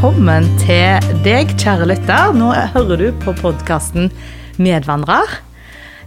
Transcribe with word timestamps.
velkommen 0.00 0.46
til 0.56 1.10
deg, 1.20 1.50
kjære 1.60 1.84
lytter. 1.90 2.30
Nå 2.32 2.46
hører 2.72 2.96
du 2.96 3.18
på 3.20 3.34
podkasten 3.36 4.06
Medvandrer. 4.56 5.34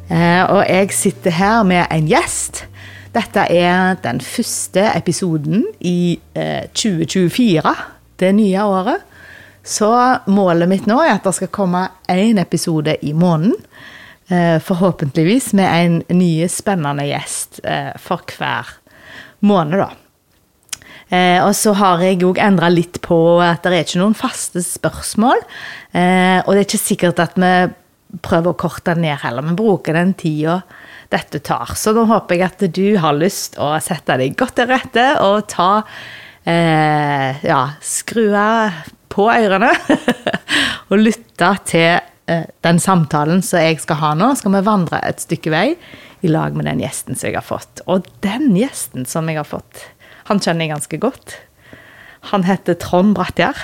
Eh, 0.10 0.42
og 0.50 0.64
jeg 0.66 0.90
sitter 0.98 1.36
her 1.38 1.60
med 1.62 1.84
en 1.94 2.08
gjest. 2.10 2.64
Dette 3.14 3.46
er 3.54 4.00
den 4.02 4.18
første 4.26 4.88
episoden 4.98 5.68
i 5.78 6.18
2024, 6.34 7.76
det 8.18 8.34
nye 8.34 8.66
året. 8.66 9.06
Så 9.62 9.94
målet 10.26 10.74
mitt 10.74 10.90
nå 10.90 10.98
er 11.04 11.20
at 11.20 11.30
det 11.30 11.38
skal 11.38 11.54
komme 11.54 11.86
én 12.10 12.42
episode 12.42 12.98
i 13.06 13.14
måneden. 13.14 13.54
Eh, 14.26 14.58
forhåpentligvis 14.58 15.54
med 15.54 15.70
en 15.70 16.02
ny 16.18 16.48
spennende 16.50 17.06
gjest 17.14 17.62
eh, 17.62 17.94
for 18.02 18.26
hver 18.40 18.74
måned, 19.46 19.86
da. 19.86 19.92
Eh, 21.14 21.40
og 21.44 21.54
så 21.58 21.76
har 21.78 22.02
jeg 22.02 22.24
òg 22.26 22.42
endra 22.42 22.72
litt 22.74 22.98
på 23.06 23.18
at 23.44 23.62
det 23.66 23.74
er 23.74 23.86
ikke 23.86 24.02
noen 24.02 24.18
faste 24.18 24.64
spørsmål. 24.66 25.44
Eh, 25.94 26.40
og 26.42 26.54
det 26.54 26.64
er 26.64 26.68
ikke 26.68 26.82
sikkert 26.82 27.22
at 27.22 27.38
vi 27.38 27.54
prøver 28.24 28.54
å 28.54 28.58
korte 28.58 28.96
ned 28.98 29.22
heller. 29.24 29.46
Vi 29.46 29.58
bruker 29.58 29.98
den 29.98 30.14
tida 30.18 30.62
dette 31.14 31.42
tar. 31.46 31.76
Så 31.78 31.94
nå 31.94 32.06
håper 32.10 32.38
jeg 32.38 32.48
at 32.48 32.66
du 32.74 32.88
har 33.02 33.18
lyst 33.18 33.60
å 33.62 33.74
sette 33.84 34.18
deg 34.22 34.38
godt 34.40 34.58
til 34.58 34.70
rette 34.72 35.08
og 35.26 35.46
ta 35.52 35.72
eh, 36.46 37.44
Ja, 37.46 37.62
skru 37.84 38.32
på 39.14 39.28
ørene 39.30 39.70
og 40.90 40.98
lytte 40.98 41.52
til 41.70 41.92
eh, 42.02 42.48
den 42.66 42.82
samtalen 42.82 43.46
som 43.46 43.62
jeg 43.62 43.84
skal 43.84 44.02
ha 44.02 44.16
nå. 44.18 44.34
Skal 44.40 44.58
vi 44.58 44.66
vandre 44.66 45.04
et 45.06 45.22
stykke 45.22 45.54
vei 45.54 45.68
i 46.24 46.32
lag 46.32 46.56
med 46.56 46.66
den 46.70 46.80
gjesten 46.80 47.18
som 47.20 47.30
jeg 47.30 47.38
har 47.38 47.46
fått. 47.46 47.84
Og 47.92 48.08
den 48.24 48.54
gjesten 48.56 49.06
som 49.10 49.28
jeg 49.30 49.42
har 49.42 49.48
fått 49.48 49.84
han 50.34 50.42
kjenner 50.42 50.66
jeg 50.66 50.74
ganske 50.74 51.00
godt. 51.04 51.38
Han 52.34 52.46
heter 52.48 52.78
Trond 52.82 53.14
Brattjær. 53.18 53.60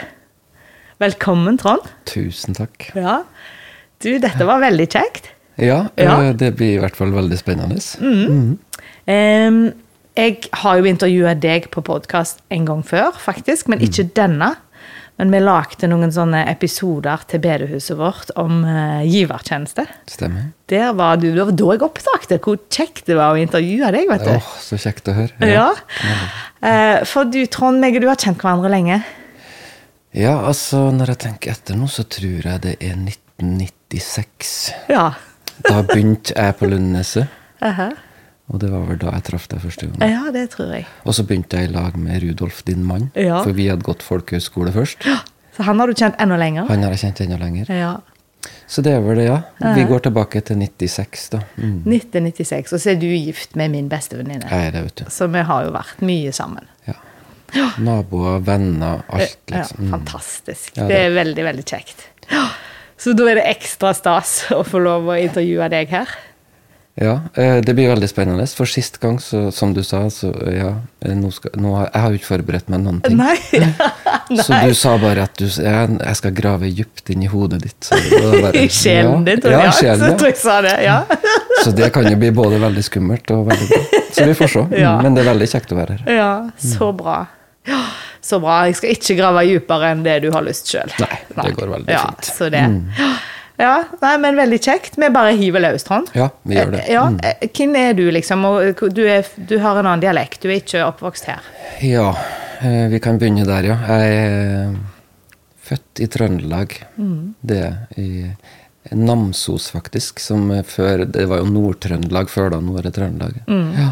Velkommen, 1.02 1.58
Trond. 1.58 1.86
Tusen 2.10 2.58
takk. 2.58 2.92
Ja. 2.94 3.22
Du, 4.04 4.12
dette 4.22 4.46
var 4.48 4.62
veldig 4.62 4.88
kjekt. 4.92 5.32
Ja, 5.60 5.88
ja. 6.00 6.16
Eh, 6.22 6.34
det 6.38 6.54
blir 6.60 6.78
i 6.78 6.82
hvert 6.82 6.96
fall 6.96 7.12
veldig 7.16 7.40
spennende. 7.40 7.80
Mm. 8.00 8.20
Mm. 8.30 8.52
Um, 9.10 9.62
jeg 10.20 10.50
har 10.62 10.80
jo 10.80 10.88
intervjua 10.88 11.34
deg 11.40 11.70
på 11.74 11.84
podkast 11.88 12.44
en 12.54 12.68
gang 12.68 12.84
før, 12.86 13.16
faktisk, 13.18 13.72
men 13.72 13.82
ikke 13.84 14.06
mm. 14.06 14.14
denne. 14.20 14.50
Men 15.20 15.34
vi 15.36 15.40
lagde 15.44 15.88
noen 15.92 16.14
sånne 16.16 16.46
episoder 16.48 17.26
til 17.28 17.42
bedehuset 17.44 17.98
vårt 18.00 18.30
om 18.40 18.62
uh, 18.64 19.02
givertjeneste. 19.04 19.84
Stemmer. 20.08 20.54
Der 20.72 20.94
var 20.96 21.20
du, 21.20 21.28
Det 21.36 21.44
var 21.44 21.52
da 21.60 21.72
jeg 21.74 21.84
oppdaget 21.90 22.46
hvor 22.46 22.60
kjekt 22.72 23.10
det 23.10 23.18
var 23.20 23.36
å 23.36 23.42
intervjue 23.42 23.92
deg. 23.92 24.08
vet 24.08 24.24
du. 24.24 24.32
Åh, 24.38 24.52
så 24.64 24.80
kjekt 24.80 25.12
å 25.12 25.18
høre. 25.18 25.36
Ja. 25.44 25.70
ja. 25.76 26.20
Uh, 26.64 26.98
for 27.10 27.28
du, 27.28 27.42
Trond, 27.52 27.84
meg 27.84 28.00
og 28.00 28.06
du 28.06 28.08
har 28.12 28.20
kjent 28.22 28.40
hverandre 28.40 28.72
lenge? 28.72 29.02
Ja, 30.16 30.40
altså, 30.40 30.88
når 30.96 31.14
jeg 31.14 31.22
tenker 31.28 31.52
etter 31.54 31.78
nå, 31.78 31.90
så 31.92 32.08
tror 32.08 32.48
jeg 32.48 32.64
det 32.64 32.78
er 32.80 32.96
1996. 32.96 34.56
Ja. 34.90 35.10
da 35.68 35.82
begynte 35.84 36.32
jeg 36.34 36.56
på 36.62 36.72
Lundneset. 36.72 37.28
Uh 37.60 37.76
-huh. 37.76 37.92
Og 38.50 38.62
det 38.62 38.70
var 38.74 38.86
vel 38.90 38.98
da 39.02 39.14
jeg 39.14 39.26
traff 39.30 39.48
deg 39.52 39.62
første 39.62 39.90
gang. 39.90 40.10
Ja, 40.10 40.32
det 40.34 40.48
tror 40.56 40.72
jeg. 40.74 40.88
Og 41.06 41.14
så 41.14 41.26
begynte 41.28 41.60
jeg 41.60 41.70
i 41.70 41.74
lag 41.74 41.98
med 42.02 42.24
Rudolf, 42.24 42.64
din 42.66 42.82
mann. 42.86 43.12
Ja. 43.14 43.44
For 43.46 43.54
vi 43.54 43.68
hadde 43.70 43.86
gått 43.86 44.06
folkehøyskole 44.06 44.74
først. 44.74 45.06
Ja, 45.06 45.20
Så 45.56 45.66
han 45.68 45.82
har 45.82 45.92
du 45.92 45.94
kjent 45.94 46.16
enda 46.24 46.38
lenger? 46.40 46.70
Han 46.70 46.86
har 46.86 46.96
jeg 46.96 47.04
kjent 47.04 47.22
enda 47.26 47.38
lenger. 47.42 47.70
Ja. 47.70 47.98
Så 48.70 48.82
det 48.86 48.94
er 48.96 49.02
vel 49.04 49.20
det, 49.20 49.26
ja. 49.28 49.42
Vi 49.76 49.84
går 49.90 50.06
tilbake 50.06 50.42
til 50.48 50.58
96, 50.62 51.26
da. 51.34 51.42
Mm. 51.58 51.82
1996. 51.84 52.74
Og 52.74 52.82
så 52.82 52.94
er 52.94 53.00
du 53.02 53.08
gift 53.10 53.58
med 53.60 53.74
min 53.74 53.90
bestevenninne. 53.92 54.48
Jeg 54.48 54.70
er 54.70 54.76
det, 54.78 54.84
vet 54.88 55.04
du. 55.04 55.06
Så 55.12 55.28
vi 55.34 55.44
har 55.50 55.66
jo 55.68 55.74
vært 55.76 56.02
mye 56.06 56.32
sammen. 56.36 56.70
Ja. 56.88 56.96
Naboer, 57.82 58.40
venner, 58.46 59.04
alt, 59.10 59.40
liksom. 59.50 59.84
Ja, 59.84 59.92
fantastisk. 59.98 60.72
Ja, 60.78 60.86
det... 60.86 60.90
det 60.94 61.02
er 61.08 61.16
veldig, 61.18 61.46
veldig 61.50 61.66
kjekt. 61.66 62.08
Så 63.00 63.14
da 63.18 63.30
er 63.32 63.40
det 63.40 63.46
ekstra 63.52 63.94
stas 63.98 64.34
å 64.56 64.62
få 64.68 64.82
lov 64.84 65.10
å 65.10 65.18
intervjue 65.20 65.70
deg 65.72 65.92
her. 65.94 66.18
Ja, 67.02 67.22
eh, 67.34 67.58
det 67.64 67.74
blir 67.74 67.88
veldig 67.88 68.10
spennende. 68.12 68.44
For 68.52 68.68
sist 68.68 68.98
gang, 69.00 69.20
så, 69.24 69.46
som 69.56 69.72
du 69.74 69.80
sa, 69.88 70.02
så 70.12 70.34
ja 70.52 70.74
eh, 71.00 71.14
nå 71.16 71.30
skal, 71.32 71.54
nå 71.56 71.72
har, 71.78 71.86
Jeg 71.94 72.04
har 72.04 72.12
jo 72.12 72.20
ikke 72.20 72.28
forberedt 72.28 72.68
meg 72.74 72.82
noen 72.84 73.00
ting. 73.06 73.16
Nei. 73.20 73.38
Nei. 74.36 74.44
Så 74.44 74.60
du 74.60 74.76
sa 74.76 74.98
bare 75.00 75.24
at 75.30 75.40
du, 75.40 75.46
jeg, 75.48 75.94
jeg 75.96 76.20
skal 76.20 76.36
grave 76.36 76.72
dypt 76.76 77.14
inn 77.14 77.24
i 77.24 77.32
hodet 77.32 77.62
ditt. 77.64 77.88
Bare, 77.94 78.52
I 78.66 78.68
sjelen 78.68 79.24
din, 79.24 79.40
tror 79.46 79.56
jeg. 79.56 79.70
Ja, 79.70 79.78
sjelen, 79.80 80.06
ja. 80.12 80.20
Så 80.20 80.34
jeg 80.34 80.38
sa 80.44 80.60
det, 80.66 80.76
ja. 80.84 81.00
så 81.64 81.74
det 81.80 81.90
kan 81.96 82.10
jo 82.10 82.20
bli 82.20 82.34
både 82.36 82.60
veldig 82.68 82.86
skummelt 82.90 83.36
og 83.36 83.48
veldig 83.48 83.72
bra. 83.72 84.04
Så 84.12 84.28
vi 84.28 84.38
får 84.44 84.54
se. 84.58 84.68
Ja. 84.84 84.94
Men 85.00 85.16
det 85.16 85.24
er 85.24 85.32
veldig 85.32 85.50
kjekt 85.56 85.72
å 85.72 85.80
være 85.80 85.98
her. 86.02 86.14
Ja, 86.20 86.32
så 86.76 86.92
bra. 87.00 87.22
Ja, 87.70 87.82
så 88.20 88.44
bra. 88.44 88.62
Jeg 88.68 88.76
skal 88.82 88.96
ikke 88.98 89.20
grave 89.24 89.48
dypere 89.48 89.96
enn 89.96 90.04
det 90.04 90.20
du 90.28 90.32
har 90.36 90.44
lyst 90.44 90.68
sjøl. 90.68 90.92
Nei, 91.00 91.24
det 91.32 91.52
går 91.56 91.76
veldig 91.78 91.88
fint. 91.96 92.28
Ja, 92.28 92.34
så 92.36 92.52
det. 92.52 92.68
Mm. 92.76 92.88
Ja, 93.60 93.84
nei, 94.00 94.14
men 94.24 94.38
veldig 94.40 94.58
kjekt. 94.64 94.96
Vi 94.96 95.10
bare 95.12 95.34
hiver 95.36 95.64
løs, 95.66 95.84
Trond. 95.84 96.08
Ja, 96.16 96.30
vi 96.48 96.56
gjør 96.56 96.78
det. 96.78 96.84
Ja, 96.88 97.02
mm. 97.12 97.18
Hvem 97.58 97.74
er 97.76 97.98
du, 97.98 98.06
liksom? 98.16 98.46
Du, 98.96 99.02
er, 99.04 99.28
du, 99.36 99.58
har 99.60 99.80
en 99.80 99.90
annen 99.90 100.04
dialekt. 100.04 100.40
Du 100.46 100.48
er 100.48 100.62
ikke 100.62 100.86
oppvokst 100.86 101.28
her. 101.28 101.50
Ja, 101.84 102.14
eh, 102.64 102.86
vi 102.94 103.02
kan 103.04 103.20
begynne 103.20 103.44
der, 103.50 103.68
ja. 103.68 103.76
Jeg 103.92 104.22
er 104.22 104.78
født 105.70 106.04
i 106.06 106.08
Trøndelag. 106.08 106.78
Mm. 106.96 107.36
Det 107.52 107.66
i 108.00 108.10
Namsos, 108.96 109.68
faktisk. 109.76 110.24
Som 110.24 110.48
før 110.64 111.04
Det 111.12 111.28
var 111.28 111.44
jo 111.44 111.52
Nord-Trøndelag 111.52 112.32
før, 112.32 112.54
da. 112.56 112.62
Nå 112.64 112.80
er 112.80 112.88
det 112.88 112.96
Trøndelag. 112.96 113.42
Mm. 113.52 113.68
Ja. 113.76 113.92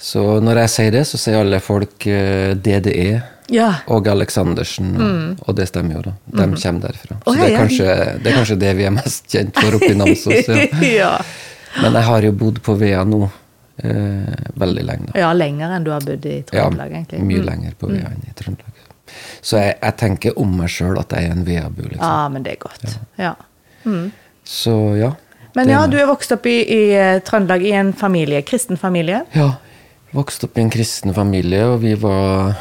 Så 0.00 0.22
når 0.40 0.62
jeg 0.64 0.72
sier 0.72 0.94
det, 0.94 1.04
så 1.08 1.20
sier 1.20 1.42
alle 1.42 1.60
folk 1.60 2.06
eh, 2.08 2.54
DDE 2.56 3.20
ja. 3.52 3.68
og 3.92 4.08
Aleksandersen. 4.08 4.94
Mm. 4.96 5.34
Og 5.44 5.56
det 5.58 5.68
stemmer 5.68 5.98
jo, 5.98 6.04
da. 6.08 6.14
De 6.24 6.46
mm. 6.48 6.56
kommer 6.62 6.86
derfra. 6.86 7.18
Så 7.18 7.34
oh, 7.34 7.36
det, 7.36 7.50
er 7.50 7.56
kanskje, 7.58 7.86
det, 8.16 8.32
er 8.32 8.38
kanskje, 8.38 8.58
det 8.62 8.72
vi 8.78 8.88
er 8.88 8.96
mest 8.96 9.28
kjent 9.28 9.60
for 9.60 9.76
oppe 9.76 9.92
i 9.92 9.98
Namsos. 9.98 10.48
Ja. 10.48 10.66
ja. 11.02 11.12
Men 11.82 12.00
jeg 12.00 12.08
har 12.08 12.26
jo 12.26 12.32
bodd 12.34 12.62
på 12.64 12.74
Vea 12.80 13.04
nå 13.06 13.20
eh, 13.28 14.48
veldig 14.64 14.86
lenge. 14.88 15.12
da. 15.12 15.20
Ja, 15.26 15.30
lenger 15.36 15.76
enn 15.76 15.86
du 15.86 15.92
har 15.94 16.04
bodd 16.06 16.26
i 16.26 16.40
Trøndelag, 16.48 16.96
egentlig. 16.96 17.20
Ja, 17.20 17.28
mye 17.28 17.44
mm. 17.44 17.48
lenger 17.52 17.78
på 17.78 17.92
Vea 17.92 18.08
mm. 18.08 18.16
enn 18.16 18.26
i 18.32 18.36
Trøndelag. 18.40 18.76
Så 19.40 19.60
jeg, 19.60 19.76
jeg 19.80 19.96
tenker 20.00 20.40
om 20.40 20.52
meg 20.56 20.70
sjøl 20.72 20.98
at 21.00 21.12
jeg 21.12 21.28
er 21.28 21.36
en 21.36 21.46
Vea-bu. 21.46 21.84
Liksom. 21.88 22.04
Ja, 22.06 22.28
men 22.32 22.46
det 22.46 22.56
er 22.56 22.62
godt. 22.64 23.00
Ja. 23.20 23.34
Mm. 23.84 24.10
Så 24.46 24.76
ja. 24.98 25.14
Men 25.58 25.68
ja, 25.68 25.80
du 25.90 25.96
er 25.98 26.06
vokst 26.06 26.30
opp 26.32 26.44
i, 26.46 26.60
i 26.62 26.82
uh, 26.94 27.18
Trøndelag 27.26 27.64
i 27.66 27.72
en 27.74 27.90
familie, 27.96 28.40
kristen 28.46 28.78
familie? 28.78 29.24
Ja, 29.34 29.56
vokste 30.16 30.48
opp 30.48 30.58
i 30.58 30.64
en 30.64 30.72
kristen 30.72 31.14
familie, 31.14 31.64
og 31.70 31.80
vi 31.84 31.94
var 31.98 32.54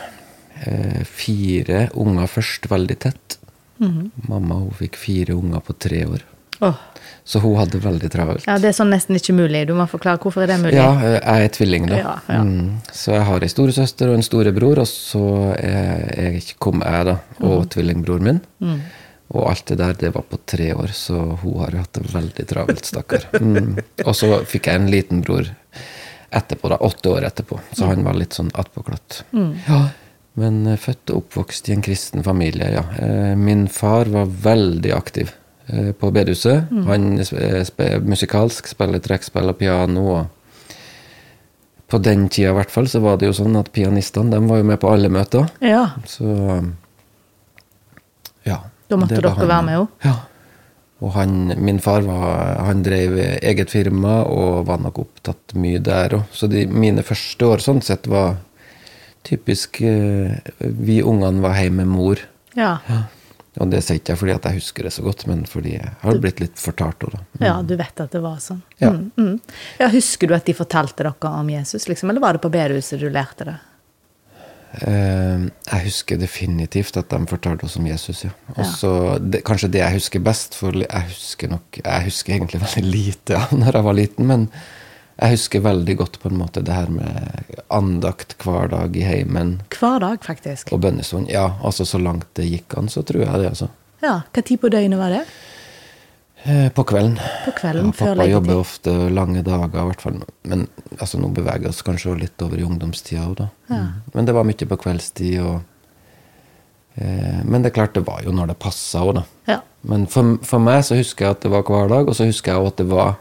eh, 0.64 1.04
fire 1.06 1.88
unger 2.00 2.30
først 2.30 2.70
veldig 2.72 3.00
tett. 3.00 3.40
Mm 3.80 3.92
-hmm. 3.92 4.10
Mamma 4.28 4.56
hun 4.56 4.72
fikk 4.72 4.96
fire 4.96 5.34
unger 5.34 5.60
på 5.60 5.74
tre 5.74 6.06
år. 6.06 6.26
Oh. 6.60 6.76
Så 7.24 7.40
hun 7.40 7.56
hadde 7.56 7.80
veldig 7.80 8.10
travelt. 8.12 8.48
Ja, 8.48 8.58
Det 8.58 8.68
er 8.68 8.76
sånn 8.76 8.90
nesten 8.90 9.16
ikke 9.16 9.34
mulig. 9.34 9.68
Du 9.68 9.74
må 9.74 9.86
forklare 9.88 10.18
hvorfor 10.18 10.44
er 10.44 10.48
det 10.48 10.60
mulig. 10.60 10.76
Ja, 10.76 10.90
jeg 11.02 11.44
er 11.46 11.52
tvilling, 11.54 11.86
da. 11.88 11.98
Ja, 11.98 12.16
ja. 12.28 12.40
Mm. 12.44 12.82
Så 12.92 13.14
jeg 13.14 13.22
har 13.28 13.44
ei 13.46 13.48
storesøster 13.48 14.10
og 14.10 14.16
en 14.16 14.24
storebror, 14.24 14.80
og 14.80 14.88
så 14.88 15.56
jeg, 15.60 16.44
kom 16.60 16.82
jeg 16.82 17.06
da, 17.06 17.20
og 17.40 17.64
mm. 17.64 17.70
tvillingbror 17.70 18.20
min. 18.20 18.42
Mm. 18.60 18.82
Og 19.30 19.50
alt 19.50 19.66
det 19.66 19.78
der, 19.78 19.94
det 19.94 20.14
var 20.16 20.26
på 20.26 20.40
tre 20.46 20.74
år, 20.74 20.88
så 20.88 21.38
hun 21.44 21.60
har 21.60 21.78
hatt 21.78 21.94
det 21.94 22.14
veldig 22.14 22.48
travelt, 22.50 22.86
stakkar. 22.86 23.30
Mm. 23.40 23.78
Og 24.08 24.16
så 24.16 24.44
fikk 24.50 24.68
jeg 24.68 24.76
en 24.76 24.90
liten 24.90 25.22
bror 25.22 25.48
etterpå, 26.32 26.70
da, 26.70 26.78
åtte 26.86 27.10
år 27.10 27.28
etterpå, 27.30 27.60
så 27.72 27.84
mm. 27.86 27.90
han 27.90 28.08
var 28.08 28.18
litt 28.20 28.38
sånn 28.38 28.52
attpåklatt. 28.54 29.24
Mm. 29.32 29.52
Ja. 29.68 29.82
Men 30.40 30.62
uh, 30.68 30.78
født 30.80 31.12
og 31.12 31.24
oppvokst 31.24 31.70
i 31.70 31.76
en 31.76 31.86
kristen 31.86 32.26
familie, 32.26 32.72
ja. 32.78 32.84
Uh, 32.96 33.36
min 33.40 33.68
far 33.74 34.12
var 34.14 34.30
veldig 34.30 34.92
aktiv 34.96 35.34
uh, 35.72 35.92
på 35.92 36.12
bedehuset. 36.16 36.70
Mm. 36.72 36.84
Han 36.90 37.08
er 37.20 38.04
musikalsk, 38.06 38.70
spiller 38.70 39.02
trekkspill 39.04 39.52
og 39.52 39.58
piano. 39.60 40.06
og 40.18 40.36
på 41.90 41.98
den 42.06 42.28
tida 42.30 42.52
i 42.52 42.58
hvert 42.60 42.70
fall, 42.70 42.88
så 42.88 43.02
var 43.02 43.18
det 43.18 43.32
jo 43.32 43.34
sånn 43.34 43.56
at 43.58 43.72
pianistene 43.74 44.30
de 44.36 44.40
var 44.46 44.60
jo 44.62 44.68
med 44.70 44.78
på 44.82 44.92
alle 44.94 45.10
møter. 45.10 45.48
Ja. 45.66 45.88
Så 46.06 46.30
ja. 48.46 48.60
Da 48.90 48.98
måtte 48.98 49.18
dere 49.18 49.34
han, 49.34 49.50
være 49.50 49.66
med 49.66 49.80
òg? 49.80 49.88
Ja. 50.06 50.14
Og 51.00 51.14
han, 51.16 51.54
min 51.58 51.80
far 51.80 52.04
var, 52.04 52.58
han 52.68 52.84
drev 52.84 53.16
eget 53.20 53.72
firma 53.72 54.20
og 54.28 54.66
var 54.68 54.82
nok 54.84 55.00
opptatt 55.06 55.56
mye 55.56 55.80
der 55.84 56.18
òg. 56.18 56.26
Så 56.36 56.50
de, 56.52 56.66
mine 56.68 57.06
første 57.08 57.48
år 57.48 57.64
sånn 57.64 57.80
sett 57.86 58.10
var 58.12 58.36
typisk 59.28 59.82
eh, 59.84 60.36
Vi 60.60 61.00
ungene 61.04 61.44
var 61.44 61.56
hjemme 61.60 61.86
med 61.86 61.94
mor. 61.94 62.22
Ja. 62.58 62.78
ja. 62.90 63.04
Og 63.60 63.72
det 63.72 63.82
sier 63.84 64.00
ikke 64.00 64.14
jeg 64.14 64.22
fordi 64.22 64.36
at 64.36 64.46
jeg 64.48 64.60
husker 64.60 64.88
det 64.88 64.92
så 64.96 65.04
godt, 65.04 65.26
men 65.28 65.42
fordi 65.50 65.78
jeg 65.78 65.94
har 66.04 66.20
blitt 66.22 66.40
litt 66.44 66.60
fortalt 66.60 67.02
det. 67.02 67.24
Mm. 67.40 67.46
Ja, 67.48 67.56
du 67.66 67.74
vet 67.80 68.04
at 68.04 68.14
det 68.16 68.22
var 68.24 68.38
sånn. 68.44 68.62
Ja. 68.80 68.92
Mm, 68.96 69.10
mm. 69.18 69.58
ja. 69.82 69.90
Husker 69.96 70.30
du 70.30 70.36
at 70.38 70.48
de 70.48 70.56
fortalte 70.56 71.04
dere 71.04 71.32
om 71.32 71.50
Jesus, 71.52 71.88
liksom, 71.90 72.12
eller 72.12 72.24
var 72.24 72.38
det 72.38 72.44
på 72.44 72.52
bedehuset 72.54 73.02
du 73.02 73.10
lærte 73.12 73.50
det? 73.50 73.58
Uh, 74.70 75.48
jeg 75.66 75.82
husker 75.88 76.20
definitivt 76.22 76.98
at 77.00 77.10
de 77.10 77.18
fortalte 77.26 77.66
oss 77.66 77.78
om 77.80 77.88
Jesus, 77.90 78.20
ja. 78.28 78.30
Også, 78.54 78.92
det, 79.18 79.42
kanskje 79.48 79.72
det 79.74 79.82
jeg 79.82 79.96
husker 79.98 80.22
best, 80.22 80.54
for 80.54 80.78
jeg 80.78 81.08
husker 81.10 81.50
nok 81.50 81.80
Jeg 81.82 82.06
husker 82.06 82.36
egentlig 82.36 82.62
veldig 82.66 82.84
lite 82.86 83.34
ja, 83.40 83.48
når 83.50 83.80
jeg 83.80 83.88
var 83.88 83.98
liten, 83.98 84.30
men 84.30 84.46
Jeg 85.20 85.34
husker 85.34 85.66
veldig 85.66 85.96
godt 85.98 86.20
på 86.22 86.30
en 86.30 86.38
måte 86.38 86.62
det 86.62 86.76
her 86.78 86.94
med 86.94 87.58
andakt 87.74 88.38
hver 88.44 88.70
dag 88.72 88.96
i 88.96 89.04
heimen 89.04 89.58
Hver 89.74 90.00
dag, 90.06 90.22
faktisk. 90.24 90.70
og 90.72 90.86
bønnestund. 90.86 91.28
Ja, 91.34 91.50
altså 91.66 91.84
så 91.86 91.98
langt 92.00 92.30
det 92.38 92.46
gikk 92.48 92.78
an, 92.78 92.88
så 92.94 93.02
tror 93.02 93.26
jeg 93.26 93.42
det, 93.42 93.50
altså. 93.50 93.68
Ja, 94.06 94.22
Hva 94.32 94.42
tid 94.46 94.62
på 94.62 94.70
døgnet 94.72 95.02
var 95.02 95.12
det? 95.12 95.26
Eh, 96.44 96.70
På 96.72 96.84
kvelden. 96.88 97.18
På 97.46 97.52
kvelden 97.58 97.86
Ja, 97.86 97.92
før 97.92 98.16
pappa 98.16 98.28
jobber 98.30 98.54
leggetid. 98.54 98.60
ofte 98.62 98.94
lange 99.12 99.42
dager, 99.44 99.68
i 99.82 99.88
hvert 99.90 100.02
fall. 100.02 100.22
Men 100.44 100.68
altså, 100.98 101.20
nå 101.20 101.28
beveger 101.36 101.60
vi 101.66 101.68
oss 101.68 101.82
kanskje 101.84 102.16
litt 102.20 102.42
over 102.42 102.58
i 102.58 102.64
ungdomstida 102.64 103.26
òg, 103.28 103.36
da. 103.42 103.50
Ja. 103.70 103.82
Men 104.14 104.26
det 104.26 104.34
var 104.34 104.44
mye 104.48 104.70
på 104.72 104.78
kveldstid. 104.80 105.40
Og, 105.44 105.62
eh, 106.96 107.42
men 107.44 107.62
det 107.62 107.72
er 107.72 107.76
klart, 107.82 107.94
det 107.94 108.06
var 108.08 108.22
jo 108.24 108.32
når 108.32 108.48
det 108.54 108.60
passa 108.60 109.02
òg, 109.04 109.16
da. 109.20 109.24
Ja. 109.48 109.60
Men 109.84 110.08
for, 110.08 110.38
for 110.44 110.60
meg 110.60 110.84
så 110.88 110.96
husker 111.00 111.26
jeg 111.26 111.32
at 111.38 111.42
det 111.42 111.52
var 111.52 111.64
hver 111.64 111.90
dag, 111.92 112.08
og 112.08 112.16
så 112.16 112.26
husker 112.30 112.54
jeg 112.56 112.68
at 112.74 112.78
det 112.78 112.88
var 112.92 113.18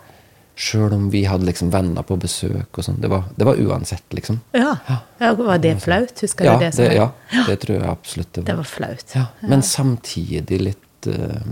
Sjøl 0.59 0.91
om 0.93 1.05
vi 1.13 1.21
hadde 1.23 1.47
liksom 1.47 1.69
venner 1.71 2.03
på 2.03 2.17
besøk 2.19 2.75
og 2.81 2.83
sånn. 2.83 2.97
Det, 2.99 3.07
var- 3.09 3.29
det 3.39 3.47
var 3.47 3.55
uansett, 3.63 4.03
liksom. 4.11 4.41
Ja. 4.53 4.73
ja. 4.89 4.97
Var 5.39 5.59
det 5.63 5.77
flaut? 5.85 6.19
Husker 6.19 6.49
du 6.51 6.65
det? 6.65 6.73
som 6.75 6.83
Det, 6.85 6.95
ja, 6.97 7.05
det 7.47 7.61
tror 7.63 7.77
jeg 7.79 7.87
absolutt 7.87 8.33
det 8.33 8.43
Det 8.45 8.57
var. 8.57 8.65
var 8.65 8.65
flaut. 8.65 9.05
Ja, 9.15 9.27
men 9.47 9.63
samtidig 9.63 10.59
litt 10.61 11.07
eh, 11.07 11.47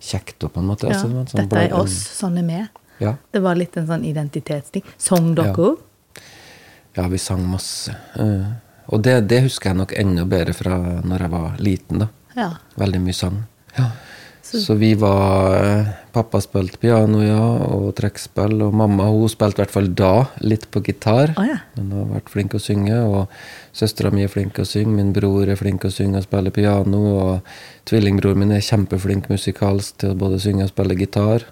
kjekt 0.00 0.44
òg, 0.44 0.52
på 0.54 0.60
en 0.60 0.66
måte. 0.66 0.86
Ja, 0.88 0.94
Altså, 0.94 1.08
det 1.08 1.14
var 1.14 1.20
en 1.20 1.26
sånn 1.32 1.48
Dette 1.48 1.62
er 1.64 1.74
oss, 1.78 1.96
sånn 2.18 2.38
er 2.38 2.42
vi. 2.48 2.68
Ja. 3.04 3.14
Det 3.32 3.40
var 3.42 3.54
litt 3.58 3.76
en 3.76 3.86
sånn 3.86 4.04
identitetsting. 4.04 4.82
Sang 4.96 5.34
dere 5.34 5.46
Ja. 5.48 5.54
òg? 5.54 5.78
Ja, 6.96 7.08
vi 7.08 7.18
sang 7.18 7.44
masse. 7.46 7.94
Uh, 8.18 8.46
og 8.88 9.02
det, 9.02 9.28
det 9.28 9.42
husker 9.44 9.70
jeg 9.70 9.76
nok 9.76 9.92
enda 9.96 10.24
bedre 10.24 10.52
fra 10.56 10.78
når 11.04 11.18
jeg 11.20 11.30
var 11.30 11.56
liten. 11.58 11.98
da. 11.98 12.08
Ja. 12.36 12.50
Veldig 12.76 13.00
mye 13.00 13.14
sang. 13.14 13.44
Ja. 13.76 13.90
Så, 14.48 14.74
vi 14.80 14.94
var 14.96 15.54
eh, 15.58 15.88
Pappa 16.12 16.40
spilte 16.40 16.80
piano, 16.80 17.20
ja, 17.20 17.42
og 17.68 17.90
trekkspill. 17.98 18.56
Og 18.64 18.76
mamma 18.76 19.10
hun 19.12 19.28
spilte 19.28 19.60
i 19.60 19.64
hvert 19.64 19.74
fall 19.74 19.90
da 19.96 20.12
litt 20.40 20.64
på 20.72 20.80
gitar. 20.86 21.34
Oh, 21.36 21.44
ja. 21.44 21.58
Men 21.76 21.90
hun 21.92 21.98
har 22.00 22.14
vært 22.16 22.32
flink 22.32 22.56
å 22.56 22.62
synge. 22.62 22.96
Og 23.04 23.76
søstera 23.76 24.12
mi 24.14 24.24
er 24.24 24.32
flink 24.32 24.58
å 24.58 24.66
synge, 24.68 24.96
min 24.96 25.12
bror 25.16 25.48
er 25.48 25.60
flink 25.60 25.84
å 25.84 25.92
synge 25.92 26.22
og 26.22 26.28
spille 26.28 26.54
piano. 26.54 27.02
Og 27.18 27.90
tvillingbroren 27.90 28.40
min 28.44 28.56
er 28.56 28.64
kjempeflink 28.64 29.28
musikalsk 29.32 30.00
til 30.00 30.14
å 30.14 30.20
både 30.24 30.40
synge 30.42 30.64
og 30.64 30.72
spille 30.72 30.96
gitar. 30.98 31.44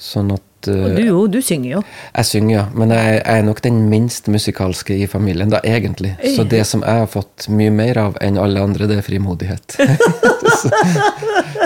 Sånn 0.00 0.34
at 0.34 0.48
eh, 0.68 0.84
Og 0.84 0.96
du 0.96 1.02
jo, 1.04 1.26
du 1.30 1.40
synger 1.44 1.70
jo. 1.76 1.82
jeg 2.16 2.28
synger, 2.30 2.54
ja. 2.56 2.64
Men 2.74 2.94
jeg, 2.94 3.20
jeg 3.20 3.38
er 3.38 3.46
nok 3.46 3.62
den 3.64 3.80
minst 3.90 4.28
musikalske 4.32 4.96
i 4.96 5.06
familien, 5.10 5.52
da, 5.52 5.60
egentlig. 5.64 6.14
Så 6.36 6.44
det 6.48 6.64
som 6.66 6.84
jeg 6.86 7.04
har 7.04 7.10
fått 7.10 7.48
mye 7.52 7.72
mer 7.74 8.00
av 8.00 8.18
enn 8.24 8.38
alle 8.40 8.62
andre, 8.64 8.88
det 8.90 8.98
er 9.00 9.06
frimodighet. 9.06 9.76
så, 10.60 10.70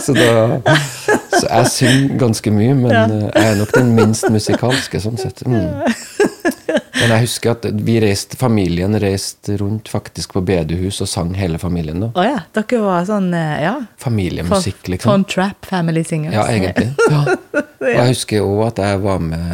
så 0.04 0.16
da 0.16 0.34
Så 1.38 1.44
jeg 1.46 1.70
synger 1.72 2.18
ganske 2.18 2.50
mye, 2.50 2.74
men 2.74 2.94
eh, 2.94 3.26
jeg 3.28 3.52
er 3.52 3.58
nok 3.60 3.74
den 3.76 3.92
minst 3.96 4.30
musikalske, 4.32 5.00
sånn 5.02 5.20
sett. 5.20 5.44
Mm. 5.46 5.84
Men 6.98 7.12
jeg 7.14 7.24
husker 7.26 7.52
at 7.54 7.66
vi 7.86 7.96
reiste, 8.02 8.38
familien 8.40 8.96
reiste 8.98 9.56
rundt 9.60 9.90
faktisk 9.92 10.34
på 10.34 10.42
bedehus 10.46 10.98
og 11.04 11.10
sang 11.10 11.30
hele 11.38 11.60
familien. 11.62 12.00
da. 12.02 12.08
Å 12.18 12.24
ja. 12.26 12.40
Dere 12.56 12.80
var 12.82 13.06
sånn 13.08 13.28
eh, 13.36 13.54
ja. 13.64 13.74
Familiemusikk, 14.02 14.88
liksom. 14.94 15.12
Sånn 15.12 15.26
trap 15.30 15.68
family 15.68 16.02
singers. 16.06 16.34
Ja, 16.34 16.48
egentlig. 16.50 16.90
Ja. 17.08 17.22
Og 17.78 17.86
jeg 17.88 18.10
husker 18.10 18.44
òg 18.44 18.64
at 18.66 18.80
jeg 18.82 18.98
var 19.00 19.20
med 19.22 19.44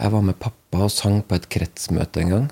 Jeg 0.00 0.10
var 0.14 0.22
med 0.24 0.36
pappa 0.40 0.86
og 0.86 0.90
sang 0.90 1.20
på 1.28 1.36
et 1.36 1.46
kretsmøte 1.52 2.22
en 2.22 2.32
gang 2.32 2.46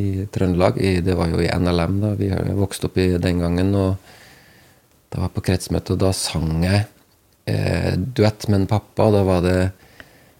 i 0.00 0.26
Trøndelag. 0.30 0.78
I, 0.78 1.00
det 1.04 1.16
var 1.18 1.30
jo 1.30 1.40
i 1.42 1.50
NLM, 1.50 1.98
da. 2.02 2.12
Vi 2.18 2.30
vokste 2.58 2.88
opp 2.88 2.98
i 3.02 3.08
den 3.20 3.42
gangen. 3.42 3.74
Og 3.74 3.96
da 5.10 5.20
var 5.20 5.28
jeg 5.28 5.36
på 5.36 5.44
kretsmøte, 5.50 5.94
og 5.94 6.02
da 6.02 6.12
sang 6.16 6.64
jeg 6.64 6.84
eh, 7.50 7.94
duett 7.98 8.48
med 8.48 8.62
en 8.62 8.70
pappa. 8.70 9.08
Og 9.08 9.18
da 9.18 9.24
var 9.26 9.44
det 9.44 9.58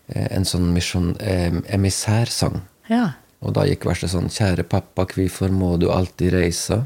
en 0.09 0.45
sånn 0.45 0.73
misjon, 0.75 1.15
eh, 1.21 1.53
emissærsang. 1.73 2.61
Ja. 2.91 3.15
Og 3.45 3.55
da 3.57 3.65
gikk 3.69 3.87
verset 3.89 4.13
sånn 4.13 4.31
Kjære 4.33 4.65
pappa, 4.69 5.07
hvorfor 5.09 5.53
må 5.53 5.75
du 5.81 5.91
alltid 5.93 6.33
reise? 6.33 6.85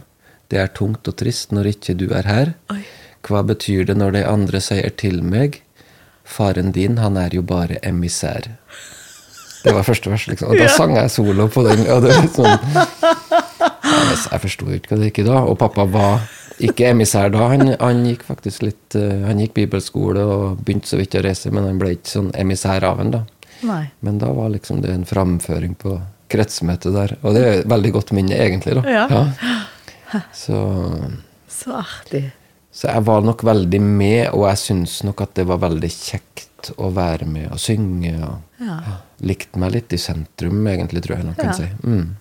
Det 0.49 0.59
er 0.59 0.71
tungt 0.75 1.09
og 1.09 1.17
trist 1.21 1.53
når 1.53 1.75
ikke 1.75 1.97
du 1.99 2.09
er 2.15 2.27
her. 2.27 2.55
Oi. 2.73 2.83
Hva 3.27 3.43
betyr 3.47 3.85
det 3.89 3.97
når 3.99 4.15
de 4.15 4.23
andre 4.27 4.61
sier 4.63 4.91
til 4.97 5.23
meg? 5.23 5.63
Faren 6.29 6.73
din, 6.73 6.99
han 7.03 7.17
er 7.17 7.35
jo 7.35 7.43
bare 7.43 7.81
emissær. 7.83 8.51
Det 9.65 9.75
var 9.75 9.83
første 9.85 10.11
vers, 10.11 10.27
liksom. 10.31 10.53
Og 10.53 10.61
da 10.61 10.69
sang 10.71 10.95
jeg 10.97 11.11
solo 11.11 11.49
på 11.51 11.65
den. 11.67 11.83
Og 11.91 12.05
det 12.05 12.15
var 12.15 12.29
sånn 12.33 12.59
ja, 12.79 12.85
Jeg 14.31 14.43
forsto 14.45 14.69
ikke 14.77 14.93
hva 14.93 15.01
det 15.01 15.11
gikk 15.11 15.23
i 15.25 15.27
da. 15.29 15.41
Og 15.51 15.59
pappa 15.61 15.87
var 15.89 16.23
ikke 16.61 16.89
emissær 16.91 17.31
da. 17.31 17.49
Han, 17.53 17.75
han 17.81 18.05
gikk 18.07 18.23
faktisk 18.27 18.63
litt 18.63 18.95
eh, 18.99 19.25
Han 19.27 19.39
gikk 19.43 19.55
bibelskole 19.55 20.21
og 20.25 20.63
begynte 20.65 20.89
så 20.91 20.97
vidt 21.01 21.15
å 21.15 21.23
reise, 21.25 21.51
men 21.55 21.65
han 21.65 21.79
ble 21.79 21.95
ikke 21.97 22.11
sånn 22.17 22.31
emissær 22.35 22.85
av 22.85 23.01
en 23.01 23.11
da. 23.11 23.23
Nei. 23.67 23.91
Men 24.07 24.19
da 24.19 24.31
var 24.33 24.51
liksom 24.55 24.81
det 24.83 24.91
en 24.95 25.05
framføring 25.09 25.75
på 25.79 25.97
kretsmøtet 26.31 26.93
der. 26.95 27.17
Og 27.23 27.35
det 27.35 27.43
er 27.45 27.53
et 27.63 27.71
veldig 27.71 27.93
godt 27.93 28.13
minne, 28.13 28.37
egentlig. 28.37 28.75
da. 28.83 28.85
Ja. 28.87 30.19
Så, 30.33 30.59
Så 31.49 31.73
artig. 31.77 32.31
så 32.73 32.89
jeg 32.93 33.05
var 33.05 33.21
nok 33.25 33.43
veldig 33.45 33.81
med, 33.83 34.29
og 34.33 34.47
jeg 34.49 34.61
syns 34.63 35.03
nok 35.05 35.21
at 35.25 35.35
det 35.37 35.47
var 35.49 35.59
veldig 35.65 35.91
kjekt 35.91 36.71
å 36.79 36.91
være 36.95 37.27
med 37.29 37.51
og 37.53 37.59
synge. 37.63 38.15
Og 38.25 38.39
Ja. 38.65 38.79
likte 39.23 39.59
meg 39.59 39.73
litt 39.73 39.93
i 39.93 39.97
sentrum, 39.99 40.65
egentlig, 40.67 41.03
tror 41.05 41.17
jeg 41.19 41.27
nok 41.27 41.37
kan 41.37 41.47
Ja. 41.47 41.53
si. 41.53 41.69
Mm. 41.85 42.17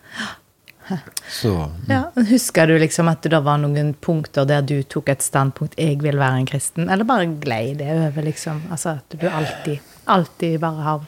Så 1.29 1.71
Ja. 1.89 2.11
Husker 2.15 2.67
du 2.67 2.77
liksom 2.79 3.09
at 3.11 3.21
det 3.21 3.43
var 3.43 3.57
noen 3.61 3.93
punkter 3.93 4.45
der 4.47 4.61
du 4.61 4.81
tok 4.83 5.09
et 5.09 5.21
standpunkt 5.21 5.75
'jeg 5.77 6.01
vil 6.01 6.17
være 6.17 6.39
en 6.39 6.45
kristen', 6.45 6.89
eller 6.91 7.03
bare 7.03 7.25
glei 7.39 7.75
det 7.75 7.89
over, 7.91 8.21
liksom? 8.23 8.61
Altså 8.71 8.97
at 8.97 9.19
du 9.19 9.27
alltid, 9.27 9.79
alltid 10.07 10.59
bare 10.59 10.81
har 10.83 11.01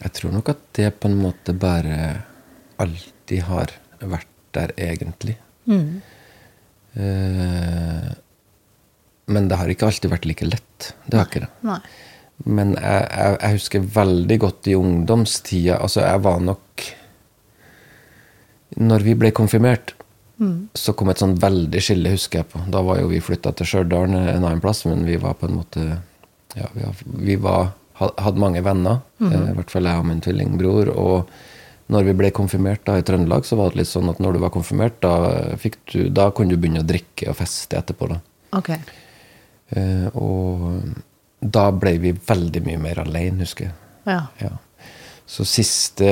jeg 0.00 0.12
tror 0.16 0.32
nok 0.32 0.48
at 0.48 0.60
det 0.78 0.90
på 1.00 1.10
en 1.10 1.18
måte 1.20 1.52
bare 1.52 1.96
alltid 2.80 3.44
har 3.50 3.74
vært 4.00 4.28
der, 4.56 4.72
egentlig. 4.80 5.36
Mm. 5.68 6.00
Eh, 6.94 8.06
men 9.30 9.50
det 9.50 9.58
har 9.60 9.70
ikke 9.70 9.90
alltid 9.90 10.10
vært 10.10 10.28
like 10.30 10.48
lett. 10.48 10.94
Det 11.04 11.20
har 11.20 11.28
ikke 11.28 11.44
det. 11.44 11.50
Nei. 11.68 11.80
Men 12.48 12.72
jeg, 12.78 13.04
jeg, 13.12 13.36
jeg 13.36 13.58
husker 13.58 13.90
veldig 14.00 14.38
godt 14.40 14.68
i 14.70 14.74
ungdomstida 14.78 15.74
Altså, 15.76 16.00
jeg 16.06 16.22
var 16.24 16.38
nok 16.40 16.86
Når 18.78 19.06
vi 19.06 19.16
ble 19.18 19.32
konfirmert, 19.34 19.94
så 20.74 20.94
kom 20.96 21.10
et 21.12 21.20
sånn 21.20 21.34
veldig 21.40 21.82
skille, 21.84 22.14
husker 22.14 22.40
jeg 22.40 22.48
på. 22.52 22.62
Da 22.72 22.80
var 22.84 23.00
jo 23.02 23.10
vi 23.10 23.20
flytta 23.20 23.52
til 23.56 23.68
Stjørdal, 23.68 24.14
en 24.14 24.46
annen 24.46 24.62
plass, 24.62 24.86
men 24.88 25.04
vi 25.04 25.18
var 25.20 25.36
på 25.40 25.50
en 25.50 25.58
måte 25.60 25.88
Ja, 26.56 26.66
vi, 26.72 27.36
var, 27.38 27.68
hadde 28.00 28.40
mange 28.42 28.62
venner, 28.64 29.02
mm. 29.20 29.34
i 29.34 29.56
hvert 29.58 29.70
fall 29.70 29.86
jeg 29.86 30.00
og 30.00 30.06
min 30.08 30.22
tvillingbror. 30.24 30.88
Og 30.98 31.92
når 31.92 32.08
vi 32.08 32.14
ble 32.18 32.30
konfirmert 32.34 32.82
da 32.88 32.96
i 32.98 33.04
Trøndelag, 33.06 33.44
så 33.46 33.58
var 33.60 33.70
det 33.70 33.82
litt 33.82 33.90
sånn 33.90 34.10
at 34.10 34.18
når 34.22 34.34
du 34.34 34.40
var 34.42 34.54
konfirmert, 34.54 34.96
da, 35.04 35.12
du, 35.92 36.00
da 36.08 36.30
kunne 36.34 36.56
du 36.56 36.58
begynne 36.58 36.82
å 36.82 36.88
drikke 36.88 37.30
og 37.30 37.38
feste 37.38 37.78
etterpå. 37.78 38.08
da. 38.10 38.18
Okay. 38.58 38.80
Eh, 39.76 40.08
og 40.18 40.66
da 41.40 41.68
ble 41.76 41.94
vi 42.02 42.14
veldig 42.16 42.64
mye 42.66 42.80
mer 42.82 43.04
alene, 43.04 43.44
husker 43.44 43.68
jeg. 43.68 43.76
Ja. 44.08 44.24
Ja. 44.40 44.56
Så 45.30 45.44
siste, 45.46 46.08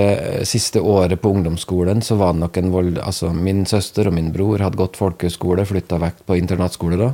siste 0.46 0.80
året 0.80 1.18
på 1.20 1.32
ungdomsskolen 1.34 2.02
så 2.06 2.14
var 2.20 2.36
det 2.36 2.42
nok 2.44 2.58
en 2.60 2.70
vold 2.70 3.00
Altså, 3.02 3.32
min 3.34 3.64
søster 3.66 4.06
og 4.06 4.14
min 4.14 4.30
bror 4.34 4.62
hadde 4.62 4.78
gått 4.78 4.98
folkehøyskole, 5.00 5.64
flytta 5.66 5.98
vekk 5.98 6.20
på 6.28 6.36
internatskole 6.38 7.00
da. 7.00 7.08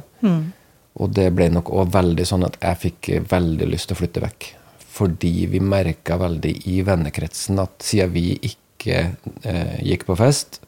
Og 1.00 1.14
det 1.16 1.30
ble 1.34 1.48
nok 1.50 1.72
òg 1.72 1.94
veldig 1.94 2.26
sånn 2.28 2.44
at 2.46 2.58
jeg 2.60 2.80
fikk 2.82 3.10
veldig 3.30 3.70
lyst 3.72 3.88
til 3.88 3.96
å 3.96 4.00
flytte 4.02 4.22
vekk. 4.22 4.50
Fordi 4.94 5.32
vi 5.50 5.62
merka 5.64 6.18
veldig 6.20 6.52
i 6.70 6.82
vennekretsen 6.86 7.58
at 7.58 7.82
siden 7.82 8.12
vi 8.14 8.26
ikke 8.50 9.00
eh, 9.42 9.80
gikk 9.82 10.04
på 10.06 10.14
fest 10.20 10.60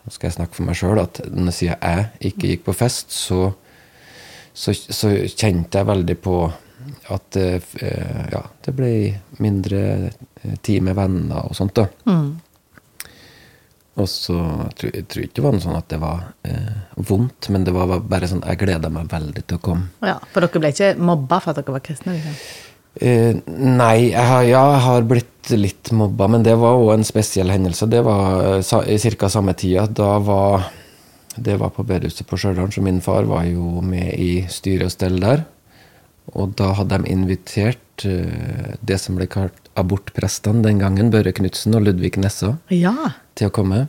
Nå 0.00 0.14
skal 0.14 0.30
jeg 0.30 0.36
snakke 0.38 0.56
for 0.56 0.64
meg 0.64 0.78
sjøl, 0.78 1.02
at 1.02 1.18
siden 1.52 1.74
jeg 1.82 2.30
ikke 2.30 2.54
gikk 2.54 2.62
på 2.70 2.76
fest, 2.78 3.10
så 3.12 3.50
så, 4.54 4.72
så 4.74 5.12
kjente 5.28 5.78
jeg 5.78 5.88
veldig 5.88 6.16
på 6.24 6.36
at 7.14 7.36
eh, 7.36 7.60
eh, 7.82 8.22
ja, 8.32 8.42
det 8.64 8.74
ble 8.76 8.92
mindre 9.42 9.82
tid 10.62 10.82
med 10.86 10.96
venner 10.96 11.48
og 11.48 11.56
sånt. 11.56 11.74
da. 11.76 11.88
Og 14.00 14.08
så 14.08 14.36
jeg 14.38 14.74
tror 14.78 14.94
jeg 14.94 15.06
tror 15.10 15.24
ikke 15.26 15.36
det 15.36 15.44
var 15.44 15.54
noe 15.56 15.64
sånn 15.64 15.78
at 15.78 15.92
det 15.92 16.00
var 16.00 16.24
eh, 16.48 16.80
vondt, 17.10 17.50
men 17.52 17.66
det 17.66 17.74
var 17.74 17.92
bare 18.00 18.28
sånn 18.30 18.42
jeg 18.46 18.60
gleda 18.62 18.90
meg 18.92 19.10
veldig 19.12 19.44
til 19.44 19.58
å 19.58 19.64
komme. 19.64 19.90
ja. 20.06 20.16
For 20.32 20.46
dere 20.46 20.62
ble 20.62 20.72
ikke 20.74 20.92
mobba 20.96 21.40
for 21.42 21.52
at 21.52 21.60
dere 21.60 21.76
var 21.76 21.84
kristne? 21.84 22.16
liksom? 22.16 22.36
Eh, 23.00 23.36
nei, 23.46 24.10
jeg 24.10 24.26
har, 24.26 24.42
ja, 24.48 24.62
jeg 24.74 24.82
har 24.86 25.04
blitt 25.08 25.50
litt 25.54 25.92
mobba, 25.94 26.26
men 26.30 26.42
det 26.46 26.56
var 26.58 26.78
òg 26.78 26.96
en 26.96 27.06
spesiell 27.06 27.52
hendelse. 27.52 27.86
Det 27.90 28.02
var 28.06 28.40
eh, 28.56 28.62
sa, 28.66 28.82
i 28.82 28.98
ca. 28.98 29.30
samme 29.30 29.54
tida. 29.54 29.86
Da 29.86 30.18
var 30.18 30.70
Det 31.40 31.54
var 31.56 31.70
på 31.70 31.84
bedehuset 31.86 32.26
på 32.26 32.36
Stjørdal, 32.36 32.72
så 32.74 32.82
min 32.82 32.98
far 33.00 33.22
var 33.24 33.44
jo 33.46 33.80
med 33.80 34.18
i 34.18 34.44
styre 34.50 34.88
og 34.88 34.92
stell 34.92 35.20
der. 35.22 35.44
Og 36.34 36.56
da 36.58 36.72
hadde 36.74 36.98
de 36.98 37.12
invitert 37.12 38.04
eh, 38.04 38.74
det 38.82 38.98
som 39.00 39.16
ble 39.16 39.28
kalt 39.30 39.59
abortprestene 39.78 40.62
den 40.62 40.78
gangen, 40.82 41.10
Børre 41.12 41.32
Knutsen 41.32 41.74
og 41.74 41.84
Ludvig 41.86 42.16
Nessa, 42.18 42.58
Ja. 42.70 42.94
til 43.34 43.48
å 43.48 43.52
komme. 43.52 43.88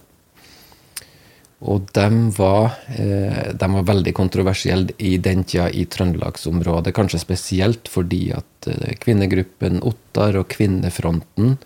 Og 1.62 1.92
de 1.94 2.08
var, 2.38 2.74
eh, 2.90 3.52
de 3.54 3.68
var 3.70 3.84
veldig 3.86 4.14
kontroversielle 4.18 4.90
i 4.98 5.18
den 5.18 5.44
tida 5.44 5.68
i 5.70 5.86
trøndelagsområdet. 5.86 6.94
Kanskje 6.94 7.20
spesielt 7.22 7.88
fordi 7.88 8.32
at 8.34 8.68
eh, 8.68 8.96
kvinnegruppen 8.98 9.82
Ottar 9.84 10.40
og 10.40 10.48
Kvinnefronten 10.50 11.58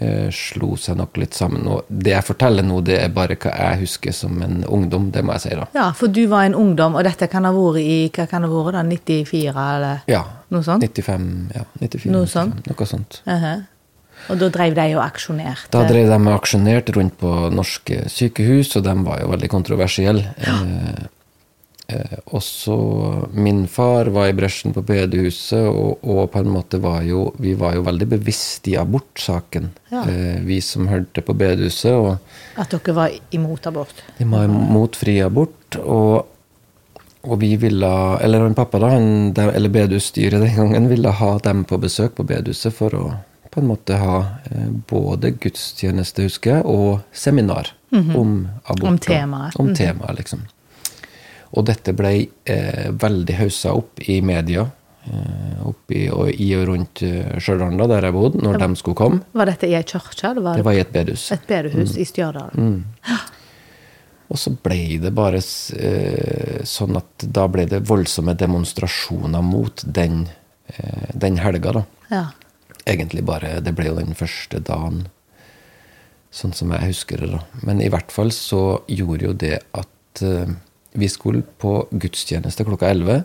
eh, 0.00 0.30
slo 0.34 0.76
seg 0.80 0.96
nok 0.98 1.16
litt 1.22 1.34
sammen. 1.34 1.66
Og 1.70 1.84
det 1.88 2.12
jeg 2.14 2.24
forteller 2.26 2.62
nå, 2.66 2.80
det 2.84 2.98
er 3.02 3.12
bare 3.14 3.36
hva 3.36 3.52
jeg 3.58 3.80
husker 3.84 4.12
som 4.12 4.40
en 4.42 4.64
ungdom. 4.64 5.10
Det 5.14 5.22
må 5.24 5.32
jeg 5.36 5.40
si, 5.46 5.54
da. 5.60 5.66
Ja, 5.74 5.90
for 5.92 6.08
du 6.08 6.26
var 6.30 6.44
en 6.48 6.54
ungdom, 6.54 6.96
og 6.98 7.04
dette 7.04 7.28
kan 7.30 7.44
ha 7.44 7.52
vært 7.54 7.80
i 7.82 7.98
hva 8.14 8.26
kan 8.30 8.42
det 8.42 8.50
ha 8.50 8.64
vært 8.64 8.78
da, 8.78 8.82
94 8.82 9.68
eller 9.76 10.02
Ja. 10.10 10.24
noe 10.50 10.62
sånt? 10.62 10.82
95, 10.82 11.30
ja. 11.54 11.64
94, 11.80 12.10
Noe 12.10 12.26
95, 12.26 12.32
sånt? 12.34 12.66
Noe 12.66 12.86
sånt. 12.86 13.22
Mhm. 13.26 13.66
Og 14.30 14.38
da 14.38 14.48
drev 14.48 14.74
de 14.74 14.94
og 14.96 15.02
aksjonerte? 15.04 15.70
Da 15.74 15.82
drev 15.88 16.06
de 16.08 16.30
aksjonert 16.32 16.88
rundt 16.96 17.18
på 17.18 17.50
norske 17.52 18.04
sykehus, 18.08 18.76
og 18.78 18.84
de 18.86 18.94
var 19.04 19.20
jo 19.20 19.26
veldig 19.28 19.48
kontroversielle. 19.50 20.22
Eh, 20.38 21.06
eh, 21.88 22.18
også 22.32 22.74
min 23.32 23.66
far 23.68 24.08
var 24.14 24.28
i 24.30 24.32
bresjen 24.36 24.72
på 24.74 24.82
bedehuset, 24.86 25.66
og, 25.68 25.98
og 26.04 26.30
på 26.32 26.38
en 26.40 26.50
måte 26.52 26.80
var 26.82 27.02
jo 27.04 27.32
Vi 27.38 27.54
var 27.60 27.74
jo 27.76 27.82
veldig 27.86 28.08
bevisst 28.16 28.68
i 28.68 28.76
abortsaken, 28.80 29.70
Ja. 29.90 30.04
eh, 30.08 30.40
vi 30.44 30.60
som 30.60 30.88
hørte 30.88 31.22
på 31.22 31.34
bedehuset. 31.34 31.92
Og 31.92 32.18
At 32.56 32.70
dere 32.70 32.94
var 32.94 33.10
imot 33.32 33.66
abort? 33.66 34.02
de 34.18 34.24
var 34.24 34.44
imot 34.44 34.96
fri 34.96 35.18
abort. 35.22 35.76
Og, 35.84 36.26
og 37.24 37.38
vi 37.40 37.56
ville 37.56 37.92
Eller 38.20 38.40
han 38.40 38.54
pappa, 38.54 38.78
da, 38.78 38.88
han, 38.96 39.32
eller 39.36 39.68
bedehusstyret 39.68 40.40
den 40.40 40.56
gangen, 40.56 40.88
ville 40.88 41.10
ha 41.10 41.38
dem 41.38 41.64
på 41.64 41.78
besøk 41.78 42.14
på 42.16 42.24
bedehuset 42.26 42.72
for 42.74 42.90
å 42.94 43.06
på 43.54 43.60
en 43.62 43.68
måte 43.70 43.94
ha 43.94 44.16
eh, 44.50 44.66
både 44.90 45.30
gudstjeneste, 45.38 46.24
husker 46.26 46.56
jeg, 46.56 46.64
og 46.66 47.04
seminar 47.12 47.68
om 47.94 48.48
abort. 48.66 48.88
Om 48.88 48.96
temaet. 48.98 49.54
Om 49.62 49.68
temaet, 49.78 50.16
liksom. 50.18 50.40
Og 51.54 51.66
dette 51.68 51.94
ble 51.96 52.14
eh, 52.50 52.88
veldig 52.90 53.36
haussa 53.38 53.74
opp 53.78 54.02
i 54.10 54.18
media. 54.26 54.66
Eh, 55.04 55.60
opp 55.68 55.92
i, 55.94 56.08
og, 56.10 56.30
i 56.32 56.48
og 56.56 56.66
rundt 56.70 57.04
uh, 57.04 57.36
Stjørdal, 57.38 57.78
der 57.90 58.08
jeg 58.08 58.16
bodde, 58.16 58.42
når 58.42 58.58
de 58.62 58.68
skulle 58.80 58.98
komme. 58.98 59.22
Var 59.36 59.52
dette 59.52 59.70
i 59.70 59.76
ei 59.76 59.84
kirke? 59.86 60.34
Det 60.34 60.66
var 60.66 60.74
i 60.74 60.82
et 60.82 60.92
bedehus. 60.92 61.30
et 61.34 61.46
bedehus 61.48 61.96
i 62.00 62.06
Stjørdal? 62.08 62.56
Og 64.32 64.40
så 64.40 64.50
ble 64.64 64.98
det 65.02 65.12
bare 65.14 65.38
eh, 65.38 66.62
sånn 66.66 66.96
at 66.98 67.26
da 67.36 67.44
ble 67.50 67.66
det 67.70 67.84
voldsomme 67.86 68.34
demonstrasjoner 68.38 69.44
mot 69.44 69.84
den, 69.84 70.24
eh, 70.72 71.10
den 71.12 71.38
helga, 71.42 71.76
da. 71.76 71.84
Ja. 72.10 72.24
Egentlig 72.84 73.24
bare 73.24 73.60
Det 73.64 73.72
ble 73.76 73.86
jo 73.88 73.96
den 73.96 74.16
første 74.16 74.60
dagen, 74.60 75.06
sånn 76.34 76.52
som 76.56 76.72
jeg 76.74 76.90
husker 76.90 77.20
det, 77.20 77.30
da. 77.36 77.44
Men 77.62 77.80
i 77.84 77.90
hvert 77.92 78.12
fall 78.12 78.32
så 78.34 78.80
gjorde 78.88 79.28
jo 79.28 79.36
det 79.44 79.58
at 79.76 80.24
eh, 80.24 80.56
vi 80.94 81.08
skulle 81.10 81.42
på 81.58 81.76
gudstjeneste 81.90 82.64
klokka 82.66 82.88
elleve. 82.94 83.20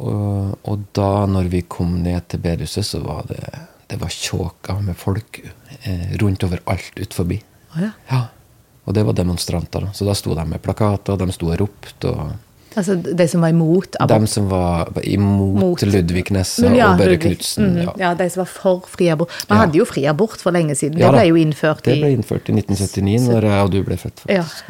Og, 0.00 0.54
og 0.64 0.84
da, 0.96 1.10
når 1.28 1.48
vi 1.52 1.60
kom 1.68 1.98
ned 2.04 2.24
til 2.32 2.40
bedehuset, 2.42 2.86
så 2.88 3.02
var 3.04 3.26
det 3.30 3.42
det 3.90 3.96
var 3.98 4.12
tjåka 4.14 4.76
med 4.86 4.94
folk 4.94 5.40
eh, 5.82 6.12
rundt 6.22 6.44
overalt 6.46 7.00
ut 7.02 7.14
forbi. 7.16 7.40
Å 7.74 7.80
ja. 7.82 7.88
Ja. 8.12 8.20
Og 8.86 8.94
det 8.94 9.02
var 9.06 9.16
demonstranter. 9.18 9.88
Så 9.98 10.06
da 10.06 10.14
sto 10.14 10.36
de 10.38 10.44
med 10.46 10.62
plakater, 10.62 11.16
og 11.16 11.18
de 11.24 11.34
sto 11.34 11.50
og 11.50 11.58
ropte. 11.58 12.12
og 12.14 12.78
Altså 12.78 12.94
de 13.02 13.26
som 13.28 13.42
var 13.42 13.50
imot 13.50 13.98
abort? 13.98 14.22
De 14.22 14.30
som 14.30 14.46
var 14.50 14.92
imot, 15.02 15.58
Mot- 15.58 15.82
Ludvig 15.90 16.30
Nessa 16.30 16.70
ja, 16.70 16.92
og 16.92 17.02
Børre. 17.02 17.18
Knutsen. 17.18 17.66
Mm, 17.74 17.82
ja. 17.82 17.96
ja, 18.04 18.12
de 18.14 18.30
som 18.30 18.44
var 18.44 18.50
for 18.54 18.86
fri 18.94 19.10
abort. 19.10 19.34
Man 19.50 19.58
Ja. 19.58 19.64
hadde 19.66 19.82
jo 19.82 19.88
fri 19.90 20.06
abort 20.06 20.38
for 20.40 20.54
lenge 20.54 20.78
siden. 20.78 21.02
Det 21.02 21.10
ble 21.10 21.26
jo 21.26 21.34
innført 21.42 21.82
i 21.90 21.96
Det 21.96 22.00
ble 22.04 22.14
innført 22.14 22.46
i 22.46 22.54
1979, 22.62 23.26
når 23.26 23.50
jeg 23.50 23.66
og 23.66 23.70
du 23.74 23.80
ble 23.90 23.98
født. 23.98 24.22
Faktisk. 24.22 24.64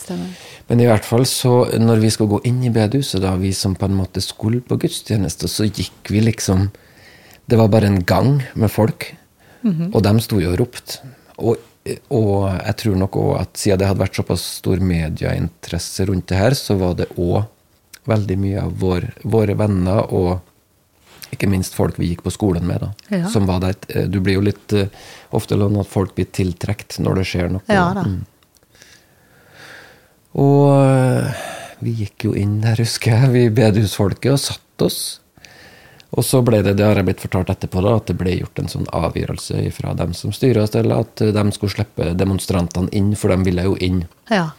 Stemmer. 0.00 0.32
Men 0.68 0.80
i 0.82 0.86
hvert 0.88 1.04
fall 1.06 1.24
så, 1.28 1.52
når 1.80 2.02
vi 2.02 2.10
skal 2.14 2.28
gå 2.30 2.40
inn 2.48 2.60
i 2.66 2.70
bedehuset, 2.74 3.20
da, 3.24 3.34
vi 3.40 3.52
som 3.56 3.74
på 3.78 3.88
en 3.88 3.96
måte 3.98 4.20
skulle 4.24 4.60
på 4.64 4.78
gudstjeneste, 4.80 5.48
så 5.48 5.66
gikk 5.68 6.10
vi 6.12 6.20
liksom 6.24 6.68
Det 7.48 7.56
var 7.56 7.68
bare 7.72 7.86
en 7.88 8.02
gang 8.04 8.42
med 8.60 8.68
folk, 8.70 9.06
og 9.64 10.02
de 10.04 10.10
sto 10.20 10.36
jo 10.40 10.50
og 10.52 10.58
ropte. 10.60 10.98
Og, 11.40 11.56
og 12.12 12.50
jeg 12.60 12.74
tror 12.82 12.98
nok 13.00 13.16
òg 13.16 13.30
at 13.40 13.56
siden 13.56 13.78
det 13.80 13.86
hadde 13.88 14.02
vært 14.02 14.18
såpass 14.20 14.42
stor 14.58 14.76
medieinteresse 14.84 16.04
rundt 16.10 16.26
det 16.28 16.36
her, 16.36 16.52
så 16.58 16.76
var 16.76 16.98
det 16.98 17.06
òg 17.16 17.46
veldig 18.08 18.36
mye 18.40 18.60
av 18.66 18.76
vår, 18.80 19.06
våre 19.24 19.56
venner 19.56 20.12
og 20.12 20.38
ikke 21.32 21.48
minst 21.48 21.74
folk 21.76 21.96
vi 22.00 22.10
gikk 22.12 22.22
på 22.24 22.32
skolen 22.32 22.64
med, 22.68 22.80
da, 22.84 22.90
Ja. 23.16 23.28
som 23.28 23.46
var 23.48 23.60
der. 23.60 23.76
Du 24.08 24.20
blir 24.20 24.38
jo 24.38 24.44
litt 24.44 24.72
eh, 24.72 24.88
ofte 25.36 25.56
sånn 25.60 25.80
at 25.80 25.88
folk 25.88 26.14
blir 26.16 26.28
tiltrukket 26.32 26.98
når 27.04 27.20
det 27.20 27.26
skjer 27.32 27.50
noe. 27.52 27.64
Ja 27.68 27.90
da. 27.96 28.04
Mm. 28.04 28.22
Og 30.38 30.66
øh, 30.72 31.46
vi 31.82 31.94
gikk 32.04 32.28
jo 32.28 32.34
inn 32.38 32.60
der, 32.62 32.78
husker 32.78 33.14
jeg, 33.14 33.32
vi 33.34 33.46
bedehusfolket, 33.54 34.32
og 34.34 34.42
satte 34.42 34.86
oss. 34.86 35.00
Og 36.16 36.24
så 36.24 36.40
ble 36.40 36.62
det, 36.64 36.78
det 36.78 36.86
har 36.86 36.96
jeg 36.96 37.04
blitt 37.10 37.20
fortalt 37.20 37.50
etterpå, 37.52 37.82
da, 37.84 37.98
at 37.98 38.08
det 38.08 38.16
ble 38.20 38.38
gjort 38.38 38.62
en 38.62 38.70
sånn 38.72 38.86
avgjørelse 38.96 39.66
fra 39.76 39.92
dem 39.98 40.14
som 40.16 40.32
styrer 40.32 40.62
oss, 40.62 40.76
eller 40.78 41.04
at 41.04 41.24
øh, 41.24 41.34
de 41.36 41.44
skulle 41.56 41.74
slippe 41.74 42.12
demonstrantene 42.18 42.92
inn, 42.96 43.12
for 43.18 43.34
de 43.34 43.48
ville 43.48 43.66
jo 43.66 43.76
inn. 43.84 44.04
Ja. 44.32 44.50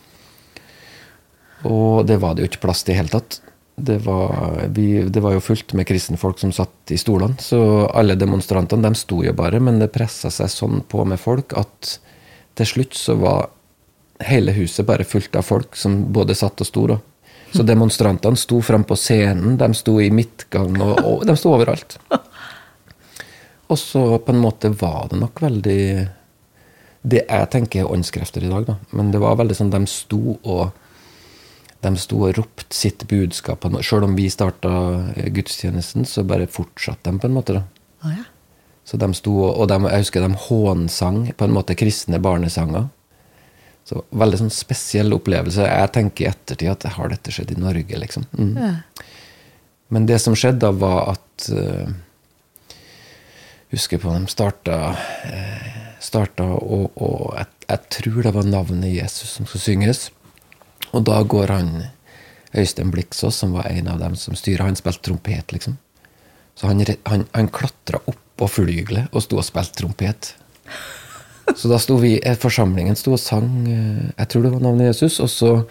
Og 1.68 2.06
det 2.08 2.20
var 2.22 2.36
det 2.36 2.44
jo 2.44 2.52
ikke 2.52 2.66
plass 2.68 2.86
til 2.86 2.96
i 2.96 3.00
hele 3.00 3.12
tatt. 3.12 3.42
Det 3.80 4.02
var, 4.04 4.60
vi, 4.76 5.06
det 5.08 5.22
var 5.24 5.38
jo 5.38 5.44
fullt 5.44 5.72
med 5.78 5.88
kristenfolk 5.88 6.42
som 6.42 6.52
satt 6.56 6.92
i 6.92 6.98
stolene, 7.00 7.40
så 7.40 7.88
alle 7.96 8.18
demonstrantene 8.20 8.84
de 8.90 9.00
sto 9.00 9.22
jo 9.24 9.32
bare, 9.36 9.62
men 9.64 9.80
det 9.80 9.94
pressa 9.96 10.32
seg 10.34 10.52
sånn 10.52 10.84
på 10.92 11.06
med 11.08 11.22
folk 11.22 11.56
at 11.60 11.96
til 12.60 12.68
slutt 12.68 12.98
så 13.00 13.16
var 13.22 13.48
hele 14.20 14.52
huset 14.52 14.86
bare 14.86 15.04
fullt 15.08 15.36
av 15.36 15.48
folk 15.48 15.76
som 15.76 16.02
både 16.14 16.36
satt 16.36 16.62
og 16.62 16.68
sto. 16.68 16.88
da. 16.88 17.00
Så 17.52 17.64
demonstrantene 17.66 18.38
sto 18.38 18.62
fram 18.62 18.84
på 18.84 18.96
scenen, 19.00 19.58
de 19.58 19.74
sto 19.74 19.96
i 20.02 20.12
midtgang, 20.14 20.76
og, 20.82 21.00
og 21.06 21.26
de 21.26 21.36
sto 21.38 21.54
overalt. 21.56 21.98
Og 23.70 23.80
så 23.80 24.04
på 24.18 24.34
en 24.34 24.42
måte 24.42 24.72
var 24.74 25.10
det 25.12 25.20
nok 25.22 25.42
veldig 25.44 25.82
Det 27.06 27.20
jeg 27.22 27.50
tenker 27.54 27.84
er 27.84 27.92
åndskrefter 27.94 28.44
i 28.44 28.50
dag, 28.50 28.66
da. 28.66 28.76
Men 28.92 29.12
det 29.14 29.22
var 29.22 29.38
veldig 29.40 29.56
sånn 29.56 29.70
de 29.72 29.84
sto 29.88 30.36
og 30.42 30.72
de 31.80 31.92
sto 31.96 32.18
og 32.26 32.34
ropte 32.36 32.76
sitt 32.76 33.06
budskap. 33.08 33.64
Sjøl 33.86 34.04
om 34.10 34.18
vi 34.18 34.26
starta 34.28 34.72
gudstjenesten, 35.32 36.04
så 36.04 36.26
bare 36.28 36.50
fortsatte 36.52 37.08
de 37.08 37.22
på 37.22 37.30
en 37.30 37.38
måte. 37.38 37.56
da. 37.56 37.64
Oh, 38.04 38.12
ja. 38.12 38.26
Så 38.84 39.00
de 39.00 39.08
sto, 39.16 39.32
og 39.48 39.70
de, 39.72 39.78
jeg 39.86 40.04
husker 40.04 40.26
de 40.26 40.42
hånsang 40.50 41.22
på 41.38 41.48
en 41.48 41.56
måte 41.56 41.78
kristne 41.80 42.20
barnesanger. 42.20 42.90
Så 43.88 44.04
Veldig 44.22 44.42
sånn 44.44 44.54
spesiell 44.54 45.16
opplevelse. 45.16 45.66
Jeg 45.66 45.94
tenker 45.96 46.26
i 46.26 46.30
ettertid 46.30 46.72
at 46.74 46.90
har 46.98 47.10
dette 47.14 47.34
skjedd 47.34 47.56
i 47.56 47.62
Norge, 47.62 48.02
liksom. 48.04 48.28
Mm. 48.38 48.52
Ja. 48.58 48.74
Men 49.90 50.06
det 50.06 50.20
som 50.22 50.36
skjedde 50.38 50.62
da, 50.68 50.72
var 50.76 51.16
at 51.16 51.50
uh, 51.50 51.90
Husker 53.70 54.02
på 54.02 54.14
de 54.14 54.30
starta, 54.30 54.78
uh, 54.94 55.80
starta 56.02 56.46
og, 56.46 56.92
og 56.98 57.34
jeg, 57.38 57.50
jeg 57.68 57.84
tror 57.98 58.24
det 58.26 58.36
var 58.38 58.50
navnet 58.50 58.94
Jesus 58.94 59.36
som 59.38 59.50
skulle 59.50 59.66
synges. 59.66 60.08
Og 60.94 61.04
da 61.06 61.20
går 61.22 61.54
han 61.54 61.74
Øystein 62.58 62.92
Bliksås, 62.94 63.38
som 63.38 63.54
var 63.54 63.70
en 63.70 63.88
av 63.88 64.00
dem 64.02 64.16
som 64.18 64.38
styrer, 64.38 64.66
han 64.66 64.78
spilte 64.78 65.06
trompet, 65.06 65.54
liksom. 65.54 65.78
Så 66.58 66.68
han, 66.68 66.82
han, 67.06 67.26
han 67.32 67.52
klatra 67.54 68.02
opp 68.10 68.20
på 68.40 68.48
flygelet 68.48 69.14
og 69.14 69.24
sto 69.24 69.38
og 69.40 69.46
spilte 69.48 69.82
trompet. 69.82 70.34
Så 71.56 71.68
da 71.72 71.78
sto 71.80 71.98
vi, 71.98 72.20
eh, 72.24 72.36
forsamlingen 72.38 72.96
sto 72.96 73.14
og 73.14 73.20
sang 73.20 73.50
eh, 73.68 74.12
Jeg 74.18 74.28
tror 74.30 74.44
det 74.44 74.52
var 74.54 74.60
navnet 74.62 74.92
Jesus. 74.94 75.20
Og 75.20 75.30
så 75.30 75.66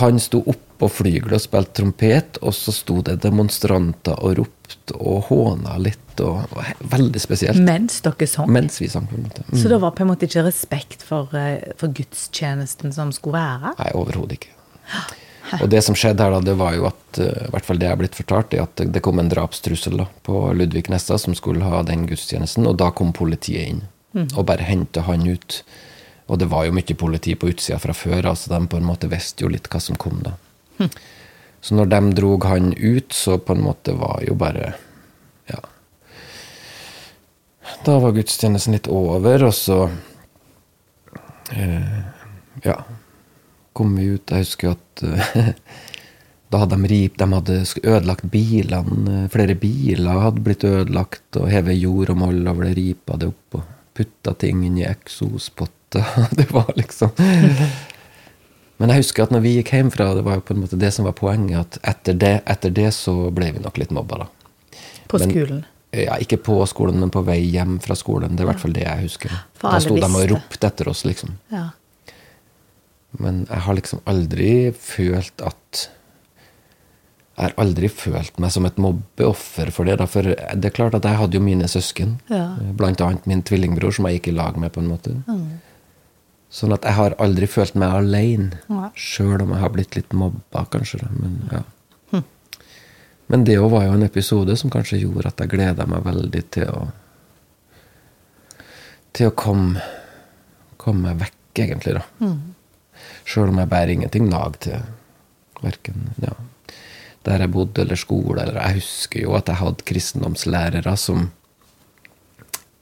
Han 0.00 0.18
sto 0.20 0.42
opp 0.50 0.64
på 0.80 0.88
flygelet 0.88 1.36
og 1.36 1.42
spilte 1.44 1.76
trompet, 1.76 2.38
og 2.42 2.54
så 2.56 2.72
sto 2.72 3.02
det 3.04 3.18
demonstranter 3.22 4.16
og 4.24 4.38
ropte 4.40 4.96
og 4.96 5.26
håna 5.28 5.76
litt. 5.78 6.20
og 6.24 6.48
Veldig 6.90 7.20
spesielt. 7.20 7.60
Mens 7.60 7.98
dere 8.02 8.26
sang? 8.26 8.48
Mens 8.50 8.80
vi 8.80 8.88
sang, 8.88 9.04
på 9.06 9.18
en 9.18 9.26
måte. 9.28 9.44
Mm. 9.50 9.58
Så 9.60 9.68
det 9.68 9.78
var 9.82 9.92
på 9.92 10.02
en 10.06 10.08
måte 10.10 10.26
ikke 10.26 10.46
respekt 10.48 11.04
for, 11.06 11.28
eh, 11.36 11.60
for 11.76 11.92
gudstjenesten 11.92 12.92
som 12.96 13.12
skulle 13.12 13.36
være? 13.36 13.74
Nei, 13.78 13.90
overhodet 13.94 14.38
ikke. 14.40 14.54
Og 15.60 15.68
det 15.70 15.84
som 15.84 15.94
skjedde 15.94 16.22
her, 16.24 16.30
da, 16.30 16.40
det 16.40 16.56
var 16.58 16.74
jo 16.78 16.86
at 16.88 17.18
i 17.20 17.28
hvert 17.52 17.64
fall 17.66 17.78
det 17.78 17.86
jeg 17.88 17.92
er 17.92 18.00
blitt 18.00 18.14
fortalt, 18.18 18.54
er 18.54 18.62
at 18.62 18.74
det- 18.76 18.92
det 18.92 19.02
kom 19.02 19.18
en 19.18 19.28
drapstrussel 19.28 19.96
da, 19.98 20.06
på 20.24 20.54
Ludvig 20.56 20.88
Nessa, 20.88 21.18
som 21.18 21.34
skulle 21.34 21.62
ha 21.62 21.82
den 21.82 22.06
gudstjenesten, 22.06 22.66
og 22.66 22.76
da 22.78 22.90
kom 22.90 23.12
politiet 23.12 23.68
inn 23.68 23.82
og 24.14 24.44
bare 24.48 24.66
hente 24.66 25.04
han 25.06 25.26
ut. 25.28 25.62
Og 26.30 26.38
det 26.38 26.48
var 26.50 26.66
jo 26.66 26.74
mye 26.76 26.96
politi 26.98 27.34
på 27.34 27.50
utsida 27.50 27.78
fra 27.82 27.94
før, 27.96 28.30
altså 28.32 28.52
de 28.52 28.60
på 28.70 28.78
en 28.78 28.86
måte 28.86 29.10
visste 29.10 29.44
jo 29.44 29.50
litt 29.50 29.68
hva 29.70 29.80
som 29.82 29.98
kom 29.98 30.20
da. 30.26 30.36
Så 31.60 31.74
når 31.76 31.90
de 31.92 32.00
drog 32.16 32.44
han 32.48 32.72
ut, 32.76 33.12
så 33.12 33.36
på 33.38 33.56
en 33.56 33.64
måte 33.66 33.96
var 33.98 34.22
jo 34.26 34.34
bare 34.38 34.74
Ja. 35.50 35.60
Da 37.84 37.98
var 37.98 38.12
gudstjenesten 38.16 38.74
litt 38.74 38.88
over, 38.88 39.44
og 39.50 39.54
så 39.54 39.82
eh, 41.52 42.00
Ja 42.64 42.78
kom 43.80 43.96
vi 43.96 44.10
ut. 44.14 44.30
Jeg 44.30 44.44
husker 44.44 44.74
at 44.74 45.02
eh, 45.06 45.52
da 46.50 46.62
hadde 46.62 46.76
de 46.76 46.90
rip, 46.90 47.16
de 47.18 47.28
hadde 47.32 47.58
ødelagt 47.82 48.26
bilene. 48.32 49.24
eh, 49.24 49.28
Flere 49.32 49.56
biler 49.58 50.24
hadde 50.26 50.44
blitt 50.44 50.66
ødelagt, 50.68 51.28
og 51.40 51.50
hevet 51.52 51.78
jord 51.78 52.12
og 52.14 52.20
moll 52.24 52.42
over 52.50 52.68
det 52.68 52.74
ripa 52.78 53.16
det 53.20 53.30
opp 53.32 53.60
og 53.60 53.76
putta 54.00 54.34
ting 54.40 54.64
inn 54.66 54.78
i 54.80 54.86
eksospotter. 54.88 56.06
Det 56.38 56.48
var 56.54 56.68
liksom 56.78 57.10
Men 58.80 58.92
jeg 58.94 59.02
husker 59.02 59.26
at 59.26 59.32
når 59.34 59.42
vi 59.44 59.56
gikk 59.58 59.72
hjemmefra, 59.74 60.12
det 60.16 60.22
var 60.24 60.38
jo 60.38 60.44
på 60.46 60.54
en 60.54 60.62
måte 60.62 60.78
det 60.80 60.88
som 60.96 61.04
var 61.04 61.16
poenget, 61.18 61.76
at 61.76 61.90
etter 61.92 62.16
det, 62.16 62.30
etter 62.48 62.72
det 62.72 62.86
så 62.96 63.12
ble 63.34 63.50
vi 63.56 63.60
nok 63.60 63.76
litt 63.82 63.90
mobba, 63.92 64.22
da. 64.22 64.28
På 65.10 65.20
Men- 65.20 65.34
skolen. 65.34 65.60
Ja, 65.90 66.14
ikke 66.22 66.38
på 66.38 66.54
skolen, 66.70 67.00
men 67.02 67.10
på 67.10 67.20
vei 67.26 67.40
hjem 67.50 67.80
fra 67.82 67.96
skolen. 67.98 68.36
Det 68.38 68.44
er 68.44 68.46
i 68.46 68.50
hvert 68.52 68.62
fall 68.62 68.74
det 68.76 68.84
jeg 68.86 69.08
husker. 69.08 69.32
For 69.58 69.74
Da 69.74 69.80
sto 69.82 69.96
de 69.98 70.06
og 70.06 70.28
ropte 70.30 70.68
etter 70.68 70.88
oss, 70.92 71.02
liksom. 71.04 71.32
Ja. 71.50 71.64
Men 73.18 73.40
jeg 73.50 73.64
har 73.66 73.74
liksom 73.74 74.02
aldri 74.06 74.52
følt 74.78 75.42
at 75.42 75.88
Jeg 77.40 77.48
har 77.48 77.54
aldri 77.62 77.88
følt 77.88 78.36
meg 78.42 78.52
som 78.52 78.66
et 78.68 78.76
mobbeoffer 78.76 79.70
for 79.72 79.88
det. 79.88 79.94
Da. 79.96 80.06
For 80.10 80.26
det 80.28 80.68
er 80.68 80.74
klart 80.76 80.92
at 80.98 81.06
jeg 81.08 81.16
hadde 81.16 81.38
jo 81.38 81.40
mine 81.40 81.68
søsken. 81.72 82.18
Ja. 82.28 82.50
Blant 82.76 83.00
annet 83.00 83.24
min 83.30 83.40
tvillingbror, 83.48 83.94
som 83.96 84.04
jeg 84.08 84.18
gikk 84.18 84.28
i 84.28 84.34
lag 84.36 84.58
med, 84.60 84.74
på 84.74 84.82
en 84.82 84.90
måte. 84.90 85.14
Sånn 86.52 86.74
at 86.76 86.84
jeg 86.84 86.98
har 86.98 87.16
aldri 87.22 87.48
følt 87.48 87.78
meg 87.80 87.94
alene. 87.96 88.60
Nei. 88.68 88.90
Sjøl 88.92 89.46
om 89.46 89.54
jeg 89.54 89.62
har 89.62 89.72
blitt 89.72 89.96
litt 89.96 90.12
mobba, 90.12 90.66
kanskje. 90.68 91.00
Da. 91.00 91.08
Men, 91.16 91.38
ja. 91.54 91.64
Men 93.30 93.46
det 93.46 93.56
òg 93.62 93.70
var 93.72 93.86
jo 93.86 93.94
en 93.94 94.04
episode 94.04 94.56
som 94.58 94.72
kanskje 94.74 95.00
gjorde 95.04 95.30
at 95.30 95.40
jeg 95.40 95.52
gleda 95.52 95.86
meg 95.88 96.02
veldig 96.04 96.42
til 96.50 96.72
å 96.74 96.88
Til 99.16 99.26
å 99.26 99.34
komme, 99.34 99.80
komme 100.78 101.08
meg 101.08 101.22
vekk, 101.24 101.62
egentlig, 101.64 101.96
da. 101.96 102.28
Sjøl 103.26 103.50
om 103.50 103.58
jeg 103.58 103.70
bærer 103.72 103.96
ingenting 103.96 104.28
nag 104.30 104.58
til 104.62 104.84
verken 105.64 106.12
ja, 106.22 106.34
der 107.28 107.44
jeg 107.44 107.52
bodde 107.52 107.82
eller 107.84 108.00
skole. 108.00 108.42
Eller 108.42 108.60
jeg 108.60 108.80
husker 108.80 109.24
jo 109.24 109.36
at 109.38 109.50
jeg 109.50 109.60
hadde 109.60 109.86
kristendomslærere 109.90 110.96
som 111.00 111.30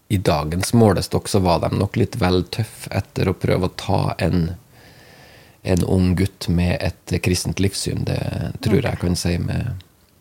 I 0.09 0.17
dagens 0.25 0.73
målestokk 0.73 1.29
så 1.29 1.43
var 1.45 1.61
de 1.65 1.69
nok 1.77 1.99
litt 2.01 2.17
vel 2.21 2.41
tøffe 2.49 2.89
etter 2.97 3.29
å 3.29 3.37
prøve 3.37 3.69
å 3.69 3.75
ta 3.77 4.15
en, 4.25 4.55
en 5.63 5.85
ung 5.85 6.15
gutt 6.17 6.49
med 6.49 6.79
et 6.81 7.19
kristent 7.21 7.61
livssyn. 7.61 8.07
Det 8.09 8.23
tror 8.65 8.81
jeg 8.89 9.03
kan 9.03 9.19
si 9.21 9.35
med 9.43 9.75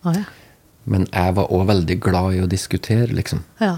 ah, 0.03 0.17
ja. 0.17 0.25
Men 0.87 1.07
jeg 1.11 1.35
var 1.35 1.51
òg 1.51 1.65
veldig 1.67 1.97
glad 2.03 2.35
i 2.35 2.41
å 2.43 2.49
diskutere, 2.51 3.07
liksom. 3.15 3.41
Ja. 3.59 3.77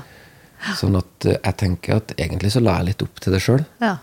Sånn 0.78 0.98
at 1.00 1.26
eh, 1.26 1.38
jeg 1.38 1.56
tenker 1.62 2.00
at 2.02 2.12
egentlig 2.18 2.52
så 2.54 2.62
la 2.62 2.76
jeg 2.80 2.90
litt 2.92 3.04
opp 3.06 3.22
til 3.24 3.34
det 3.36 3.40
sjøl. 3.44 3.62
ja. 3.82 3.96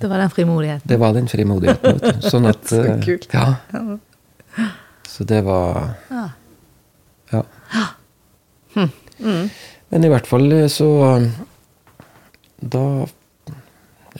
Det 0.00 0.10
var 0.10 0.20
den 0.22 0.32
frimodigheten. 0.32 0.88
Det 0.88 0.98
var 1.00 1.14
den 1.16 1.28
frimodigheten. 1.28 1.98
vet 1.98 2.20
du. 2.20 2.28
Sånn 2.30 2.46
at 2.48 2.68
Så 2.70 2.82
eh, 2.84 3.00
kult. 3.04 3.28
Ja. 3.34 3.56
Så 5.08 5.24
det 5.24 5.42
var 5.46 5.94
Ja. 6.10 6.28
Ja. 7.32 7.42
Men 9.88 10.04
i 10.04 10.10
hvert 10.10 10.26
fall 10.26 10.52
eh, 10.52 10.66
så 10.72 10.88
Da 12.60 12.84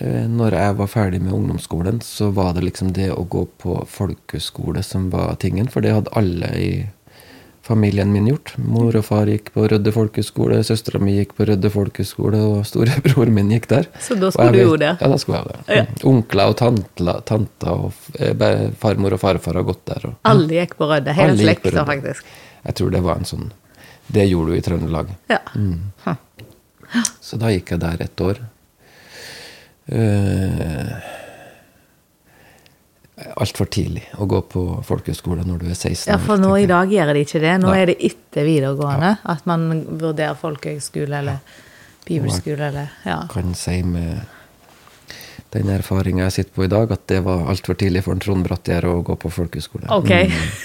eh, 0.00 0.26
når 0.30 0.56
jeg 0.58 0.76
var 0.78 0.90
ferdig 0.90 1.20
med 1.22 1.32
ungdomsskolen, 1.32 2.00
så 2.04 2.30
var 2.34 2.52
det 2.54 2.64
liksom 2.66 2.92
det 2.92 3.10
å 3.14 3.24
gå 3.24 3.46
på 3.62 3.78
folkeskole 3.88 4.82
som 4.82 5.08
var 5.10 5.34
tingen. 5.40 5.68
For 5.70 5.80
det 5.80 5.94
hadde 5.94 6.12
alle 6.18 6.50
i 6.58 6.70
familien 7.64 8.12
min 8.12 8.26
gjort. 8.28 8.52
Mor 8.60 8.96
og 8.98 9.04
far 9.06 9.28
gikk 9.30 9.48
på 9.54 9.64
Rødde 9.70 9.92
folkeskole, 9.94 10.58
søstera 10.66 11.00
mi 11.00 11.16
gikk 11.16 11.32
på 11.38 11.46
Rødde 11.48 11.70
folkeskole, 11.72 12.40
og 12.44 12.66
storebror 12.68 13.32
min 13.32 13.52
gikk 13.54 13.68
der. 13.70 13.88
Så 14.04 14.18
da 14.20 14.30
skulle 14.34 14.50
jeg 14.52 14.66
du 14.68 14.74
jo 14.74 14.78
det. 14.82 14.92
Ja, 15.00 15.08
da 15.08 15.18
skulle 15.20 15.40
jeg 15.40 15.50
det. 15.50 15.78
Ja. 15.78 15.86
Mm. 15.86 16.02
Onkler 16.12 16.52
og 16.52 16.56
tantler, 16.60 17.22
tanter 17.30 17.72
og 17.72 18.20
eh, 18.20 18.68
farmor 18.80 19.16
og 19.16 19.22
farfar 19.22 19.60
har 19.60 19.68
gått 19.70 19.84
der. 19.88 20.08
Og, 20.10 20.18
Alle 20.28 20.60
gikk 20.60 20.76
på 20.80 20.90
Rødde. 20.92 21.16
Hele 21.16 21.38
slekta, 21.40 21.86
faktisk. 21.88 22.36
Jeg 22.64 22.80
tror 22.80 22.92
det 22.92 23.04
var 23.04 23.20
en 23.20 23.28
sånn 23.28 23.50
Det 24.08 24.24
gjorde 24.28 24.52
du 24.52 24.58
i 24.58 24.64
Trøndelag. 24.64 25.16
Ja. 25.32 25.40
Mm. 25.56 25.90
Så 27.24 27.40
da 27.40 27.48
gikk 27.50 27.72
jeg 27.72 27.80
der 27.82 28.04
et 28.04 28.20
år. 28.22 28.44
Uh, 29.84 31.23
Altfor 33.14 33.68
tidlig 33.70 34.02
å 34.18 34.26
gå 34.26 34.40
på 34.50 34.62
folkehøyskole 34.82 35.44
når 35.46 35.60
du 35.62 35.66
er 35.70 35.76
16 35.76 36.08
ja, 36.10 36.16
for 36.18 36.40
nå 36.42 36.50
i 36.58 36.66
dag 36.66 36.90
gjør 36.90 37.12
de 37.14 37.20
ikke 37.22 37.40
det. 37.44 37.52
Nå 37.62 37.68
Nei. 37.70 37.76
er 37.82 37.92
det 37.92 37.98
etter 38.10 38.42
videregående 38.48 39.12
at 39.30 39.44
man 39.46 39.68
vurderer 40.00 40.34
folkehøyskole 40.40 41.20
eller 41.20 41.38
bibelskole 42.08 42.72
eller 42.72 42.90
Ja. 43.06 43.20
kan 43.30 43.54
si 43.54 43.82
med 43.86 44.24
den 45.54 45.70
erfaringa 45.70 46.24
jeg 46.26 46.32
sitter 46.32 46.54
på 46.56 46.64
i 46.66 46.68
dag, 46.72 46.90
at 46.90 47.06
det 47.06 47.20
var 47.22 47.46
altfor 47.52 47.76
tidlig 47.78 48.02
for 48.02 48.16
en 48.16 48.22
Trond 48.24 48.42
Brattgjerd 48.42 48.88
å 48.90 48.96
gå 49.06 49.14
på 49.22 49.30
folkehøyskole. 49.30 49.86
Ok. 49.94 50.10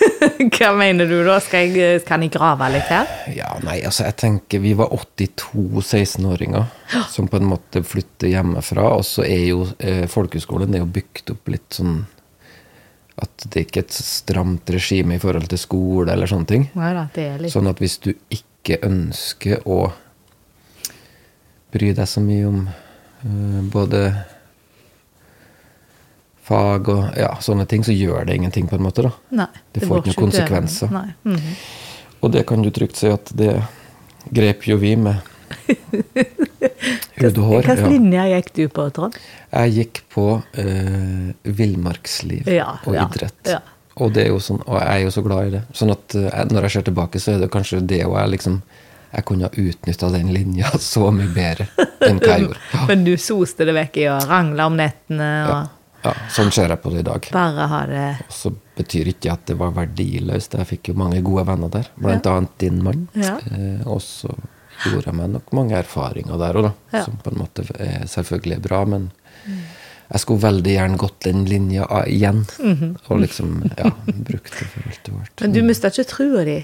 Hva 0.58 0.72
mener 0.76 1.06
du 1.06 1.20
da? 1.28 1.38
Skal 1.44 1.70
jeg, 1.78 2.02
kan 2.08 2.24
jeg 2.26 2.34
grave 2.34 2.72
litt 2.74 2.90
her? 2.90 3.06
Ja, 3.36 3.52
nei, 3.64 3.78
altså 3.86 4.08
jeg 4.08 4.18
tenker 4.20 4.64
Vi 4.64 4.74
var 4.80 4.90
82 4.96 5.84
16-åringer 5.86 6.66
som 7.14 7.30
på 7.30 7.38
en 7.38 7.52
måte 7.52 7.84
flytter 7.86 8.34
hjemmefra. 8.34 8.90
Og 8.98 9.06
så 9.06 9.24
er 9.28 9.46
jo 9.52 9.68
eh, 9.78 10.08
folkehøyskolen 10.10 10.74
er 10.74 10.82
jo 10.82 10.90
bygd 10.98 11.36
opp 11.36 11.54
litt 11.54 11.78
sånn 11.78 12.00
at 13.20 13.46
det 13.52 13.66
ikke 13.66 13.82
er 13.82 13.88
et 13.88 13.96
stramt 13.96 14.70
regime 14.74 15.18
i 15.18 15.22
forhold 15.22 15.50
til 15.52 15.62
skole 15.62 16.14
eller 16.14 16.30
sånne 16.30 16.50
ting. 16.50 16.68
Nei 16.80 16.92
da, 16.96 17.08
det 17.16 17.26
er 17.34 17.40
litt 17.44 17.54
Sånn 17.54 17.70
at 17.72 17.82
hvis 17.82 17.98
du 18.04 18.12
ikke 18.14 18.80
ønsker 18.86 19.66
å 19.70 19.80
bry 21.74 21.92
deg 21.94 22.10
så 22.10 22.24
mye 22.24 22.50
om 22.50 22.62
uh, 22.70 23.62
både 23.74 24.04
fag 26.50 26.90
og 26.90 27.20
ja, 27.20 27.34
sånne 27.44 27.68
ting, 27.70 27.84
så 27.86 27.94
gjør 27.94 28.26
det 28.26 28.40
ingenting, 28.40 28.68
på 28.70 28.80
en 28.80 28.86
måte. 28.86 29.06
da. 29.06 29.12
Nei. 29.44 29.50
det 29.76 29.86
får 29.86 30.02
ikke 30.02 30.14
noen 30.14 30.24
konsekvenser. 30.24 30.94
Nei. 30.94 31.10
-hmm. 31.24 31.60
Og 32.20 32.32
det 32.32 32.46
kan 32.48 32.62
du 32.62 32.72
trygt 32.74 32.98
si 33.00 33.08
at 33.08 33.32
det 33.38 33.62
grep 34.30 34.68
jo 34.68 34.78
vi 34.78 34.96
med 34.96 35.16
hud 37.20 37.38
og 37.38 37.44
hår. 37.50 37.64
Hvilken 37.64 37.84
Ja. 37.84 37.90
linje 37.90 38.26
gikk 38.36 38.52
du 38.56 38.64
på, 38.70 38.86
Trond? 38.96 39.18
Jeg 39.52 39.74
gikk 39.76 40.02
på 40.14 40.26
eh, 40.62 41.34
villmarksliv 41.44 42.48
Ja, 42.52 42.78
og 42.86 42.96
ja, 42.96 43.08
idrett. 43.08 43.40
ja. 43.46 43.60
Og, 44.00 44.16
sånn, 44.40 44.62
og 44.64 44.78
jeg 44.80 44.88
er 44.94 45.02
jo 45.04 45.10
så 45.12 45.22
glad 45.26 45.48
i 45.48 45.50
det. 45.58 45.64
Sånn 45.76 45.92
at 45.92 46.16
eh, 46.16 46.46
når 46.54 46.68
jeg 46.70 46.72
ser 46.78 46.86
tilbake, 46.88 47.20
så 47.20 47.34
er 47.36 47.42
det 47.44 47.50
kanskje 47.52 47.82
det 47.86 48.06
og 48.06 48.16
jeg 48.20 48.36
liksom 48.38 48.62
Jeg 49.12 49.26
kunne 49.26 49.48
ha 49.48 49.50
utnytta 49.58 50.12
den 50.14 50.28
linja 50.36 50.70
så 50.94 51.08
mye 51.12 51.32
bedre 51.34 51.66
enn 52.06 52.20
hva 52.22 52.36
jeg 52.36 52.44
gjorde. 52.46 52.60
Ja, 52.76 52.86
Men 52.92 53.04
du 53.08 53.16
soste 53.18 53.66
det 53.66 53.74
vekk 53.74 53.98
i 53.98 54.08
å 54.08 54.20
rangle 54.30 54.68
om 54.70 54.76
nettene 54.78 55.30
og 55.50 55.56
ja, 55.56 55.64
ja, 56.04 56.12
sånn 56.30 56.52
ser 56.54 56.70
jeg 56.70 56.80
på 56.84 56.92
det 56.94 57.00
i 57.02 57.08
dag. 57.08 57.26
bare 57.34 57.66
ha 57.72 57.80
det 57.90 58.04
Og 58.28 58.36
så 58.38 58.52
betyr 58.78 59.10
ikke 59.12 59.34
at 59.34 59.42
det 59.50 59.58
var 59.60 59.74
verdiløst. 59.76 60.54
Jeg 60.62 60.70
fikk 60.70 60.92
jo 60.94 60.94
mange 61.02 61.20
gode 61.26 61.44
venner 61.50 61.68
der, 61.74 61.90
blant 61.98 62.30
annet 62.30 62.54
din 62.62 62.78
mann. 62.86 63.08
Ja. 63.18 63.34
Eh, 63.52 63.82
og 63.90 63.98
så 64.06 64.30
gjorde 64.86 65.10
jeg 65.12 65.18
meg 65.20 65.30
nok 65.36 65.52
mange 65.58 65.76
erfaringer 65.80 66.40
der 66.42 66.60
òg, 66.60 66.70
da. 66.70 66.74
Ja. 66.96 67.04
Som 67.06 67.20
på 67.24 67.34
en 67.34 67.40
måte 67.42 67.66
er 67.76 68.08
selvfølgelig 68.10 68.56
er 68.60 68.66
bra, 68.66 68.82
men 68.86 69.10
jeg 70.10 70.24
skulle 70.24 70.42
veldig 70.42 70.74
gjerne 70.74 70.98
gått 70.98 71.20
den 71.28 71.46
linja 71.46 71.86
igjen. 72.10 72.44
Og 73.10 73.20
liksom, 73.22 73.60
ja, 73.78 73.92
brukt 74.08 74.56
det 74.56 74.68
for 74.72 74.90
alt 74.90 75.02
det 75.06 75.14
var. 75.16 75.32
Men 75.42 75.56
du 75.56 75.62
mista 75.68 75.92
ikke 75.94 76.08
trua 76.10 76.44
di? 76.48 76.58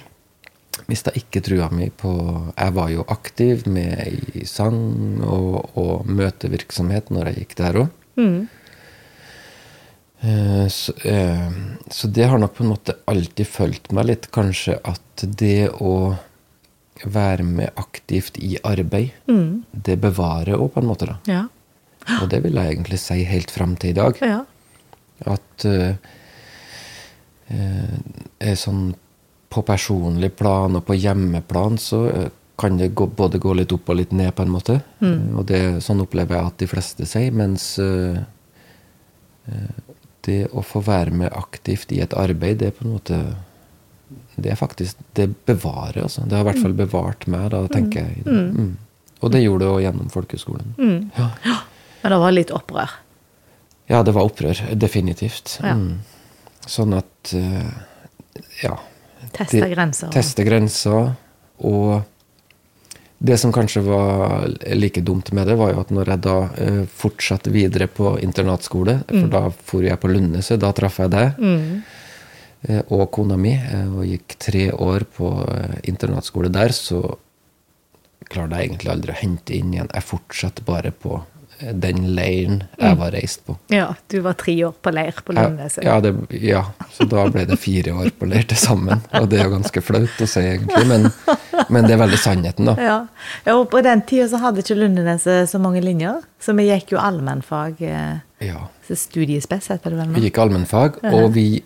Mista 0.91 1.11
ikke 1.15 1.39
trua 1.41 1.69
mi 1.71 1.87
på 1.89 2.11
Jeg 2.57 2.73
var 2.75 2.89
jo 2.91 3.05
aktiv 3.07 3.61
med 3.71 4.35
i 4.35 4.43
sang 4.45 5.21
og, 5.23 5.77
og 5.79 6.09
møtevirksomhet 6.09 7.09
når 7.15 7.29
jeg 7.31 7.43
gikk 7.43 7.55
der 7.61 7.79
òg. 7.85 7.93
Mm. 8.19 8.47
Eh, 10.25 10.67
Så, 10.67 10.93
eh, 11.05 11.49
så 11.91 12.07
det 12.07 12.27
har 12.27 12.37
nok 12.41 12.55
på 12.57 12.63
en 12.63 12.69
måte 12.73 12.95
alltid 13.05 13.47
fulgt 13.47 13.91
meg 13.93 14.05
litt, 14.09 14.31
kanskje 14.31 14.79
at 14.83 15.25
det 15.37 15.69
å 15.79 16.15
være 17.03 17.43
med 17.43 17.69
aktivt 17.75 18.37
i 18.39 18.55
arbeid, 18.63 19.11
det 19.71 19.97
bevarer 20.01 20.55
òg, 20.55 20.71
på 20.73 20.81
en 20.81 20.87
måte. 20.87 21.05
da. 21.05 21.17
Ja. 21.27 21.43
Og 22.21 22.29
det 22.29 22.43
vil 22.43 22.55
jeg 22.55 22.75
egentlig 22.75 22.99
si 23.01 23.23
helt 23.27 23.51
fram 23.51 23.75
til 23.75 23.89
i 23.89 23.97
dag. 23.97 24.21
ja. 24.21 24.43
At 25.25 25.65
uh, 25.65 25.95
er 28.39 28.55
sånn 28.59 28.95
på 29.49 29.61
personlig 29.63 30.33
plan 30.35 30.75
og 30.75 30.83
på 30.83 30.97
hjemmeplan 30.97 31.77
så 31.79 31.99
eh, 32.09 32.31
kan 32.59 32.75
det 32.75 32.89
gå, 32.97 33.05
både 33.07 33.39
gå 33.39 33.53
litt 33.55 33.71
opp 33.71 33.91
og 33.93 33.99
litt 33.99 34.11
ned, 34.11 34.33
på 34.35 34.43
en 34.43 34.51
måte. 34.51 34.79
Mm. 34.99 35.37
og 35.37 35.45
det, 35.47 35.61
sånn 35.85 36.01
opplever 36.03 36.35
jeg 36.35 36.49
at 36.49 36.57
de 36.59 36.67
fleste 36.67 37.07
sier. 37.07 37.31
Mens 37.31 37.77
det 40.25 40.39
å 40.51 40.63
få 40.65 40.81
være 40.83 41.13
med 41.15 41.31
aktivt 41.37 41.93
i 41.93 42.01
et 42.03 42.15
arbeid, 42.17 42.59
det 42.59 42.71
er 42.71 42.75
på 42.75 42.87
en 42.87 42.95
måte 42.97 43.19
Det 44.35 44.51
er 44.51 44.57
faktisk 44.59 44.97
Det 45.15 45.29
bevarer, 45.47 46.01
altså. 46.03 46.25
Det 46.27 46.35
har 46.37 46.43
i 46.43 46.49
hvert 46.49 46.61
fall 46.63 46.73
bevart 46.77 47.27
meg, 47.31 47.49
da, 47.53 47.61
tenker 47.71 48.03
jeg. 48.03 48.25
Mm. 48.25 48.73
Og 49.23 49.31
det 49.31 49.41
gjorde 49.45 49.63
det 49.65 49.71
òg 49.71 49.81
gjennom 49.85 50.09
folkehøgskolen. 50.13 50.73
Ja. 51.17 51.29
Men 52.03 52.11
det 52.13 52.19
var 52.21 52.35
litt 52.35 52.51
opprør. 52.53 52.91
Ja, 53.89 54.01
det 54.03 54.13
var 54.13 54.27
opprør. 54.27 54.59
Definitivt. 54.75 55.59
Ja. 55.63 55.75
Mm. 55.77 56.01
Sånn 56.65 56.93
at 56.97 57.33
eh, 57.37 57.71
Ja. 58.63 58.75
Teste 59.35 59.67
grenser. 59.71 60.11
Teste 60.13 60.43
grenser. 60.47 61.13
Og 61.65 62.03
det 63.25 63.37
som 63.39 63.51
kanskje 63.55 63.81
var 63.85 64.45
like 64.75 65.01
dumt 65.01 65.31
med 65.33 65.47
det, 65.47 65.55
var 65.57 65.71
jo 65.73 65.81
at 65.81 65.91
når 65.95 66.11
jeg 66.13 66.21
da 66.25 66.35
eh, 66.61 66.81
fortsatte 66.99 67.51
videre 67.53 67.87
på 67.87 68.17
internatskole, 68.21 68.99
for 69.07 69.31
da 69.31 69.43
for 69.49 69.85
jeg 69.87 69.99
på 70.01 70.11
Lundeset, 70.11 70.59
da 70.61 70.71
traff 70.75 70.99
jeg 70.99 71.13
deg 71.15 71.39
Mm. 71.39 71.83
Eh, 72.67 72.81
og 72.89 73.09
kona 73.11 73.37
mi, 73.37 73.53
eh, 73.57 73.87
og 73.91 74.05
gikk 74.07 74.37
tre 74.39 74.71
år 74.71 75.05
på 75.17 75.31
eh, 75.51 75.77
internatskole 75.91 76.49
der, 76.53 76.73
så 76.75 77.03
klarte 78.29 78.57
jeg 78.57 78.71
egentlig 78.71 78.91
aldri 78.91 79.13
å 79.13 79.19
hente 79.21 79.53
inn 79.55 79.73
igjen. 79.75 79.91
Jeg 79.93 80.07
fortsatte 80.07 80.65
bare 80.65 80.91
på 80.91 81.21
den 81.59 82.01
leiren 82.15 82.63
jeg 82.79 82.97
var 82.99 83.13
reist 83.15 83.45
på. 83.47 83.55
Ja, 83.71 83.87
du 84.11 84.17
var 84.25 84.35
tre 84.39 84.55
år 84.67 84.73
på 84.83 84.91
leir 84.91 85.15
på 85.25 85.35
Lundeneset. 85.35 85.85
Ja, 85.85 85.99
det, 86.03 86.11
ja, 86.43 86.63
så 86.91 87.07
da 87.09 87.25
ble 87.31 87.45
det 87.47 87.57
fire 87.61 87.93
år 87.95 88.09
på 88.19 88.27
leir 88.27 88.43
til 88.49 88.59
sammen. 88.59 88.99
Og 89.15 89.29
det 89.31 89.39
er 89.39 89.47
jo 89.47 89.53
ganske 89.55 89.83
flaut 89.85 90.19
å 90.21 90.27
si, 90.27 90.43
egentlig, 90.43 90.83
men, 90.89 91.07
men 91.71 91.87
det 91.87 91.95
er 91.95 92.01
veldig 92.03 92.19
sannheten, 92.19 92.71
da. 92.71 92.75
Ja. 92.81 92.97
ja, 93.47 93.55
og 93.55 93.69
på 93.71 93.79
den 93.85 94.03
tida 94.09 94.27
så 94.31 94.41
hadde 94.43 94.65
ikke 94.65 94.77
Lundeneset 94.81 95.51
så 95.51 95.61
mange 95.63 95.83
linjer, 95.85 96.25
så 96.43 96.55
vi 96.57 96.67
gikk 96.67 96.95
jo 96.97 97.01
allmennfag. 97.03 97.81
Eh, 97.81 98.15
Ja. 98.43 98.65
studiespes, 98.91 99.71
heter 99.71 99.95
det 99.95 99.97
vel 100.01 100.11
Vi 100.17 100.27
gikk 100.27 100.41
allmennfag, 100.43 100.99
og 101.07 101.31
vi 101.33 101.63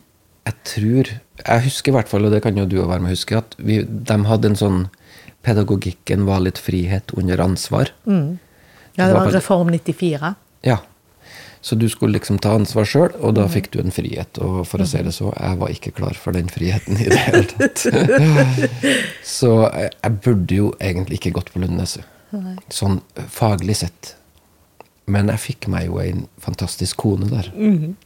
Jeg 0.48 0.56
tror 0.66 1.10
Jeg 1.40 1.64
husker 1.66 1.92
i 1.92 1.96
hvert 1.96 2.10
fall, 2.12 2.26
og 2.28 2.34
det 2.34 2.42
kan 2.44 2.58
jo 2.58 2.66
du 2.68 2.78
også 2.80 2.92
være 2.92 3.04
med 3.04 3.12
å 3.12 3.16
huske, 3.16 3.40
at 3.40 3.56
vi, 3.58 3.82
de 3.84 4.18
hadde 4.28 4.52
en 4.52 4.60
sånn 4.60 4.80
Pedagogikken 5.46 6.26
var 6.28 6.42
litt 6.44 6.60
frihet 6.60 7.14
under 7.16 7.40
ansvar. 7.40 7.94
Ja, 9.00 9.06
det 9.08 9.14
var 9.16 9.32
Reform 9.32 9.70
94. 9.72 10.34
Ja. 10.68 10.82
Så 11.62 11.76
du 11.76 11.90
skulle 11.90 12.18
liksom 12.18 12.40
ta 12.40 12.54
ansvar 12.56 12.88
sjøl, 12.88 13.14
og 13.20 13.36
da 13.36 13.46
fikk 13.52 13.72
du 13.74 13.80
en 13.82 13.92
frihet. 13.96 14.40
Og 14.44 14.62
for 14.68 14.84
å 14.84 14.88
si 14.88 15.02
det 15.04 15.14
så, 15.16 15.32
jeg 15.36 15.60
var 15.60 15.74
ikke 15.74 15.94
klar 15.96 16.16
for 16.20 16.36
den 16.36 16.52
friheten 16.52 17.00
i 17.00 17.10
det 17.12 17.20
hele 17.24 17.44
tatt. 17.52 17.84
så 19.40 19.52
jeg, 19.68 19.92
jeg 19.96 20.20
burde 20.28 20.60
jo 20.62 20.70
egentlig 20.80 21.20
ikke 21.20 21.36
gått 21.40 21.52
på 21.56 21.64
Lundneset, 21.64 22.08
sånn 22.72 23.02
faglig 23.32 23.80
sett. 23.82 24.16
Men 25.10 25.32
jeg 25.34 25.42
fikk 25.48 25.68
meg 25.74 25.90
jo 25.90 26.00
en 26.04 26.24
fantastisk 26.46 27.02
kone 27.04 27.28
der. 27.32 27.50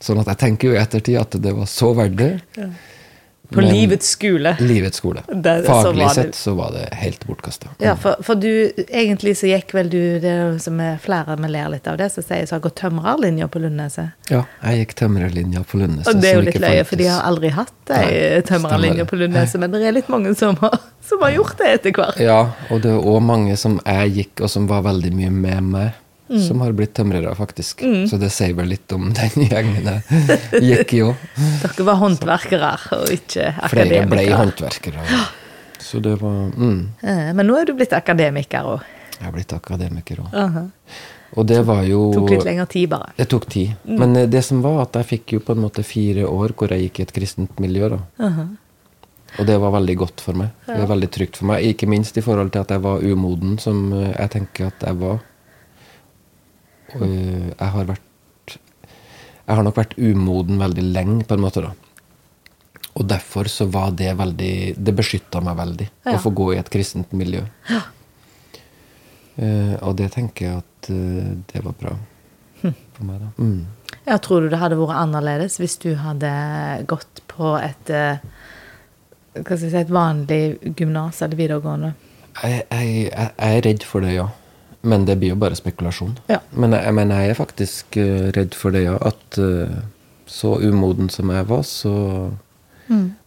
Sånn 0.04 0.24
at 0.24 0.32
jeg 0.34 0.42
tenker 0.48 0.72
jo 0.72 0.78
i 0.78 0.82
ettertid 0.82 1.20
at 1.22 1.38
det 1.44 1.54
var 1.58 1.70
så 1.70 1.92
verdt 1.98 2.18
det. 2.24 2.34
På 3.54 3.62
Men- 3.62 3.74
livets 3.76 4.08
skole. 4.16 4.56
Livets 4.60 4.98
skole. 4.98 5.22
Det- 5.28 5.66
Faglig 5.68 6.08
så 6.10 6.13
sett 6.16 6.36
så 6.36 6.56
var 6.56 6.72
det 6.74 6.88
helt 6.96 7.26
bortkasta. 7.28 7.68
Ja, 7.84 7.94
for, 7.96 8.16
for 8.24 8.36
du, 8.39 8.72
egentlig 8.88 9.36
så 9.38 9.46
gikk 9.52 9.74
vel 9.76 9.89
du, 9.92 10.00
det 10.24 10.62
som 10.63 10.80
er 10.82 10.96
flere 11.04 11.36
vi 11.38 11.50
ler 11.52 11.70
litt 11.76 11.86
av 11.92 12.00
det, 12.00 12.08
som 12.16 12.24
sier 12.26 12.48
så 12.50 12.56
har 12.56 12.63
gått 12.63 12.80
tømrerlinja 12.82 13.50
på 13.54 13.62
Lundneset? 13.62 14.16
Ja, 14.32 14.46
jeg 14.63 14.80
gikk 14.88 14.96
tømrerlinja 15.04 15.62
på 15.70 15.78
Lundneset. 15.84 16.10
Og 16.16 16.22
det 16.24 16.32
er 16.32 16.39
jo 16.39 16.46
litt 16.48 16.58
løye, 16.63 16.86
for 16.89 16.96
de 17.04 17.10
har 17.12 17.22
aldri 17.30 17.52
hatt 17.54 17.94
ei 18.00 18.42
tømrerlinje 18.48 19.06
på 19.12 19.20
Lundneset, 19.22 19.60
men 19.62 19.76
det 19.76 19.84
er 19.86 19.98
litt 20.00 20.10
mange 20.10 20.34
som 20.39 20.56
har, 20.63 20.80
som 21.06 21.22
har 21.22 21.36
gjort 21.36 21.58
det 21.62 21.70
etter 21.76 21.92
hvert. 22.00 22.24
Ja, 22.24 22.39
og 22.72 22.82
det 22.82 22.89
er 22.96 23.06
òg 23.13 23.22
mange 23.22 23.58
som 23.60 23.78
jeg 23.86 24.16
gikk, 24.18 24.42
og 24.48 24.50
som 24.50 24.66
var 24.72 24.82
veldig 24.88 25.13
mye 25.13 25.30
med 25.30 25.70
meg, 25.76 25.92
Mm. 26.29 26.39
som 26.47 26.62
har 26.63 26.71
blitt 26.71 26.93
tømrere, 26.95 27.33
faktisk. 27.36 27.81
Så 28.09 28.17
det 28.17 28.29
sier 28.31 28.53
vel 28.55 28.69
litt 28.71 28.91
om 28.95 29.09
den 29.13 29.43
gjengen 29.49 29.89
jeg 29.89 30.62
gikk 30.63 30.93
i 30.95 31.01
òg. 31.03 31.23
Dere 31.62 31.86
var 31.89 31.97
håndverkere 31.99 32.69
og 32.95 33.09
ikke 33.12 33.49
akademikere. 33.51 33.73
Flere 33.73 34.05
ble 34.07 34.23
håndverkere. 34.39 35.07
Så 35.83 35.99
det 35.99 36.13
var 36.21 36.45
mm, 36.55 36.79
Eh, 37.03 37.33
Men 37.36 37.45
nå 37.49 37.57
er 37.59 37.67
du 37.67 37.73
blitt 37.75 37.91
akademiker 37.93 38.63
òg. 38.71 38.86
Jeg 39.17 39.25
har 39.27 39.33
blitt 39.36 39.51
akademiker 39.53 40.23
òg. 40.23 40.69
Og 41.33 41.45
det 41.49 41.59
var 41.65 41.83
jo 41.83 41.99
Tok 42.13 42.29
litt 42.29 42.45
lengre 42.45 42.65
tid, 42.69 42.88
bare. 42.93 43.12
Det 43.17 43.27
tok 43.29 43.45
tid. 43.49 43.75
Men 43.89 44.15
eh, 44.15 44.27
det 44.29 44.43
som 44.45 44.62
var 44.63 44.83
at 44.88 44.95
jeg 45.01 45.09
fikk 45.12 45.33
jo 45.36 45.39
på 45.43 45.55
en 45.57 45.63
måte 45.65 45.83
fire 45.83 46.23
år 46.29 46.53
hvor 46.55 46.71
jeg 46.71 46.88
gikk 46.88 46.99
i 46.99 47.05
et 47.07 47.13
kristent 47.19 47.59
miljø. 47.59 47.89
da. 47.97 47.99
Og 49.39 49.47
det 49.49 49.55
var 49.59 49.71
veldig 49.73 49.95
godt 49.97 50.21
for 50.21 50.38
meg. 50.38 50.51
Det 50.67 50.77
var 50.79 50.91
veldig 50.93 51.09
trygt 51.12 51.38
for 51.41 51.49
meg. 51.49 51.65
Ikke 51.65 51.88
minst 51.89 52.17
i 52.17 52.21
forhold 52.23 52.51
til 52.53 52.62
at 52.62 52.69
jeg 52.75 52.83
var 52.86 53.01
umoden, 53.03 53.57
som 53.59 53.88
eh, 53.97 54.12
jeg 54.13 54.29
tenker 54.39 54.67
at 54.71 54.88
jeg 54.88 54.99
var. 55.03 55.19
Eh, 57.01 57.49
jeg 57.53 57.69
har 57.75 57.86
vært 57.89 58.10
Jeg 59.43 59.58
har 59.58 59.63
nok 59.65 59.75
vært 59.75 59.97
umoden 59.97 60.60
veldig 60.62 60.84
lenge, 60.93 61.23
på 61.27 61.36
en 61.36 61.43
måte, 61.43 61.62
da. 61.62 61.73
Og 62.93 63.08
derfor 63.10 63.49
så 63.51 63.65
var 63.67 63.91
det 63.91 64.13
veldig 64.17 64.75
Det 64.77 64.95
beskytta 64.95 65.41
meg 65.43 65.58
veldig 65.58 65.89
Ja. 66.06 66.15
å 66.15 66.21
få 66.21 66.34
gå 66.34 66.53
i 66.53 66.60
et 66.60 66.69
kristent 66.69 67.12
miljø. 67.12 67.43
Eh, 69.36 69.75
og 69.82 69.95
det 69.97 70.12
tenker 70.13 70.45
jeg 70.45 70.58
at 70.58 70.89
uh, 70.93 71.34
det 71.49 71.63
var 71.65 71.73
bra 71.73 71.95
for 72.62 73.03
meg, 73.03 73.19
da. 73.19 73.29
Mm. 73.38 73.65
Ja, 74.06 74.17
tror 74.17 74.41
du 74.41 74.49
det 74.49 74.60
hadde 74.62 74.77
vært 74.77 74.99
annerledes 74.99 75.58
hvis 75.58 75.79
du 75.82 75.95
hadde 75.95 76.29
gått 76.86 77.23
på 77.27 77.56
et 77.58 77.89
uh, 77.89 78.21
hva 79.34 79.58
skal 79.58 79.65
jeg 79.65 79.71
si, 79.73 79.82
et 79.82 79.93
vanlig 79.93 80.75
gymnas 80.77 81.21
eller 81.25 81.39
videregående? 81.39 81.93
Jeg, 82.43 82.65
jeg, 82.69 82.89
jeg 83.10 83.29
jeg 83.38 83.58
er 83.58 83.65
redd 83.65 83.86
for 83.89 84.06
det, 84.06 84.13
ja. 84.13 84.27
Men 84.84 85.06
det 85.08 85.15
blir 85.22 85.32
jo 85.34 85.39
bare 85.39 85.56
spekulasjon. 85.56 86.17
Ja. 86.28 86.41
Men, 86.52 86.76
jeg, 86.76 86.96
men 86.96 87.13
jeg 87.15 87.32
er 87.32 87.39
faktisk 87.39 87.98
eh, 88.02 88.30
redd 88.36 88.56
for 88.58 88.76
det, 88.76 88.86
ja. 88.88 88.98
At 89.00 89.39
eh, 89.39 89.78
så 90.28 90.58
umoden 90.60 91.08
som 91.12 91.32
jeg 91.32 91.48
var, 91.48 91.63
så 91.67 91.93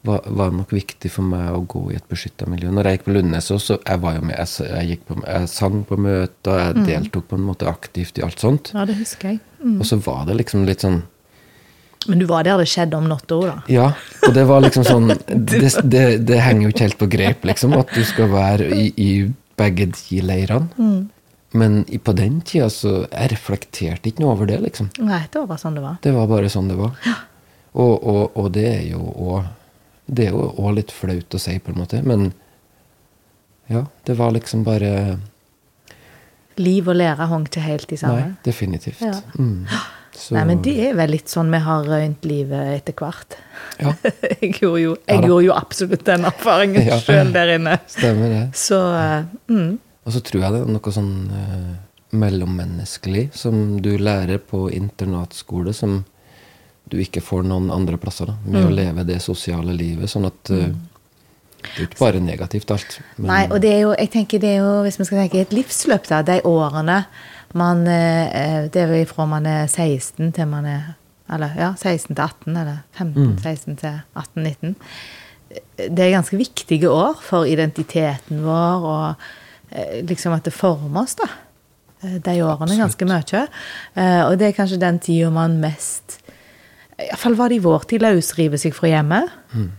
var, 0.07 0.21
var 0.27 0.51
det 0.51 0.57
nok 0.61 0.73
viktig 0.73 1.11
for 1.11 1.27
meg 1.27 1.49
å 1.55 1.63
gå 1.69 1.83
i 1.93 1.97
et 1.99 2.07
beskytta 2.11 2.47
miljø. 2.51 2.71
Når 2.75 2.89
jeg 2.89 2.99
gikk 2.99 3.07
på 3.09 3.17
Lundnes 3.17 3.51
også, 3.55 3.79
jeg 3.81 4.03
var 4.03 4.19
jo 4.19 4.23
med, 4.29 4.39
jeg, 4.39 4.71
jeg, 4.91 5.01
på, 5.09 5.19
jeg 5.25 5.51
sang 5.51 5.83
på 5.89 5.99
møter, 6.01 6.63
jeg 6.63 6.87
deltok 6.87 7.29
på 7.31 7.39
en 7.39 7.47
måte 7.49 7.69
aktivt 7.71 8.21
i 8.21 8.25
alt 8.27 8.43
sånt. 8.43 8.73
Ja, 8.77 8.87
det 8.89 8.99
husker 9.01 9.35
jeg. 9.35 9.43
Og 9.75 9.85
så 9.89 9.99
var 10.05 10.27
det 10.29 10.39
liksom 10.43 10.67
litt 10.69 10.85
sånn 10.85 11.01
Men 12.07 12.21
du 12.21 12.27
var 12.31 12.45
der 12.47 12.61
det 12.61 12.69
skjedde 12.71 13.01
om 13.01 13.09
natta 13.11 13.35
òg, 13.35 13.47
da? 13.49 13.57
Ja, 13.73 13.89
og 14.29 14.37
det 14.37 14.45
var 14.47 14.63
liksom 14.63 14.85
sånn 14.87 15.11
Det, 15.51 15.73
det, 15.83 16.05
det 16.29 16.39
henger 16.45 16.69
jo 16.69 16.75
ikke 16.75 16.87
helt 16.87 17.01
på 17.01 17.11
grep, 17.17 17.49
liksom, 17.51 17.75
at 17.81 17.91
du 17.97 18.05
skal 18.07 18.31
være 18.31 18.71
i, 18.77 18.87
i 18.95 19.11
begge 19.59 19.89
de 19.97 20.23
leirene. 20.23 20.69
Men 21.57 21.79
på 22.05 22.13
den 22.17 22.41
tida 22.47 22.67
så 22.73 22.93
jeg 23.07 23.31
reflekterte 23.33 24.11
ikke 24.11 24.23
noe 24.25 24.35
over 24.35 24.49
det, 24.51 24.59
liksom. 24.65 24.91
Nei, 25.07 25.23
det 25.33 25.41
var 25.41 25.49
bare 25.53 25.63
sånn 25.63 25.77
det 25.79 25.85
var. 25.85 25.97
Det 26.05 26.13
var 26.17 26.29
bare 26.31 26.51
sånn 26.53 26.69
det 26.73 26.77
var. 26.79 26.97
Og, 27.77 27.95
og, 28.09 28.37
og 28.41 28.51
det 28.57 28.67
er 28.71 28.83
jo 28.89 29.03
òg 29.05 29.49
Det 30.07 30.29
er 30.29 30.37
jo 30.37 30.47
òg 30.63 30.77
litt 30.79 30.93
flaut 30.95 31.35
å 31.35 31.41
si, 31.43 31.57
på 31.61 31.73
en 31.75 31.81
måte, 31.83 31.99
men 32.07 32.29
ja, 33.67 33.83
det 34.07 34.15
var 34.17 34.31
liksom 34.37 34.63
bare 34.67 35.19
Liv 36.63 36.87
og 36.89 36.97
lære 36.97 37.27
hang 37.29 37.45
ikke 37.49 37.61
helt 37.61 37.91
i 37.93 37.99
sammen? 38.01 38.31
Nei, 38.31 38.45
definitivt. 38.47 39.03
Ja. 39.05 39.19
Mm. 39.37 39.67
Så, 40.17 40.33
Nei, 40.33 40.45
men 40.49 40.63
det 40.65 40.73
er 40.87 40.95
vel 40.97 41.11
litt 41.13 41.29
sånn 41.29 41.51
vi 41.53 41.59
har 41.61 41.83
røynt 41.85 42.25
livet 42.25 42.71
etter 42.79 42.95
hvert. 42.97 43.37
Ja, 43.83 43.93
Jeg 44.41 44.55
gjorde 44.63 44.81
jo, 44.81 44.95
jeg 45.05 45.19
ja, 45.21 45.27
gjorde 45.29 45.45
jo 45.51 45.53
absolutt 45.53 46.07
den 46.09 46.25
erfaringen 46.31 46.87
Ja. 46.91 46.97
sjøl 47.03 47.35
der 47.35 47.53
inne. 47.59 47.75
stemmer 47.93 48.33
det. 48.33 48.45
Så 48.57 48.79
eh, 48.97 49.27
mm, 49.53 49.75
Og 50.07 50.15
så 50.15 50.23
tror 50.23 50.45
jeg 50.45 50.55
det 50.55 50.63
er 50.63 50.71
noe 50.71 50.95
sånn 50.95 51.15
eh, 51.35 51.71
mellommenneskelig 52.17 53.29
som 53.35 53.81
du 53.83 53.97
lærer 53.99 54.39
på 54.39 54.69
internatskole, 54.71 55.75
som 55.75 56.05
du 56.87 57.01
ikke 57.03 57.23
får 57.25 57.47
noen 57.51 57.73
andre 57.75 57.99
plasser. 57.99 58.31
da, 58.31 58.37
Med 58.47 58.69
å 58.69 58.75
leve 58.75 59.03
det 59.09 59.19
sosiale 59.25 59.75
livet. 59.75 60.11
Sånn 60.11 60.29
at 60.29 60.53
eh, 60.55 60.69
det 61.67 61.81
er 61.81 61.89
ikke 61.89 61.99
bare 61.99 62.21
negativt 62.23 62.71
alt. 62.71 63.01
Nei, 63.19 63.43
og 63.51 63.59
det 63.65 63.73
er 63.73 63.81
jo, 63.83 63.95
jeg 63.99 64.13
tenker 64.15 64.43
det 64.43 64.53
er 64.55 64.61
jo, 64.63 64.77
hvis 64.87 65.01
vi 65.01 65.09
skal 65.09 65.25
tenke 65.25 65.43
et 65.43 65.57
livsløp, 65.57 66.07
da, 66.11 66.23
de 66.27 66.39
årene 66.47 67.01
man 67.57 67.87
eh, 67.89 68.67
Det 68.71 68.83
er 68.83 68.91
vel 68.91 69.07
fra 69.09 69.25
man 69.31 69.47
er 69.49 69.67
16 69.67 70.33
til 70.35 70.49
man 70.51 70.67
er 70.69 70.83
Eller 71.33 71.55
ja, 71.59 71.71
16 71.75 72.15
til 72.15 72.23
18, 72.23 72.57
eller 72.57 72.83
15, 72.93 73.39
16 73.43 73.77
til 73.81 73.97
18-19. 74.15 74.77
Det 75.91 76.05
er 76.05 76.13
ganske 76.13 76.39
viktige 76.39 76.91
år 76.91 77.19
for 77.23 77.49
identiteten 77.51 78.45
vår, 78.45 78.87
og 78.87 79.25
liksom 80.09 80.33
at 80.37 80.45
det 80.49 80.53
former 80.55 81.03
oss, 81.03 81.15
da. 81.19 81.29
Eh, 82.03 82.19
De 82.25 82.37
årene 82.45 82.77
ganske 82.79 83.05
mye. 83.09 83.43
Eh, 83.95 84.23
Og 84.27 84.39
det 84.39 84.49
er 84.49 84.57
kanskje 84.57 84.79
den 84.81 84.99
tida 84.99 85.31
man 85.31 85.59
mest 85.61 86.21
Iallfall 86.99 87.35
var 87.37 87.49
det 87.53 87.57
i 87.59 87.65
vår 87.65 87.83
tid 87.91 88.01
løsrive 88.01 88.57
seg 88.59 88.73
fra 88.73 88.89
hjemmet. 88.89 89.29
Mm. 89.53 89.73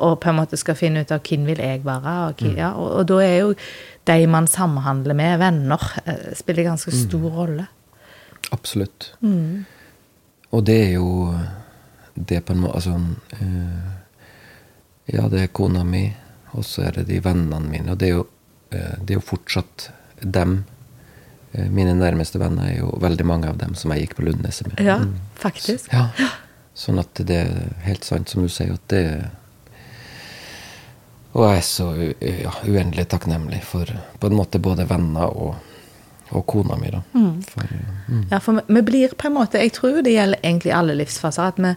og 0.00 0.20
på 0.20 0.28
en 0.30 0.36
måte 0.38 0.56
skal 0.56 0.74
finne 0.76 1.02
ut 1.04 1.10
av 1.12 1.20
hvem 1.20 1.42
vil 1.46 1.58
jeg 1.60 1.82
være. 1.84 2.12
Og, 2.28 2.34
hvem, 2.40 2.56
ja, 2.56 2.70
og, 2.80 2.90
og 2.98 3.06
da 3.08 3.18
er 3.24 3.34
jo 3.42 3.54
de 4.08 4.26
man 4.26 4.46
samhandler 4.48 5.14
med, 5.14 5.38
venner, 5.38 5.80
eh, 6.06 6.34
spiller 6.36 6.64
ganske 6.64 6.92
stor 6.92 7.30
rolle. 7.30 7.66
Absolutt. 8.52 9.10
Og 10.52 10.64
det 10.64 10.76
er 10.86 10.92
jo 10.94 11.34
det 12.14 12.44
på 12.44 12.52
en 12.52 12.60
måte 12.62 12.76
Altså 12.76 12.94
eh, 13.40 13.90
Ja, 15.14 15.28
det 15.28 15.42
er 15.42 15.46
kona 15.52 15.82
mi, 15.84 16.06
og 16.52 16.64
så 16.64 16.82
er 16.86 16.90
det 17.00 17.08
de 17.08 17.20
vennene 17.24 17.60
mine. 17.68 17.90
Og 17.92 17.98
det 18.00 18.08
er 18.08 18.14
jo, 18.14 18.22
eh, 18.24 18.33
det 19.04 19.14
er 19.14 19.18
jo 19.18 19.24
fortsatt 19.24 19.88
dem. 20.20 20.64
Eh, 21.52 21.68
mine 21.70 21.94
nærmeste 21.98 22.40
venner 22.42 22.70
er 22.72 22.78
jo 22.80 22.92
veldig 23.02 23.26
mange 23.28 23.48
av 23.50 23.58
dem 23.60 23.74
som 23.78 23.92
jeg 23.94 24.06
gikk 24.06 24.16
på 24.18 24.26
Lundneset 24.28 24.68
med. 24.72 24.80
Ja, 24.86 24.98
Mm. 24.98 25.14
faktisk. 25.38 25.92
Ja. 25.92 26.08
Sånn 26.74 26.98
at 26.98 27.14
det 27.26 27.36
er 27.44 27.74
helt 27.86 28.04
sant 28.04 28.28
som 28.32 28.42
du 28.42 28.48
sier, 28.50 28.72
at 28.74 28.88
det 28.90 29.04
Og 31.34 31.42
jeg 31.48 31.58
er 31.58 31.64
så 31.66 31.86
ja, 32.22 32.50
uendelig 32.62 33.08
takknemlig 33.10 33.62
for 33.66 33.88
på 34.22 34.28
en 34.30 34.36
måte 34.38 34.60
både 34.62 34.84
venner 34.86 35.32
og, 35.34 35.56
og 36.30 36.44
kona 36.46 36.76
mi, 36.78 36.90
da. 36.94 37.00
For, 37.48 37.72
mm. 38.06 38.20
Ja, 38.30 38.38
for 38.38 38.54
vi, 38.60 38.62
vi 38.76 38.82
blir 38.86 39.14
på 39.18 39.26
en 39.26 39.34
måte 39.34 39.58
Jeg 39.58 39.72
tror 39.74 39.98
det 40.06 40.12
gjelder 40.14 40.38
egentlig 40.44 40.72
alle 40.72 40.94
livsfaser. 40.94 41.50
At 41.50 41.58
vi, 41.58 41.72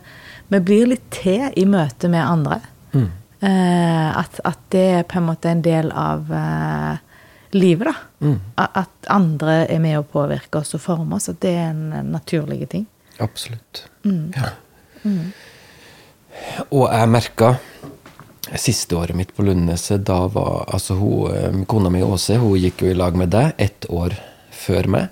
vi 0.53 0.59
blir 0.59 0.91
litt 0.93 1.07
til 1.11 1.49
i 1.57 1.65
møte 1.65 2.09
med 2.13 2.21
andre. 2.21 2.59
Mm. 2.93 3.07
Eh, 3.39 4.17
at, 4.17 4.39
at 4.43 4.59
det 4.73 4.85
er 4.99 5.03
på 5.05 5.19
en 5.19 5.27
måte 5.27 5.51
en 5.51 5.61
del 5.61 5.91
av 5.93 6.31
eh, 6.33 6.97
livet, 7.57 7.91
da. 7.91 8.25
Mm. 8.25 8.37
At 8.65 9.09
andre 9.13 9.59
er 9.69 9.81
med 9.83 9.99
å 9.99 10.05
påvirke 10.09 10.63
oss 10.63 10.73
og 10.77 10.81
forme 10.81 11.19
oss. 11.19 11.29
At 11.29 11.41
det 11.45 11.53
er 11.53 11.69
en, 11.69 12.09
naturlig 12.11 12.65
ting. 12.71 12.87
Absolutt. 13.21 13.85
Ja. 14.07 14.53
Og 16.69 16.85
jeg 16.85 17.09
merka 17.09 17.57
Siste 18.55 18.95
året 18.95 19.17
mitt 19.17 19.33
på 19.35 19.43
Lundneset, 19.43 20.05
da 20.07 20.21
var 20.31 20.69
altså 20.71 20.95
hun, 20.95 21.33
eh, 21.35 21.55
Kona 21.67 21.89
mi 21.91 21.99
Åse 21.99 22.37
hun 22.39 22.53
gikk 22.55 22.85
jo 22.85 22.93
i 22.93 22.95
lag 22.95 23.17
med 23.19 23.33
deg 23.33 23.59
ett 23.59 23.89
år 23.91 24.15
før 24.55 24.87
meg. 24.87 25.09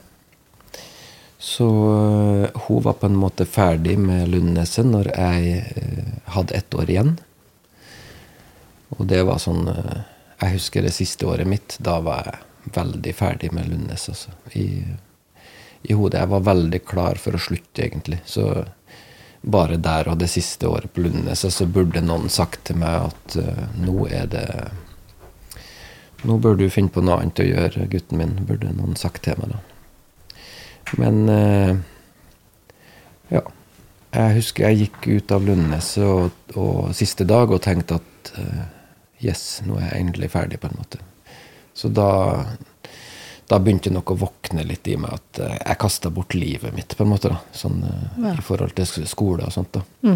Så 1.36 1.68
hun 1.68 2.80
var 2.86 2.96
på 2.96 3.10
en 3.10 3.20
måte 3.20 3.44
ferdig 3.44 3.98
med 4.00 4.32
Lundneset 4.32 4.88
når 4.88 5.12
jeg 5.12 5.66
hadde 6.32 6.56
ett 6.56 6.80
år 6.80 6.94
igjen. 6.96 7.12
Og 8.98 9.08
det 9.10 9.24
var 9.28 9.42
sånn 9.44 9.68
eh, 9.72 10.04
Jeg 10.42 10.58
husker 10.58 10.86
det 10.86 10.94
siste 10.96 11.28
året 11.28 11.48
mitt. 11.48 11.78
Da 11.80 12.00
var 12.04 12.30
jeg 12.32 12.74
veldig 12.76 13.14
ferdig 13.16 13.52
med 13.56 13.70
Lundnes. 13.70 14.10
Altså. 14.12 14.34
I, 14.54 14.84
I 15.84 15.94
hodet. 15.94 16.22
Jeg 16.24 16.34
var 16.34 16.48
veldig 16.50 16.82
klar 16.88 17.22
for 17.22 17.38
å 17.38 17.42
slutte, 17.42 17.86
egentlig. 17.86 18.20
Så 18.26 18.50
bare 19.46 19.78
der 19.78 20.10
og 20.10 20.18
det 20.18 20.32
siste 20.34 20.68
året 20.68 20.94
på 20.94 21.04
Lundnes 21.06 21.46
så 21.54 21.68
burde 21.70 22.02
noen 22.02 22.32
sagt 22.34 22.64
til 22.70 22.80
meg 22.82 23.12
at 23.12 23.36
uh, 23.38 23.66
nå 23.78 24.08
er 24.10 24.30
det 24.32 24.48
Nå 26.26 26.40
bør 26.42 26.56
du 26.58 26.64
finne 26.74 26.90
på 26.90 27.04
noe 27.06 27.20
annet 27.22 27.38
å 27.38 27.46
gjøre, 27.46 27.84
gutten 27.92 28.18
min, 28.18 28.32
burde 28.48 28.72
noen 28.74 28.96
sagt 28.98 29.28
til 29.28 29.38
meg 29.38 29.52
da. 29.52 29.60
Men 30.98 31.20
uh, 31.30 31.76
ja. 33.30 33.44
Jeg 34.16 34.38
husker 34.40 34.66
jeg 34.66 34.80
gikk 34.80 35.06
ut 35.20 35.34
av 35.36 35.46
Lundnes 35.46 35.92
og, 36.02 36.32
og 36.56 36.96
siste 36.98 37.28
dag 37.30 37.52
og 37.52 37.62
tenkte 37.62 38.00
at 38.00 38.32
uh, 38.40 38.64
Yes, 39.26 39.62
nå 39.66 39.80
er 39.80 39.88
jeg 39.90 40.06
endelig 40.06 40.30
ferdig, 40.36 40.60
på 40.62 40.70
en 40.70 40.78
måte. 40.80 41.02
Så 41.76 41.90
da, 41.92 42.08
da 43.50 43.60
begynte 43.60 43.92
nok 43.92 44.14
å 44.14 44.20
våkne 44.22 44.64
litt 44.68 44.88
i 44.88 44.96
meg 45.02 45.18
at 45.18 45.42
uh, 45.44 45.52
jeg 45.58 45.80
kasta 45.82 46.12
bort 46.14 46.38
livet 46.38 46.76
mitt, 46.78 46.96
på 46.96 47.04
en 47.04 47.12
måte. 47.16 47.34
da, 47.34 47.42
sånn 47.58 47.82
uh, 47.84 48.08
Ja. 48.30 48.36
I 48.38 48.46
forhold 48.46 48.76
til 48.78 49.08
skole 49.10 49.48
og 49.50 49.54
sånt. 49.56 49.76
da. 49.76 50.16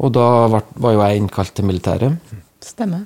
Og 0.00 0.12
da 0.16 0.26
var, 0.48 0.64
var 0.80 0.96
jo 0.96 1.02
jeg 1.04 1.20
innkalt 1.20 1.54
til 1.54 1.68
militæret. 1.68 2.36
Stemmer. 2.64 3.04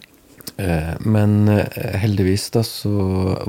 Eh, 0.57 0.95
Men 1.03 1.49
eh, 1.51 1.97
heldigvis 1.99 2.45
da 2.55 2.63
så 2.63 2.93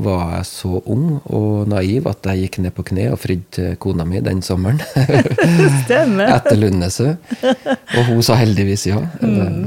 var 0.01 0.37
jeg 0.39 0.47
så 0.49 0.79
ung 0.89 1.19
og 1.29 1.67
naiv 1.69 2.07
at 2.09 2.25
jeg 2.31 2.45
gikk 2.47 2.57
ned 2.63 2.73
på 2.77 2.85
kne 2.89 3.11
og 3.13 3.19
fridde 3.21 3.45
til 3.57 3.75
kona 3.81 4.05
mi 4.09 4.21
den 4.25 4.41
sommeren. 4.45 4.81
Stemmer. 5.83 6.31
Etter 6.39 6.57
Lundneset. 6.57 7.35
Og 7.45 8.01
hun 8.09 8.23
sa 8.25 8.39
heldigvis 8.41 8.87
ja. 8.89 9.03
Eh, 9.21 9.59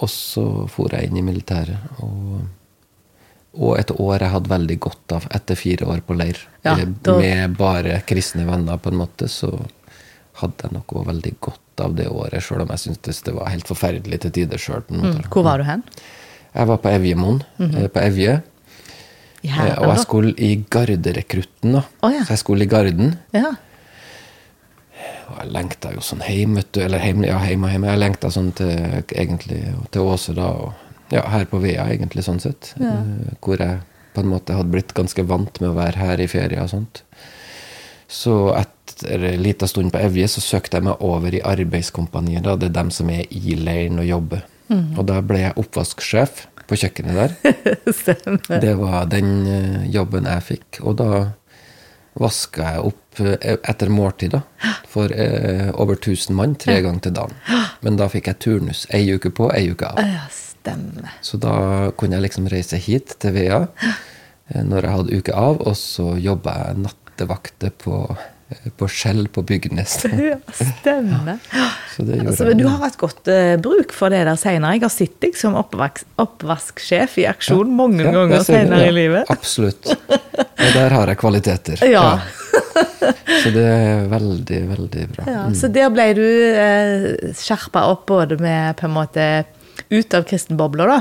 Og 0.00 0.08
så 0.08 0.44
for 0.72 0.88
jeg 0.96 1.10
inn 1.10 1.18
i 1.20 1.22
militæret. 1.26 1.78
Og, 2.00 2.40
og 3.60 3.74
et 3.80 3.90
år 4.00 4.22
jeg 4.24 4.30
hadde 4.32 4.52
veldig 4.52 4.78
godt 4.80 5.12
av 5.16 5.26
etter 5.36 5.58
fire 5.58 5.88
år 5.92 6.00
på 6.06 6.16
leir. 6.16 6.38
Ja, 6.64 6.76
da- 7.02 7.18
Med 7.18 7.56
bare 7.58 8.00
kristne 8.06 8.46
venner, 8.48 8.78
på 8.78 8.92
en 8.92 9.00
måte, 9.02 9.28
så 9.28 9.50
hadde 10.40 10.62
jeg 10.68 10.72
noe 10.78 11.04
veldig 11.04 11.34
godt 11.40 11.84
av 11.84 11.94
det 11.96 12.06
året, 12.08 12.42
sjøl 12.44 12.62
om 12.62 12.68
jeg 12.72 12.78
syntes 12.86 13.22
det 13.24 13.34
var 13.34 13.48
helt 13.52 13.66
forferdelig 13.68 14.20
til 14.20 14.30
tider 14.30 14.58
sjøl. 14.60 14.82
Mm. 14.88 15.20
Hvor 15.32 15.42
var 15.44 15.58
du 15.58 15.64
hen? 15.64 15.82
Jeg 16.54 16.66
var 16.66 16.76
på 16.82 16.88
Evjemoen, 16.90 17.42
eh, 17.60 17.88
på 17.88 18.00
Evje. 18.00 18.42
I 19.42 19.48
Eh, 19.48 19.78
og 19.80 19.86
jeg 19.88 19.98
skulle 20.04 20.34
i 20.36 20.64
Garderekrutten, 20.68 21.72
da. 21.72 21.82
Oh, 22.02 22.10
ja. 22.12 22.24
Så 22.24 22.34
jeg 22.34 22.38
skulle 22.42 22.64
i 22.64 22.68
Garden. 22.68 23.14
Ja. 23.32 23.54
Jeg 25.38 25.52
lengta 25.54 25.92
jo 25.94 26.02
sånn 26.04 26.22
hjem, 26.26 26.58
vet 26.58 26.72
du. 26.74 26.80
Eller 26.84 27.02
hjem, 27.04 27.24
ja, 27.28 27.38
hjem 27.46 27.66
og 27.66 27.74
hjem. 27.74 27.86
Jeg 27.90 28.00
lengta 28.02 28.30
sånn 28.34 28.50
til, 28.58 28.72
egentlig, 29.14 29.60
til 29.94 30.08
Åse, 30.10 30.34
da. 30.36 30.50
Og 30.50 31.14
ja, 31.14 31.24
her 31.32 31.46
på 31.50 31.60
Vea, 31.62 31.86
egentlig, 31.90 32.24
sånn 32.26 32.42
sett. 32.42 32.74
Ja. 32.80 32.98
Eh, 33.00 33.36
hvor 33.42 33.60
jeg 33.60 33.80
på 34.14 34.24
en 34.24 34.30
måte 34.32 34.56
hadde 34.58 34.72
blitt 34.72 34.94
ganske 34.96 35.22
vant 35.26 35.60
med 35.62 35.70
å 35.70 35.76
være 35.78 36.02
her 36.02 36.22
i 36.22 36.28
ferie 36.30 36.62
og 36.62 36.70
sånt. 36.72 37.02
Så 38.10 38.50
etter 38.58 39.22
en 39.30 39.42
liten 39.42 39.70
stund 39.70 39.92
på 39.94 40.00
Evje 40.02 40.26
så 40.32 40.42
søkte 40.42 40.80
jeg 40.80 40.88
meg 40.88 41.02
over 41.06 41.34
i 41.34 41.42
arbeidskompaniet. 41.46 42.42
da. 42.44 42.56
Det 42.58 42.70
er 42.70 42.78
dem 42.80 42.90
som 42.94 43.10
er 43.10 43.26
i 43.30 43.54
leiren 43.54 44.02
og 44.02 44.08
jobber. 44.08 44.46
Mm. 44.70 44.98
Og 44.98 45.04
da 45.06 45.20
ble 45.22 45.44
jeg 45.44 45.58
oppvasksjef 45.58 46.46
på 46.70 46.78
kjøkkenet 46.78 47.18
der. 47.18 47.32
Det 48.66 48.74
var 48.78 49.06
den 49.10 49.30
eh, 49.50 49.86
jobben 49.94 50.28
jeg 50.30 50.46
fikk. 50.46 50.80
Og 50.82 50.98
da 51.00 51.10
vaska 52.18 52.74
jeg 52.74 52.84
opp 52.90 53.20
eh, 53.22 53.56
etter 53.68 53.90
måltid 53.92 54.34
da, 54.34 54.42
for 54.90 55.12
eh, 55.14 55.70
over 55.74 55.98
1000 55.98 56.36
mann 56.36 56.56
tre 56.58 56.80
ganger 56.84 57.06
til 57.06 57.16
dagen. 57.16 57.36
Men 57.84 57.98
da 58.00 58.08
fikk 58.10 58.30
jeg 58.32 58.40
turnus. 58.42 58.86
Ei 58.94 59.06
uke 59.14 59.32
på, 59.34 59.50
ei 59.54 59.70
uke 59.70 59.92
av. 59.92 60.00
Ja, 60.02 60.26
stemmer. 60.34 61.12
Så 61.24 61.40
da 61.40 61.54
kunne 61.96 62.18
jeg 62.18 62.28
liksom 62.28 62.50
reise 62.52 62.80
hit 62.80 63.16
til 63.22 63.36
Vea 63.36 63.62
eh, 63.66 64.62
når 64.64 64.82
jeg 64.82 64.96
hadde 64.96 65.22
uke 65.22 65.36
av, 65.36 65.62
og 65.62 65.78
så 65.78 66.12
jobba 66.20 66.56
jeg 66.64 66.84
nattevakter 66.86 67.74
på, 67.84 68.02
på 68.76 68.88
Skjell 68.90 69.28
på 69.32 69.42
Bygnes. 69.46 69.98
Ja, 70.30 70.36
stemmer. 70.54 71.38
Så 71.94 72.04
det 72.06 72.20
Altså, 72.26 72.50
du 72.54 72.64
har 72.66 72.78
hatt 72.84 72.96
godt 73.00 73.28
uh, 73.30 73.54
bruk 73.62 73.92
for 73.94 74.12
det 74.12 74.24
der 74.28 74.38
senere. 74.40 74.74
Jeg 74.76 74.84
har 74.84 74.92
sett 74.94 75.16
deg 75.22 75.38
som 75.38 75.56
oppvasksjef 75.60 77.18
i 77.22 77.26
aksjon 77.30 77.70
mange 77.76 78.04
Ja, 78.04 78.12
ganger 78.14 78.44
seinere 78.46 78.86
ja. 78.86 78.90
i 78.90 78.96
livet. 78.96 79.30
Absolutt. 79.32 79.90
Og 79.90 80.74
der 80.74 80.94
har 80.96 81.12
jeg 81.12 81.20
kvaliteter. 81.20 81.84
Ja. 81.88 82.20
Så 83.40 83.52
det 83.54 83.64
er 83.64 84.04
veldig, 84.10 84.60
veldig 84.74 85.06
bra. 85.14 85.24
Ja, 85.30 85.44
Så 85.56 85.70
der 85.72 85.90
ble 85.94 86.10
du 86.18 86.26
eh, 86.26 87.06
skjerpa 87.38 87.86
opp 87.92 88.06
både 88.10 88.36
med 88.42 88.76
på 88.80 88.88
en 88.88 88.94
måte 88.96 89.26
ut 89.90 90.14
av 90.14 90.26
kristenbobla, 90.28 90.86
da. 90.90 91.00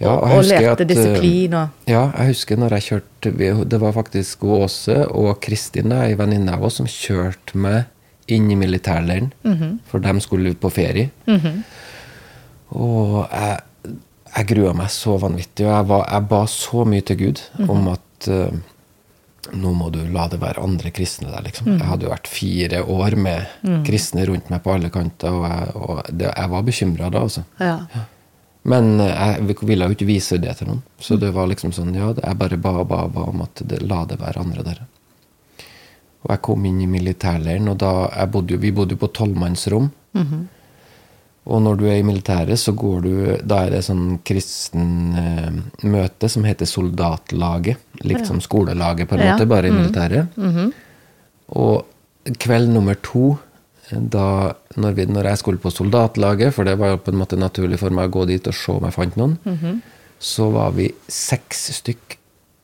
Ja, 0.00 0.10
og, 0.18 0.42
lærte 0.42 0.70
at, 0.72 0.80
eh, 0.80 0.86
disiplin 0.90 1.54
og 1.54 1.68
Ja, 1.86 2.10
jeg 2.18 2.32
husker 2.32 2.56
når 2.58 2.70
jeg 2.74 2.82
kjørte 2.88 3.64
Det 3.70 3.78
var 3.80 3.92
faktisk 3.94 4.42
Åse 4.42 4.96
og 5.14 5.40
Kristin, 5.40 5.92
ei 5.92 6.14
venninne 6.18 6.52
av 6.56 6.64
oss, 6.66 6.80
som 6.80 6.86
kjørte 6.86 7.54
meg 7.54 7.84
inn 8.28 8.50
i 8.50 8.56
militærleiren. 8.56 9.32
Mhm. 9.44 9.78
For 9.86 9.98
de 10.00 10.20
skulle 10.20 10.50
ut 10.50 10.60
på 10.60 10.70
ferie. 10.72 11.10
Og 12.74 13.28
jeg, 13.30 13.58
jeg 14.36 14.46
grua 14.50 14.72
meg 14.76 14.90
så 14.90 15.16
vanvittig. 15.22 15.66
Og 15.68 15.72
jeg, 15.76 15.88
var, 15.90 16.06
jeg 16.10 16.28
ba 16.30 16.44
så 16.50 16.84
mye 16.88 17.04
til 17.06 17.16
Gud 17.20 17.42
Mhm. 17.58 17.70
om 17.70 17.88
at 17.94 18.28
uh, 18.28 18.56
nå 19.54 19.74
må 19.76 19.90
du 19.92 20.00
la 20.08 20.26
det 20.32 20.40
være 20.40 20.62
andre 20.64 20.90
kristne 20.90 21.28
der, 21.30 21.42
liksom. 21.44 21.68
Mhm. 21.68 21.78
Jeg 21.78 21.86
hadde 21.92 22.06
jo 22.08 22.10
vært 22.14 22.26
fire 22.32 22.82
år 22.82 23.16
med 23.16 23.84
kristne 23.86 24.26
rundt 24.26 24.50
meg 24.50 24.62
på 24.64 24.72
alle 24.74 24.90
kanter, 24.90 25.30
og 25.30 25.44
jeg, 25.50 25.74
og 25.76 26.02
det, 26.18 26.32
jeg 26.36 26.50
var 26.50 26.62
bekymra 26.62 27.10
da, 27.12 27.20
altså. 27.28 27.44
ja. 27.60 27.78
Men 28.70 29.00
eh, 29.00 29.12
jeg 29.12 29.58
ville 29.60 29.88
jo 29.88 29.96
ikke 29.96 30.08
vise 30.08 30.38
det 30.40 30.56
til 30.58 30.70
noen. 30.70 30.82
Så 30.98 31.18
det 31.20 31.32
var 31.36 31.48
liksom 31.50 31.72
sånn, 31.76 31.94
ja, 31.96 32.12
jeg 32.16 32.40
bare 32.40 32.56
ba 32.60 32.78
og 32.80 32.88
ba, 32.90 33.04
ba 33.12 33.28
om 33.32 33.44
at 33.44 33.62
det, 33.68 33.82
la 33.84 34.04
det 34.08 34.20
være 34.22 34.40
andre 34.40 34.64
der. 34.66 34.82
Og 36.24 36.32
jeg 36.32 36.40
kom 36.46 36.64
inn 36.64 36.80
i 36.80 36.88
militærleiren, 36.88 37.68
og 37.68 37.78
da 37.82 37.92
bodde 38.32 38.56
jo, 38.56 38.60
vi 38.62 38.72
bodde 38.72 38.96
jo 38.96 39.02
på 39.02 39.12
tolvmannsrom. 39.12 39.90
Og 41.44 41.60
når 41.60 41.76
du 41.76 41.82
er 41.84 41.98
i 42.00 42.04
militæret, 42.06 42.56
så 42.56 42.72
går 42.72 43.00
du 43.04 43.10
Da 43.44 43.66
er 43.66 43.74
det 43.74 43.82
sånn 43.84 44.18
kristen 44.24 44.86
eh, 45.20 45.58
møte 45.84 46.30
som 46.32 46.46
heter 46.48 46.64
Soldatlaget. 46.64 47.82
Likt 48.08 48.24
som 48.30 48.40
skolelaget, 48.40 49.10
på 49.10 49.18
en 49.18 49.26
måte, 49.28 49.44
bare 49.50 49.68
i 49.68 49.74
militæret. 49.74 50.40
Og 51.52 51.84
kveld 52.40 52.72
nummer 52.72 52.96
to, 53.04 53.34
da 53.90 54.54
når, 54.80 54.92
vi, 54.96 55.06
når 55.12 55.28
jeg 55.30 55.40
skulle 55.42 55.60
på 55.62 55.72
soldatlaget, 55.72 56.54
for 56.56 56.64
det 56.64 56.76
var 56.80 56.94
jo 56.94 57.00
på 57.04 57.12
en 57.12 57.20
måte 57.20 57.36
naturlig 57.40 57.78
for 57.82 57.94
meg 57.94 58.08
å 58.08 58.14
gå 58.20 58.26
dit 58.30 58.46
og 58.48 58.56
se 58.56 58.72
om 58.72 58.86
jeg 58.88 58.96
fant 58.96 59.16
noen, 59.20 59.80
så 60.18 60.48
var 60.54 60.72
vi 60.76 60.88
seks 61.08 61.66
stykk 61.80 62.16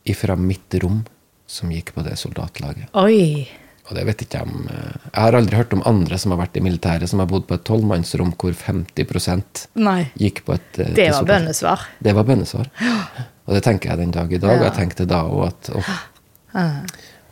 ifra 0.08 0.36
mitt 0.40 0.74
rom 0.80 1.02
som 1.50 1.72
gikk 1.74 1.92
på 1.96 2.04
det 2.06 2.16
soldatlaget. 2.20 2.88
Oi. 2.96 3.44
Og 3.90 3.96
det 3.98 4.04
vet 4.06 4.22
ikke 4.22 4.38
jeg 4.38 4.46
om 4.46 4.68
eh, 4.70 4.92
Jeg 5.08 5.18
har 5.18 5.34
aldri 5.34 5.56
hørt 5.58 5.72
om 5.74 5.80
andre 5.88 6.18
som 6.22 6.30
har 6.30 6.38
vært 6.44 6.56
i 6.60 6.62
militæret, 6.62 7.10
som 7.10 7.18
har 7.22 7.26
bodd 7.30 7.48
på 7.48 7.56
et 7.58 7.64
tolvmannsrom 7.66 8.30
hvor 8.38 8.54
50 8.54 9.66
Nei. 9.82 10.04
gikk 10.14 10.44
på 10.46 10.54
et 10.54 10.78
eh, 10.78 10.92
Det 10.94 11.08
var 11.16 11.26
bønnesvar. 11.26 11.86
Det 11.98 12.14
var 12.14 12.28
bønnesvar. 12.28 12.70
Og 13.50 13.56
det 13.56 13.64
tenker 13.66 13.90
jeg 13.90 13.98
den 14.04 14.14
dag 14.14 14.30
i 14.30 14.38
dag. 14.38 14.60
Og 14.60 14.66
jeg 14.68 14.76
tenkte 14.78 15.08
da 15.10 15.24
òg 15.26 15.48
at 15.48 15.72
åh. 15.74 15.94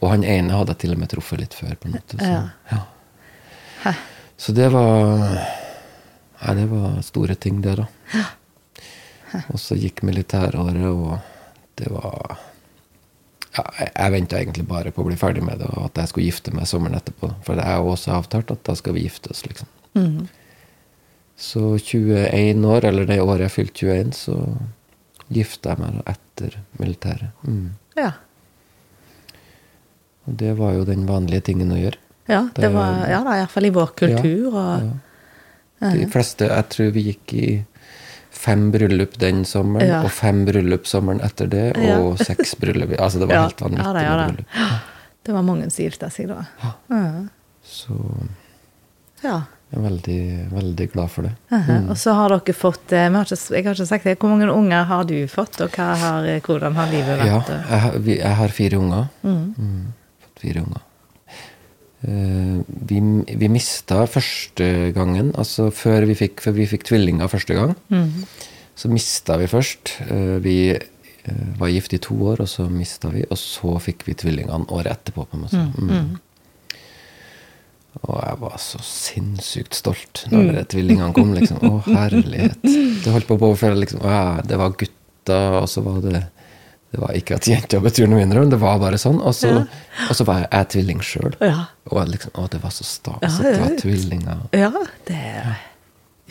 Og 0.03 0.11
han 0.11 0.27
ene 0.27 0.57
hadde 0.59 0.75
jeg 0.75 0.83
til 0.83 0.97
og 0.97 1.03
med 1.05 1.13
truffet 1.15 1.45
litt 1.45 1.55
før. 1.55 1.77
på 1.79 1.89
en 1.89 1.95
måte. 1.95 2.19
Så, 2.19 2.35
Ja. 2.75 2.83
Så 4.39 4.55
det 4.57 4.69
var 4.75 5.25
Nei, 6.39 6.53
det 6.55 6.69
var 6.71 7.01
store 7.03 7.35
ting, 7.35 7.59
det, 7.65 7.75
da. 7.81 7.87
Og 9.53 9.59
så 9.61 9.75
gikk 9.75 10.05
militæråret, 10.07 10.85
og 10.87 11.19
det 11.79 11.91
var 11.91 12.39
ja, 13.57 13.65
Jeg, 13.81 14.13
venta 14.15 14.39
egentlig 14.39 14.67
bare 14.69 14.93
på 14.95 15.03
å 15.03 15.09
bli 15.09 15.19
ferdig 15.19 15.43
med 15.43 15.59
det, 15.59 15.67
og 15.75 15.89
at 15.89 15.99
jeg 15.99 16.13
skulle 16.13 16.29
gifte 16.29 16.55
meg 16.55 16.69
sommeren 16.71 16.99
etterpå. 17.01 17.33
For 17.43 17.59
jeg 17.59 17.67
har 17.67 17.83
også 17.83 18.15
avtalt 18.15 18.53
at 18.55 18.63
da 18.69 18.77
skal 18.79 18.95
vi 18.95 19.03
gifte 19.09 19.33
oss, 19.35 19.43
liksom. 19.49 19.71
Så 21.39 21.79
21 21.79 22.65
år, 22.67 22.87
eller 22.89 23.07
det 23.07 23.21
året 23.23 23.49
jeg 23.49 23.55
fylte 23.57 23.87
21, 23.87 24.15
så 24.15 24.39
gifta 25.35 25.75
jeg 25.75 25.83
meg 25.83 26.01
etter 26.15 26.59
militæret. 26.79 27.45
Mm. 27.47 27.75
Ja. 27.99 28.13
Og 30.27 30.39
det 30.41 30.55
var 30.59 30.75
jo 30.77 30.87
den 30.89 31.07
vanlige 31.09 31.49
tingen 31.51 31.75
å 31.75 31.79
gjøre. 31.79 32.01
Ja, 32.29 32.43
det 32.55 32.63
Det- 32.63 32.73
var 32.75 33.07
ja, 33.09 33.23
da, 33.25 33.47
fall 33.47 33.65
i 33.65 33.71
vår 33.71 33.87
kultur. 33.97 34.55
Og, 34.55 34.91
De 35.81 36.07
fleste, 36.11 36.49
jeg 36.49 36.69
tror 36.69 36.91
vi 36.93 37.03
gikk 37.13 37.33
i 37.35 37.65
fem 38.31 38.71
bryllup 38.73 39.17
den 39.19 39.45
sommeren, 39.45 39.89
Ja. 39.89 40.03
og 40.05 40.11
fem 40.11 40.45
bryllup 40.47 40.85
sommeren 40.87 41.21
etter 41.25 41.47
det, 41.49 41.77
og 41.99 42.19
seks 42.19 42.55
bryllup. 42.55 42.91
Altså, 42.99 43.19
det 43.19 43.29
var 43.29 43.35
Ja, 43.35 43.43
helt 43.49 43.61
vanvittig 43.61 43.85
ja 43.87 43.93
da, 43.93 44.01
ja 44.03 44.17
med 44.17 44.35
bryllup. 44.35 44.81
Det 45.25 45.33
var 45.35 45.43
mange 45.43 45.71
som 45.71 45.85
gifta 45.85 46.11
seg 46.11 46.29
da. 46.29 46.45
Ja. 46.91 47.29
Så 47.65 47.97
ja. 49.25 49.43
Jeg 49.71 49.79
er 49.79 49.83
veldig, 49.91 50.51
veldig 50.51 50.93
glad 50.95 51.11
for 51.11 51.23
det. 51.23 51.33
Aha, 51.53 51.75
Og 51.91 51.97
så 52.01 52.15
har 52.15 52.29
dere 52.31 52.55
fått 52.57 52.91
eh, 52.97 53.11
har 53.13 53.25
ikke, 53.25 53.55
Jeg 53.55 53.65
har 53.67 53.75
ikke 53.75 53.87
sagt 53.87 54.05
det. 54.05 54.19
Hvor 54.19 54.31
mange 54.31 54.49
unger 54.51 54.85
har 54.85 55.05
du 55.05 55.27
fått, 55.29 55.61
og 55.61 55.77
har, 55.77 56.25
eh, 56.25 56.41
hvordan 56.41 56.75
har 56.75 56.87
livet 56.87 57.19
Ja, 57.27 57.41
vært? 57.41 57.49
jeg, 57.69 57.81
har- 57.81 57.99
jeg 58.07 58.35
har 58.37 58.49
fire 58.49 58.79
unger. 58.79 59.09
Mm, 59.23 59.55
fått 60.25 60.41
fire 60.41 60.63
unger. 60.65 60.81
Eh, 62.07 62.59
vi, 62.67 63.01
vi 63.27 63.49
mista 63.51 64.05
første 64.07 64.93
gangen, 64.95 65.33
altså 65.39 65.69
før 65.75 66.07
vi 66.07 66.15
fikk, 66.19 66.45
før 66.45 66.55
vi 66.61 66.69
fikk 66.71 66.87
tvillinger 66.87 67.31
første 67.31 67.57
gang, 67.59 67.75
så 68.79 68.91
mista 68.93 69.39
vi 69.41 69.51
først. 69.51 69.97
Eh, 70.07 70.37
vi 70.45 70.59
eh, 70.77 71.45
var 71.59 71.73
gift 71.75 71.97
i 71.97 72.03
to 72.03 72.15
år, 72.31 72.45
og 72.45 72.51
så 72.51 72.69
mista 72.71 73.11
vi, 73.15 73.27
og 73.27 73.41
så 73.41 73.75
fikk 73.83 74.07
vi 74.07 74.15
tvillingene 74.15 74.71
året 74.71 74.95
etterpå. 74.95 75.27
på 75.27 75.39
en 75.39 75.47
måte. 75.47 75.67
Mm. 75.75 76.17
Og 77.99 78.19
jeg 78.23 78.39
var 78.45 78.59
så 78.63 78.79
sinnssykt 78.85 79.75
stolt 79.75 80.23
når 80.31 80.53
mm. 80.53 80.65
tvillingene 80.71 81.15
kom. 81.17 81.35
liksom, 81.35 81.59
Å, 81.67 81.83
herlighet. 81.89 82.63
Det 82.63 83.11
holdt 83.11 83.27
på 83.27 83.41
å 83.41 83.47
påføre 83.49 83.81
liksom, 83.81 84.05
å, 84.07 84.13
ja, 84.13 84.27
det 84.47 84.61
var 84.61 84.77
gutter, 84.79 85.63
og 85.65 85.67
så 85.73 85.83
var 85.83 85.99
det 86.07 86.23
Det 86.91 87.01
var 87.03 87.13
ikke 87.19 87.37
at 87.37 87.45
jenter 87.51 87.83
betyr 87.85 88.07
noe 88.09 88.23
mindre, 88.23 88.41
men 88.41 88.51
det 88.53 88.59
var 88.63 88.79
bare 88.81 88.97
sånn. 89.01 89.19
Og 89.21 89.35
så, 89.37 89.51
og 90.09 90.15
så 90.17 90.25
var 90.25 90.39
jeg, 90.41 90.49
jeg 90.55 90.69
tvilling 90.73 91.03
sjøl. 91.05 91.35
Ja. 91.45 91.67
Og 91.93 92.07
liksom, 92.09 92.33
å, 92.41 92.47
det 92.49 92.63
var 92.63 92.73
så 92.73 92.87
stas 92.89 93.19
Ja, 93.21 93.29
at 93.29 93.43
det 93.45 93.59
var 93.61 93.75
ja. 93.75 93.81
tvillinger. 93.83 94.39
Ja, 94.57 94.71
det 95.11 95.19
er 95.19 95.51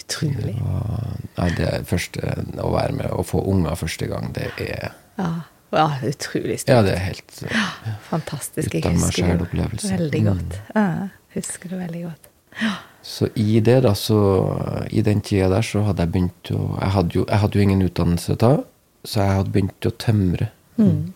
utrolig. 0.02 0.56
Og, 0.62 1.20
nei, 1.38 1.50
det 1.58 1.70
første 1.90 2.34
å 2.64 2.72
være 2.74 2.98
med 2.98 3.12
og 3.14 3.28
få 3.30 3.44
unger 3.54 3.78
første 3.78 4.10
gang, 4.10 4.32
det 4.34 4.50
er 4.58 4.90
Ja, 5.20 5.30
ja 5.78 5.86
utrolig 6.10 6.60
stort. 6.62 6.74
Ja, 6.74 6.82
det 6.86 6.96
er 6.96 7.04
helt 7.06 7.44
Fantastisk. 8.10 8.74
Jeg 8.74 8.84
husker 8.98 9.38
det 9.38 9.48
veldig 9.54 9.92
veldig 9.92 10.24
Mm. 10.24 10.32
godt. 10.32 10.60
Ja, 10.76 10.88
husker 11.36 11.70
det 11.70 11.80
veldig 11.84 12.04
godt. 12.08 12.30
Så 13.08 13.30
i 13.40 13.60
det, 13.62 13.84
da, 13.86 13.94
så 13.94 14.18
I 14.92 15.02
den 15.06 15.22
tida 15.22 15.48
der 15.50 15.62
så 15.62 15.84
hadde 15.86 16.02
jeg 16.04 16.12
begynt 16.12 16.50
å 16.52 16.80
Jeg 16.82 16.90
hadde 16.96 17.14
jo, 17.16 17.26
jeg 17.30 17.40
hadde 17.40 17.56
jo 17.60 17.62
ingen 17.62 17.82
utdannelse 17.86 18.36
da, 18.42 18.50
så 19.08 19.22
jeg 19.24 19.38
hadde 19.40 19.54
begynt 19.56 19.88
å 19.88 19.92
tømre. 20.04 20.50
Mm. 20.78 21.14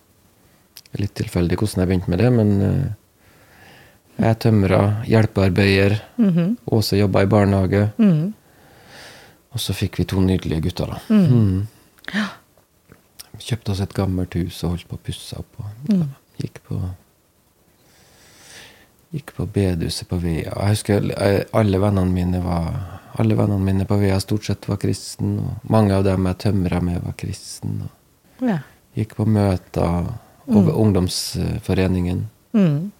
Litt 1.00 1.12
tilfeldig 1.20 1.58
hvordan 1.60 1.82
jeg 1.82 1.90
begynte 1.90 2.12
med 2.12 2.20
det, 2.22 2.30
men 2.32 2.50
eh, 2.66 2.92
jeg 4.22 4.38
tømra, 4.44 4.80
hjelpearbeider. 5.08 5.98
Mhm. 6.20 6.54
Åse 6.76 6.96
jobba 7.00 7.22
i 7.24 7.30
barnehage. 7.32 7.84
Mm. 8.00 8.32
Og 9.52 9.60
så 9.60 9.74
fikk 9.76 9.98
vi 10.00 10.04
to 10.08 10.20
nydelige 10.24 10.64
gutter, 10.70 10.94
da. 10.94 10.98
Mm. 11.12 11.68
Kjøpte 13.42 13.72
oss 13.74 13.80
et 13.84 13.92
gammelt 13.96 14.34
hus 14.38 14.62
og 14.64 14.74
holdt 14.74 14.88
på 14.88 14.96
å 14.96 15.04
pusse 15.10 15.36
opp. 15.40 15.60
Og 15.60 15.92
Mm. 15.92 16.08
gikk 16.40 16.60
på 16.68 16.80
Gikk 19.12 19.34
på 19.36 19.44
bedehuset 19.52 20.08
på 20.08 20.16
Vea. 20.22 20.54
Jeg 20.56 20.68
husker 20.72 21.10
alle 21.52 21.78
vennene 21.82 22.08
mine 22.14 22.38
var 22.40 22.78
alle 23.18 23.34
vennene 23.36 23.60
mine 23.64 23.84
på 23.88 23.96
Vea 24.00 24.18
stort 24.20 24.44
sett 24.48 24.68
var 24.68 24.76
kristne. 24.80 25.40
Og 25.42 25.70
mange 25.70 25.94
av 25.96 26.04
dem 26.04 26.24
jeg 26.30 26.38
tømra 26.46 26.80
med, 26.82 27.02
var 27.04 27.12
kristne. 27.18 27.88
Og 28.40 28.48
Ja. 28.48 28.58
gikk 28.96 29.14
på 29.16 29.26
møter 29.26 30.12
over 30.48 30.72
ungdomsforeningen. 30.72 32.24
Mm. 32.54 32.90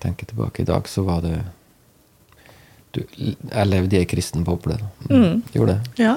Tenker 0.00 0.26
tilbake 0.26 0.62
i 0.62 0.64
dag, 0.64 0.88
så 0.88 1.02
var 1.04 1.20
det 1.22 1.40
du, 2.92 3.02
Jeg 3.16 3.66
levde 3.66 3.96
i 3.96 3.98
ei 4.00 4.04
kristen 4.06 4.44
boble. 4.44 4.78
Mm. 5.10 5.42
Gjorde 5.52 5.80
det. 5.80 6.04
ja. 6.04 6.16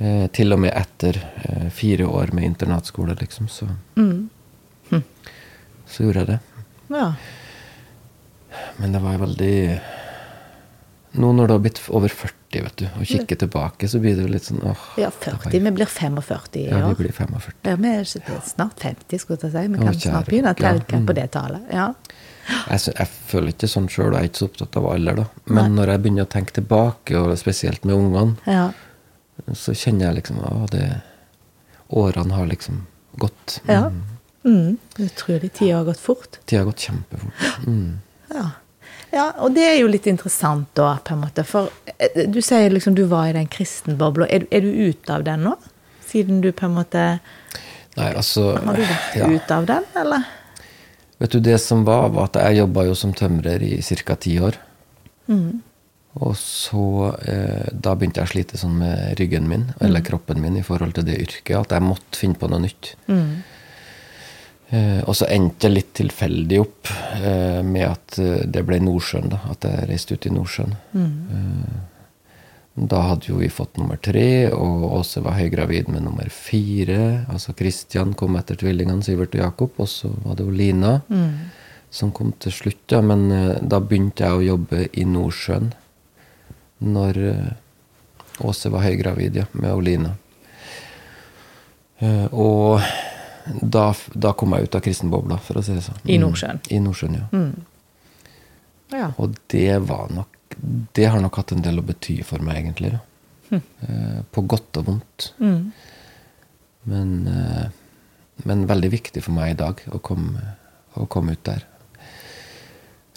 Eh, 0.00 0.26
til 0.30 0.52
og 0.52 0.60
med 0.60 0.72
etter 0.76 1.16
eh, 1.42 1.68
fire 1.74 2.06
år 2.06 2.30
med 2.32 2.44
internatskole, 2.44 3.14
liksom, 3.18 3.48
så, 3.48 3.66
Mm. 3.96 4.28
så 5.86 6.02
gjorde 6.04 6.18
jeg 6.20 6.26
det. 6.26 6.38
ja. 6.90 7.12
Men 8.78 8.92
det 8.92 9.00
var 9.02 9.18
veldig 9.18 9.80
Nå 11.18 11.32
når 11.34 11.48
du 11.50 11.52
har 11.56 11.62
blitt 11.64 11.80
over 11.90 12.12
40, 12.12 12.62
vet 12.64 12.76
du, 12.80 12.84
og 12.94 13.06
kikker 13.10 13.38
tilbake, 13.42 13.88
så 13.90 13.98
blir 14.02 14.14
det 14.16 14.22
jo 14.26 14.30
litt 14.32 14.46
sånn 14.46 14.60
åh, 14.70 14.84
Ja, 15.00 15.08
40. 15.10 15.50
Vi 15.58 15.72
blir 15.74 15.90
45 15.90 16.56
i 16.60 16.64
år. 16.68 16.78
Ja, 16.78 16.88
vi 16.92 17.02
blir 17.02 17.12
45. 17.16 17.54
Ja, 17.66 17.74
vi 17.76 17.88
er 17.96 18.04
snart 18.06 18.78
50, 18.84 19.18
skulle 19.24 19.38
jeg 19.42 19.52
si. 19.56 19.64
Vi 19.74 19.78
kan 19.82 19.98
snart 19.98 20.30
begynne 20.30 20.54
å 20.54 20.58
telke 20.58 21.00
Mm. 21.00 21.06
på 21.08 21.14
det 21.18 21.26
tallet. 21.34 21.62
Ja. 21.72 21.88
Jeg, 22.70 22.94
jeg 22.96 23.08
føler 23.28 23.52
ikke 23.52 23.68
sånn 23.68 23.88
sjøl, 23.92 24.12
jeg 24.14 24.20
er 24.22 24.28
ikke 24.30 24.40
så 24.44 24.48
opptatt 24.48 24.76
av 24.80 24.86
alder, 24.92 25.16
da. 25.16 25.24
Men 25.46 25.74
når 25.76 25.92
jeg 25.92 26.02
begynner 26.06 26.24
å 26.28 26.32
tenke 26.32 26.54
tilbake, 26.56 27.16
og 27.18 27.34
spesielt 27.38 27.84
med 27.84 27.94
ungene, 27.98 28.36
ja. 28.46 28.70
så 29.52 29.74
kjenner 29.76 30.08
jeg 30.08 30.22
liksom 30.22 30.40
at 30.64 30.70
det 30.72 30.86
Årene 31.90 32.34
har 32.36 32.46
liksom 32.46 32.86
gått. 33.16 33.60
ja. 33.66 33.90
Mm. 34.44 34.78
Utrolig. 34.98 35.52
Tida 35.52 35.76
har 35.78 35.84
gått 35.84 36.00
fort. 36.00 36.38
Tida 36.46 36.60
har 36.62 36.68
gått 36.70 36.84
kjempefort. 36.86 37.66
Mm. 37.66 37.98
Ja. 38.32 38.50
Ja, 39.14 39.30
og 39.40 39.54
det 39.56 39.64
er 39.64 39.76
jo 39.80 39.90
litt 39.90 40.06
interessant 40.10 40.68
da, 40.76 40.94
på 41.04 41.14
en 41.14 41.22
måte. 41.24 41.44
For 41.48 41.70
eh, 41.96 42.24
du 42.28 42.40
sier 42.44 42.72
liksom 42.74 42.96
du 42.98 43.06
var 43.10 43.30
i 43.30 43.36
den 43.36 43.48
kristenbobla. 43.50 44.28
Er, 44.28 44.48
er 44.52 44.64
du 44.64 44.68
ute 44.68 45.14
av 45.14 45.24
den 45.26 45.46
nå? 45.48 45.54
Siden 46.08 46.42
du 46.44 46.50
på 46.56 46.68
en 46.68 46.76
måte 46.78 47.04
Nei, 47.98 48.12
altså 48.14 48.52
Har 48.54 48.76
du 48.78 48.84
vært 48.84 49.16
ja. 49.18 49.26
ute 49.28 49.56
av 49.56 49.64
den, 49.68 49.86
eller? 49.98 50.26
Vet 51.18 51.34
du, 51.34 51.40
det 51.42 51.56
som 51.60 51.82
var, 51.84 52.12
var 52.14 52.28
at 52.28 52.38
jeg 52.38 52.60
jobba 52.60 52.84
jo 52.86 52.94
som 52.96 53.14
tømrer 53.16 53.64
i 53.66 53.80
ca. 53.82 54.14
ti 54.14 54.36
år. 54.38 54.60
Mm. 55.26 55.58
Og 56.18 56.34
så 56.38 56.84
eh, 57.20 57.68
Da 57.74 57.94
begynte 57.98 58.22
jeg 58.22 58.28
å 58.28 58.32
slite 58.32 58.60
sånn 58.60 58.78
med 58.80 59.18
ryggen 59.18 59.48
min, 59.50 59.68
eller 59.82 60.04
kroppen 60.06 60.40
min, 60.42 60.60
i 60.60 60.64
forhold 60.66 60.94
til 60.96 61.08
det 61.08 61.18
yrket, 61.24 61.56
at 61.58 61.74
jeg 61.74 61.84
måtte 61.84 62.20
finne 62.20 62.38
på 62.38 62.50
noe 62.50 62.62
nytt. 62.64 62.94
Mm. 63.10 63.40
Eh, 64.68 65.00
og 65.08 65.16
så 65.16 65.28
endte 65.32 65.66
det 65.66 65.74
litt 65.74 65.92
tilfeldig 65.96 66.58
opp 66.60 66.90
eh, 67.22 67.60
med 67.64 67.86
at 67.88 68.18
eh, 68.20 68.42
det 68.44 68.64
ble 68.68 68.80
Nordsjøen, 68.84 69.30
da. 69.32 69.40
At 69.52 69.64
jeg 69.64 69.86
reiste 69.88 70.18
ut 70.18 70.28
i 70.28 70.32
Nordsjøen. 70.34 70.74
Eh, 70.94 71.78
da 72.88 73.00
hadde 73.08 73.30
jo 73.30 73.40
vi 73.40 73.48
fått 73.50 73.80
nummer 73.80 73.98
tre, 73.98 74.52
og 74.54 74.84
Åse 75.00 75.22
var 75.24 75.38
høygravid 75.38 75.88
med 75.90 76.04
nummer 76.06 76.28
fire. 76.30 77.24
Altså 77.32 77.56
Kristian 77.58 78.12
kom 78.18 78.36
etter 78.38 78.60
tvillingene 78.60 79.02
Sivert 79.02 79.34
og 79.34 79.42
Jakob, 79.42 79.80
og 79.82 79.88
så 79.90 80.12
var 80.22 80.38
det 80.38 80.46
jo 80.46 80.54
Lina 80.54 80.92
som 81.90 82.12
kom 82.14 82.30
til 82.38 82.54
slutt. 82.54 82.84
Ja. 82.92 83.00
Men 83.02 83.26
da 83.66 83.80
begynte 83.82 84.28
jeg 84.28 84.36
å 84.36 84.46
jobbe 84.52 84.84
i 84.92 85.08
Nordsjøen 85.08 85.72
når 86.86 87.18
Åse 88.46 88.70
var 88.70 88.86
høygravid 88.86 89.40
ja, 89.40 89.48
med 89.58 89.74
Olina. 89.74 90.14
Eh, 91.98 92.26
og 92.30 92.80
da, 93.62 93.94
da 94.14 94.32
kom 94.32 94.52
jeg 94.56 94.68
ut 94.68 94.74
av 94.78 94.82
kristenbobla, 94.84 95.38
for 95.44 95.58
å 95.60 95.62
si 95.64 95.74
det 95.76 95.84
sånn. 95.86 95.98
I 96.04 96.18
Nordsjøen? 96.20 96.60
I 96.74 96.80
Nordsjøen, 96.84 97.18
ja. 97.18 97.42
Ja. 98.94 99.10
Og 99.20 99.34
det 99.52 99.78
var 99.84 100.08
nok 100.14 100.34
Det 100.96 101.04
har 101.12 101.20
nok 101.20 101.36
hatt 101.36 101.52
en 101.52 101.60
del 101.62 101.78
å 101.78 101.84
bety 101.84 102.22
for 102.26 102.42
meg, 102.42 102.56
egentlig. 102.64 102.94
Da. 102.96 103.58
Eh, 103.84 104.20
på 104.32 104.42
godt 104.48 104.76
og 104.80 104.86
vondt. 104.88 105.26
Mm. 105.38 105.72
Men, 106.88 107.10
eh, 107.28 107.68
men 108.48 108.66
veldig 108.66 108.90
viktig 108.90 109.22
for 109.22 109.36
meg 109.36 109.52
i 109.52 109.58
dag 109.60 109.82
å 109.92 110.00
komme, 110.00 110.40
å 110.96 111.06
komme 111.06 111.36
ut 111.36 111.44
der. 111.44 111.62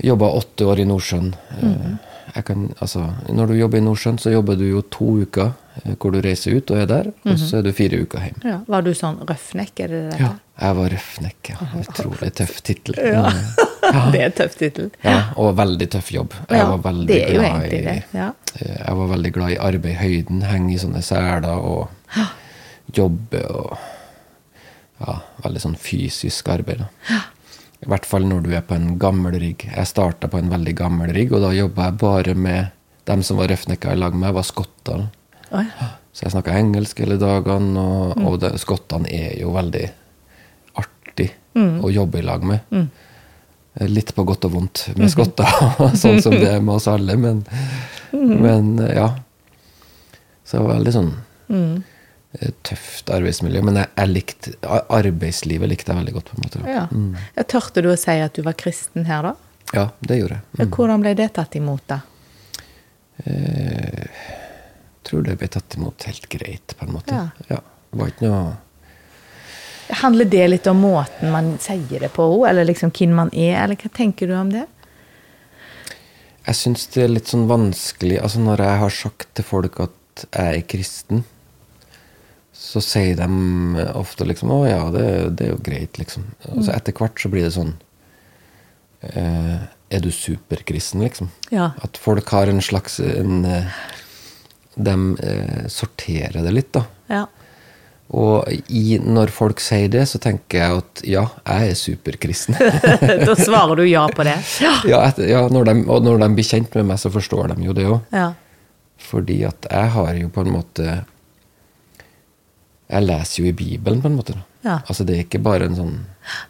Jobba 0.03 0.29
åtte 0.37 0.67
år 0.69 0.83
i 0.83 0.85
Nordsjøen. 0.85 1.33
Eh, 1.57 1.63
Jeg 1.63 2.10
kan, 2.45 2.69
altså, 2.79 3.05
når 3.29 3.47
du 3.51 3.53
jobber 3.59 3.77
i 3.77 3.83
Nordsjøen, 3.85 4.17
så 4.21 4.31
jobber 4.33 4.55
du 4.59 4.63
jo 4.69 4.81
to 4.93 5.07
uker 5.25 5.51
eh, 5.83 5.95
hvor 5.99 6.11
du 6.15 6.19
reiser 6.23 6.55
ut 6.57 6.71
og 6.71 6.77
er 6.81 6.87
der, 6.89 7.09
og 7.25 7.37
så 7.39 7.57
er 7.59 7.65
du 7.67 7.71
fire 7.75 7.99
uker 8.05 8.23
hjemme. 8.27 8.43
ja. 8.47 8.57
Var 8.71 8.85
du 8.85 8.91
sånn 8.97 9.19
røffnekk, 9.27 9.79
er 9.85 9.87
det 9.95 10.01
det? 10.11 10.19
Ja, 10.21 10.29
jeg 10.61 10.77
var 10.79 10.89
røffnekk. 10.95 11.51
Ja. 11.53 11.69
Utrolig 11.81 12.31
tøff 12.39 12.61
tittel. 12.67 12.99
Ja. 13.01 13.23
ja. 13.95 14.03
det 14.13 14.21
er 14.27 14.35
tøff 14.41 14.55
tittel. 14.59 14.91
Ja, 15.03 15.17
og 15.41 15.55
veldig 15.59 15.89
tøff 15.97 16.11
jobb. 16.15 16.35
Jeg 16.49 16.67
var 16.71 16.83
veldig 16.85 17.07
det 17.11 17.21
er 17.23 17.33
jo 17.33 17.39
glad 17.41 17.57
egentlig 17.57 17.79
i 17.81 17.87
det. 17.89 17.97
Ja. 18.19 18.29
eh, 18.59 18.75
Jeg 18.87 18.99
var 19.01 19.11
veldig 19.15 19.33
glad 19.39 19.55
i 19.55 19.59
arbeid 19.69 19.91
i 19.95 19.99
høyden, 20.01 20.45
henge 20.47 20.75
i 20.75 20.79
sånne 20.81 21.01
seler 21.05 21.49
og 21.57 21.89
jobbe 22.95 23.43
og 23.49 23.77
Ja, 25.01 25.15
veldig 25.41 25.61
sånn 25.63 25.75
fysisk 25.81 26.49
arbeid. 26.53 26.83
Da. 26.83 27.15
I 27.81 27.89
hvert 27.89 28.05
fall 28.05 28.27
når 28.29 28.43
du 28.45 28.51
er 28.53 28.61
på 28.61 28.75
en 28.77 28.97
gammel 29.01 29.33
rigg. 29.41 29.65
Jeg 29.75 29.87
starta 29.89 30.27
på 30.29 30.37
en 30.37 30.51
veldig 30.51 30.75
gammel 30.77 31.09
rigg, 31.15 31.31
og 31.33 31.41
da 31.41 31.49
jobba 31.55 31.87
jeg 31.89 31.97
bare 31.97 32.35
med 32.37 32.67
dem 33.09 33.23
som 33.25 33.37
var 33.41 33.49
røffnekker 33.49 33.95
i 33.95 33.97
lag 33.97 34.13
med 34.15 34.33
var 34.37 34.45
skotter. 34.45 35.07
Oi. 35.51 35.65
Så 36.13 36.25
jeg 36.27 36.33
snakka 36.35 36.53
engelsk 36.59 36.99
hele 37.01 37.17
dagene, 37.17 37.79
og, 37.79 38.17
Mm. 38.17 38.25
og 38.27 38.39
det, 38.39 38.51
skottene 38.59 39.09
er 39.09 39.39
jo 39.39 39.51
veldig 39.55 39.89
artig 40.77 41.31
Mm. 41.55 41.81
å 41.81 41.89
jobbe 41.91 42.19
i 42.19 42.21
lag 42.21 42.43
med. 42.43 42.59
Mm. 42.71 42.89
Litt 43.89 44.13
på 44.15 44.25
godt 44.25 44.45
og 44.45 44.51
vondt 44.51 44.97
med 44.97 45.09
skotter, 45.09 45.45
sånn 46.01 46.21
som 46.21 46.31
det 46.33 46.47
er 46.53 46.59
med 46.61 46.75
oss 46.75 46.87
alle, 46.87 47.15
men, 47.17 47.45
Mm. 48.13 48.41
men 48.41 48.77
ja. 48.93 49.09
Så 50.45 50.57
det 50.59 50.67
var 50.67 50.75
veldig 50.75 50.93
sånn 50.93 51.13
Mm. 51.49 51.83
Tøft 52.63 53.09
arbeidsmiljø. 53.11 53.61
Men 53.67 53.81
jeg, 53.81 53.91
jeg 53.97 54.11
likte, 54.11 54.53
arbeidslivet 54.87 55.71
likte 55.71 55.91
jeg 55.91 55.99
veldig 55.99 56.13
godt. 56.17 56.31
på 56.31 56.37
en 56.37 56.45
måte. 56.45 56.63
Ja. 56.69 56.85
Ja, 57.35 57.43
Tørte 57.43 57.83
du 57.83 57.91
å 57.91 57.97
si 57.99 58.15
at 58.23 58.37
du 58.37 58.45
var 58.47 58.55
kristen 58.59 59.07
her, 59.09 59.31
da? 59.31 59.35
Ja, 59.75 59.85
det 59.99 60.19
gjorde 60.21 60.39
jeg. 60.39 60.47
Mm. 60.59 60.71
Hvordan 60.75 61.03
ble 61.03 61.13
det 61.19 61.29
tatt 61.37 61.55
imot, 61.59 61.83
da? 61.91 62.01
Jeg 63.21 64.09
tror 65.07 65.23
det 65.27 65.37
ble 65.41 65.47
tatt 65.51 65.77
imot 65.77 66.07
helt 66.09 66.27
greit, 66.31 66.75
på 66.77 66.87
en 66.87 66.93
måte. 66.95 67.15
Ja. 67.15 67.55
Ja, 67.57 67.61
det 67.91 67.99
var 68.01 68.13
ikke 68.13 68.27
noe 68.29 68.51
Handler 69.99 70.27
det 70.31 70.45
litt 70.47 70.67
om 70.71 70.77
måten 70.79 71.33
man 71.33 71.57
sier 71.59 71.99
det 71.99 72.13
på, 72.15 72.23
eller 72.47 72.63
liksom 72.63 72.93
hvem 72.95 73.11
man 73.17 73.31
er, 73.35 73.57
eller 73.65 73.75
hva 73.75 73.89
tenker 73.91 74.29
du 74.29 74.37
om 74.39 74.53
det? 74.53 74.63
Jeg 76.45 76.55
syns 76.55 76.85
det 76.93 77.03
er 77.03 77.11
litt 77.11 77.27
sånn 77.27 77.43
vanskelig 77.49 78.21
Altså 78.23 78.39
Når 78.41 78.63
jeg 78.63 78.79
har 78.81 78.93
sagt 78.95 79.27
til 79.37 79.45
folk 79.45 79.81
at 79.83 80.23
jeg 80.31 80.61
er 80.61 80.63
kristen, 80.71 81.25
så 82.61 82.81
sier 82.83 83.17
de 83.17 83.85
ofte 83.97 84.25
liksom 84.27 84.51
'Å 84.53 84.59
ja, 84.69 84.81
det, 84.93 85.05
det 85.37 85.47
er 85.47 85.53
jo 85.55 85.61
greit', 85.65 85.97
liksom. 85.97 86.27
Og 86.53 86.65
så 86.67 86.75
etter 86.75 86.93
hvert 86.93 87.17
så 87.17 87.31
blir 87.33 87.47
det 87.47 87.55
sånn 87.55 87.73
eh, 89.01 89.63
Er 89.91 90.03
du 90.03 90.11
superkristen, 90.13 91.01
liksom? 91.01 91.31
Ja. 91.49 91.71
At 91.81 91.97
folk 91.97 92.29
har 92.29 92.51
en 92.51 92.61
slags 92.61 92.99
en, 93.01 93.43
eh, 93.45 93.79
De 94.75 94.93
eh, 95.25 95.65
sorterer 95.67 96.43
det 96.45 96.53
litt, 96.53 96.71
da. 96.77 96.85
Ja. 97.09 97.25
Og 98.11 98.47
i, 98.67 98.99
når 98.99 99.31
folk 99.31 99.59
sier 99.63 99.89
det, 99.91 100.05
så 100.11 100.19
tenker 100.19 100.59
jeg 100.59 100.79
at 100.81 101.01
ja, 101.07 101.25
jeg 101.47 101.71
er 101.71 101.77
superkristen. 101.79 102.57
da 103.27 103.35
svarer 103.39 103.79
du 103.79 103.85
ja 103.87 104.03
på 104.11 104.25
det? 104.27 104.35
Ja. 104.63 104.73
ja, 104.87 105.01
etter, 105.07 105.29
ja 105.31 105.45
når 105.51 105.69
de, 105.69 105.75
og 105.87 106.03
når 106.05 106.19
de 106.23 106.29
blir 106.37 106.47
kjent 106.47 106.75
med 106.77 106.91
meg, 106.91 106.99
så 107.01 107.11
forstår 107.11 107.55
de 107.55 107.67
jo 107.67 107.75
det 107.75 107.89
òg. 107.89 107.99
ja. 108.13 108.31
Fordi 109.01 109.39
at 109.47 109.65
jeg 109.65 109.87
har 109.95 110.13
jo 110.13 110.27
på 110.29 110.43
en 110.45 110.51
måte 110.53 110.99
Jeg 112.91 113.05
leser 113.07 113.41
jo 113.43 113.47
i 113.49 113.55
Bibelen, 113.55 114.01
på 114.03 114.07
en 114.11 114.15
måte. 114.19 114.35
Ja. 114.65 114.79
Altså 114.87 115.03
Det 115.07 115.15
er 115.15 115.23
ikke 115.25 115.39
bare 115.41 115.65
en 115.65 115.75
sånn 115.75 115.93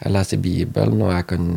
Jeg 0.03 0.11
leser 0.11 0.37
i 0.37 0.41
Bibelen, 0.41 1.01
og 1.01 1.13
jeg 1.13 1.27
kan 1.29 1.47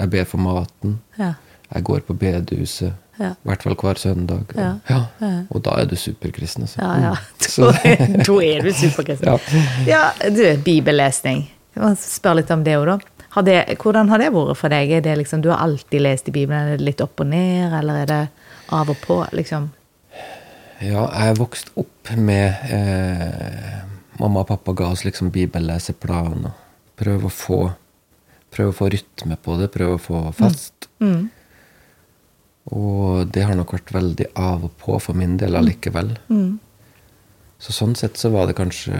Jeg 0.00 0.10
ber 0.10 0.24
for 0.24 0.38
maten. 0.42 0.98
Ja. 1.18 1.34
Jeg 1.74 1.84
går 1.84 2.00
på 2.08 2.14
bedehuset. 2.18 2.92
Ja. 3.20 3.30
I 3.36 3.48
hvert 3.48 3.62
fall 3.62 3.76
hver 3.76 3.98
søndag. 4.00 4.42
Og, 4.56 4.58
Ja. 4.58 4.72
ja. 5.20 5.30
og 5.50 5.62
da 5.64 5.76
er 5.80 5.86
du 5.86 5.94
superkristen, 5.96 6.64
altså. 6.66 6.80
Ja, 6.80 6.92
ja. 7.00 7.12
Mm. 7.12 8.18
Da 8.26 8.38
er 8.44 8.62
du 8.66 8.72
superkristen. 8.72 9.28
Ja. 9.28 9.38
Ja, 9.86 10.30
du, 10.30 10.42
bibellesning. 10.64 11.46
Spør 11.96 12.40
litt 12.40 12.50
om 12.50 12.64
det 12.64 12.74
òg, 12.76 12.86
da. 12.90 12.98
Har 13.32 13.42
det, 13.46 13.54
hvordan 13.80 14.10
har 14.12 14.18
det 14.20 14.32
vært 14.34 14.58
for 14.60 14.68
deg? 14.68 14.90
Er 14.98 15.00
det 15.04 15.14
liksom, 15.22 15.40
du 15.40 15.48
har 15.52 15.62
alltid 15.64 16.02
lest 16.04 16.28
i 16.28 16.34
Bibelen? 16.34 16.66
Er 16.74 16.76
det 16.76 16.84
litt 16.84 17.00
opp 17.00 17.20
og 17.24 17.30
ned, 17.30 17.72
eller 17.78 18.02
er 18.02 18.10
det 18.10 18.20
av 18.72 18.90
og 18.92 18.98
på? 19.06 19.22
liksom? 19.32 19.70
ja, 20.82 21.06
jeg 21.14 21.38
vokste 21.38 21.70
opp 21.78 22.10
med 22.18 22.54
eh, 22.74 23.80
Mamma 24.22 24.44
og 24.44 24.50
pappa 24.52 24.72
ga 24.78 24.90
oss 24.94 25.02
liksom 25.04 25.32
bibelleseplan. 25.34 26.44
og 26.46 26.98
Prøve 27.00 27.26
å 27.26 27.32
få 27.34 27.60
Prøve 28.52 28.68
å 28.68 28.76
få 28.76 28.90
rytme 28.92 29.38
på 29.40 29.54
det, 29.56 29.70
prøve 29.72 29.94
å 29.96 30.00
få 30.02 30.18
fast. 30.36 30.90
Mm. 31.00 31.30
Og 32.76 33.22
det 33.32 33.46
har 33.48 33.56
nok 33.56 33.72
vært 33.72 33.92
veldig 33.96 34.26
av 34.36 34.66
og 34.68 34.74
på 34.76 34.98
for 35.00 35.16
min 35.16 35.38
del 35.40 35.56
allikevel. 35.56 36.10
Mm. 36.28 36.58
Så 37.62 37.72
sånn 37.72 37.96
sett 37.96 38.20
så 38.20 38.28
var 38.34 38.50
det 38.50 38.58
kanskje 38.58 38.98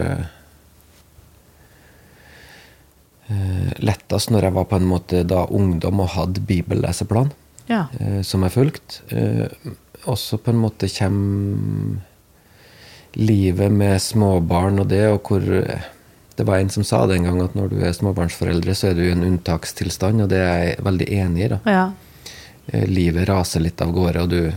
eh, 3.29 3.71
lettest 3.85 4.33
når 4.33 4.47
jeg 4.49 4.55
var 4.57 4.67
på 4.71 4.79
en 4.81 4.89
måte 4.89 5.21
da 5.27 5.45
ungdom 5.53 6.01
og 6.01 6.11
hadde 6.17 6.41
bibelleseplan 6.49 7.29
Ja. 7.69 7.85
eh, 7.99 8.21
som 8.25 8.41
jeg 8.43 8.55
fulgte. 8.57 9.03
Eh, 9.13 9.47
også 10.09 10.41
på 10.41 10.49
en 10.51 10.63
måte 10.65 10.89
kommer 10.97 12.01
livet 13.13 13.71
med 13.71 14.01
småbarn 14.01 14.81
og 14.81 14.87
det, 14.89 15.07
og 15.11 15.21
hvor 15.27 15.41
eh, 15.41 15.89
Det 16.35 16.47
var 16.47 16.57
en 16.57 16.69
som 16.69 16.83
sa 16.83 17.05
det 17.05 17.19
en 17.19 17.27
gang, 17.27 17.41
at 17.43 17.53
når 17.53 17.67
du 17.69 17.75
er 17.85 17.91
småbarnsforeldre, 17.93 18.73
så 18.73 18.87
er 18.89 18.95
du 18.97 19.03
i 19.03 19.11
en 19.11 19.21
unntakstilstand, 19.21 20.23
og 20.23 20.29
det 20.31 20.39
er 20.41 20.63
jeg 20.63 20.79
veldig 20.81 21.07
enig 21.13 21.43
i. 21.45 21.49
da. 21.51 21.59
ja. 21.69 21.83
Eh, 22.67 22.87
Livet 22.89 23.27
raser 23.29 23.61
litt 23.61 23.81
av 23.81 23.91
gårde, 23.93 24.21
og 24.23 24.29
du 24.29 24.51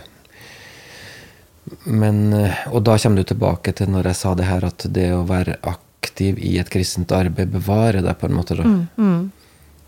Men 1.85 2.33
eh, 2.33 2.55
Og 2.73 2.83
da 2.83 2.97
kommer 2.99 3.17
du 3.17 3.25
tilbake 3.25 3.73
til 3.73 3.91
når 3.91 4.07
jeg 4.07 4.17
sa 4.17 4.35
det 4.35 4.47
her, 4.47 4.65
at 4.65 4.87
det 4.89 5.13
å 5.13 5.27
være 5.27 5.59
aktiv 5.63 6.39
i 6.39 6.59
et 6.59 6.71
kristent 6.71 7.13
arbeid 7.13 7.51
bevarer 7.53 8.01
deg, 8.03 8.17
på 8.19 8.27
en 8.27 8.35
måte. 8.39 8.55
da. 8.55 8.65
Mm. 8.97 9.31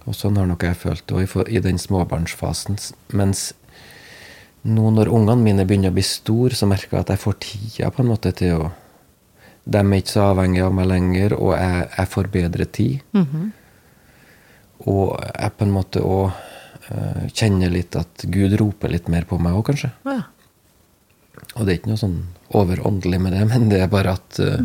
Og 0.05 0.15
sånn 0.17 0.37
har 0.37 0.47
nok 0.49 0.65
jeg 0.65 0.77
følt 0.77 1.07
det 1.07 1.15
òg 1.15 1.49
i 1.49 1.61
den 1.61 1.79
småbarnsfasen. 1.79 2.77
Mens 3.13 3.53
nå 4.65 4.91
når 4.91 5.11
ungene 5.15 5.43
mine 5.45 5.65
begynner 5.69 5.93
å 5.93 5.97
bli 5.97 6.05
store, 6.07 6.57
så 6.59 6.67
merker 6.67 6.97
jeg 6.97 7.05
at 7.07 7.13
jeg 7.15 7.23
får 7.23 7.37
tida 7.45 7.91
på 7.95 8.03
en 8.03 8.11
måte 8.11 8.33
til 8.37 8.65
å 8.65 8.71
De 9.69 9.77
er 9.77 9.99
ikke 9.99 10.15
så 10.15 10.23
avhengige 10.31 10.65
av 10.65 10.73
meg 10.73 10.87
lenger, 10.89 11.35
og 11.37 11.51
jeg, 11.53 11.89
jeg 11.93 12.09
får 12.09 12.29
bedre 12.33 12.65
tid. 12.65 13.01
Mhm. 13.13 13.53
Og 14.89 15.19
jeg 15.21 15.53
på 15.59 15.67
en 15.67 15.75
måte 15.75 16.01
òg 16.01 16.31
uh, 16.33 17.25
kjenner 17.37 17.69
litt 17.75 17.97
at 17.99 18.25
Gud 18.33 18.55
roper 18.57 18.89
litt 18.89 19.11
mer 19.13 19.27
på 19.29 19.37
meg 19.37 19.53
òg, 19.59 19.67
kanskje. 19.69 19.91
ja. 20.09 20.23
Og 21.55 21.67
det 21.67 21.73
er 21.73 21.79
ikke 21.79 21.91
noe 21.93 22.01
sånn 22.01 22.19
overåndelig 22.59 23.21
med 23.21 23.33
det, 23.37 23.45
men 23.51 23.69
det 23.71 23.83
er 23.83 23.91
bare 23.93 24.17
at 24.17 24.39
eh, 24.43 24.63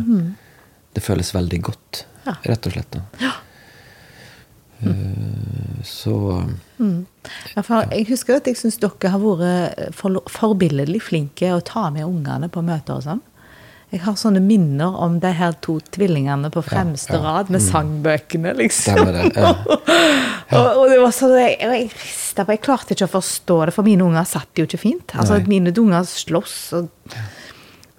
det 0.94 1.02
føles 1.04 1.30
veldig 1.34 1.60
godt. 1.68 2.04
Ja. 2.24 2.34
rett 2.48 2.66
og 2.66 2.72
slett. 2.72 2.96
da. 2.96 3.30
Eh, 4.84 5.13
så 5.86 6.16
Ja, 7.54 7.62
for 7.62 7.86
jeg 7.90 8.08
husker 8.10 8.40
at 8.40 8.48
jeg 8.50 8.58
syns 8.60 8.80
dere 8.82 9.12
har 9.12 9.22
vært 9.22 9.94
for, 9.96 10.20
forbilledlig 10.32 11.02
flinke 11.04 11.52
å 11.54 11.62
ta 11.64 11.88
med 11.94 12.06
ungene 12.08 12.50
på 12.52 12.64
møter 12.64 12.98
og 12.98 13.06
sånn. 13.06 13.22
Jeg 13.94 14.02
har 14.02 14.16
sånne 14.18 14.40
minner 14.42 14.96
om 15.04 15.20
de 15.22 15.30
her 15.38 15.54
to 15.62 15.76
tvillingene 15.94 16.48
på 16.50 16.64
fremste 16.66 17.14
ja. 17.14 17.20
rad 17.22 17.50
med 17.54 17.62
sangbøkene, 17.62 18.56
liksom. 18.58 19.04
Det 19.06 19.28
det. 19.36 19.44
Ja. 20.52 20.60
Og, 20.60 20.82
og 20.82 20.90
det 20.92 20.96
var 21.00 21.12
sånn 21.16 21.30
jeg, 21.38 21.54
jeg 21.56 22.48
jeg 22.52 22.60
klarte 22.60 22.92
ikke 22.92 23.06
å 23.06 23.12
forstå 23.14 23.54
det, 23.64 23.72
for 23.72 23.86
mine 23.86 24.04
unger 24.04 24.26
satt 24.28 24.60
jo 24.60 24.66
ikke 24.68 24.80
fint. 24.82 25.14
Altså, 25.16 25.38
Nei. 25.38 25.46
Mine 25.54 25.72
unger 25.80 26.04
sloss, 26.04 26.58
og 26.76 27.14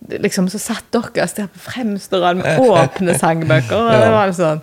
liksom 0.10 0.50
så 0.50 0.60
satt 0.60 0.88
dere 0.94 1.26
der 1.36 1.48
på 1.52 1.62
fremste 1.68 2.20
rad 2.22 2.40
med 2.40 2.60
åpne 2.66 3.16
sangbøker. 3.20 3.76
Og 3.78 3.92
det 3.92 4.12
var 4.14 4.34
sånn 4.36 4.62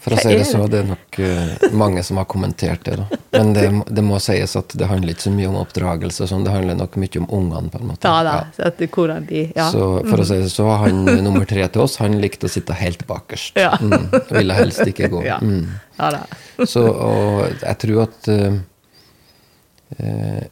For 0.00 0.16
å 0.16 0.20
si 0.20 0.34
det 0.34 0.46
så, 0.48 0.62
det 0.70 0.82
er 0.82 0.88
nok 0.90 1.18
eh, 1.24 1.66
mange 1.76 2.04
som 2.06 2.20
har 2.20 2.28
kommentert 2.30 2.84
det. 2.86 2.96
da. 3.00 3.20
Men 3.36 3.52
det, 3.56 3.66
det 3.90 4.04
må 4.06 4.20
sies 4.22 4.56
at 4.58 4.74
det 4.78 4.88
handler 4.90 5.14
ikke 5.14 5.26
så 5.28 5.34
mye 5.34 5.50
om 5.50 5.58
oppdragelse, 5.60 6.24
som 6.24 6.32
sånn, 6.40 6.46
det 6.48 6.54
handler 6.54 6.78
nok 6.80 6.96
mye 7.00 7.22
om 7.22 7.28
ungene. 7.40 7.72
på 7.72 7.82
en 7.82 7.92
måte. 7.92 8.08
Ja 8.08 8.24
da. 8.26 8.36
ja. 8.56 8.70
at, 8.70 8.82
hvordan 8.96 9.28
de 9.28 9.44
Ja. 9.56 9.68
Så 9.72 9.90
for 10.06 10.22
å 10.22 10.26
si 10.26 10.40
det 10.40 10.50
så, 10.52 10.68
han 10.84 11.04
nummer 11.26 11.46
tre 11.48 11.66
til 11.68 11.84
oss, 11.84 11.98
han 12.02 12.18
likte 12.22 12.48
å 12.48 12.52
sitte 12.52 12.76
helt 12.78 13.06
bakerst. 13.08 13.58
Ja. 13.60 13.74
Mm, 13.80 14.08
ville 14.30 14.60
helst 14.62 14.86
ikke 14.86 15.12
gå. 15.12 15.24
Ja. 15.30 15.36
Mm. 15.44 15.68
ja 15.98 16.06
da. 16.14 16.20
Så, 16.66 16.80
og 16.90 17.60
jeg 17.60 17.76
tror 17.82 18.06
at 18.08 18.28
eh, 18.32 18.56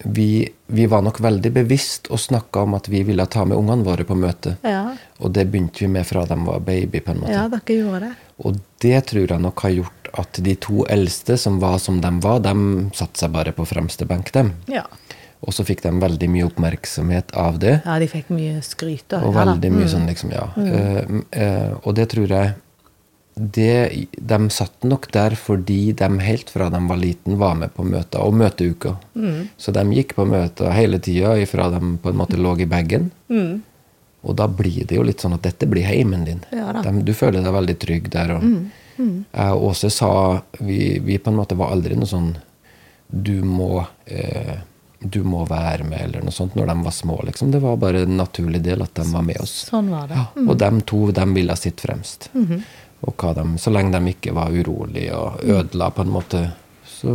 vi, 0.04 0.48
vi 0.66 0.86
var 0.90 1.02
nok 1.06 1.20
veldig 1.22 1.52
bevisst 1.54 2.08
og 2.10 2.18
snakka 2.18 2.64
om 2.66 2.74
at 2.74 2.88
vi 2.90 3.04
ville 3.06 3.26
ta 3.30 3.44
med 3.46 3.56
ungene 3.56 3.86
våre 3.86 4.04
på 4.04 4.16
møte. 4.18 4.56
Ja. 4.66 4.96
Og 5.22 5.30
det 5.36 5.46
begynte 5.52 5.84
vi 5.84 5.90
med 5.94 6.06
fra 6.08 6.24
de 6.26 6.38
var 6.46 6.60
baby. 6.66 7.00
på 7.00 7.14
en 7.14 7.22
måte. 7.22 7.36
ja, 7.36 7.44
dere 7.52 7.76
gjorde 7.78 8.00
det. 8.08 8.14
Og 8.38 8.58
det 8.82 8.98
tror 9.10 9.26
jeg 9.30 9.42
nok 9.42 9.62
har 9.66 9.76
gjort 9.76 10.10
at 10.18 10.40
de 10.42 10.54
to 10.58 10.84
eldste, 10.90 11.36
som 11.38 11.58
var 11.62 11.78
som 11.78 12.00
de 12.00 12.10
var, 12.24 12.40
de 12.42 12.54
satte 12.96 13.20
seg 13.20 13.32
bare 13.34 13.52
på 13.54 13.66
fremste 13.68 14.06
benk, 14.08 14.32
dem. 14.34 14.52
Ja. 14.66 14.84
Og 15.46 15.54
så 15.54 15.62
fikk 15.66 15.84
de 15.84 15.92
veldig 16.02 16.28
mye 16.32 16.46
oppmerksomhet 16.48 17.34
av 17.38 17.60
det. 17.62 17.80
ja, 17.84 17.98
de 18.02 18.08
fikk 18.10 18.30
mye 18.34 18.62
skryt. 18.66 19.12
Og, 19.14 19.28
Og 19.28 19.36
veldig 19.36 19.70
mye 19.70 19.90
sånn, 19.90 20.08
liksom, 20.10 20.32
ja. 20.34 20.48
Eh, 20.58 21.18
eh, 21.30 21.76
og 21.82 21.94
det 21.94 22.08
tror 22.14 22.26
jeg 22.26 22.56
det, 23.38 24.06
De 24.18 24.50
satt 24.50 24.84
nok 24.84 25.08
der 25.14 25.36
fordi 25.38 25.92
de 25.96 26.08
helt 26.24 26.50
fra 26.50 26.68
de 26.72 26.80
var 26.88 27.00
liten 27.00 27.38
var 27.38 27.54
med 27.54 27.74
på 27.74 27.86
møter, 27.86 28.20
og 28.24 28.34
møteuka. 28.34 28.96
Så 29.56 29.72
de 29.74 29.84
gikk 29.94 30.14
på 30.18 30.26
møter 30.28 30.74
hele 30.74 31.00
tida 31.02 31.36
ifra 31.38 31.70
de 31.74 31.80
på 32.02 32.12
en 32.12 32.20
måte 32.20 32.40
lå 32.40 32.56
i 32.60 32.68
bagen. 32.68 33.10
Og 34.22 34.34
da 34.36 34.48
blir 34.50 34.84
det 34.84 34.98
jo 34.98 35.06
litt 35.06 35.22
sånn 35.22 35.36
at 35.36 35.46
dette 35.46 35.68
blir 35.70 35.86
heimen 35.86 36.24
din. 36.26 36.42
Ja. 36.52 36.72
De, 36.82 36.92
du 37.06 37.14
føler 37.14 37.44
deg 37.44 37.54
veldig 37.54 37.78
trygg 37.78 38.10
der. 38.12 38.34
Og 38.36 38.42
mm. 38.44 39.12
og 39.54 39.68
Åse 39.70 39.90
sa 39.94 40.10
vi, 40.58 40.98
vi 40.98 41.20
på 41.22 41.30
en 41.30 41.38
måte 41.38 41.58
var 41.58 41.70
aldri 41.70 41.94
noe 41.96 42.08
sånn 42.10 42.32
Du 43.08 43.38
må 43.46 43.86
eh, 44.10 44.58
du 44.98 45.22
må 45.22 45.44
være 45.46 45.84
med, 45.86 46.00
eller 46.08 46.24
noe 46.26 46.34
sånt, 46.34 46.56
når 46.58 46.72
de 46.72 46.74
var 46.82 46.94
små. 46.94 47.20
liksom. 47.26 47.52
Det 47.54 47.60
var 47.62 47.76
bare 47.78 48.02
en 48.02 48.16
naturlig 48.18 48.60
del 48.66 48.82
at 48.82 48.94
de 48.98 49.04
var 49.12 49.22
med 49.22 49.38
oss. 49.40 49.52
Sånn 49.70 49.92
var 49.94 50.08
det. 50.10 50.18
Ja, 50.18 50.42
og 50.42 50.56
de 50.58 50.70
to 50.90 51.02
de 51.14 51.26
ville 51.36 51.56
sitte 51.56 51.86
fremst. 51.86 52.30
Og 53.06 53.34
de, 53.36 53.44
så 53.62 53.70
lenge 53.70 53.94
de 53.94 54.14
ikke 54.14 54.34
var 54.34 54.50
urolige 54.50 55.14
og 55.14 55.42
ødela, 55.44 55.90
på 55.94 56.02
en 56.02 56.10
måte, 56.10 56.40
så, 56.84 57.14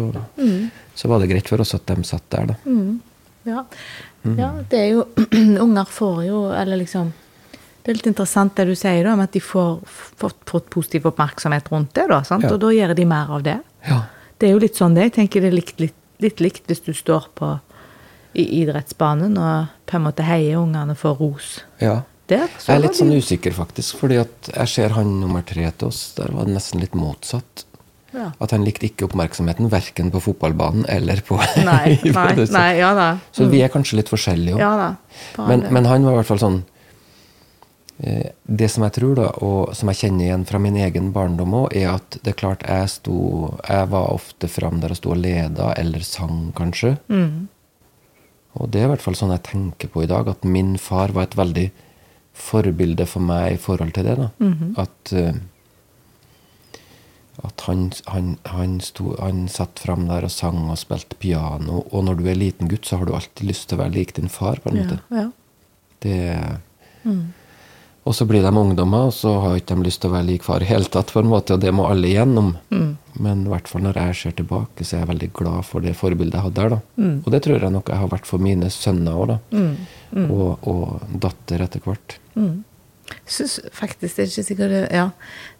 så 0.96 1.10
var 1.12 1.20
det 1.20 1.32
greit 1.34 1.50
for 1.52 1.60
oss 1.60 1.76
at 1.76 1.88
de 1.90 2.06
satt 2.08 2.30
der, 2.32 2.54
da. 2.54 2.56
Ja. 3.44 3.66
Mm. 4.24 4.38
ja, 4.40 4.50
det 4.72 4.80
er 4.80 4.86
jo 4.94 5.02
Unger 5.66 5.90
får 5.92 6.20
jo 6.24 6.38
Eller 6.56 6.78
liksom 6.80 7.10
Det 7.84 7.92
er 7.92 7.98
litt 7.98 8.06
interessant 8.08 8.54
det 8.56 8.70
du 8.70 8.72
sier, 8.72 9.02
da, 9.04 9.18
om 9.18 9.20
at 9.20 9.34
de 9.36 9.42
får 9.44 9.82
fått, 9.84 10.70
positiv 10.72 11.10
oppmerksomhet 11.10 11.68
rundt 11.74 11.92
det. 11.98 12.06
da, 12.08 12.22
sant? 12.24 12.48
Ja. 12.48 12.54
Og 12.56 12.62
da 12.64 12.70
gjør 12.72 12.94
de 12.96 13.06
mer 13.10 13.34
av 13.36 13.44
det. 13.44 13.58
Ja. 13.84 13.98
Det 14.40 14.48
er 14.48 14.54
jo 14.56 14.62
litt 14.64 14.80
sånn 14.80 14.96
det. 14.96 15.10
Jeg 15.10 15.16
tenker 15.18 15.44
det 15.44 15.50
er 15.52 15.58
litt, 15.58 15.74
litt, 15.84 15.98
litt 16.24 16.40
likt 16.40 16.72
hvis 16.72 16.80
du 16.86 16.94
står 16.96 17.28
på 17.36 17.50
i 18.34 18.46
idrettsbanen 18.62 19.36
og 19.38 19.74
på 19.90 19.98
en 19.98 20.06
måte 20.08 20.26
heier 20.26 20.58
ungene 20.62 20.96
for 20.98 21.20
ros 21.20 21.60
ja. 21.82 22.00
Der. 22.32 22.49
Jeg 22.63 22.76
er 22.76 22.82
litt 22.84 22.97
sånn 22.97 23.13
usikker, 23.13 23.53
faktisk, 23.55 23.99
fordi 24.01 24.21
at 24.21 24.49
jeg 24.53 24.71
ser 24.71 24.95
han 24.97 25.19
nummer 25.21 25.43
tre 25.47 25.67
til 25.71 25.89
oss. 25.89 26.05
Der 26.17 26.34
var 26.34 26.47
det 26.47 26.57
nesten 26.57 26.84
litt 26.84 26.95
motsatt. 26.97 27.65
Ja. 28.13 28.28
At 28.43 28.53
han 28.53 28.65
likte 28.65 28.88
ikke 28.88 29.07
oppmerksomheten 29.07 29.71
verken 29.74 30.11
på 30.13 30.21
fotballbanen 30.21 30.86
eller 30.91 31.24
på 31.26 31.39
Nei, 31.65 31.95
nei, 32.13 32.45
nei, 32.53 32.67
ja 32.78 32.91
da. 32.93 33.07
Så 33.34 33.47
vi 33.49 33.63
er 33.65 33.74
kanskje 33.74 33.97
litt 33.97 34.11
forskjellige 34.13 34.59
òg. 34.59 34.61
Ja 34.61 35.47
Men, 35.49 35.65
men 35.74 35.89
han 35.89 36.05
var 36.05 36.13
i 36.13 36.19
hvert 36.19 36.30
fall 36.30 36.41
sånn 36.43 36.59
eh, 38.05 38.30
Det 38.45 38.69
som 38.69 38.86
jeg 38.86 38.95
tror, 38.99 39.15
da, 39.17 39.32
og 39.41 39.74
som 39.78 39.89
jeg 39.89 40.03
kjenner 40.03 40.28
igjen 40.28 40.45
fra 40.45 40.61
min 40.61 40.78
egen 40.86 41.09
barndom 41.15 41.57
òg, 41.63 41.74
er 41.74 41.95
at 41.95 42.19
det 42.21 42.36
er 42.36 42.38
klart 42.43 42.67
jeg 42.69 42.91
sto 42.93 43.17
Jeg 43.65 43.89
var 43.95 44.13
ofte 44.13 44.51
fram 44.59 44.78
der 44.84 44.93
og 44.93 45.01
sto 45.01 45.15
og 45.15 45.21
leda, 45.24 45.71
eller 45.74 46.05
sang, 46.05 46.51
kanskje. 46.53 46.93
Mm. 47.09 47.47
Og 48.61 48.69
det 48.69 48.84
er 48.84 48.91
i 48.91 48.93
hvert 48.93 49.01
fall 49.01 49.17
sånn 49.17 49.34
jeg 49.34 49.47
tenker 49.49 49.89
på 49.89 50.05
i 50.05 50.11
dag, 50.11 50.30
at 50.30 50.45
min 50.45 50.76
far 50.78 51.15
var 51.17 51.26
et 51.26 51.39
veldig 51.39 51.65
forbilde 52.34 53.06
for 53.06 53.22
meg 53.22 53.54
i 53.54 53.58
forhold 53.62 53.94
til 53.94 54.04
det. 54.08 54.16
da. 54.18 54.30
At, 54.82 55.14
uh, 55.14 55.34
at 57.44 57.62
han, 57.68 57.92
han, 58.08 58.38
han, 58.46 58.80
sto, 58.82 59.16
han 59.20 59.48
satt 59.52 59.80
fram 59.84 60.08
der 60.08 60.24
og 60.28 60.32
sang 60.32 60.70
og 60.70 60.78
spilte 60.82 61.16
piano. 61.20 61.84
Og 61.92 62.06
når 62.06 62.16
du 62.22 62.28
er 62.30 62.38
liten 62.40 62.70
gutt, 62.72 62.86
så 62.86 62.98
har 63.02 63.06
du 63.10 63.14
alltid 63.18 63.48
lyst 63.50 63.70
til 63.70 63.78
å 63.80 63.84
være 63.84 63.96
lik 63.98 64.14
din 64.18 64.30
far. 64.30 64.60
på 64.64 64.70
en 64.70 64.78
Ja, 64.78 64.84
måte. 64.84 65.00
ja. 65.12 65.30
Det 66.04 67.14
Og 68.06 68.16
så 68.16 68.26
blir 68.28 68.42
de 68.44 68.52
ungdommer, 68.52 69.08
og 69.08 69.14
så 69.16 69.40
har 69.40 69.56
ikke 69.56 69.76
de 69.78 69.84
lyst 69.88 70.02
til 70.02 70.10
å 70.12 70.14
være 70.18 70.28
lik 70.28 70.44
far 70.44 70.62
i 70.62 70.66
hele 70.68 70.84
tatt, 70.92 71.14
på 71.14 71.20
en 71.22 71.30
måte, 71.32 71.54
og 71.56 71.62
det 71.64 71.72
må 71.74 71.86
alle 71.88 72.08
igjennom. 72.10 72.50
Men 73.20 73.45
i 73.45 73.49
hvert 73.51 73.68
fall 73.70 73.84
når 73.86 73.93
jeg 73.99 74.16
ser 74.16 74.32
tilbake, 74.39 74.84
så 74.86 74.95
er 74.95 75.03
jeg 75.03 75.11
veldig 75.14 75.32
glad 75.38 75.66
for 75.68 75.80
det 75.86 75.95
forbildet 75.99 76.34
jeg 76.39 76.45
hadde 76.47 76.61
der. 76.61 76.70
da. 76.70 77.09
Og 77.26 77.32
det 77.32 77.43
tror 77.45 77.59
jeg 77.61 77.72
nok 77.76 77.89
jeg 77.89 78.01
har 78.01 78.09
vært 78.14 78.26
for 78.30 78.41
mine 78.41 78.70
sønner 78.74 79.14
òg, 79.14 79.28
da. 79.34 79.39
Og, 80.30 80.68
og 80.68 81.01
datter 81.22 81.61
etter 81.68 81.84
hvert. 81.86 82.18
Syns 83.30 83.59
faktisk 83.76 84.16
det 84.18 84.24
er 84.24 84.30
ikke 84.32 84.43
sikkert 84.47 84.93
ja, 84.95 85.09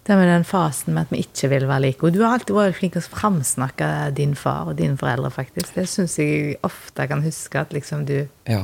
det 0.08 0.16
med 0.18 0.30
den 0.32 0.46
fasen 0.48 0.96
med 0.96 1.06
at 1.06 1.12
vi 1.14 1.20
ikke 1.26 1.50
vil 1.52 1.68
være 1.70 1.84
like. 1.86 2.04
Og 2.08 2.16
du 2.16 2.22
har 2.24 2.38
alltid 2.38 2.56
vært 2.56 2.78
flink 2.80 2.96
til 2.96 3.04
å 3.04 3.12
framsnakke 3.14 3.90
din 4.18 4.34
far 4.40 4.72
og 4.72 4.78
dine 4.80 4.98
foreldre, 4.98 5.30
faktisk. 5.32 5.76
Det 5.76 5.86
syns 5.92 6.18
jeg 6.20 6.56
ofte 6.64 7.04
jeg 7.04 7.12
kan 7.12 7.24
huske 7.24 7.62
at 7.62 7.76
liksom 7.76 8.08
du 8.10 8.18
Ja. 8.50 8.64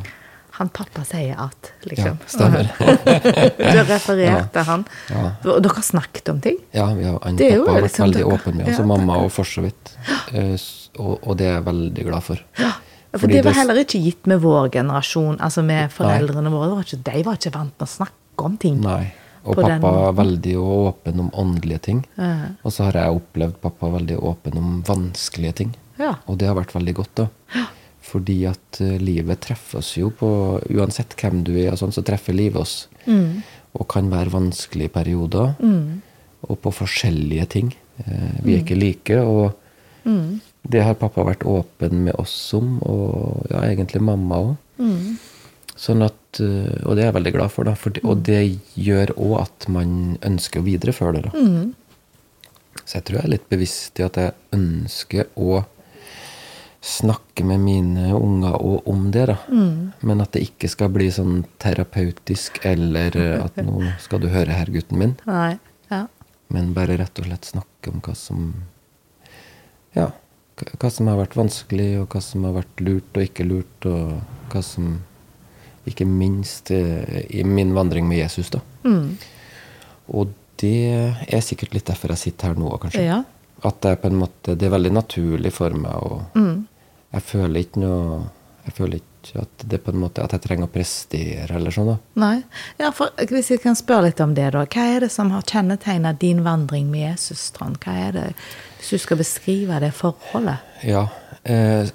Han 0.59 0.69
pappa 0.75 1.05
sier 1.07 1.37
at, 1.39 1.69
liksom. 1.87 2.17
Ja, 2.19 2.27
stemmer. 2.27 2.69
du 3.57 3.79
refererte 3.87 4.59
ja. 4.59 4.65
han. 4.67 4.83
Ja. 5.07 5.21
Og 5.53 5.61
dere 5.63 5.83
snakket 5.87 6.31
om 6.33 6.41
ting. 6.43 6.57
Ja, 6.75 6.89
vi 6.97 7.05
har, 7.07 7.15
han, 7.23 7.39
jo 7.39 7.63
pappa 7.63 7.71
har 7.71 7.79
vært 7.79 7.87
liksom 7.87 8.05
veldig 8.05 8.19
dere- 8.19 8.33
åpen 8.35 8.57
med 8.59 8.65
oss, 8.67 8.73
Ja, 8.75 8.83
og 8.83 8.89
mamma 8.91 9.17
og 9.23 9.31
for 9.31 9.47
så 9.47 9.63
vidt. 9.63 9.95
Eh, 10.35 10.53
Og, 10.99 11.15
og 11.23 11.35
det 11.39 11.45
er 11.47 11.53
jeg 11.59 11.63
veldig 11.69 12.03
glad 12.09 12.23
for. 12.25 12.39
Ja, 12.59 12.73
for 13.13 13.21
Fordi 13.23 13.37
det 13.37 13.45
var 13.45 13.55
heller 13.55 13.77
ikke 13.79 13.99
gitt 14.03 14.27
med 14.27 14.41
vår 14.43 14.67
generasjon, 14.73 15.37
altså 15.39 15.63
med 15.63 15.93
foreldrene 15.95 16.51
våre. 16.51 16.67
Det 16.67 16.75
var 16.75 16.87
ikke, 16.87 16.99
de 17.07 17.23
var 17.29 17.37
ikke 17.39 17.53
vant 17.55 17.73
med 17.79 17.85
å 17.87 17.91
snakke 17.93 18.47
om 18.49 18.57
ting. 18.59 18.81
Nei. 18.83 19.03
Og 19.45 19.55
På 19.55 19.63
den 19.63 19.79
pappa 19.79 20.09
er 20.09 20.17
veldig 20.17 20.55
åpen 20.59 21.21
om 21.23 21.29
åndelige 21.39 21.79
ting. 21.87 22.01
Ja. 22.19 22.51
Og 22.67 22.73
så 22.75 22.89
har 22.89 22.99
jeg 22.99 23.21
opplevd 23.21 23.61
pappa 23.63 23.89
veldig 23.95 24.17
åpen 24.27 24.59
om 24.59 24.73
vanskelige 24.87 25.55
ting. 25.61 25.71
Ja. 26.01 26.17
Og 26.27 26.37
det 26.41 26.49
har 26.51 26.57
vært 26.59 26.75
veldig 26.75 26.95
godt, 26.99 27.23
da. 27.23 27.29
Fordi 28.09 28.39
at 28.49 28.79
eh, 28.81 28.97
livet 29.01 29.41
treffer 29.45 29.79
oss 29.83 29.93
jo 29.99 30.09
på 30.17 30.29
Uansett 30.73 31.13
hvem 31.19 31.43
du 31.45 31.53
er, 31.61 31.71
og 31.75 31.79
sånn, 31.81 31.93
så 31.93 32.01
treffer 32.05 32.33
livet 32.37 32.61
oss. 32.63 32.75
Mm. 33.05 33.41
Og 33.77 33.87
kan 33.91 34.09
være 34.09 34.33
vanskelig 34.33 34.87
i 34.89 34.93
perioder. 34.93 35.55
Og 36.49 36.55
på 36.63 36.71
forskjellige 36.73 37.45
ting. 37.53 37.73
Eh, 38.05 38.37
vi 38.45 38.55
er 38.57 38.63
ikke 38.63 38.79
like. 38.79 39.19
Og 39.23 39.53
Mm. 40.07 40.39
det 40.63 40.81
har 40.81 40.95
pappa 40.95 41.21
vært 41.27 41.43
åpen 41.45 42.05
med 42.05 42.15
oss 42.17 42.53
om, 42.55 42.77
og 42.87 43.45
ja, 43.51 43.59
egentlig 43.67 43.99
mamma 44.01 44.37
òg. 44.39 44.53
Mm. 44.79 45.17
Sånn 45.75 46.01
at, 46.05 46.39
eh, 46.39 46.79
og 46.87 46.95
det 46.95 47.03
er 47.03 47.11
jeg 47.11 47.17
veldig 47.17 47.33
glad 47.35 47.51
for, 47.51 47.67
da. 47.67 47.73
For, 47.75 47.91
og 48.07 48.23
det 48.23 48.39
gjør 48.79 49.11
òg 49.17 49.35
at 49.41 49.67
man 49.69 50.17
ønsker 50.25 50.61
å 50.61 50.65
videreføre 50.65 51.13
det. 51.19 51.23
da. 51.27 51.31
Mm. 51.37 51.73
Så 52.85 52.95
jeg 52.97 53.03
tror 53.05 53.19
jeg 53.19 53.25
er 53.27 53.33
litt 53.35 53.49
bevisst 53.51 53.99
i 53.99 54.03
at 54.07 54.15
jeg 54.17 54.33
ønsker 54.55 55.27
å 55.37 55.65
snakke 56.81 57.43
med 57.43 57.59
mine 57.59 58.13
unger 58.15 58.55
òg 58.55 58.87
om 58.87 59.11
det. 59.11 59.25
da. 59.27 59.37
Mm. 59.51 59.91
Men 60.01 60.21
at 60.21 60.31
det 60.31 60.45
ikke 60.47 60.69
skal 60.71 60.89
bli 60.95 61.09
sånn 61.11 61.41
terapeutisk, 61.59 62.61
eller 62.65 63.17
eh, 63.19 63.43
at 63.43 63.57
nå 63.65 63.83
skal 63.99 64.21
du 64.23 64.29
høre 64.31 64.55
her, 64.55 64.71
gutten 64.71 64.97
min. 65.01 65.15
Nei. 65.27 65.57
Ja. 65.91 66.05
Men 66.49 66.73
bare 66.73 66.95
rett 66.97 67.19
og 67.19 67.25
slett 67.27 67.45
snakke 67.51 67.91
om 67.91 67.99
hva 68.01 68.15
som 68.15 68.53
Ja, 69.95 70.11
hva- 70.79 70.91
som 70.91 71.07
har 71.07 71.17
vært 71.17 71.35
vanskelig, 71.35 71.99
og 72.01 72.09
hva 72.13 72.21
som 72.21 72.43
har 72.45 72.53
vært 72.61 72.79
lurt 72.85 73.15
og 73.17 73.23
ikke 73.23 73.45
lurt, 73.47 73.85
og 73.85 74.21
hva 74.53 74.63
som 74.63 74.99
Ikke 75.87 76.05
minst 76.05 76.69
eh, 76.71 77.25
i 77.33 77.43
min 77.43 77.71
vandring 77.73 78.05
med 78.07 78.19
Jesus, 78.19 78.49
da. 78.53 78.59
Mm. 78.83 79.17
Og 80.13 80.33
det 80.61 81.15
er 81.31 81.41
sikkert 81.41 81.73
litt 81.73 81.85
derfor 81.87 82.09
jeg 82.13 82.17
sitter 82.19 82.47
her 82.51 82.55
nå, 82.59 82.69
kanskje. 82.83 83.05
Ja. 83.07 83.23
At 83.63 83.79
det 83.81 83.91
er 83.91 83.95
på 83.99 84.07
en 84.11 84.19
måte 84.19 84.55
Det 84.55 84.67
er 84.67 84.73
veldig 84.75 84.91
naturlig 84.93 85.51
for 85.55 85.69
meg, 85.71 85.91
å 85.91 86.21
Mm. 86.35 86.67
Jeg 87.09 87.25
føler 87.25 87.63
ikke 87.63 87.81
noe 87.81 88.27
Jeg 88.67 88.75
føler 88.77 88.99
ikke 88.99 89.41
at 89.41 89.63
det 89.65 89.79
er 89.79 89.81
på 89.83 89.91
en 89.91 90.01
måte 90.03 90.23
at 90.23 90.33
jeg 90.35 90.43
trenger 90.43 90.69
å 90.69 90.71
prestere 90.71 91.55
eller 91.57 91.73
sånn, 91.73 91.89
da. 91.89 91.95
Nei. 92.21 92.35
Ja, 92.79 92.91
for 92.95 93.11
Hvis 93.31 93.49
jeg 93.51 93.63
kan 93.63 93.75
spørre 93.75 94.07
litt 94.07 94.21
om 94.23 94.35
det, 94.37 94.51
da. 94.55 94.61
Hva 94.63 94.85
er 94.95 95.03
det 95.03 95.09
som 95.11 95.31
har 95.33 95.43
kjennetegna 95.47 96.13
din 96.21 96.43
vandring 96.45 96.87
med 96.91 97.07
Jesus, 97.07 97.49
Trond? 97.55 97.79
Hva 97.83 97.95
er 98.07 98.15
det, 98.15 98.27
hvis 98.79 98.93
du 98.95 99.01
skal 99.03 99.19
beskrive 99.19 99.79
det 99.83 99.91
forholdet? 99.95 100.63
Ja, 100.87 101.01
eh, 101.43 101.89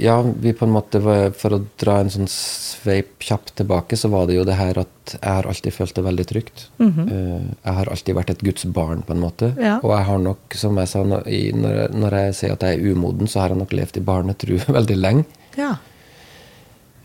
ja, 0.00 0.16
vi 0.22 0.52
på 0.52 0.66
en 0.66 0.74
måte 0.74 0.98
For 1.38 1.54
å 1.54 1.60
dra 1.78 2.00
en 2.02 2.10
sånn 2.10 2.26
sveip 2.30 3.22
kjapt 3.22 3.54
tilbake, 3.60 3.96
så 3.96 4.10
var 4.10 4.26
det 4.26 4.40
jo 4.40 4.46
det 4.48 4.58
her 4.58 4.80
at 4.82 5.14
jeg 5.14 5.30
har 5.30 5.46
alltid 5.46 5.76
følt 5.76 5.94
det 5.94 6.04
veldig 6.06 6.26
trygt. 6.26 6.66
Eh, 6.82 7.46
jeg 7.46 7.76
har 7.78 7.90
alltid 7.92 8.18
vært 8.18 8.34
et 8.34 8.44
Guds 8.46 8.66
barn, 8.66 9.04
på 9.06 9.14
en 9.14 9.22
måte. 9.22 9.52
Ja. 9.60 9.78
Og 9.82 9.94
jeg 9.94 10.08
har 10.10 10.22
nok, 10.26 10.58
som 10.58 10.82
jeg 10.82 10.90
sa, 10.90 11.04
når, 11.06 11.28
når, 11.62 11.78
jeg, 11.78 11.94
når 12.02 12.18
jeg 12.18 12.36
sier 12.40 12.56
at 12.56 12.66
jeg 12.66 12.80
er 12.80 12.94
umoden, 12.94 13.30
så 13.30 13.44
har 13.44 13.54
jeg 13.54 13.62
nok 13.62 13.76
levd 13.78 14.00
i 14.00 14.06
barnetru 14.10 14.56
veldig 14.78 14.98
lenge. 14.98 15.26
Ja. 15.60 15.76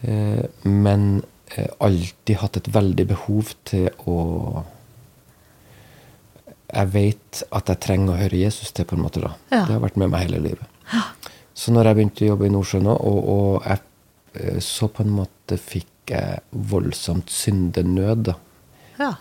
Eh, 0.02 0.42
men 0.66 1.08
eh, 1.54 1.70
alltid 1.78 2.42
hatt 2.42 2.58
et 2.64 2.74
veldig 2.74 3.10
behov 3.14 3.54
til 3.70 3.90
å 4.10 4.18
Jeg 6.74 6.92
vet 6.94 7.44
at 7.56 7.70
jeg 7.72 7.82
trenger 7.86 8.14
å 8.14 8.20
høre 8.20 8.42
Jesus 8.44 8.72
til, 8.72 8.86
på 8.86 8.96
en 8.98 9.04
måte. 9.06 9.22
da. 9.24 9.32
Ja. 9.52 9.64
Det 9.66 9.74
har 9.78 9.82
vært 9.84 9.98
med 9.98 10.12
meg 10.14 10.28
hele 10.28 10.42
livet. 10.44 10.68
Så 11.60 11.74
når 11.76 11.90
jeg 11.90 11.98
begynte 11.98 12.26
å 12.26 12.28
jobbe 12.32 12.48
i 12.48 12.52
Nordsjøen 12.54 12.88
òg, 12.88 13.00
og, 13.10 13.32
og 13.34 13.66
jeg, 13.68 13.82
eh, 14.40 14.60
så 14.64 14.88
på 14.88 15.04
en 15.04 15.16
måte 15.18 15.58
fikk 15.60 16.14
jeg 16.14 16.40
voldsomt 16.52 17.30
syndenød, 17.34 18.30
da. 18.32 18.38
ja. 19.00 19.16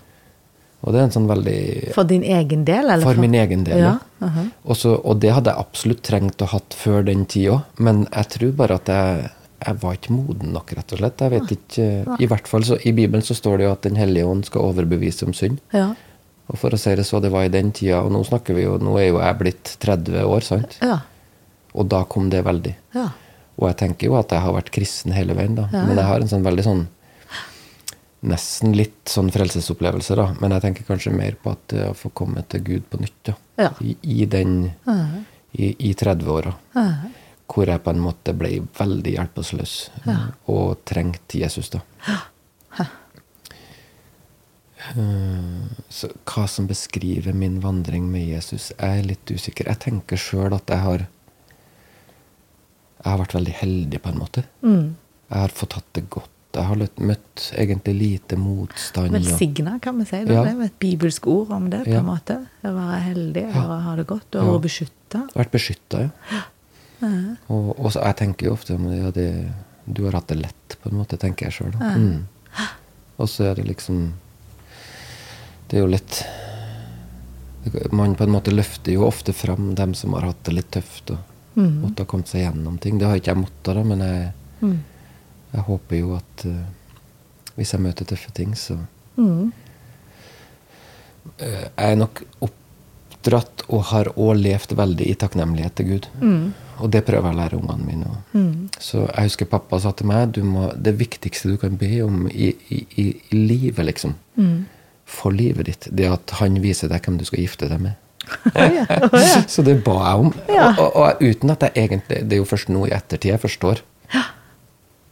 Og 0.79 0.95
det 0.95 1.01
er 1.01 1.09
en 1.09 1.11
sånn 1.11 1.27
veldig 1.27 1.93
For 1.97 2.07
din 2.07 2.23
egen 2.23 2.61
del, 2.63 2.87
eller? 2.87 3.03
For 3.03 3.19
min 3.19 3.35
egen 3.35 3.65
del, 3.67 3.81
Ja. 3.83 3.97
ja. 4.21 4.29
-huh. 4.29 4.51
og, 4.63 4.77
så, 4.77 4.95
og 4.95 5.19
det 5.19 5.33
hadde 5.35 5.51
jeg 5.51 5.59
absolutt 5.59 6.03
trengt 6.07 6.43
å 6.43 6.47
hatt 6.47 6.75
før 6.75 7.03
den 7.03 7.27
tid 7.27 7.49
òg, 7.51 7.61
men 7.79 8.07
jeg 8.13 8.29
tror 8.29 8.53
bare 8.53 8.75
at 8.75 8.87
jeg, 8.87 9.31
jeg 9.67 9.75
var 9.83 9.93
ikke 9.93 10.13
moden 10.13 10.53
nok, 10.53 10.73
rett 10.73 10.93
og 10.93 10.99
slett. 10.99 11.21
Jeg 11.21 11.31
vet 11.31 11.51
ikke, 11.51 12.17
I 12.21 12.27
hvert 12.27 12.49
fall 12.49 12.65
så, 12.65 12.79
i 12.85 12.93
Bibelen 12.93 13.23
så 13.23 13.35
står 13.35 13.57
det 13.59 13.65
jo 13.65 13.73
at 13.73 13.83
Den 13.83 13.97
hellige 13.97 14.27
ånd 14.27 14.45
skal 14.45 14.61
overbevise 14.61 15.27
om 15.27 15.33
synd. 15.33 15.59
Ja. 15.73 15.95
Og 16.49 16.57
for 16.57 16.73
å 16.73 16.81
si 16.81 16.95
det 16.97 17.05
så, 17.05 17.21
det 17.21 17.31
var 17.33 17.45
i 17.45 17.53
den 17.53 17.71
tida, 17.77 18.01
og 18.05 18.13
nå 18.15 18.23
snakker 18.25 18.57
vi 18.57 18.65
jo, 18.65 18.79
nå 18.81 18.95
er 19.01 19.11
jo 19.11 19.19
jeg 19.21 19.39
blitt 19.43 19.73
30 19.85 20.23
år, 20.25 20.45
sant? 20.47 20.79
Ja. 20.81 21.01
Og 21.77 21.89
da 21.93 22.03
kom 22.09 22.31
det 22.33 22.41
veldig. 22.47 22.73
Ja. 22.97 23.11
Og 23.59 23.67
jeg 23.69 23.77
tenker 23.83 24.09
jo 24.09 24.17
at 24.17 24.33
jeg 24.33 24.41
har 24.45 24.55
vært 24.55 24.71
kristen 24.73 25.13
hele 25.13 25.37
veien, 25.37 25.59
da. 25.59 25.67
Ja, 25.75 25.83
Men 25.85 25.99
jeg 26.01 26.09
har 26.09 26.25
en 26.25 26.31
sånn 26.31 26.47
veldig 26.47 26.65
sånn 26.67 26.87
Nesten 28.29 28.73
litt 28.75 29.07
sånn 29.07 29.29
frelsesopplevelse, 29.31 30.17
da. 30.19 30.25
Men 30.43 30.51
jeg 30.57 30.65
tenker 30.65 30.87
kanskje 30.89 31.13
mer 31.15 31.37
på 31.39 31.53
at 31.55 31.61
det 31.71 31.85
å 31.87 31.95
få 31.95 32.09
komme 32.19 32.43
til 32.51 32.65
Gud 32.67 32.89
på 32.91 32.99
nytt, 32.99 33.19
da. 33.29 33.37
I, 33.79 33.93
I 34.03 34.25
den. 34.27 34.57
I, 35.55 35.69
i 35.87 35.93
30-åra. 35.95 36.51
Ja. 36.75 36.87
Hvor 37.47 37.71
jeg 37.71 37.85
på 37.85 37.93
en 37.95 38.03
måte 38.03 38.35
ble 38.35 38.57
veldig 38.75 39.13
hjelpeløs. 39.15 39.77
Og 40.51 40.81
trengte 40.89 41.39
Jesus, 41.45 41.71
da. 41.77 41.85
Eh, 44.79 45.67
Så 45.89 46.09
hva 46.25 46.47
som 46.49 46.67
beskriver 46.71 47.33
min 47.35 47.61
vandring 47.61 48.05
med 48.13 48.29
Jesus, 48.29 48.73
jeg 48.79 48.99
er 49.01 49.07
litt 49.09 49.27
usikker. 49.31 49.67
Jeg 49.67 49.79
tenker 49.83 50.17
sjøl 50.17 50.55
at 50.55 50.67
jeg 50.71 50.79
har 50.85 51.07
Jeg 52.99 53.13
har 53.13 53.19
vært 53.21 53.35
veldig 53.37 53.53
heldig, 53.55 53.99
på 54.03 54.09
en 54.11 54.19
måte. 54.19 54.43
Mm. 54.63 54.97
Jeg 55.31 55.39
har 55.39 55.49
fått 55.55 55.73
hatt 55.79 55.93
det 55.95 56.09
godt. 56.11 56.31
Jeg 56.55 56.65
har 56.67 56.77
møtt 56.99 57.43
egentlig 57.55 57.93
lite 57.95 58.37
motstand. 58.37 59.13
Velsigna, 59.15 59.77
kan 59.81 59.99
vi 60.01 60.05
si. 60.05 60.25
Det 60.25 60.35
Ja. 60.35 60.43
er 60.45 60.63
et 60.65 60.79
bibelsk 60.81 61.27
ord 61.29 61.51
om 61.53 61.71
det, 61.71 61.85
på 61.85 61.91
Ja. 61.93 61.99
en 62.01 62.07
måte. 62.07 62.47
Å 62.65 62.73
være 62.75 63.01
heldig 63.03 63.47
og 63.55 63.83
ha 63.83 63.95
det 63.97 64.07
godt 64.07 64.35
og 64.35 64.45
Ja. 64.55 64.59
beskytta. 64.59 65.29
vært 65.35 65.51
beskytta, 65.53 66.11
ja. 66.11 66.43
Og, 67.49 67.79
og 67.79 67.93
så, 67.93 68.03
jeg 68.05 68.17
tenker 68.17 68.47
jo 68.47 68.53
ofte 68.53 68.71
ja, 68.71 69.11
det, 69.13 69.53
Du 69.91 70.05
har 70.05 70.13
hatt 70.13 70.27
det 70.27 70.39
lett, 70.39 70.77
på 70.83 70.91
en 70.91 70.99
måte, 70.99 71.17
tenker 71.17 71.47
jeg 71.47 71.53
sjøl. 71.53 71.73
Mm. 71.79 72.25
Og 73.19 73.29
så 73.29 73.45
er 73.53 73.55
det 73.55 73.67
liksom 73.67 74.13
Det 75.69 75.77
er 75.79 75.83
jo 75.85 75.91
litt 75.93 76.23
Man 77.93 78.15
på 78.17 78.25
en 78.25 78.33
måte 78.33 78.53
løfter 78.55 78.95
jo 78.95 79.03
ofte 79.05 79.33
fram 79.37 79.75
dem 79.77 79.93
som 79.95 80.15
har 80.17 80.23
hatt 80.31 80.43
det 80.49 80.55
litt 80.55 80.71
tøft 80.73 81.11
og 81.15 81.19
Mm. 81.59 81.81
måtte 81.83 82.05
ha 82.05 82.07
kommet 82.07 82.29
seg 82.31 82.45
gjennom 82.45 82.77
ting. 82.79 82.99
Det 83.01 83.07
har 83.09 83.17
ikke 83.19 83.33
jeg 83.33 83.41
måttet, 83.41 83.75
da, 83.75 83.83
men 83.83 83.99
jeg, 83.99 84.33
Mm. 84.63 84.77
jeg 85.53 85.61
håper 85.67 85.97
jo 85.99 86.15
at 86.15 86.45
uh, 86.47 86.53
hvis 87.57 87.73
jeg 87.73 87.81
møter 87.81 88.05
tøffe 88.07 88.31
ting, 88.33 88.53
så 88.55 88.77
Mm. 89.17 89.53
Eh, 91.41 91.69
Jeg 91.77 91.93
er 91.93 91.97
nok 91.97 92.23
oppdratt 92.41 93.65
og 93.69 93.83
har 93.91 94.05
òg 94.17 94.37
levd 94.41 94.77
veldig 94.77 95.07
i 95.11 95.15
takknemlighet 95.15 95.75
til 95.75 95.87
Gud. 95.87 96.07
Mm. 96.23 96.55
Og 96.81 96.91
det 96.91 97.05
prøver 97.05 97.27
jeg 97.29 97.35
å 97.35 97.41
lære 97.41 97.59
ungene 97.61 97.85
mine. 97.87 98.07
Mm. 98.35 98.69
Så 98.79 99.07
jeg 99.09 99.25
husker 99.25 99.47
pappa 99.47 99.81
sa 99.81 99.91
til 99.91 100.07
meg 100.07 100.33
du 100.33 100.43
må, 100.45 100.71
det 100.81 100.95
viktigste 100.97 101.49
du 101.51 101.57
kan 101.57 101.77
be 101.77 102.01
om 102.05 102.29
i, 102.31 102.55
i, 102.71 102.87
i, 102.97 103.09
i 103.33 103.37
livet, 103.37 103.85
liksom, 103.87 104.15
Mm. 104.37 104.65
For 105.09 105.33
livet 105.35 105.67
ditt, 105.71 105.89
det 105.97 106.09
at 106.13 106.37
han 106.43 106.59
viser 106.63 106.91
deg 106.93 107.03
hvem 107.07 107.17
du 107.21 107.25
skal 107.29 107.41
gifte 107.43 107.69
deg 107.71 107.81
med. 107.81 107.97
Så 109.55 109.63
det 109.65 109.79
ba 109.87 109.95
jeg 110.05 110.25
om. 110.27 110.33
Og, 110.53 110.81
og, 110.85 110.97
og 111.01 111.23
uten 111.25 111.53
at 111.55 111.63
jeg 111.65 111.87
egentlig 111.87 112.19
Det 112.29 112.37
er 112.37 112.43
jo 112.43 112.49
først 112.51 112.69
nå 112.69 112.83
i 112.85 112.93
ettertid 112.93 113.31
jeg 113.33 113.41
forstår. 113.41 113.81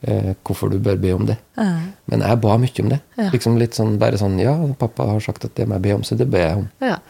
eh, 0.07 0.35
hvorfor 0.45 0.69
du 0.71 0.77
bør 0.85 0.99
be 1.01 1.15
om 1.17 1.25
det. 1.31 1.39
Men 1.57 2.21
jeg 2.27 2.41
ba 2.43 2.59
mye 2.61 2.83
om 2.85 2.91
det. 2.93 3.01
Liksom 3.33 3.57
litt 3.61 3.79
sånn, 3.79 3.97
bare 4.03 4.21
sånn 4.21 4.37
Ja, 4.43 4.53
pappa 4.79 5.09
har 5.15 5.25
sagt 5.25 5.49
at 5.49 5.57
det 5.57 5.65
må 5.69 5.79
jeg 5.79 5.87
be 5.89 5.95
om, 5.97 6.05
så 6.05 6.19
det 6.21 6.29
ber 6.31 6.45
jeg 6.45 6.61
om. 6.61 6.69
Ja. 6.85 7.01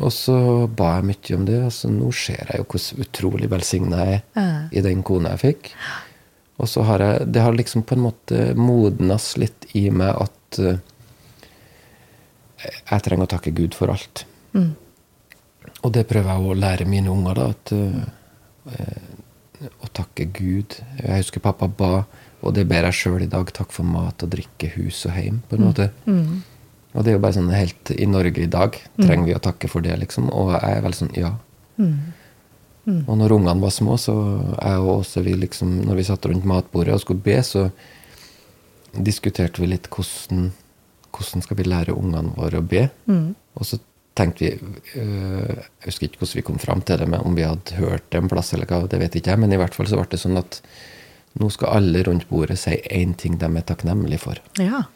Og 0.00 0.10
så 0.12 0.66
ba 0.66 0.96
jeg 0.98 1.08
mye 1.12 1.36
om 1.36 1.44
det, 1.46 1.60
og 1.68 1.72
så 1.76 1.90
nå 1.92 2.08
ser 2.16 2.48
jeg 2.48 2.62
jo 2.62 2.66
hvor 2.72 3.04
utrolig 3.04 3.50
velsigna 3.52 4.04
jeg 4.08 4.22
er 4.40 4.54
i 4.72 4.82
den 4.88 5.04
kona 5.06 5.36
jeg 5.36 5.44
fikk. 5.44 5.74
Og 6.58 6.66
så 6.66 6.82
har 6.88 7.04
jeg 7.04 7.28
Det 7.32 7.42
har 7.44 7.52
liksom 7.54 7.84
på 7.86 7.94
en 7.94 8.06
måte 8.08 8.48
modnes 8.58 9.36
litt 9.38 9.68
i 9.78 9.90
meg 9.94 10.16
at 10.24 10.58
eh, 10.64 10.80
jeg 12.64 13.04
trenger 13.06 13.28
å 13.28 13.32
takke 13.34 13.54
Gud 13.56 13.76
for 13.78 13.92
alt. 13.92 14.24
Mm. 14.56 14.72
Og 15.84 15.92
det 15.94 16.06
prøver 16.10 16.32
jeg 16.32 16.50
å 16.50 16.58
lære 16.58 16.88
mine 16.90 17.12
unger, 17.12 17.38
da. 17.38 17.48
At, 17.54 17.72
uh, 17.74 19.18
å 19.82 19.90
takke 19.94 20.28
Gud. 20.34 20.78
Jeg 21.00 21.22
husker 21.22 21.42
pappa 21.42 21.68
ba, 21.70 22.04
og 22.42 22.54
det 22.54 22.66
ber 22.70 22.86
jeg 22.88 22.98
sjøl 23.00 23.24
i 23.24 23.30
dag, 23.30 23.50
takk 23.54 23.72
for 23.74 23.86
mat 23.86 24.22
og 24.22 24.30
drikke, 24.32 24.70
hus 24.76 25.04
og 25.08 25.14
heim, 25.16 25.42
på 25.48 25.58
en 25.58 25.66
måte. 25.66 25.90
Mm. 26.06 26.38
Og 26.94 27.04
det 27.04 27.12
er 27.12 27.18
jo 27.18 27.22
bare 27.22 27.36
sånn 27.36 27.50
helt 27.52 27.90
I 27.92 28.06
Norge 28.08 28.42
i 28.42 28.50
dag 28.50 28.76
trenger 28.96 29.26
vi 29.28 29.34
å 29.36 29.42
takke 29.42 29.68
for 29.70 29.84
det, 29.84 29.96
liksom. 30.00 30.30
Og 30.34 30.54
jeg 30.56 30.78
er 30.78 30.86
veldig 30.86 31.00
sånn 31.02 31.18
ja. 31.18 31.34
Mm. 31.78 33.04
Og 33.04 33.18
når 33.20 33.34
ungene 33.36 33.60
var 33.60 33.74
små, 33.74 33.98
så 34.00 34.14
jeg 34.16 34.80
og 34.80 35.02
Åse, 35.02 35.22
vi 35.26 35.34
liksom, 35.36 35.74
når 35.84 35.98
vi 35.98 36.06
satt 36.08 36.28
rundt 36.30 36.46
matbordet 36.48 36.94
og 36.96 37.02
skulle 37.02 37.24
be, 37.24 37.36
så 37.44 37.66
diskuterte 38.96 39.60
vi 39.60 39.68
litt 39.74 39.90
hvordan, 39.92 40.48
hvordan 41.14 41.44
skal 41.44 41.58
vi 41.58 41.68
lære 41.68 41.96
ungene 41.96 42.34
våre 42.36 42.60
å 42.60 42.66
be. 42.66 42.86
Mm. 43.10 43.30
Og 43.58 43.66
så 43.66 43.80
tenkte 44.18 44.44
vi 44.44 44.50
øh, 44.98 45.56
Jeg 45.58 45.86
husker 45.86 46.08
ikke 46.08 46.22
hvordan 46.22 46.38
vi 46.40 46.46
kom 46.46 46.60
fram 46.62 46.82
til 46.82 47.00
det, 47.00 47.08
men 47.10 47.24
om 47.24 47.36
vi 47.38 47.46
hadde 47.46 47.78
hørt 47.78 48.06
det 48.10 48.20
en 48.20 48.30
plass, 48.30 48.52
eller 48.54 48.70
hva, 48.70 48.82
det 48.90 49.00
vet 49.02 49.18
ikke 49.18 49.34
jeg. 49.34 49.42
Men 49.44 49.54
i 49.54 49.60
hvert 49.60 49.76
fall 49.76 49.90
så 49.90 50.00
ble 50.00 50.08
det 50.10 50.20
sånn 50.22 50.40
at 50.40 50.60
nå 51.38 51.50
skal 51.54 51.76
alle 51.78 52.02
rundt 52.06 52.26
bordet 52.30 52.58
si 52.58 52.74
én 52.90 53.14
ting 53.18 53.36
de 53.38 53.46
er 53.46 53.66
takknemlige 53.66 54.22
for. 54.22 54.40
Ja. 54.58 54.86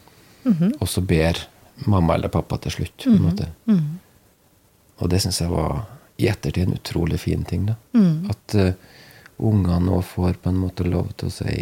Og 0.81 0.87
så 0.91 1.03
ber 1.05 1.39
mamma 1.87 2.17
eller 2.17 2.31
pappa 2.33 2.57
til 2.61 2.73
slutt. 2.77 2.97
på 3.05 3.13
en 3.13 3.27
måte. 3.29 3.47
Og 4.99 5.09
det 5.09 5.21
syns 5.23 5.39
jeg 5.41 5.51
var 5.51 5.85
i 6.21 6.27
ettertid 6.29 6.67
en 6.67 6.75
utrolig 6.77 7.19
fin 7.21 7.45
ting. 7.47 7.65
da. 7.69 7.77
At 8.33 8.55
uh, 8.59 8.73
ungene 9.37 9.79
nå 9.87 10.01
får 10.05 10.37
på 10.43 10.51
en 10.51 10.59
måte 10.61 10.85
lov 10.87 11.13
til 11.17 11.31
å 11.31 11.33
si 11.33 11.55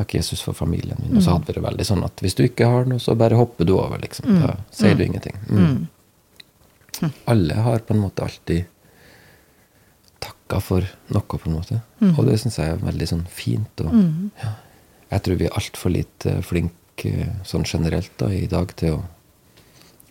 takk, 0.00 0.14
Jesus, 0.18 0.40
for 0.44 0.56
familien 0.56 0.98
min. 1.04 1.16
Og 1.18 1.22
så 1.24 1.34
hadde 1.36 1.46
vi 1.50 1.56
det 1.58 1.62
veldig 1.68 1.86
sånn 1.86 2.02
at 2.06 2.20
hvis 2.24 2.34
du 2.38 2.42
ikke 2.46 2.66
har 2.72 2.88
noe, 2.90 2.98
så 3.02 3.14
bare 3.20 3.36
hopper 3.38 3.68
du 3.68 3.74
over. 3.76 4.00
liksom. 4.02 4.40
Da 4.42 4.56
sier 4.74 4.96
du 4.98 5.04
ingenting. 5.04 5.36
Mm. 5.50 7.10
Alle 7.30 7.54
har 7.64 7.78
på 7.86 7.94
en 7.94 8.00
måte 8.02 8.24
alltid 8.26 8.64
takka 10.20 10.60
for 10.60 10.84
noe, 11.14 11.22
på 11.24 11.38
en 11.48 11.54
måte. 11.56 11.78
Og 12.16 12.26
det 12.28 12.38
syns 12.42 12.58
jeg 12.60 12.74
er 12.74 12.82
veldig 12.84 13.08
sånn 13.08 13.24
fint. 13.32 13.80
og 13.86 13.94
ja. 14.42 14.52
Jeg 15.10 15.22
tror 15.26 15.38
vi 15.40 15.46
er 15.48 15.56
altfor 15.58 15.90
lite 15.90 16.36
flinke 16.46 17.14
sånn 17.48 17.64
generelt 17.66 18.12
da, 18.20 18.28
i 18.30 18.46
dag 18.50 18.74
til 18.78 18.98
å 18.98 19.04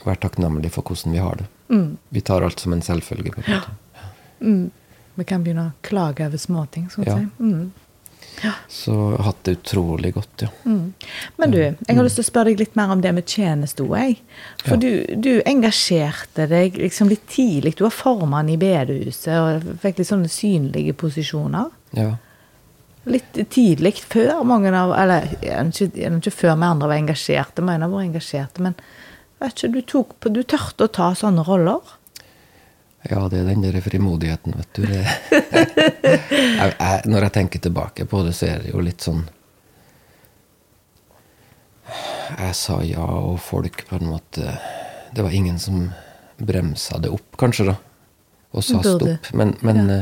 være 0.06 0.20
takknemlige 0.26 0.72
for 0.74 0.84
hvordan 0.90 1.14
vi 1.16 1.22
har 1.24 1.36
det. 1.44 1.48
Vi 2.16 2.22
tar 2.26 2.42
alt 2.44 2.60
som 2.60 2.74
en 2.74 2.82
selvfølge. 2.82 3.32
på 3.36 3.44
en 3.46 3.60
måte. 3.60 4.72
Vi 5.20 5.24
kan 5.28 5.44
begynne 5.44 5.66
å 5.70 5.72
klage 5.84 6.26
over 6.26 6.38
småting, 6.38 6.90
vi 6.96 7.04
Ja. 7.06 7.18
si. 7.18 7.28
Mm. 7.44 7.72
Så 8.72 8.94
jeg 8.94 9.18
har 9.18 9.26
hatt 9.26 9.42
det 9.44 9.56
utrolig 9.58 10.14
godt, 10.16 10.44
ja. 10.46 10.50
Men 10.64 11.52
du, 11.52 11.58
jeg 11.60 11.96
har 11.98 12.06
lyst 12.06 12.16
til 12.20 12.24
å 12.24 12.30
spørre 12.30 12.52
deg 12.54 12.62
litt 12.62 12.76
mer 12.80 12.94
om 12.94 13.02
det 13.04 13.12
med 13.18 13.26
tjeneste 13.28 13.84
òg. 13.84 14.16
For 14.64 14.76
Ja. 14.76 14.80
du, 14.80 15.16
du 15.20 15.42
engasjerte 15.46 16.48
deg 16.48 16.78
liksom 16.80 17.10
litt 17.12 17.28
tidlig. 17.28 17.76
Du 17.76 17.84
var 17.84 17.92
formann 17.96 18.50
i 18.50 18.58
bedehuset 18.62 19.36
og 19.36 19.68
fikk 19.84 20.00
litt 20.00 20.08
sånne 20.12 20.32
synlige 20.32 20.94
posisjoner. 20.94 21.70
ja. 21.98 22.16
Litt 23.10 23.38
tidlig, 23.50 23.96
før 24.12 24.44
mange 24.46 24.70
av 24.76 24.92
Eller 24.94 25.24
ikke, 25.32 25.88
ikke 26.20 26.34
før 26.36 26.56
vi 26.60 26.66
andre 26.68 26.88
var 26.92 26.98
engasjerte, 27.00 27.64
men 27.66 27.82
en 27.82 27.92
var 27.92 28.04
engasjerte. 28.04 28.62
Men 28.62 28.76
vet 29.40 29.56
ikke, 29.56 29.72
du, 29.74 29.82
tok 29.82 30.28
du 30.36 30.44
tørte 30.44 30.84
å 30.86 30.92
ta 30.92 31.08
sånne 31.18 31.46
roller. 31.48 31.80
Ja, 33.08 33.30
det 33.32 33.40
er 33.40 33.46
den 33.48 33.62
der 33.64 33.80
frimodigheten, 33.82 34.54
vet 34.58 34.74
du. 34.76 34.84
Jeg, 36.60 36.74
jeg, 36.80 37.02
når 37.08 37.24
jeg 37.26 37.32
tenker 37.32 37.60
tilbake 37.64 38.06
på 38.10 38.20
det, 38.26 38.34
så 38.36 38.46
er 38.50 38.64
det 38.64 38.72
jo 38.74 38.82
litt 38.84 39.04
sånn 39.04 39.22
Jeg 42.38 42.56
sa 42.58 42.80
ja, 42.86 43.04
og 43.06 43.40
folk 43.42 43.86
på 43.90 43.98
en 44.00 44.10
måte 44.12 44.52
Det 45.16 45.24
var 45.26 45.34
ingen 45.36 45.60
som 45.62 45.88
bremsa 46.40 47.00
det 47.04 47.12
opp, 47.12 47.36
kanskje, 47.40 47.66
da. 47.72 47.76
Og 48.56 48.64
sa 48.64 48.80
stopp. 48.84 49.32
Men, 49.36 49.56
men 49.66 49.80
ja. 49.92 49.98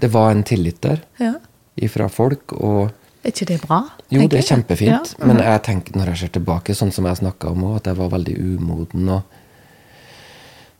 det 0.00 0.08
var 0.14 0.30
en 0.32 0.44
tillit 0.48 0.80
der 0.84 1.02
Ja. 1.20 1.34
ifra 1.76 2.08
folk. 2.08 2.52
og 2.52 2.90
Er 3.22 3.28
ikke 3.34 3.48
det 3.50 3.58
bra? 3.66 3.82
Jo, 4.08 4.24
det 4.28 4.38
er 4.40 4.46
kjempefint, 4.54 5.12
Ja. 5.18 5.26
men 5.26 5.36
jeg 5.44 5.62
tenker 5.62 5.96
når 5.98 6.12
jeg 6.12 6.18
ser 6.22 6.32
tilbake, 6.38 6.74
sånn 6.74 6.92
som 6.92 7.04
jeg 7.06 7.20
snakka 7.20 7.52
om 7.52 7.64
òg, 7.68 7.76
at 7.76 7.90
jeg 7.92 7.96
var 8.00 8.08
veldig 8.14 8.36
umoden. 8.56 9.08
og 9.08 9.22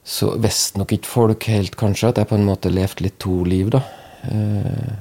Så 0.04 0.32
visste 0.42 0.78
nok 0.80 0.92
ikke 0.96 1.06
folk 1.06 1.44
helt, 1.46 1.76
kanskje, 1.78 2.08
at 2.08 2.16
jeg 2.18 2.28
på 2.28 2.34
en 2.34 2.44
måte 2.48 2.70
levde 2.74 3.04
litt 3.06 3.18
to 3.22 3.44
liv, 3.46 3.70
da. 3.70 3.82
Eh, 4.24 4.92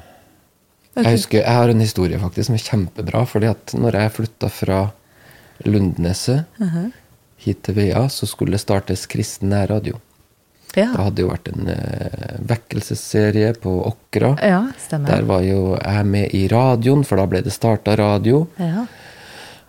Jeg 0.95 1.15
husker, 1.15 1.39
jeg 1.39 1.55
har 1.55 1.69
en 1.69 1.79
historie 1.79 2.19
faktisk 2.19 2.45
som 2.51 2.55
er 2.55 2.65
kjempebra. 2.65 3.25
fordi 3.25 3.47
at 3.49 3.73
når 3.73 3.91
jeg 3.93 4.11
flytta 4.11 4.49
fra 4.49 4.91
Lundneset 5.65 6.45
Mhm. 6.59 6.91
hit 7.37 7.63
til 7.63 7.75
Veia, 7.75 8.07
så 8.09 8.27
skulle 8.27 8.51
det 8.51 8.59
startes 8.61 9.05
kristen 9.07 9.49
nærradio. 9.49 9.99
Ja. 10.75 10.91
Det 10.93 11.01
hadde 11.03 11.19
jo 11.21 11.29
vært 11.29 11.47
en 11.53 11.67
eh, 11.67 12.37
vekkelsesserie 12.47 13.53
på 13.59 13.71
Åkra. 13.91 14.37
ja. 14.41 14.67
Der 14.89 15.21
var 15.23 15.41
jo 15.41 15.77
jeg 15.77 16.05
med 16.05 16.29
i 16.33 16.47
radioen, 16.47 17.03
for 17.05 17.17
da 17.17 17.25
ble 17.25 17.41
det 17.41 17.51
starta 17.53 17.95
radio. 17.97 18.47
Ja. 18.59 18.85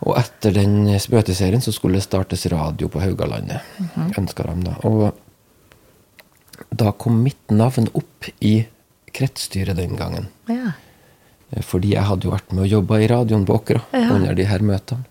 Og 0.03 0.17
etter 0.19 0.51
den 0.55 0.87
spøteserien 0.99 1.61
så 1.63 1.71
skulle 1.71 1.99
det 1.99 2.03
startes 2.07 2.45
radio 2.51 2.89
på 2.91 2.99
Haugalandet. 3.03 3.61
Ønska 4.19 4.43
de 4.49 4.65
da. 4.67 4.73
Og 4.89 5.13
da 6.75 6.91
kom 6.91 7.21
mitt 7.23 7.51
navn 7.53 7.87
opp 7.95 8.27
i 8.43 8.65
kretsstyret 9.13 9.77
den 9.79 9.95
gangen. 9.99 10.27
ja. 10.49 10.73
Eh, 11.53 11.61
Fordi 11.61 11.93
jeg 11.93 12.03
hadde 12.03 12.25
jo 12.25 12.31
vært 12.33 12.51
med 12.51 12.63
og 12.65 12.71
jobba 12.71 12.97
i 12.99 13.07
radioen 13.07 13.45
på 13.45 13.53
Åkra 13.59 13.81
Ja. 13.93 14.09
under 14.15 14.33
de 14.33 14.43
her 14.49 14.59
møtene. 14.59 15.05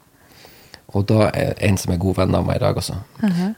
Og 0.95 1.07
da 1.07 1.30
er 1.32 1.55
en 1.64 1.76
som 1.78 1.93
er 1.95 1.97
god 2.03 2.16
venn 2.16 2.34
av 2.34 2.45
meg 2.45 2.57
i 2.57 2.59
dag 2.61 2.76
også. 2.76 2.95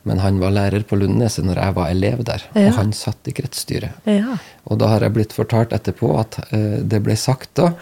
Men 0.04 0.18
han 0.22 0.38
var 0.38 0.50
lærer 0.54 0.84
på 0.86 0.94
Lundneset 1.00 1.44
når 1.44 1.56
jeg 1.58 1.74
var 1.74 1.88
elev 1.90 2.24
der. 2.24 2.42
Ja. 2.54 2.68
Og 2.68 2.74
han 2.76 2.92
satt 2.92 3.26
i 3.26 3.32
kretsstyret. 3.32 3.90
Ja. 4.06 4.36
Og 4.70 4.78
da 4.78 4.86
har 4.92 5.00
jeg 5.00 5.12
blitt 5.16 5.32
fortalt 5.32 5.72
etterpå 5.74 6.12
at 6.20 6.38
uh, 6.52 6.78
det 6.84 7.02
ble 7.02 7.16
sagt 7.18 7.50
da 7.58 7.72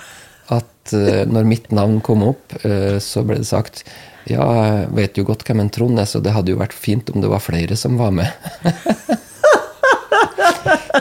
at 0.83 0.93
eh, 0.99 1.23
når 1.27 1.45
mitt 1.49 1.71
navn 1.71 2.01
kom 2.01 2.23
opp, 2.27 2.53
eh, 2.65 2.99
så 2.99 3.23
ble 3.27 3.37
det 3.43 3.49
sagt 3.49 3.85
ja, 4.31 4.43
jeg 4.43 4.87
vet 4.95 5.19
jo 5.19 5.25
godt 5.27 5.43
hvem 5.47 5.61
en 5.65 5.71
Trond 5.73 5.99
er, 5.99 6.05
så 6.07 6.21
det 6.23 6.33
hadde 6.35 6.53
jo 6.53 6.59
vært 6.61 6.75
fint 6.77 7.11
om 7.11 7.21
det 7.23 7.31
var 7.31 7.41
flere 7.43 7.77
som 7.79 7.97
var 7.99 8.11
med. 8.15 8.31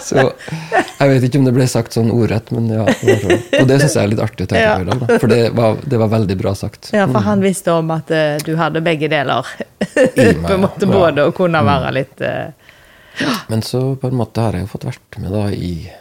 så 0.02 0.24
jeg 0.26 1.08
vet 1.12 1.24
ikke 1.28 1.40
om 1.42 1.46
det 1.46 1.54
ble 1.54 1.68
sagt 1.70 1.94
sånn 1.94 2.10
ordrett, 2.14 2.50
men 2.56 2.70
ja. 2.74 2.86
Og 2.88 3.68
det 3.70 3.78
syns 3.84 3.94
jeg 3.94 4.02
er 4.02 4.10
litt 4.10 4.24
artig 4.26 4.44
å 4.48 4.50
tenke 4.50 4.74
på 4.74 4.82
i 4.82 4.90
dag. 4.90 5.00
For 5.22 5.28
det 5.30 5.42
var, 5.58 5.78
det 5.86 5.98
var 6.02 6.10
veldig 6.16 6.38
bra 6.42 6.52
sagt. 6.58 6.90
ja, 6.98 7.06
for 7.12 7.22
han 7.28 7.40
visste 7.46 7.70
om 7.78 7.88
at 7.94 8.10
uh, 8.10 8.42
du 8.46 8.56
hadde 8.58 8.82
begge 8.86 9.08
deler. 9.12 9.46
På 10.42 10.54
en 10.56 10.64
måte 10.66 10.86
både 10.90 11.22
å 11.30 11.32
kunne 11.36 11.62
være 11.68 11.90
litt 12.00 12.18
uh... 12.26 12.50
Men 13.52 13.62
så 13.62 13.96
på 14.00 14.08
en 14.08 14.16
måte 14.18 14.42
har 14.42 14.54
jeg 14.56 14.64
jo 14.64 14.70
fått 14.72 14.86
vært 14.88 15.18
med 15.20 15.34
da 15.36 15.52
i 15.52 15.92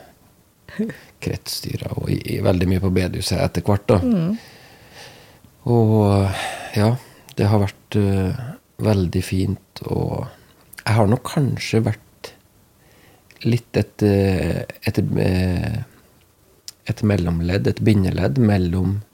kretsstyret 1.21 1.93
og 1.97 2.11
i, 2.13 2.19
i 2.37 2.41
veldig 2.45 2.69
mye 2.71 2.83
på 2.83 2.93
bedehuset 2.97 3.41
etter 3.41 3.65
hvert. 3.67 3.87
da. 3.91 4.01
Og 5.71 5.97
ja, 6.77 6.95
det 7.37 7.49
har 7.51 7.63
vært 7.63 7.99
uh, 8.01 8.45
veldig 8.81 9.23
fint, 9.25 9.83
og 9.87 10.27
jeg 10.81 10.97
har 10.97 11.11
nok 11.11 11.25
kanskje 11.29 11.83
vært 11.85 12.33
litt 13.47 13.77
et, 13.77 14.03
et, 14.05 14.89
et, 14.89 14.99
eh, 15.25 15.79
et 16.91 17.03
mellomledd, 17.07 17.69
et 17.71 17.81
bindeledd 17.85 18.41
mellom 18.43 18.99
eh, 18.99 19.10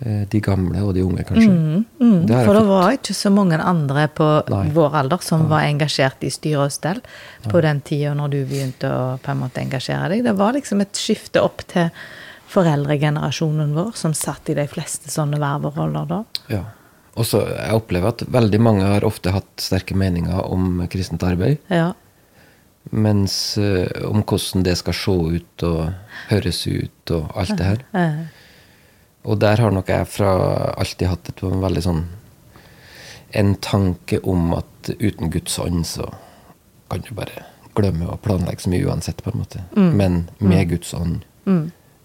de 0.00 0.40
gamle 0.40 0.78
og 0.86 0.92
de 0.94 1.02
unge, 1.02 1.24
kanskje. 1.26 1.50
mm, 1.50 2.26
Det 2.28 2.44
For 2.46 2.54
det 2.54 2.60
fått. 2.62 2.68
var 2.68 2.92
ikke 2.94 3.14
så 3.18 3.30
mange 3.34 3.58
andre 3.58 4.04
på 4.14 4.28
Nei. 4.48 4.68
vår 4.70 4.94
alder 4.94 5.18
som 5.26 5.48
var 5.50 5.64
engasjert 5.66 6.22
i 6.22 6.30
styre 6.30 6.68
og 6.68 6.70
stell 6.72 7.00
på 7.48 7.60
den 7.64 7.80
tida 7.80 8.12
når 8.14 8.30
du 8.30 8.38
begynte 8.46 8.86
å 8.86 9.18
på 9.18 9.32
en 9.34 9.40
måte 9.42 9.58
engasjere 9.64 10.08
deg. 10.14 10.22
Det 10.24 10.36
var 10.38 10.52
liksom 10.54 10.80
et 10.84 10.94
skifte 10.94 11.42
opp 11.42 11.66
til 11.66 11.90
foreldregenerasjonen 12.48 13.74
vår, 13.76 13.92
som 13.98 14.14
satt 14.14 14.48
i 14.50 14.54
de 14.54 14.66
fleste 14.70 15.10
sånne 15.12 15.38
verv 15.42 15.66
og 15.70 15.76
roller 15.80 16.06
da. 16.08 16.22
Ja. 16.52 16.62
Og 17.18 17.26
så 17.26 17.42
jeg 17.48 17.74
opplever 17.74 18.12
at 18.14 18.22
veldig 18.30 18.60
mange 18.62 18.86
har 18.86 19.04
ofte 19.06 19.32
hatt 19.34 19.50
sterke 19.58 19.96
meninger 19.98 20.38
om 20.46 20.84
kristent 20.92 21.24
arbeid. 21.26 21.58
Ja. 21.72 21.90
Mens 22.94 23.58
eh, 23.58 23.88
om 24.08 24.22
hvordan 24.22 24.62
det 24.64 24.76
skal 24.80 24.94
se 24.96 25.16
ut 25.38 25.64
og 25.66 25.80
høres 26.30 26.62
ut 26.70 27.12
og 27.18 27.32
alt 27.36 27.56
det 27.58 27.66
her. 27.66 27.82
Eh, 27.92 28.20
Og 29.28 29.38
der 29.42 29.60
har 29.60 29.74
nok 29.74 29.90
jeg 29.92 30.06
fra 30.08 30.30
alltid 30.80 31.10
hatt 31.10 31.28
et 31.32 31.42
veldig 31.44 31.82
sånn 31.84 32.04
En 33.36 33.50
tanke 33.60 34.22
om 34.24 34.54
at 34.56 34.88
uten 35.02 35.28
Guds 35.30 35.58
ånd 35.60 35.82
så 35.86 36.06
kan 36.88 37.02
du 37.04 37.10
bare 37.12 37.42
glemme 37.76 38.06
å 38.08 38.16
planlegge 38.24 38.64
så 38.64 38.70
mye 38.72 38.86
uansett, 38.88 39.20
på 39.22 39.30
en 39.34 39.42
måte. 39.42 39.60
Men 39.76 40.30
med 40.40 40.70
Guds 40.70 40.94
ånd 40.96 41.26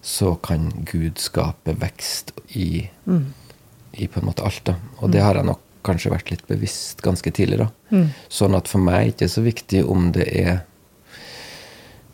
så 0.04 0.34
kan 0.44 0.66
Gud 0.84 1.16
skape 1.18 1.72
vekst 1.80 2.34
i, 2.52 2.90
Mm. 3.08 3.32
i 3.94 4.06
på 4.06 4.20
en 4.20 4.26
måte 4.28 4.44
alt. 4.44 4.60
da. 4.64 4.74
Og 5.00 5.10
det 5.10 5.22
har 5.22 5.34
jeg 5.34 5.46
nok 5.46 5.60
kanskje 5.82 6.10
vært 6.12 6.30
litt 6.30 6.46
bevisst 6.46 7.00
ganske 7.02 7.30
tidlig. 7.32 7.58
da. 7.58 7.68
Mm. 7.90 8.10
Sånn 8.28 8.54
at 8.56 8.68
for 8.68 8.78
meg 8.78 8.94
er 8.94 9.04
det 9.04 9.16
ikke 9.16 9.28
så 9.30 9.42
viktig 9.42 9.88
om 9.88 10.12
det 10.12 10.28
er 10.28 10.60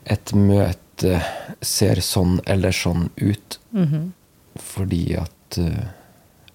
et 0.07 0.33
møte 0.33 1.21
ser 1.61 1.97
sånn 1.97 2.41
eller 2.47 2.71
sånn 2.71 3.11
ut. 3.19 3.59
Mhm. 3.75 4.13
Fordi 4.59 5.15
at 5.17 5.59
eh, 5.59 5.87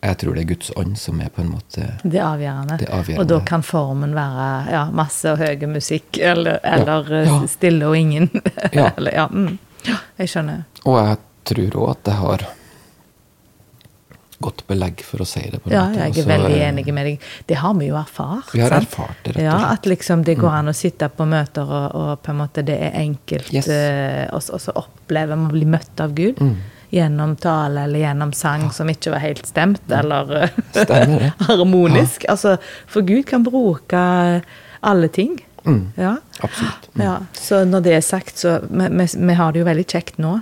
jeg 0.06 0.18
tror 0.22 0.36
det 0.36 0.42
er 0.44 0.50
Guds 0.54 0.72
ånd 0.78 0.98
som 1.00 1.22
er 1.22 1.30
på 1.34 1.42
en 1.42 1.50
måte 1.50 1.86
Det 2.04 2.20
avgjørende. 2.22 2.78
Det 2.78 2.90
avgjørende. 2.90 3.22
Og 3.24 3.28
da 3.32 3.40
kan 3.48 3.64
formen 3.66 4.14
være 4.14 4.50
ja, 4.72 4.84
masse 4.94 5.32
og 5.32 5.40
høy 5.42 5.66
musikk, 5.72 6.18
eller, 6.20 6.60
eller 6.64 7.10
ja, 7.16 7.24
Ja. 7.26 7.40
stille 7.48 7.88
og 7.88 7.98
ingen. 7.98 8.30
Ja. 8.74 8.92
eller, 8.98 9.12
ja, 9.16 9.26
mm. 9.32 9.58
jeg 10.20 10.30
skjønner. 10.30 10.66
Og 10.86 11.00
jeg 11.00 11.18
tror 11.46 11.80
òg 11.82 11.90
at 11.96 12.12
jeg 12.12 12.16
har 12.22 12.46
godt 14.46 14.66
belegg 14.68 15.00
for 15.02 15.24
å 15.24 15.26
si 15.26 15.42
det. 15.50 15.62
på 15.64 15.70
en 15.72 15.74
Ja, 15.74 15.84
måte. 15.88 15.96
jeg 15.96 16.04
er 16.04 16.12
Altså, 16.12 16.28
veldig 16.30 16.56
eh, 16.60 16.68
enig 16.68 16.86
med 16.94 17.06
deg. 17.08 17.26
Det 17.48 17.56
har 17.64 17.74
vi 17.80 17.86
jo 17.88 17.96
erfart. 17.98 18.52
Vi 18.54 18.60
har 18.62 18.70
sant? 18.76 18.84
erfart 18.92 19.24
det, 19.24 19.32
rett 19.32 19.38
og 19.38 19.42
slett. 19.42 19.46
Ja, 19.48 19.72
At 19.72 19.86
liksom 19.90 20.24
det 20.28 20.36
går 20.38 20.52
an 20.60 20.68
å 20.70 20.76
sitte 20.76 21.10
på 21.10 21.26
møter, 21.26 21.64
og, 21.66 21.96
og 21.96 22.22
på 22.22 22.34
en 22.34 22.38
måte 22.44 22.62
det 22.68 22.76
er 22.78 22.98
enkelt, 23.00 23.50
Yes. 23.56 23.68
Uh, 23.72 24.28
og, 24.36 24.42
så- 24.44 24.54
og 24.54 24.62
så 24.62 24.76
opplever 24.84 25.36
man 25.40 25.48
å 25.50 25.56
bli 25.56 25.66
møtt 25.66 26.00
av 26.04 26.14
Gud. 26.14 26.42
Mm. 26.44 26.56
Gjennom 26.96 27.34
tale 27.44 27.82
eller 27.90 28.00
gjennom 28.00 28.32
sang 28.38 28.70
som 28.72 28.88
ikke 28.92 29.12
var 29.12 29.20
helt 29.26 29.46
stemt, 29.50 29.84
eller 29.92 30.30
eh, 30.46 30.58
Stemmer 30.78 31.34
harmonisk. 31.50 32.24
Altså, 32.32 32.56
for 32.88 33.04
Gud 33.08 33.26
kan 33.28 33.44
bruke 33.44 34.00
alle 34.86 35.08
ting. 35.12 35.38
Mm. 35.66 35.82
Ja. 36.00 36.16
Absolutt. 36.46 36.88
ja. 37.02 37.18
Så 37.34 37.64
når 37.68 37.82
det 37.88 37.96
er 37.98 38.06
sagt, 38.06 38.38
så 38.38 38.60
vi, 38.70 38.88
vi, 38.96 39.08
vi 39.28 39.34
har 39.40 39.52
det 39.52 39.64
jo 39.64 39.68
veldig 39.68 39.86
kjekt 39.92 40.22
nå. 40.24 40.38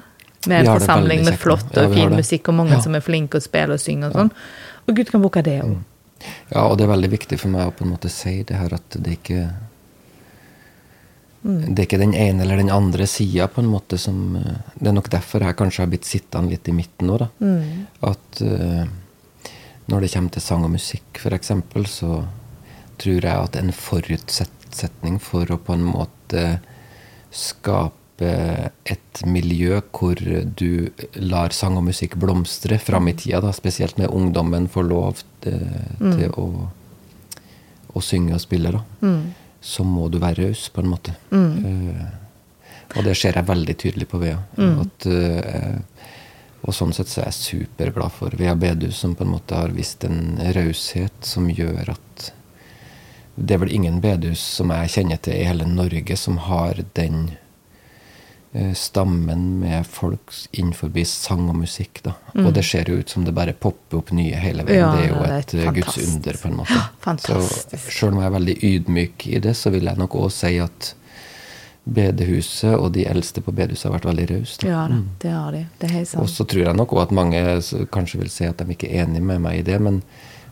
Med 0.52 0.66
en 0.68 0.74
forsamling 0.76 1.22
med 1.24 1.38
flott 1.40 1.78
og 1.80 1.94
fin 1.96 2.12
musikk, 2.12 2.50
og 2.52 2.58
mange 2.60 2.76
Ja. 2.76 2.82
som 2.84 2.96
er 2.98 3.02
flinke 3.06 3.40
og 3.40 3.46
spiller 3.46 3.78
og 3.78 3.80
synger 3.80 4.12
og 4.12 4.18
sånn. 4.20 4.32
Og 4.90 4.98
Gud 4.98 5.08
kan 5.14 5.22
bruke 5.24 5.42
det 5.46 5.62
òg. 5.64 5.78
Ja, 6.52 6.66
og 6.68 6.78
det 6.78 6.84
er 6.86 6.92
veldig 6.92 7.10
viktig 7.14 7.38
for 7.40 7.52
meg 7.54 7.70
å 7.70 7.72
på 7.76 7.86
en 7.88 7.94
måte 7.96 8.12
si 8.12 8.42
det 8.48 8.60
her 8.60 8.76
at 8.76 8.98
det 9.00 9.16
ikke 9.22 9.46
Mm. 11.44 11.76
Det 11.76 11.82
er 11.82 11.88
ikke 11.88 12.00
den 12.00 12.14
ene 12.16 12.46
eller 12.46 12.62
den 12.62 12.72
andre 12.72 13.08
sida 13.10 13.50
på 13.52 13.60
en 13.60 13.68
måte 13.68 13.98
som 14.00 14.38
eh, 14.40 14.60
Det 14.80 14.88
er 14.88 14.96
nok 14.96 15.10
derfor 15.12 15.44
jeg 15.44 15.58
kanskje 15.60 15.84
har 15.84 15.90
blitt 15.92 16.08
sittende 16.08 16.54
litt 16.54 16.70
i 16.72 16.76
midten 16.76 17.10
nå, 17.10 17.18
da. 17.20 17.28
Mm. 17.44 17.82
At 18.08 18.44
uh, 18.48 18.86
når 19.92 20.06
det 20.06 20.12
kommer 20.14 20.32
til 20.32 20.46
sang 20.46 20.64
og 20.64 20.72
musikk, 20.78 21.20
f.eks., 21.20 21.52
så 21.92 22.22
tror 23.02 23.28
jeg 23.28 23.34
at 23.34 23.58
en 23.60 23.74
forutsetning 23.76 25.20
for 25.20 25.52
å 25.52 25.60
på 25.60 25.76
en 25.76 25.84
måte 25.84 26.46
skape 27.34 28.00
et 28.88 29.22
miljø 29.28 29.82
hvor 29.92 30.16
du 30.16 30.94
lar 31.20 31.52
sang 31.52 31.76
og 31.80 31.90
musikk 31.90 32.16
blomstre 32.22 32.78
fram 32.80 33.10
i 33.12 33.16
tida, 33.20 33.42
da, 33.44 33.52
spesielt 33.52 34.00
når 34.00 34.16
ungdommen 34.16 34.70
får 34.72 34.88
lov 34.88 35.24
til, 35.44 35.60
til 36.00 36.30
å, 36.40 36.48
å 37.92 38.04
synge 38.06 38.38
og 38.38 38.44
spille, 38.46 38.72
da, 38.78 38.84
så 39.64 39.86
må 39.88 40.10
du 40.12 40.20
være 40.20 40.50
raus, 40.50 40.68
på 40.74 40.84
en 40.84 40.92
måte. 40.92 41.16
Eh, 41.32 42.04
og 42.94 43.08
det 43.08 43.16
ser 43.18 43.40
jeg 43.40 43.48
veldig 43.48 43.76
tydelig 43.80 44.08
på 44.12 44.20
Vea. 44.22 44.38
At, 44.84 45.08
uh, 45.08 46.04
og 46.62 46.76
sånn 46.78 46.92
sett 46.94 47.10
så 47.10 47.24
er 47.24 47.32
jeg 47.32 47.40
superglad 47.40 48.14
for 48.14 48.36
Vea 48.38 48.54
Bedus, 48.60 49.00
som 49.02 49.16
på 49.18 49.26
en 49.26 49.32
måte 49.34 49.58
har 49.58 49.74
vist 49.74 50.04
en 50.06 50.36
raushet 50.54 51.26
som 51.26 51.50
gjør 51.50 51.96
at 51.96 52.28
det 53.36 53.56
er 53.56 53.64
vel 53.64 53.74
ingen 53.74 53.98
bedehus 54.02 54.42
som 54.60 54.70
jeg 54.70 54.92
kjenner 54.94 55.22
til 55.24 55.40
i 55.40 55.48
hele 55.48 55.66
Norge 55.66 56.18
som 56.20 56.38
har 56.46 56.84
den 56.98 57.32
stammen 58.78 59.60
med 59.60 59.88
folk 59.90 60.32
innenfor 60.52 60.92
sang 61.10 61.48
og 61.50 61.56
musikk. 61.58 62.04
da. 62.04 62.14
Og 62.36 62.54
det 62.54 62.64
ser 62.66 62.90
jo 62.90 63.00
ut 63.00 63.10
som 63.10 63.26
det 63.26 63.34
bare 63.34 63.54
popper 63.54 63.98
opp 63.98 64.12
nye 64.12 64.36
hele 64.38 64.64
veien. 64.64 64.80
Ja, 64.80 64.92
det 64.96 65.06
er 65.06 65.10
jo 65.10 65.24
et, 65.24 65.54
er 65.54 65.60
et 65.60 65.68
eh, 65.68 65.72
Guds 65.74 65.98
under, 65.98 66.38
på 66.38 66.48
en 66.48 66.58
måte. 66.60 66.82
Fantastisk. 67.02 67.88
Så 67.88 67.92
sjøl 67.98 68.14
om 68.14 68.20
jeg 68.22 68.30
er 68.30 68.36
veldig 68.38 68.58
ydmyk 68.70 69.28
i 69.28 69.40
det, 69.40 69.56
så 69.58 69.74
vil 69.74 69.90
jeg 69.90 69.98
nok 69.98 70.20
òg 70.22 70.30
si 70.36 70.54
at 70.62 70.94
bedehuset 71.84 72.78
og 72.78 72.94
de 72.96 73.04
eldste 73.10 73.42
på 73.44 73.52
bedehuset 73.52 73.90
har 73.90 73.98
vært 73.98 74.08
veldig 74.08 74.28
rause. 74.30 74.68
Ja 74.68 74.84
det 75.20 75.32
har 75.34 75.52
de. 75.52 75.66
Det 75.80 75.90
er 75.90 75.96
helt 75.98 76.14
Og 76.22 76.30
så 76.32 76.46
tror 76.48 76.70
jeg 76.70 76.78
nok 76.80 76.94
òg 76.96 77.02
at 77.08 77.16
mange 77.16 77.42
kanskje 77.92 78.22
vil 78.22 78.32
si 78.32 78.48
at 78.48 78.62
de 78.62 78.76
ikke 78.76 78.88
er 78.88 79.04
enig 79.08 79.24
med 79.26 79.42
meg 79.44 79.60
i 79.60 79.66
det, 79.68 79.80
men 79.84 80.00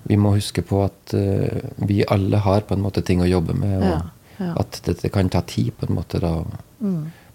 vi 0.10 0.18
må 0.18 0.34
huske 0.36 0.64
på 0.66 0.82
at 0.88 1.14
uh, 1.14 1.62
vi 1.86 2.02
alle 2.10 2.42
har 2.42 2.66
på 2.66 2.74
en 2.76 2.82
måte 2.84 3.04
ting 3.06 3.22
å 3.22 3.30
jobbe 3.30 3.54
med, 3.54 3.78
og 3.78 3.86
Ja, 3.86 4.02
ja. 4.42 4.54
at 4.58 4.82
dette 4.88 5.12
kan 5.14 5.30
ta 5.30 5.44
tid 5.46 5.76
på 5.78 5.88
en 5.88 5.96
måte 5.96 6.20
da. 6.20 6.34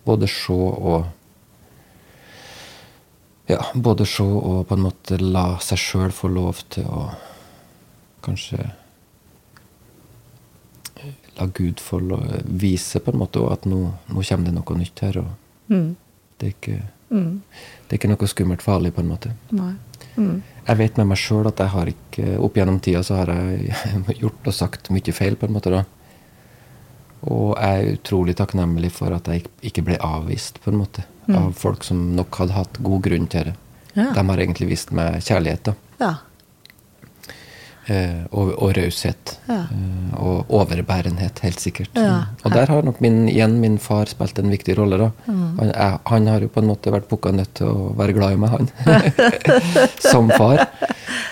Både 0.07 0.28
se 0.30 0.52
og 0.54 1.07
Ja, 3.48 3.61
både 3.74 4.07
se 4.11 4.24
og 4.26 4.64
på 4.66 4.74
en 4.74 4.82
måte 4.88 5.20
la 5.22 5.44
seg 5.62 5.78
sjøl 5.78 6.11
få 6.14 6.28
lov 6.34 6.64
til 6.74 6.84
å 6.90 7.04
kanskje 8.26 8.72
La 11.36 11.44
Gud 11.52 11.78
få 11.84 11.98
lo- 12.00 12.22
vise 12.48 12.98
på 13.04 13.12
en 13.12 13.18
måte 13.20 13.42
at 13.52 13.66
nå, 13.68 13.78
nå 14.09 14.22
kommer 14.24 14.44
det 14.48 14.54
noe 14.57 14.78
nytt 14.80 15.00
her. 15.04 15.18
og 15.18 15.26
Mm. 15.68 15.96
det 16.38 16.46
er 16.46 16.50
ikke 16.54 16.82
Mm. 17.11 17.42
det 17.88 17.92
er 17.92 17.98
ikke 17.98 18.09
noe 18.09 18.26
skummelt 18.28 18.62
farlig, 18.62 18.92
på 18.94 19.00
en 19.00 19.09
måte. 19.09 19.30
Nei. 19.52 19.74
Mm. 20.16 20.42
Jeg 20.66 20.76
vet 20.78 20.96
med 20.96 21.07
meg 21.07 21.18
sjøl 21.18 21.46
at 21.46 21.57
jeg 21.59 21.68
har 21.68 21.86
ikke 21.86 22.38
Opp 22.40 22.54
gjennom 22.54 22.80
tida 22.80 23.02
så 23.04 23.16
har 23.16 23.26
jeg 23.26 23.74
gjort 24.22 24.46
og 24.46 24.54
sagt 24.54 24.90
mye 24.90 25.12
feil, 25.12 25.36
på 25.36 25.44
en 25.46 25.52
måte. 25.52 25.70
da. 25.70 25.84
Og 27.27 27.57
jeg 27.59 27.83
er 27.83 27.97
utrolig 27.97 28.37
takknemlig 28.39 28.93
for 28.95 29.14
at 29.16 29.29
jeg 29.31 29.47
ikke 29.66 29.85
ble 29.89 29.99
avvist, 30.03 30.61
på 30.62 30.72
en 30.72 30.81
måte. 30.85 31.07
Av 31.27 31.51
folk 31.59 31.83
som 31.83 32.12
nok 32.14 32.37
hadde 32.39 32.55
hatt 32.55 32.79
god 32.87 33.03
grunn 33.09 33.27
til 33.27 33.49
det. 33.49 33.57
Ja. 33.97 34.12
De 34.14 34.22
har 34.29 34.43
egentlig 34.43 34.68
vist 34.70 34.93
meg 34.95 35.18
kjærlighet, 35.24 35.70
da. 35.70 35.74
Ja. 35.99 36.14
Eh, 37.87 38.22
og 38.35 38.51
og 38.62 38.72
raushet. 38.74 39.37
Ja. 39.47 39.61
Eh, 39.70 40.14
og 40.18 40.51
overbærenhet, 40.59 41.39
helt 41.43 41.62
sikkert. 41.62 41.99
Og 42.45 42.51
der 42.53 42.66
har 42.66 42.83
nok 42.83 43.01
min, 43.01 43.29
igjen 43.31 43.61
min 43.62 43.79
far 43.79 44.11
spilt 44.11 44.39
en 44.39 44.51
viktig 44.51 44.77
rolle. 44.79 44.99
da. 44.99 45.11
Mm. 45.27 45.59
Han, 45.59 45.72
jeg, 45.72 45.99
han 46.07 46.27
har 46.27 46.41
jo 46.41 46.49
på 46.49 46.62
en 46.62 46.70
måte 46.72 46.93
vært 46.95 47.09
pukka 47.09 47.33
nødt 47.33 47.55
til 47.55 47.70
å 47.70 47.91
være 47.99 48.16
glad 48.18 48.35
i 48.35 48.41
meg, 48.43 48.51
han. 48.57 48.70
som 50.12 50.31
far. 50.31 50.66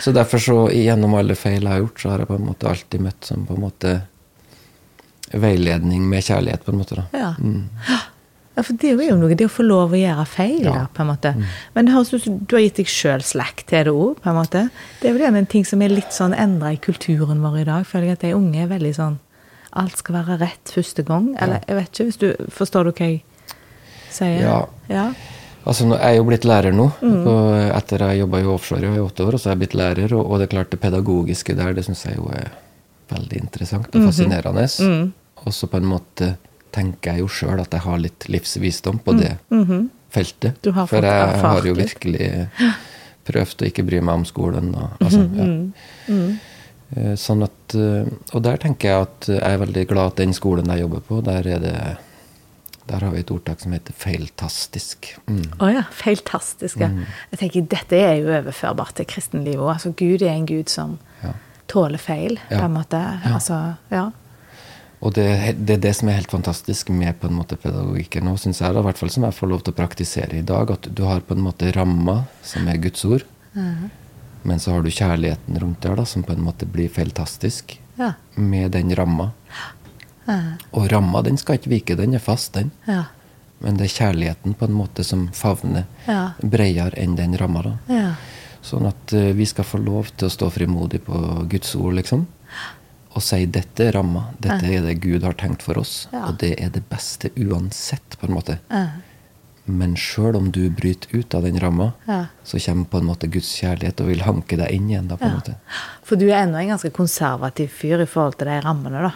Så 0.01 0.14
derfor, 0.14 0.38
så 0.38 0.59
gjennom 0.70 1.14
alle 1.18 1.34
feil 1.34 1.62
jeg 1.62 1.70
har 1.70 1.82
gjort, 1.82 2.01
så 2.01 2.14
har 2.14 2.22
jeg 2.22 2.30
på 2.30 2.38
en 2.38 2.51
måte 2.51 2.70
alltid 2.70 3.03
møtt 3.03 3.30
som 3.30 3.47
på 3.49 3.59
en 3.59 3.64
måte 3.66 3.95
veiledning 5.41 6.09
med 6.09 6.22
kjærlighet, 6.24 6.64
på 6.64 6.72
en 6.72 6.78
måte. 6.78 6.97
da. 6.97 7.05
Ja. 7.12 7.30
ja, 8.57 8.62
for 8.62 8.72
det 8.78 8.91
er 8.93 9.03
jo 9.09 9.16
noe, 9.18 9.35
det 9.35 9.47
å 9.49 9.53
få 9.53 9.64
lov 9.66 9.93
å 9.93 9.99
gjøre 9.99 10.26
feil, 10.26 10.62
Ja. 10.64 10.72
da, 10.72 10.87
på 10.95 11.03
en 11.03 11.09
måte. 11.11 11.35
Men 11.74 11.87
det 11.87 11.95
høres 11.95 12.12
ut 12.14 12.22
som 12.22 12.39
du 12.39 12.57
har 12.57 12.62
gitt 12.62 12.76
deg 12.76 12.87
sjøl 12.87 13.22
slack 13.22 13.64
til 13.66 13.85
det 13.85 13.93
òg, 13.93 14.16
på 14.22 14.30
en 14.30 14.37
måte. 14.39 14.70
Det 15.01 15.11
er 15.11 15.18
vel 15.18 15.35
en 15.35 15.47
ting 15.47 15.64
som 15.64 15.82
er 15.82 15.89
litt 15.89 16.12
sånn 16.14 16.35
endra 16.37 16.72
i 16.72 16.76
kulturen 16.78 17.41
vår 17.43 17.61
i 17.61 17.64
dag. 17.64 17.85
Føler 17.87 18.07
jeg 18.12 18.18
at 18.18 18.20
de 18.28 18.35
unge 18.35 18.62
er 18.62 18.68
veldig 18.68 18.95
sånn 18.95 19.18
Alt 19.76 19.97
skal 19.99 20.14
være 20.14 20.39
rett 20.39 20.70
første 20.70 21.03
gang. 21.05 21.32
Eller 21.43 21.64
jeg 21.66 21.74
vet 21.76 21.89
ikke, 21.91 22.05
hvis 22.07 22.18
du 22.20 22.51
Forstår 22.55 22.85
du 22.85 22.93
hva 22.93 23.09
jeg 23.09 23.24
sier? 24.11 24.41
Ja. 24.45 24.59
ja. 24.89 25.12
Altså, 25.66 25.89
Jeg 25.89 25.99
er 26.12 26.14
jo 26.20 26.24
blitt 26.28 26.45
lærer 26.47 26.72
nå. 26.72 26.93
Mm. 27.03 27.72
Etter 27.74 27.99
jeg 28.07 28.20
jobba 28.20 28.39
i 28.39 28.45
offshore 28.45 28.93
i 28.95 29.01
åtte 29.03 29.24
år, 29.26 29.35
og 29.35 29.41
så 29.41 29.49
er 29.51 29.57
jeg 29.57 29.59
blitt 29.64 29.74
lærer. 29.74 30.12
Og, 30.14 30.30
og 30.30 30.39
det 30.39 30.47
er 30.47 30.53
klart 30.55 30.70
det 30.70 30.78
pedagogiske 30.78 31.57
der, 31.57 31.72
det 31.74 31.85
syns 31.89 32.05
jeg 32.07 32.14
jo 32.20 32.28
er 32.30 32.53
veldig 33.11 33.41
interessant 33.43 33.89
Mhm. 33.91 33.99
og 34.05 34.12
fascinerende. 34.12 34.68
Mm. 34.78 35.12
Og 35.45 35.53
så 35.53 35.66
på 35.68 35.76
en 35.76 35.84
måte 35.90 36.36
tenker 36.74 37.12
jeg 37.14 37.20
jo 37.20 37.28
sjøl 37.28 37.61
at 37.61 37.70
jeg 37.76 37.80
har 37.84 37.99
litt 38.03 38.24
livsvisdom 38.28 38.99
på 39.05 39.12
det 39.18 39.34
feltet. 40.11 40.57
Mm. 40.57 40.62
Du 40.62 40.70
har 40.72 40.86
For 40.90 41.03
jeg 41.05 41.36
har 41.45 41.62
jo 41.68 41.74
virkelig 41.74 42.30
prøvd 43.28 43.62
å 43.64 43.68
ikke 43.70 43.84
bry 43.86 44.01
meg 44.05 44.14
om 44.20 44.24
skolen. 44.28 44.74
Og, 44.74 44.90
altså, 45.01 45.20
Mm. 45.28 45.72
ja. 46.09 46.16
Eh, 46.97 47.14
Sånn 47.18 47.42
at, 47.42 47.74
eh, 47.74 48.07
og 48.34 48.42
der 48.45 48.57
tenker 48.62 48.88
jeg 48.88 49.03
at 49.09 49.28
jeg 49.28 49.40
er 49.42 49.59
veldig 49.59 49.86
glad 49.88 50.07
at 50.12 50.16
den 50.20 50.32
skolen 50.36 50.68
jeg 50.70 50.80
jobber 50.84 51.01
på, 51.09 51.22
der 51.24 51.47
er 51.49 51.59
det 51.59 51.76
der 52.86 53.01
har 53.01 53.11
vi 53.14 53.20
et 53.22 53.30
ordtak 53.32 53.61
som 53.62 53.72
heter 53.72 53.95
feiltastisk. 53.97 55.14
Mm. 55.26 55.47
oh 55.59 55.70
ja. 55.72 55.82
Feiltastisk. 55.90 56.76
Ja. 56.82 56.90
Jeg 57.32 57.38
tenker 57.40 57.62
Dette 57.72 57.97
er 57.97 58.18
jo 58.20 58.28
overførbart 58.28 58.92
til 58.99 59.07
kristenlivet 59.09 59.57
òg. 59.64 59.70
Altså, 59.72 59.95
Gud 59.97 60.20
er 60.22 60.34
en 60.34 60.45
gud 60.47 60.68
som 60.68 60.99
Ja. 61.22 61.32
tåler 61.66 61.99
feil, 61.99 62.38
Ja. 62.51 62.59
på 62.61 62.64
en 62.66 62.74
måte. 62.74 63.01
Altså, 63.24 63.76
ja. 63.90 64.11
Og 65.01 65.12
det, 65.14 65.26
det 65.66 65.74
er 65.76 65.82
det 65.82 65.92
som 65.99 66.09
er 66.09 66.16
helt 66.20 66.30
fantastisk 66.32 66.88
med 66.95 67.18
på 67.20 67.26
en 67.28 67.34
måte 67.36 67.57
pedagogikken 67.61 68.24
nå, 68.24 68.36
syns 68.40 68.61
jeg, 68.62 68.72
da, 68.72 68.80
i 68.80 68.86
hvert 68.86 68.99
fall 69.01 69.11
som 69.12 69.26
jeg 69.26 69.36
får 69.36 69.51
lov 69.51 69.64
til 69.64 69.74
å 69.74 69.76
praktisere 69.76 70.38
i 70.38 70.45
dag, 70.47 70.70
at 70.70 70.88
du 70.97 71.03
har 71.05 71.20
på 71.20 71.34
en 71.36 71.42
måte 71.45 71.72
ramma, 71.76 72.22
som 72.42 72.68
er 72.70 72.78
Guds 72.80 73.05
ord, 73.05 73.26
men 74.45 74.61
så 74.61 74.72
har 74.74 74.82
du 74.84 74.90
kjærligheten 74.92 75.59
rundt 75.61 75.80
der, 75.84 75.97
da, 76.01 76.05
som 76.09 76.24
på 76.24 76.32
en 76.32 76.45
måte 76.45 76.66
blir 76.68 76.88
feiltastisk, 76.92 77.78
Ja. 77.97 78.12
med 78.34 78.72
den 78.74 78.90
ramma. 78.97 79.30
Mm. 80.26 80.55
Og 80.72 80.88
ramma, 80.90 81.20
den 81.22 81.36
skal 81.38 81.59
ikke 81.61 81.70
vike, 81.70 81.97
den 81.97 82.14
er 82.14 82.18
fast, 82.18 82.53
den. 82.57 82.70
Ja. 82.88 83.05
Men 83.61 83.76
det 83.78 83.84
er 83.86 83.92
kjærligheten 83.95 84.55
på 84.59 84.64
en 84.66 84.74
måte 84.74 85.05
som 85.05 85.28
favner 85.32 85.84
Ja. 86.09 86.32
bredere 86.42 86.97
enn 86.99 87.14
den 87.16 87.36
ramma, 87.38 87.62
da. 87.62 87.74
ja. 87.88 88.14
Sånn 88.64 88.86
at 88.88 89.12
uh, 89.12 89.30
vi 89.36 89.45
skal 89.45 89.64
få 89.68 89.76
lov 89.84 90.09
til 90.16 90.26
å 90.26 90.32
stå 90.32 90.49
frimodig 90.51 91.03
på 91.05 91.18
Guds 91.53 91.74
ord, 91.76 91.95
liksom. 91.99 92.26
Og 93.14 93.22
si 93.22 93.46
'dette 93.46 93.80
er 93.88 93.92
ramma', 93.92 94.24
dette 94.40 94.64
er 94.66 94.82
det 94.82 95.00
Gud 95.00 95.22
har 95.22 95.32
tenkt 95.34 95.62
for 95.62 95.78
oss. 95.78 96.08
Ja. 96.12 96.26
Og 96.28 96.38
det 96.38 96.60
er 96.60 96.68
det 96.70 96.82
beste 96.90 97.30
uansett, 97.36 98.16
på 98.20 98.26
en 98.28 98.34
måte. 98.34 98.58
Ja. 98.70 98.86
Men 99.66 99.94
sjøl 99.96 100.36
om 100.36 100.50
du 100.50 100.68
bryter 100.68 101.08
ut 101.18 101.34
av 101.34 101.42
den 101.42 101.58
ramma, 101.58 101.92
Ja. 102.06 102.26
så 102.44 102.58
kommer 102.58 102.84
på 102.84 102.98
en 102.98 103.06
måte 103.06 103.30
Guds 103.30 103.54
kjærlighet 103.62 104.00
og 104.00 104.08
vil 104.08 104.20
hanke 104.20 104.56
deg 104.56 104.70
inn 104.72 104.88
igjen. 104.90 105.08
da 105.08 105.16
på 105.16 105.24
en 105.24 105.36
måte. 105.36 105.54
For 106.02 106.16
du 106.16 106.26
er 106.28 106.42
ennå 106.44 106.58
en 106.60 106.68
ganske 106.76 106.90
konservativ 106.92 107.68
fyr 107.70 108.00
i 108.02 108.06
forhold 108.06 108.36
til 108.36 108.46
de 108.48 108.60
rammene, 108.60 109.00
da? 109.02 109.12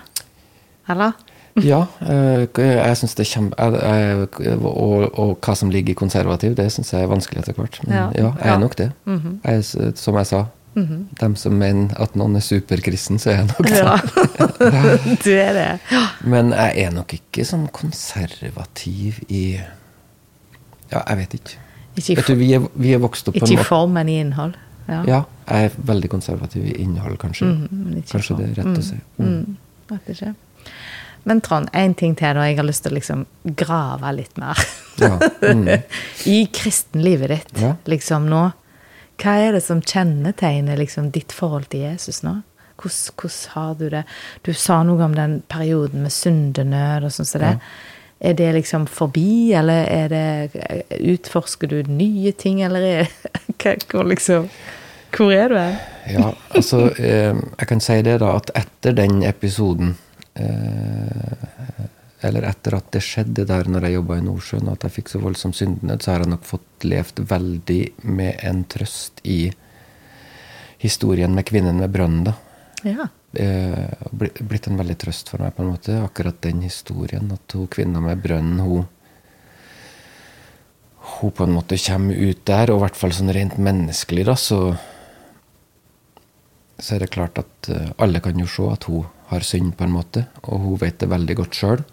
Eller? 0.88 1.12
Ja, 1.57 1.86
eh, 2.01 2.46
jeg 2.57 2.96
syns 2.96 3.14
det 3.16 3.26
er 3.26 3.40
kjempe... 3.40 3.57
jeg- 3.59 4.28
jeg- 4.44 4.59
Og, 4.64 5.18
og 5.18 5.40
hva 5.40 5.55
som 5.57 5.70
ligger 5.70 5.90
i 5.90 5.94
konservativ, 5.94 6.55
det 6.55 6.70
syns 6.72 6.92
jeg 6.92 7.03
er 7.03 7.09
vanskelig 7.09 7.38
etter 7.40 7.53
hvert. 7.55 7.80
Men 7.86 7.96
Ja. 7.96 8.11
jeg 8.14 8.46
er 8.55 8.59
nok 8.59 8.76
det. 8.76 8.92
jeg, 9.07 9.40
er 9.44 9.59
s- 9.62 10.01
som 10.01 10.14
jeg 10.14 10.26
sa, 10.26 10.46
dem 11.20 11.37
som 11.37 11.57
mener 11.59 11.95
at 12.03 12.14
noen 12.18 12.37
er 12.39 12.45
superkristen, 12.45 13.18
så 13.22 13.33
er 13.33 13.41
jeg 13.41 13.49
nok 13.51 13.68
det. 13.68 13.79
Ja. 13.79 13.97
du 15.24 15.31
er 15.33 15.53
det. 15.57 15.68
Men 16.24 16.53
jeg 16.57 16.87
er 16.87 16.95
nok 16.95 17.14
ikke 17.18 17.47
sånn 17.49 17.68
konservativ 17.74 19.22
i 19.29 19.45
Ja, 20.89 21.03
jeg 21.03 21.18
vet 21.22 21.39
ikke. 21.41 21.59
Ikke 21.99 22.16
Vet 22.20 22.31
du, 22.31 22.35
vi 22.39 22.53
er, 22.57 22.66
vi 22.79 22.95
er 22.95 23.01
vokst 23.03 23.29
opp 23.29 23.35
på 23.35 23.43
en 23.43 23.45
måte 23.45 23.57
ikke 23.57 23.66
i 23.66 23.68
form, 23.68 23.97
men 23.99 24.09
i 24.09 24.18
innhold. 24.22 24.55
Ja. 24.89 25.01
Ja, 25.05 25.22
jeg 25.51 25.68
er 25.68 25.81
veldig 25.91 26.09
konservativ 26.12 26.64
i 26.64 26.76
innhold, 26.85 27.18
kanskje. 27.20 27.51
Mm, 27.51 28.05
kanskje 28.09 28.39
det 28.39 28.47
er 28.47 28.55
form. 28.55 28.70
rett 28.70 28.81
å 28.81 28.87
si. 28.87 29.01
Mm. 29.18 29.33
Mm, 29.91 29.99
ikke. 30.14 30.35
Men 31.29 31.43
Trond, 31.45 31.68
én 31.76 31.93
ting 31.99 32.14
til 32.16 32.39
da 32.39 32.47
jeg 32.49 32.57
har 32.57 32.64
lyst 32.64 32.87
til 32.87 32.95
å 32.95 32.97
liksom 32.97 33.26
grave 33.59 34.14
litt 34.16 34.39
mer 34.41 34.61
Ja. 34.99 35.18
Mm. 35.43 35.68
i 36.35 36.39
kristenlivet 36.53 37.35
ditt. 37.35 37.53
Ja. 37.61 37.74
Liksom 37.91 38.31
nå. 38.31 38.47
Hva 39.19 39.35
er 39.43 39.57
det 39.57 39.64
som 39.66 39.83
kjennetegner 39.83 40.79
liksom 40.79 41.11
ditt 41.14 41.35
forhold 41.35 41.71
til 41.73 41.89
Jesus 41.89 42.23
nå? 42.23 42.39
Hvordan, 42.79 43.14
hvordan 43.19 43.53
har 43.55 43.75
du 43.75 43.89
det? 43.91 44.03
Du 44.47 44.53
sa 44.55 44.83
noe 44.87 45.03
om 45.05 45.14
den 45.14 45.41
perioden 45.51 46.05
med 46.07 46.14
syndenød 46.14 47.09
og 47.09 47.14
sånn 47.14 47.27
som 47.27 47.43
det. 47.43 47.55
Er 48.21 48.35
det 48.39 48.53
liksom 48.55 48.87
forbi, 48.91 49.53
eller 49.55 49.85
er 49.87 50.09
det 50.11 50.95
Utforsker 50.99 51.71
du 51.71 51.83
nye 51.87 52.33
ting, 52.33 52.62
eller 52.62 52.83
er 52.83 53.11
hvor 53.91 54.07
liksom 54.07 54.49
Hvor 55.14 55.33
er 55.33 55.49
du 55.49 55.59
hen? 55.59 55.77
Ja, 56.11 56.33
altså 56.51 56.91
eh, 56.99 57.35
Jeg 57.35 57.69
kan 57.69 57.81
si 57.81 58.03
det, 58.03 58.19
da, 58.21 58.35
at 58.37 58.51
etter 58.55 58.93
den 58.93 59.23
episoden 59.23 59.97
eh, 60.35 61.87
Eller 62.27 62.49
etter 62.49 62.75
at 62.75 62.91
det 62.95 63.03
skjedde 63.07 63.45
der 63.47 63.69
når 63.71 63.87
jeg 63.87 63.99
jobba 63.99 64.16
i 64.19 64.25
Nordsjøen, 64.27 64.71
at 64.73 64.85
jeg 64.87 64.97
fikk 64.97 65.12
så 65.12 65.21
voldsom 65.23 65.55
syndenød, 65.55 66.03
så 66.03 66.12
har 66.12 66.25
jeg 66.25 66.33
nok 66.33 66.47
fått 66.49 66.87
levd 66.89 67.23
veldig 67.31 67.83
med 68.11 68.43
en 68.49 68.64
trøst 68.66 69.23
i 69.23 69.53
historien 70.83 71.35
med 71.35 71.47
kvinnen 71.47 71.79
ved 71.83 71.95
brønnen. 71.95 72.27
da. 72.31 72.35
Ja. 72.87 73.09
eh, 73.35 73.89
blitt 74.41 74.66
en 74.66 74.79
veldig 74.79 74.97
trøst 74.99 75.31
for 75.31 75.43
meg, 75.43 75.55
på 75.55 75.62
en 75.62 75.73
måte. 75.75 75.99
Akkurat 76.03 76.41
den 76.43 76.62
historien. 76.66 77.31
At 77.35 77.55
hun 77.55 77.69
kvinna 77.71 78.01
med 78.01 78.23
brønnen, 78.23 78.61
hun 78.61 78.89
Hun 81.09 81.31
på 81.33 81.45
en 81.45 81.55
måte 81.57 81.79
kommer 81.81 82.14
ut 82.14 82.45
der, 82.45 82.71
og 82.71 82.77
i 82.77 82.83
hvert 82.83 82.97
fall 82.97 83.12
sånn 83.16 83.33
rent 83.33 83.57
menneskelig, 83.57 84.27
da, 84.29 84.35
så 84.37 84.77
Så 86.79 86.95
er 86.95 86.99
det 87.01 87.11
klart 87.11 87.39
at 87.39 87.69
eh, 87.69 87.91
alle 87.99 88.21
kan 88.21 88.39
jo 88.39 88.47
se 88.47 88.62
at 88.71 88.85
hun 88.85 89.07
har 89.29 89.41
synd, 89.41 89.77
på 89.77 89.85
en 89.85 89.91
måte. 89.93 90.27
Og 90.43 90.61
hun 90.61 90.77
vet 90.79 90.99
det 90.99 91.09
veldig 91.09 91.35
godt 91.35 91.55
sjøl. 91.55 91.85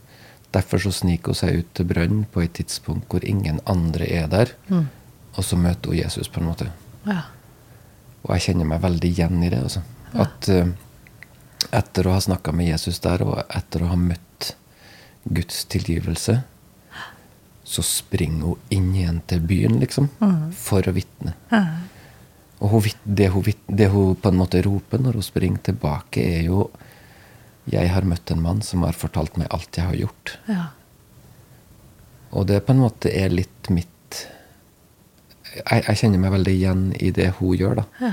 Derfor 0.56 0.80
så 0.86 0.94
sniker 0.96 1.34
hun 1.34 1.40
seg 1.42 1.62
ut 1.62 1.72
til 1.76 1.88
brønnen 1.90 2.24
på 2.32 2.46
et 2.46 2.56
tidspunkt 2.56 3.12
hvor 3.12 3.26
ingen 3.28 3.60
andre 3.70 4.08
er 4.08 4.30
der. 4.32 4.56
Og 5.36 5.44
så 5.44 5.60
møter 5.60 5.92
hun 5.92 6.00
Jesus, 6.00 6.32
på 6.32 6.40
en 6.42 6.52
måte. 6.52 6.72
ja. 7.08 7.24
Og 8.26 8.32
jeg 8.34 8.42
kjenner 8.48 8.66
meg 8.66 8.80
veldig 8.82 9.10
igjen 9.12 9.44
i 9.46 9.52
det. 9.54 9.60
Altså. 9.68 9.84
At 10.18 10.48
uh, 10.50 10.72
etter 11.78 12.08
å 12.08 12.16
ha 12.16 12.22
snakka 12.24 12.54
med 12.58 12.72
Jesus 12.72 12.98
der, 13.04 13.22
og 13.22 13.38
etter 13.54 13.84
å 13.86 13.92
ha 13.92 13.98
møtt 14.00 14.56
Guds 15.26 15.66
tilgivelse, 15.70 16.40
så 17.66 17.84
springer 17.86 18.54
hun 18.54 18.74
inn 18.74 18.92
igjen 18.96 19.22
til 19.30 19.44
byen, 19.46 19.80
liksom, 19.82 20.10
for 20.58 20.86
å 20.86 20.94
vitne. 20.96 21.34
Og 22.62 22.74
hun, 22.76 22.90
det, 23.04 23.30
hun, 23.34 23.48
det 23.68 23.90
hun 23.94 24.18
på 24.22 24.32
en 24.32 24.38
måte 24.42 24.62
roper 24.66 25.02
når 25.02 25.20
hun 25.20 25.26
springer 25.26 25.64
tilbake, 25.72 26.22
er 26.22 26.46
jo 26.50 26.68
Jeg 27.72 27.90
har 27.90 28.06
møtt 28.06 28.30
en 28.32 28.42
mann 28.44 28.62
som 28.62 28.84
har 28.86 28.94
fortalt 28.94 29.38
meg 29.42 29.48
alt 29.54 29.78
jeg 29.78 29.86
har 29.88 29.96
gjort. 30.06 30.38
ja. 30.48 30.68
Og 32.36 32.48
det 32.50 32.58
på 32.68 32.74
en 32.74 32.82
måte 32.84 33.08
er 33.16 33.30
litt 33.32 33.70
mitt 33.72 33.92
Jeg, 35.56 35.84
jeg 35.88 35.96
kjenner 36.02 36.20
meg 36.20 36.34
veldig 36.34 36.52
igjen 36.52 36.82
i 37.00 37.12
det 37.16 37.30
hun 37.38 37.54
gjør, 37.56 37.76
da. 37.80 37.86
Ja. 38.02 38.10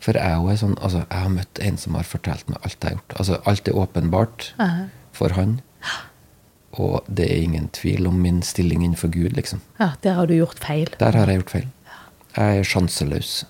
For 0.00 0.16
jeg, 0.16 0.38
er 0.48 0.56
sånn, 0.56 0.78
altså, 0.80 1.02
jeg 1.10 1.20
har 1.26 1.32
møtt 1.34 1.60
en 1.60 1.76
som 1.76 1.98
har 1.98 2.06
fortalt 2.08 2.48
meg 2.48 2.56
alt 2.64 2.78
jeg 2.80 2.88
har 2.88 2.94
gjort. 2.96 3.16
Altså, 3.20 3.36
alt 3.50 3.68
er 3.68 3.76
åpenbart 3.82 4.46
Ja. 4.58 4.68
for 5.12 5.34
han. 5.36 5.58
Og 6.80 7.04
det 7.10 7.26
er 7.28 7.42
ingen 7.42 7.68
tvil 7.76 8.06
om 8.08 8.16
min 8.22 8.40
stilling 8.46 8.80
innenfor 8.86 9.10
Gud, 9.12 9.34
liksom. 9.36 9.60
ja, 9.78 9.90
der 10.00 10.14
har 10.16 10.26
du 10.30 10.34
gjort 10.38 10.58
feil. 10.62 10.88
Der 11.02 11.12
har 11.18 11.26
jeg 11.28 11.42
gjort 11.42 11.50
feil. 11.50 11.68
Jeg 12.38 12.58
er 12.62 12.64
sjanseløs. 12.64 13.44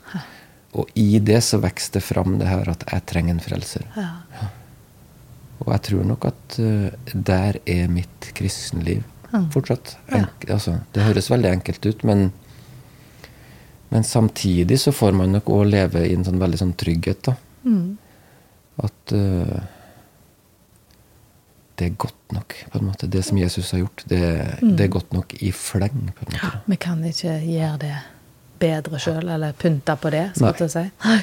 Og 0.74 0.88
i 0.98 1.20
det 1.22 1.42
så 1.44 1.60
vokser 1.62 1.92
det 2.00 2.02
fram 2.02 2.38
det 2.40 2.48
her 2.48 2.66
at 2.72 2.82
jeg 2.90 3.06
trenger 3.06 3.36
en 3.36 3.44
frelser. 3.44 3.86
Ja. 3.94 4.48
Og 5.60 5.72
jeg 5.74 5.82
tror 5.90 6.06
nok 6.08 6.28
at 6.30 6.58
eh, 6.62 6.92
der 7.12 7.60
er 7.68 7.90
mitt 7.92 8.30
kristenliv 8.36 9.02
fortsatt. 9.54 9.96
Enk, 10.16 10.46
altså, 10.50 10.78
det 10.94 11.04
høres 11.06 11.30
veldig 11.30 11.50
enkelt 11.54 11.86
ut, 11.86 12.04
men, 12.08 12.30
men 13.92 14.06
samtidig 14.06 14.80
så 14.82 14.94
får 14.94 15.14
man 15.18 15.36
nok 15.36 15.50
òg 15.54 15.68
leve 15.70 16.06
i 16.08 16.14
en 16.16 16.24
sånn 16.26 16.40
veldig 16.40 16.62
sånn 16.62 16.72
trygghet, 16.80 17.28
da. 17.28 17.36
At 18.80 19.14
uh, 19.14 19.60
det 21.78 21.90
er 21.90 22.00
godt 22.00 22.34
nok, 22.34 22.56
på 22.72 22.80
en 22.80 22.88
måte. 22.88 23.08
Det 23.12 23.22
som 23.24 23.38
Jesus 23.38 23.70
har 23.72 23.84
gjort, 23.84 24.02
det, 24.10 24.22
det 24.60 24.86
er 24.86 24.90
godt 24.92 25.14
nok 25.16 25.36
i 25.40 25.52
fleng, 25.56 26.10
på 26.16 26.26
en 26.26 26.34
måte. 26.34 26.50
Vi 26.66 26.80
kan 26.80 27.04
ikke 27.08 27.36
gjøre 27.44 27.76
det 27.84 27.94
bedre 28.60 29.00
sjøl, 29.00 29.30
eller 29.36 29.54
pynte 29.56 29.96
på 29.96 30.10
det, 30.12 30.26
skal 30.36 30.58
jeg 30.58 30.66
å 30.66 30.74
si. 30.74 31.20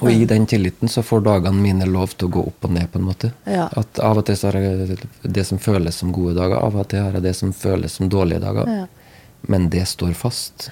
Og 0.00 0.10
i 0.10 0.24
den 0.26 0.46
tilliten 0.50 0.90
så 0.90 1.02
får 1.06 1.22
dagene 1.26 1.62
mine 1.62 1.86
lov 1.86 2.16
til 2.18 2.26
å 2.26 2.34
gå 2.34 2.42
opp 2.50 2.66
og 2.66 2.74
ned, 2.74 2.88
på 2.90 2.98
en 2.98 3.06
måte. 3.06 3.30
Ja. 3.46 3.68
At 3.78 4.00
av 4.02 4.18
og 4.18 4.26
til 4.26 4.36
så 4.38 4.50
har 4.50 4.58
jeg 4.58 4.98
det 5.22 5.44
som 5.46 5.60
føles 5.62 6.00
som 6.02 6.12
gode 6.14 6.34
dager, 6.38 6.58
av 6.58 6.76
og 6.80 6.88
til 6.90 7.04
har 7.04 7.14
jeg 7.18 7.26
det 7.28 7.34
som 7.38 7.52
føles 7.54 7.94
som 8.00 8.10
dårlige 8.10 8.42
dager. 8.42 8.70
Ja. 8.70 8.86
Men 9.46 9.68
det 9.70 9.84
står 9.90 10.16
fast. 10.18 10.70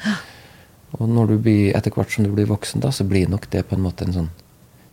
Og 0.98 1.08
når 1.08 1.34
du 1.34 1.36
blir, 1.46 1.72
etter 1.76 1.94
hvert 1.94 2.12
som 2.12 2.26
du 2.26 2.32
blir 2.34 2.50
voksen, 2.50 2.82
da, 2.82 2.90
så 2.92 3.06
blir 3.08 3.30
nok 3.30 3.46
det 3.52 3.62
på 3.68 3.78
en 3.78 3.84
måte 3.84 4.08
en 4.08 4.16
sånn 4.16 4.30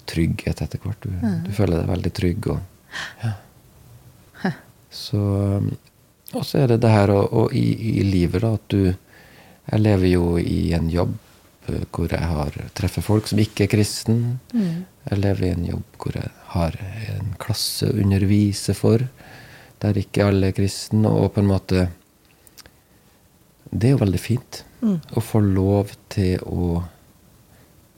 trygghet 0.10 0.62
etter 0.62 0.82
hvert. 0.84 1.06
Du, 1.06 1.30
du 1.48 1.52
føler 1.56 1.82
deg 1.82 1.90
veldig 1.90 2.12
trygg. 2.22 2.52
Og, 2.54 2.94
ja. 3.24 3.36
Så 4.90 5.20
Og 6.34 6.46
så 6.46 6.64
er 6.64 6.72
det 6.72 6.80
det 6.82 6.90
her 6.90 7.12
og, 7.14 7.34
og 7.34 7.54
i, 7.54 7.66
i 8.00 8.04
livet, 8.06 8.42
da, 8.42 8.54
at 8.58 8.70
du 8.74 8.94
Jeg 9.70 9.82
lever 9.84 10.08
jo 10.10 10.38
i 10.42 10.72
en 10.74 10.88
jobb 10.90 11.14
hvor 11.92 12.12
jeg 12.12 12.28
har, 12.32 12.56
treffer 12.78 13.06
folk 13.06 13.28
som 13.30 13.40
ikke 13.42 13.66
er 13.66 13.72
kristen. 13.72 14.40
Jeg 15.10 15.22
lever 15.22 15.46
i 15.48 15.54
en 15.56 15.66
jobb 15.66 16.00
hvor 16.02 16.18
jeg 16.20 16.32
har 16.54 16.78
en 17.16 17.34
klasse 17.42 17.90
å 17.90 17.98
undervise 18.00 18.76
for, 18.78 19.04
der 19.80 19.98
ikke 19.98 20.26
alle 20.28 20.50
er 20.50 20.58
kristne, 20.58 21.08
og 21.08 21.34
på 21.34 21.44
en 21.44 21.52
måte 21.54 21.90
Det 23.72 23.88
er 23.88 23.92
jo 23.94 24.02
veldig 24.02 24.20
fint 24.20 24.64
å 25.14 25.22
få 25.22 25.40
lov 25.46 25.92
til 26.10 26.42
å 26.42 26.84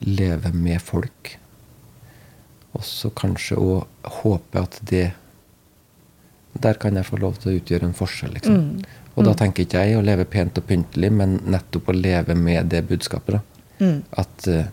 leve 0.03 0.51
med 0.51 0.81
folk. 0.81 1.37
Og 2.73 2.83
så 2.83 3.09
kanskje 3.09 3.55
å 3.55 3.85
håpe 4.21 4.59
at 4.59 4.79
det 4.89 5.11
Der 6.61 6.73
kan 6.75 6.95
jeg 6.95 7.07
få 7.07 7.17
lov 7.17 7.37
til 7.39 7.51
å 7.51 7.55
utgjøre 7.61 7.87
en 7.87 7.95
forskjell, 7.95 8.33
liksom. 8.35 8.81
Og 9.15 9.23
da 9.23 9.33
tenker 9.39 9.63
ikke 9.63 9.85
jeg 9.85 9.95
å 9.97 10.03
leve 10.03 10.25
pent 10.27 10.57
og 10.59 10.65
pyntelig, 10.67 11.11
men 11.11 11.39
nettopp 11.47 11.89
å 11.91 11.95
leve 11.95 12.35
med 12.35 12.67
det 12.71 12.81
budskapet. 12.89 13.37
da. 13.37 13.50
At 14.17 14.47
uh, 14.47 14.63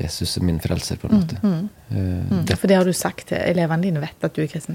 Jesus 0.00 0.36
er 0.36 0.42
min 0.44 0.58
frelser, 0.60 0.96
på 1.00 1.08
en 1.10 1.20
måte. 1.20 1.40
Mm, 1.42 1.68
Mm. 1.86 2.40
For 2.58 2.66
det 2.66 2.74
har 2.80 2.84
du 2.84 2.90
sagt 2.92 3.28
til 3.30 3.38
elevene 3.38 3.82
dine, 3.86 4.00
vet 4.02 4.24
at 4.26 4.34
du 4.34 4.40
er 4.42 4.48
kristen. 4.50 4.74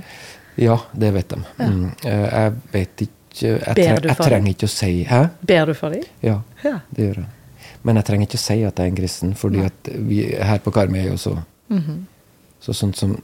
ja, 0.58 0.78
det 0.96 1.10
vet 1.14 1.28
de. 1.34 1.40
Mm. 1.60 1.82
Eh, 2.08 2.30
jeg 2.32 2.54
vet 2.72 3.02
ikke 3.04 3.18
Jeg, 3.42 3.76
tre 3.76 3.84
jeg 3.84 4.16
trenger 4.18 4.50
ikke 4.54 4.68
å 4.68 4.72
si 4.72 5.04
Hæ? 5.08 5.20
Ber 5.48 5.66
du 5.66 5.74
for 5.74 5.90
dem? 5.92 6.04
Ja, 6.24 6.38
Ja. 6.64 6.80
det 6.92 7.04
gjør 7.10 7.16
jeg. 7.22 7.28
Men 7.84 7.96
jeg 8.00 8.06
trenger 8.06 8.28
ikke 8.28 8.40
å 8.40 8.44
si 8.46 8.58
at 8.64 8.80
jeg 8.80 8.86
er 8.86 8.90
en 8.92 8.96
kristen, 8.96 9.34
fordi 9.36 9.70
vi 10.08 10.18
her 10.36 10.60
på 10.60 10.72
Karmøy 10.72 11.00
er 11.04 11.10
jo 11.12 11.18
så 11.18 11.36
Så 12.62 12.74
sånn 12.74 12.94
som 12.96 13.18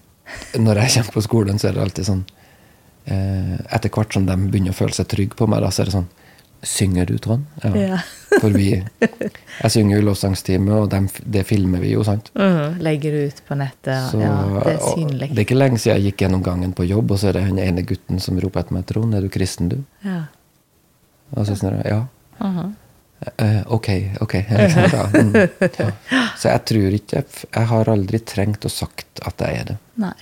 Når 0.55 0.75
jeg 0.83 0.91
kommer 0.97 1.11
på 1.13 1.21
skolen, 1.23 1.59
så 1.59 1.67
er 1.69 1.73
det 1.73 1.81
alltid 1.81 2.05
sånn 2.05 2.25
eh, 3.07 3.57
Etter 3.75 3.89
hvert 3.89 4.13
som 4.13 4.25
de 4.25 4.35
begynner 4.35 4.71
å 4.71 4.79
føle 4.79 4.93
seg 4.93 5.07
trygge 5.07 5.35
på 5.39 5.47
meg, 5.47 5.61
da, 5.61 5.69
så 5.71 5.81
er 5.81 5.85
det 5.85 5.93
sånn 5.97 6.07
Synger 6.63 7.05
du, 7.05 7.17
Trond? 7.21 7.45
Ja. 7.63 7.99
For 8.41 8.53
vi 8.53 8.71
Jeg 8.73 9.71
synger 9.71 9.97
jo 9.97 10.05
lovsangstime, 10.09 10.73
og 10.73 10.89
dem, 10.91 11.07
det 11.25 11.45
filmer 11.49 11.81
vi 11.81 11.93
jo, 11.93 12.03
sant? 12.05 12.31
Mm, 12.37 12.79
Legger 12.85 13.13
det 13.15 13.21
ut 13.27 13.43
på 13.47 13.57
nettet. 13.59 14.09
Så, 14.11 14.19
ja, 14.21 14.33
det 14.65 14.73
er 14.73 14.81
synlig. 14.83 15.29
det 15.31 15.41
er 15.41 15.45
ikke 15.45 15.57
lenge 15.59 15.79
siden 15.81 15.97
jeg 15.99 16.11
gikk 16.11 16.25
gjennom 16.25 16.43
gangen 16.45 16.73
på 16.77 16.85
jobb, 16.87 17.13
og 17.13 17.21
så 17.21 17.29
er 17.31 17.39
det 17.39 17.45
den 17.49 17.61
ene 17.63 17.85
gutten 17.87 18.21
som 18.23 18.39
roper 18.41 18.65
etter 18.65 18.77
meg, 18.77 18.85
Trond, 18.89 19.15
er 19.17 19.25
du 19.25 19.29
kristen, 19.33 19.71
du? 19.73 19.79
Ja. 20.05 20.25
Og 21.35 21.47
så 21.47 21.57
sier 21.59 21.79
jeg 21.79 21.93
ja. 21.95 22.03
Mhm. 22.43 22.75
Eh, 23.41 23.61
ok, 23.73 23.87
ok. 24.21 24.33
Liksom, 24.49 24.83
ja. 24.93 25.05
Mm, 25.13 25.35
ja. 25.79 25.91
Så 26.37 26.51
jeg 26.51 26.65
tror 26.69 26.93
ikke 26.99 27.23
Jeg, 27.25 27.65
har 27.71 27.89
aldri 27.89 28.19
trengt 28.21 28.65
å 28.65 28.69
sagt 28.69 29.21
at 29.25 29.41
jeg 29.41 29.63
er 29.63 29.71
det. 29.71 29.77
Nei. 29.97 30.13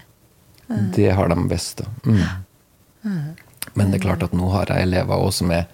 Det 0.95 1.09
har 1.13 1.27
de 1.29 1.35
visst. 1.51 1.83
da. 1.83 1.89
Mm. 2.07 3.35
Men 3.75 3.91
det 3.91 3.99
er 3.99 4.05
klart 4.07 4.23
at 4.23 4.33
nå 4.33 4.47
har 4.53 4.71
jeg 4.71 4.87
elever 4.87 5.19
også 5.27 5.43
som 5.43 5.51
er 5.53 5.67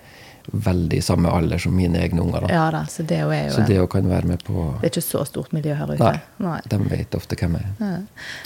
veldig 0.51 0.97
i 0.97 1.03
samme 1.05 1.29
alder 1.29 1.57
som 1.61 1.75
mine 1.75 1.99
egne 2.01 2.21
unger. 2.23 2.41
Da. 2.47 2.53
Ja 2.53 2.65
da, 2.73 2.81
så 2.89 3.03
det 3.07 3.17
er 3.19 3.47
jo 3.47 3.53
Så 3.55 3.65
det 3.67 3.77
kan 3.91 4.09
være 4.09 4.27
med 4.27 4.43
på 4.47 4.65
Det 4.81 4.87
er 4.87 4.93
ikke 4.93 5.03
så 5.05 5.23
stort 5.25 5.53
miljø 5.53 5.75
her 5.77 5.91
ute. 5.93 5.99
Nei, 6.03 6.19
Nei. 6.43 6.59
de 6.69 6.79
vet 6.89 7.15
ofte 7.15 7.35
hvem 7.39 7.57
jeg 7.59 7.69
er. 7.79 8.01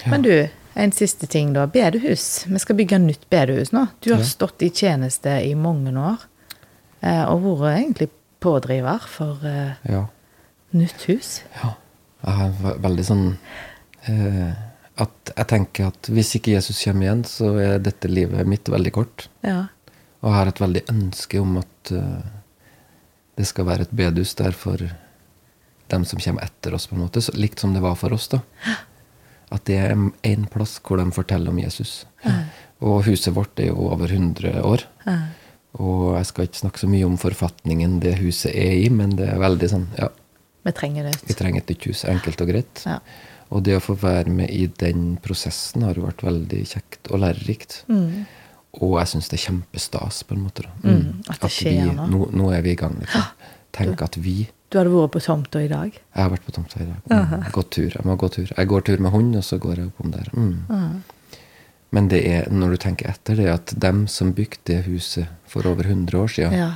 Ja. 0.06 0.12
Men 0.12 0.26
du, 0.26 0.34
en 0.76 0.92
siste 0.92 1.28
ting 1.32 1.54
da. 1.56 1.66
Bedehus. 1.72 2.46
Vi 2.48 2.60
skal 2.60 2.76
bygge 2.76 3.00
nytt 3.00 3.30
bedehus 3.32 3.72
nå. 3.72 3.86
Du 4.04 4.12
har 4.14 4.24
stått 4.28 4.62
i 4.66 4.70
tjeneste 4.70 5.38
i 5.46 5.54
mange 5.56 5.94
år, 5.96 6.26
eh, 7.02 7.24
og 7.32 7.46
vært 7.62 7.80
egentlig 7.80 8.10
pådriver 8.44 9.00
for 9.10 9.40
eh, 9.48 9.74
Ja. 9.90 10.06
nytt 10.74 11.08
hus. 11.10 11.42
ja. 11.64 11.74
Jeg 12.26 12.34
har 12.40 12.78
veldig 12.82 13.04
sånn 13.06 13.26
eh, 14.10 14.54
At 14.98 15.30
jeg 15.36 15.48
tenker 15.52 15.90
at 15.92 16.08
hvis 16.10 16.32
ikke 16.38 16.54
Jesus 16.56 16.80
kommer 16.84 17.04
igjen, 17.06 17.24
så 17.28 17.50
er 17.60 17.80
dette 17.84 18.08
livet 18.08 18.48
mitt 18.48 18.70
veldig 18.72 18.92
kort. 18.96 19.28
Ja. 19.44 19.66
Og 20.26 20.34
har 20.34 20.50
et 20.50 20.62
veldig 20.62 20.82
ønske 20.90 21.40
om 21.42 21.60
at 21.62 21.92
eh, 21.94 22.26
det 23.38 23.46
skal 23.46 23.68
være 23.68 23.86
et 23.86 23.94
bedehus 23.96 24.34
der 24.40 24.56
for 24.58 24.82
dem 25.92 26.06
som 26.10 26.20
kommer 26.20 26.48
etter 26.48 26.74
oss, 26.74 26.88
på 26.90 26.96
en 26.98 27.04
måte. 27.06 27.22
Så, 27.22 27.36
likt 27.38 27.62
som 27.62 27.76
det 27.76 27.84
var 27.84 27.98
for 28.00 28.16
oss, 28.16 28.26
da. 28.32 28.40
At 29.54 29.68
det 29.70 29.78
er 29.78 29.94
én 30.26 30.48
plass 30.50 30.80
hvor 30.82 30.98
de 30.98 31.06
forteller 31.14 31.54
om 31.54 31.60
Jesus. 31.62 32.06
Og 32.82 33.04
huset 33.06 33.36
vårt 33.36 33.60
er 33.62 33.70
jo 33.70 33.86
over 33.94 34.10
100 34.10 34.64
år. 34.66 34.88
Ja. 35.06 35.18
Og 35.78 36.16
jeg 36.16 36.30
skal 36.32 36.48
ikke 36.48 36.62
snakke 36.64 36.82
så 36.82 36.90
mye 36.90 37.06
om 37.06 37.18
forfatningen 37.20 38.00
det 38.02 38.16
huset 38.22 38.56
er 38.56 38.78
i, 38.80 38.90
men 38.90 39.14
det 39.20 39.28
er 39.28 39.42
veldig 39.44 39.68
sånn 39.70 39.86
Ja, 40.00 40.08
Vi 40.66 40.72
trenger 40.74 41.10
det. 41.10 41.18
vi 41.28 41.36
trenger 41.38 41.62
et 41.62 41.70
nytt 41.74 41.88
hus. 41.92 42.06
Enkelt 42.10 42.42
og 42.42 42.50
greit. 42.50 42.82
Ja. 42.88 42.98
Og 43.54 43.62
det 43.68 43.76
å 43.78 43.84
få 43.84 43.94
være 44.02 44.32
med 44.34 44.50
i 44.50 44.66
den 44.82 45.18
prosessen 45.22 45.84
har 45.86 46.00
vært 46.02 46.24
veldig 46.26 46.64
kjekt 46.72 47.12
og 47.12 47.22
lærerikt. 47.22 47.84
Mm. 47.92 48.26
Og 48.82 48.98
jeg 49.00 49.08
syns 49.14 49.30
det 49.32 49.40
er 49.40 49.44
kjempestas, 49.46 50.24
på 50.28 50.36
en 50.36 50.44
måte. 50.44 50.64
da. 50.64 50.72
Mm, 50.90 51.24
at 51.30 51.40
det 51.42 51.52
skjer 51.52 51.82
vi, 51.84 51.96
nå. 52.12 52.30
nå. 52.32 52.52
Er 52.54 52.62
vi 52.66 52.72
i 52.72 52.76
gang, 52.80 52.98
liksom. 53.00 53.24
Tenk 53.76 54.02
at 54.02 54.16
vi 54.18 54.48
Du 54.72 54.78
hadde 54.80 54.90
vært 54.92 55.12
på 55.14 55.20
tomta 55.24 55.62
i 55.64 55.68
dag. 55.68 55.92
Jeg 55.94 56.22
har 56.24 56.30
vært 56.32 56.46
på 56.46 56.52
tomta 56.56 56.80
i 56.82 56.86
dag. 56.86 57.02
Mm, 57.12 57.52
Gått 57.52 57.70
tur. 57.72 57.90
Jeg 57.96 58.06
må 58.06 58.16
gå 58.18 58.30
tur. 58.34 58.48
Jeg 58.58 58.68
går 58.68 58.82
tur 58.88 58.98
med 59.00 59.12
hund, 59.12 59.36
og 59.36 59.44
så 59.44 59.58
går 59.62 59.76
jeg 59.78 59.88
oppom 59.92 60.12
der. 60.12 60.30
Mm. 60.34 61.04
Men 61.92 62.08
det 62.12 62.22
er, 62.28 62.50
når 62.52 62.70
du 62.76 62.78
tenker 62.78 63.08
etter, 63.12 63.36
det 63.40 63.46
er 63.46 63.54
at 63.54 63.74
dem 63.80 64.08
som 64.12 64.34
bygde 64.36 64.58
det 64.66 64.82
huset 64.88 65.28
for 65.48 65.68
over 65.70 65.84
100 65.88 66.18
år 66.20 66.28
siden, 66.34 66.54
Ja. 66.58 66.72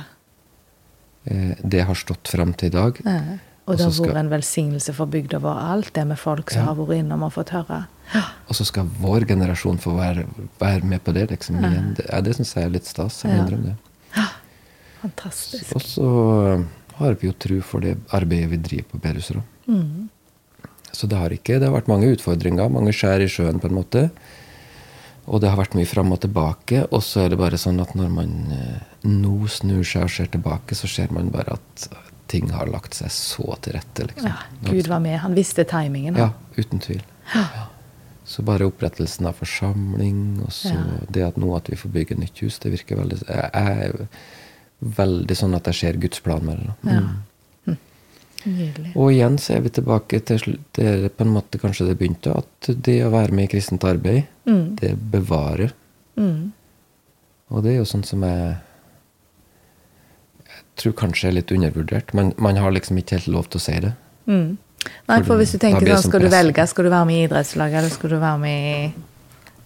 eh, 1.26 1.54
det 1.62 1.82
har 1.84 1.94
stått 1.94 2.28
fram 2.28 2.54
til 2.54 2.66
i 2.70 2.76
dag. 2.76 3.00
Ja. 3.04 3.20
Og 3.70 3.78
det 3.78 3.86
har 3.86 3.92
vært 4.06 4.18
en 4.20 4.30
velsignelse 4.32 4.92
for 4.96 5.06
bygda 5.10 5.38
vår. 5.40 5.60
Alt 5.74 5.92
det 5.94 6.06
med 6.10 6.18
folk 6.18 6.50
som 6.50 6.62
Ja. 6.62 6.66
har 6.72 6.74
vært 6.80 6.98
innom 6.98 7.22
og 7.22 7.32
fått 7.32 7.50
høre. 7.54 7.86
Og 8.48 8.54
så 8.58 8.64
skal 8.66 8.88
vår 9.00 9.24
generasjon 9.30 9.78
få 9.78 9.94
være, 9.96 10.26
være 10.58 10.82
med 10.84 11.04
på 11.04 11.12
det. 11.14 11.28
liksom 11.30 11.56
igjen. 11.62 11.94
Det, 11.96 12.06
ja, 12.10 12.20
det 12.20 12.34
syns 12.36 12.54
jeg 12.54 12.64
er 12.64 12.70
litt 12.70 12.86
stas. 12.86 13.22
Jeg 13.22 13.36
Ja. 13.38 13.44
det. 13.44 13.76
Fantastisk. 15.02 15.74
Og 15.74 15.80
så 15.82 16.64
har 16.98 17.14
vi 17.14 17.28
jo 17.30 17.32
tro 17.32 17.60
for 17.62 17.80
det 17.80 17.96
arbeidet 18.12 18.50
vi 18.50 18.56
driver 18.56 18.88
på 18.92 19.00
bedehuset. 19.00 19.40
Mm. 19.68 20.08
Så 20.92 21.06
det 21.08 21.16
har 21.16 21.30
ikke 21.30 21.58
Det 21.60 21.68
har 21.68 21.80
vært 21.80 21.88
mange 21.88 22.10
utfordringer, 22.16 22.68
mange 22.70 22.92
skjær 22.92 23.22
i 23.22 23.28
sjøen, 23.30 23.60
på 23.60 23.70
en 23.70 23.76
måte. 23.78 24.10
Og 25.30 25.40
det 25.40 25.48
har 25.48 25.56
vært 25.56 25.76
mye 25.78 25.86
fram 25.86 26.10
og 26.12 26.20
tilbake. 26.20 26.86
Og 26.92 27.00
så 27.06 27.24
er 27.24 27.28
det 27.30 27.38
bare 27.38 27.56
sånn 27.60 27.80
at 27.80 27.94
når 27.94 28.10
man 28.10 28.52
eh, 28.52 28.80
nå 29.06 29.46
snur 29.48 29.84
seg 29.86 30.02
og 30.02 30.10
ser 30.10 30.26
tilbake, 30.26 30.74
så 30.74 30.88
ser 30.90 31.12
man 31.12 31.30
bare 31.30 31.52
at 31.54 31.88
ting 32.30 32.50
har 32.54 32.70
lagt 32.70 32.94
seg 32.94 33.10
så 33.10 33.56
til 33.64 33.74
rette. 33.76 34.06
liksom. 34.06 34.30
Ja, 34.30 34.70
Gud 34.70 34.86
var 34.90 35.00
med. 35.02 35.18
Han 35.24 35.34
visste 35.34 35.64
timingen. 35.68 36.16
Ja, 36.16 36.30
uten 36.56 36.78
tvil. 36.82 37.02
Ja. 37.34 37.66
Så 38.30 38.44
bare 38.46 38.68
opprettelsen 38.70 39.26
av 39.26 39.34
forsamling, 39.40 40.40
og 40.44 40.52
så 40.54 40.70
Ja. 40.76 40.84
det 41.10 41.22
at 41.26 41.36
nå 41.42 41.56
at 41.56 41.66
vi 41.70 41.76
får 41.76 41.90
bygge 41.90 42.18
nytt 42.18 42.38
hus, 42.44 42.58
det 42.62 42.70
virker 42.72 42.96
veldig 43.00 43.18
Jeg 43.26 43.50
er 43.54 44.08
veldig 44.82 45.36
sånn 45.36 45.54
at 45.56 45.64
jeg 45.66 45.74
ser 45.74 45.98
Guds 46.00 46.20
plan 46.20 46.44
med 46.46 46.58
det. 46.58 46.70
Mm. 46.84 46.92
Ja. 46.94 47.00
Mm. 47.00 47.78
Nydelig. 48.46 48.92
Og 48.96 49.10
igjen 49.12 49.36
så 49.38 49.56
er 49.56 49.60
vi 49.60 49.68
tilbake 49.68 50.20
til 50.24 50.58
der 50.72 51.08
på 51.10 51.26
en 51.26 51.34
måte 51.34 51.58
kanskje 51.60 51.88
det 51.90 51.98
begynte, 51.98 52.32
at 52.38 52.70
det 52.82 53.02
å 53.04 53.10
være 53.12 53.32
med 53.36 53.44
i 53.50 53.56
kristent 53.58 53.84
arbeid, 53.84 54.24
Mm. 54.46 54.76
det 54.76 54.94
bevarer. 55.10 55.72
Mm. 56.16 56.52
Og 57.50 57.62
det 57.62 57.72
er 57.72 57.78
jo 57.78 57.84
sånn 57.84 58.04
som 58.06 58.22
jeg 58.22 58.56
tror 60.82 60.96
kanskje 60.98 61.30
er 61.30 61.38
litt 61.38 61.52
undervurdert. 61.54 62.14
Men 62.16 62.34
man 62.40 62.58
har 62.60 62.74
liksom 62.74 62.98
ikke 63.00 63.18
helt 63.18 63.30
lov 63.32 63.50
til 63.52 63.60
å 63.60 63.64
si 63.64 63.78
det. 63.86 63.94
Mm. 64.30 64.58
Nei, 64.80 65.18
For 65.18 65.26
for 65.32 65.40
hvis 65.42 65.52
du 65.52 65.58
tenker 65.60 65.90
sånn, 65.92 66.06
skal 66.08 66.24
du 66.24 66.30
velge, 66.32 66.64
skal 66.70 66.86
du 66.86 66.92
være 66.92 67.08
med 67.08 67.18
i 67.18 67.24
idrettslaget, 67.26 67.82
eller 67.82 67.92
skal 67.92 68.14
du 68.14 68.16
være 68.20 68.40
med 68.40 68.68
i 68.70 68.78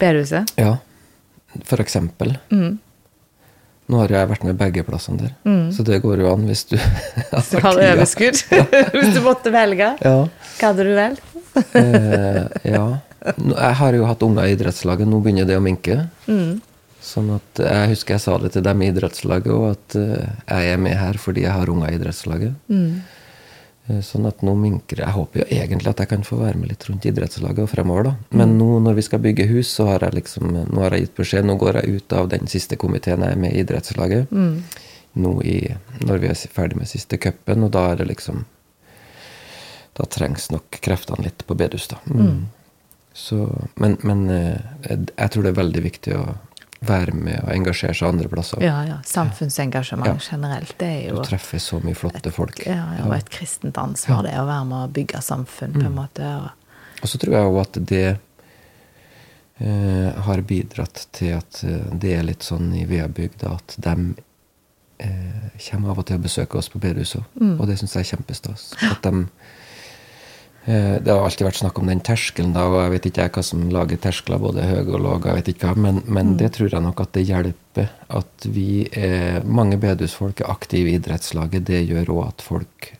bedehuset? 0.00 0.50
Ja, 0.58 0.72
for 1.68 1.82
eksempel. 1.84 2.34
Mm. 2.50 2.80
Nå 3.92 4.00
har 4.00 4.14
jeg 4.14 4.30
vært 4.30 4.44
med 4.48 4.56
begge 4.58 4.82
plassene 4.86 5.20
der, 5.20 5.32
så 5.76 5.84
det 5.84 6.00
går 6.02 6.22
jo 6.24 6.30
an 6.32 6.46
hvis 6.48 6.64
du 6.70 6.78
Hvis 7.34 7.50
du 7.52 7.58
har 7.60 7.80
overskudd. 7.92 8.40
hvis 8.96 9.12
du 9.14 9.20
måtte 9.24 9.52
velge. 9.54 9.90
Ja. 10.00 10.20
Hva 10.58 10.70
hadde 10.70 10.86
du 10.88 10.94
valgt? 10.96 11.34
Eh, 11.78 12.40
ja. 12.72 12.86
Jeg 13.24 13.74
har 13.80 13.96
jo 13.96 14.06
hatt 14.08 14.24
unger 14.24 14.48
i 14.48 14.54
idrettslaget, 14.56 15.08
nå 15.08 15.20
begynner 15.24 15.46
det 15.48 15.60
å 15.60 15.64
minke. 15.64 16.06
Mm. 16.26 16.58
Sånn 17.04 17.28
at 17.34 17.60
Jeg 17.60 17.90
husker 17.90 18.14
jeg 18.16 18.22
sa 18.24 18.38
det 18.40 18.54
til 18.54 18.64
dem 18.64 18.80
i 18.80 18.86
idrettslaget 18.88 19.52
òg, 19.52 19.64
at 19.74 19.96
eh, 20.00 20.30
jeg 20.48 20.72
er 20.72 20.80
med 20.80 20.96
her 20.96 21.18
fordi 21.20 21.44
jeg 21.44 21.52
har 21.52 21.68
unger 21.72 21.90
i 21.92 21.98
idrettslaget. 21.98 22.54
Mm. 22.72 23.02
Eh, 23.88 24.00
Sånn 24.00 24.24
at 24.30 24.40
nå 24.46 24.54
minker. 24.56 25.02
Jeg 25.02 25.12
håper 25.12 25.42
jo 25.42 25.46
egentlig 25.52 25.90
at 25.92 26.00
jeg 26.00 26.10
kan 26.14 26.24
få 26.24 26.38
være 26.40 26.56
med 26.62 26.70
litt 26.72 26.86
rundt 26.88 27.04
idrettslaget 27.10 27.66
og 27.66 27.68
fremover, 27.68 28.08
da. 28.08 28.14
Men 28.40 28.56
nå 28.56 28.78
når 28.86 28.96
vi 28.96 29.04
skal 29.04 29.20
bygge 29.26 29.48
hus, 29.52 29.68
så 29.76 29.90
har 29.92 30.06
jeg 30.06 30.16
liksom 30.22 30.48
Nå 30.54 30.80
har 30.80 30.96
jeg 30.96 31.04
gitt 31.06 31.20
beskjed. 31.20 31.44
Nå 31.44 31.58
går 31.60 31.82
jeg 31.82 32.00
ut 32.00 32.16
av 32.16 32.32
den 32.32 32.48
siste 32.48 32.80
komiteen 32.80 33.26
jeg 33.26 33.36
er 33.36 33.44
med 33.44 33.52
i 33.52 33.60
idrettslaget. 33.66 34.32
Nå 35.14 35.34
i, 35.46 35.58
når 36.08 36.24
vi 36.24 36.32
er 36.32 36.40
ferdig 36.56 36.80
med 36.80 36.90
siste 36.90 37.20
cupen, 37.22 37.62
og 37.68 37.70
da 37.76 37.84
er 37.92 38.00
det 38.00 38.08
liksom 38.10 38.46
Da 39.94 40.08
trengs 40.10 40.48
nok 40.50 40.80
kreftene 40.82 41.22
litt 41.28 41.44
på 41.46 41.54
bedehus, 41.54 41.86
da. 41.92 42.00
Mm. 42.10 42.46
Så, 43.14 43.44
men 43.78 43.92
men 44.02 44.24
eh, 44.30 44.58
jeg 44.88 45.30
tror 45.30 45.44
det 45.44 45.52
er 45.52 45.60
veldig 45.60 45.82
viktig 45.84 46.16
å 46.18 46.24
være 46.86 47.14
med 47.16 47.40
og 47.44 47.50
engasjere 47.54 47.94
seg 47.94 48.08
andre 48.08 48.28
plasser. 48.32 48.62
Ja, 48.64 48.82
ja. 48.88 48.98
Samfunnsengasjement 49.04 50.06
Ja. 50.06 50.16
generelt. 50.30 50.74
Det 50.78 50.88
er 50.88 51.10
Du 51.10 51.16
jo 51.16 51.24
treffer 51.24 51.58
så 51.58 51.80
mye 51.84 51.94
flotte 51.94 52.30
folk. 52.32 52.60
ja, 52.66 52.80
ja, 52.98 53.04
og 53.06 53.14
et 53.16 53.30
kristent 53.30 53.76
ansvar, 53.78 54.22
det 54.22 54.34
å 54.38 54.46
være 54.46 54.64
med 54.64 54.78
og 54.88 54.92
bygge 54.92 55.22
samfunn, 55.22 55.72
på 55.72 55.86
en 55.86 55.94
måte. 55.94 56.22
Og, 56.42 56.50
Og 57.02 57.08
så 57.08 57.18
tror 57.18 57.32
jeg 57.34 57.50
òg 57.50 57.60
at 57.60 57.86
det 57.86 58.18
eh, 59.58 60.12
har 60.24 60.40
bidratt 60.42 61.06
til 61.12 61.34
at 61.38 61.64
eh, 61.64 61.90
det 61.92 62.14
er 62.18 62.22
litt 62.26 62.42
sånn 62.46 62.72
i 62.74 62.84
Veabygda 62.88 63.52
at 63.54 63.76
de 63.78 64.14
eh, 64.98 65.50
kommer 65.70 65.90
av 65.94 65.98
og 66.02 66.06
til 66.08 66.16
å 66.18 66.24
besøke 66.24 66.58
oss 66.58 66.68
på 66.72 66.80
bedehuset. 66.82 67.22
Mm. 67.40 67.56
Og 67.60 67.66
det 67.68 67.78
syns 67.80 67.94
jeg 67.98 68.06
er 68.06 68.16
kjempestas. 68.16 68.72
At 68.90 69.02
de 69.06 69.26
Det 70.66 71.12
har 71.12 71.20
alltid 71.26 71.44
vært 71.44 71.58
snakk 71.60 71.78
om 71.78 71.86
den 71.90 72.00
terskelen, 72.00 72.54
da, 72.54 72.62
og 72.64 72.78
jeg 72.80 72.92
vet 72.94 73.06
ikke 73.10 73.20
jeg 73.26 73.32
hva 73.36 73.42
som 73.44 73.64
lager 73.68 73.98
terskler, 74.00 74.38
både 74.40 74.62
høye 74.64 74.86
og 74.96 75.02
lave, 75.04 75.26
jeg 75.28 75.34
vet 75.42 75.48
ikke 75.52 75.66
hva, 75.68 75.74
men, 75.76 75.98
men 76.06 76.30
Mm. 76.32 76.36
det 76.40 76.52
tror 76.56 76.70
jeg 76.72 76.80
nok 76.82 77.00
at 77.04 77.12
det 77.12 77.24
hjelper. 77.28 77.88
At 78.08 78.46
vi 78.48 78.88
er 78.96 79.42
Mange 79.44 79.76
bedehusfolk 79.76 80.40
er 80.40 80.48
aktive 80.50 80.88
i 80.88 80.94
idrettslaget. 80.96 81.64
Det 81.68 81.82
gjør 81.88 82.08
òg 82.16 82.28
at 82.28 82.40
folk 82.42 82.94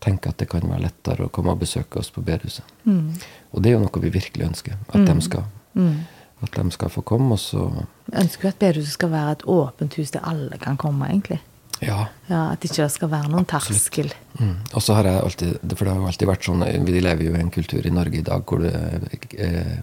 tenker 0.00 0.30
at 0.30 0.38
det 0.38 0.48
kan 0.48 0.60
være 0.64 0.86
lettere 0.86 1.26
å 1.26 1.30
komme 1.30 1.50
og 1.52 1.60
besøke 1.60 1.98
oss 1.98 2.08
på 2.14 2.22
bedehuset. 2.24 2.64
Mm. 2.86 3.12
Og 3.52 3.62
det 3.62 3.70
er 3.70 3.76
jo 3.76 3.84
noe 3.84 4.00
vi 4.00 4.08
virkelig 4.14 4.46
ønsker. 4.48 4.78
At 4.88 5.04
de 5.06 5.20
skal 5.20 5.44
Mm. 5.74 6.06
At 6.42 6.50
de 6.54 6.70
skal 6.70 6.88
få 6.88 7.02
komme, 7.04 7.32
og 7.32 7.38
så 7.38 7.84
ønsker 8.14 8.42
jo 8.44 8.48
at 8.48 8.58
bedehuset 8.58 8.92
skal 8.94 9.10
være 9.10 9.32
et 9.32 9.42
åpent 9.46 9.94
hus 9.98 10.10
der 10.10 10.20
alle 10.24 10.56
kan 10.58 10.76
komme, 10.76 11.04
egentlig. 11.10 11.40
Ja. 11.84 12.08
Ja, 12.28 12.40
At 12.52 12.64
ikke 12.66 12.82
det 12.82 12.90
skal 12.92 13.10
være 13.12 13.30
noen 13.30 13.46
terskel. 13.48 14.10
Mm. 14.38 14.56
Og 14.74 14.82
så 14.82 14.96
har 14.98 15.06
jeg 15.08 15.22
alltid 15.22 15.74
For 15.76 15.84
det 15.84 15.92
har 15.92 16.00
jo 16.00 16.06
alltid 16.10 16.28
vært 16.30 16.46
sånn 16.48 16.64
Vi 16.86 17.00
lever 17.00 17.24
jo 17.24 17.34
i 17.36 17.40
en 17.40 17.50
kultur 17.54 17.86
i 17.86 17.92
Norge 17.94 18.18
i 18.18 18.24
dag 18.26 18.42
hvor 18.46 18.64
eh, 18.66 19.78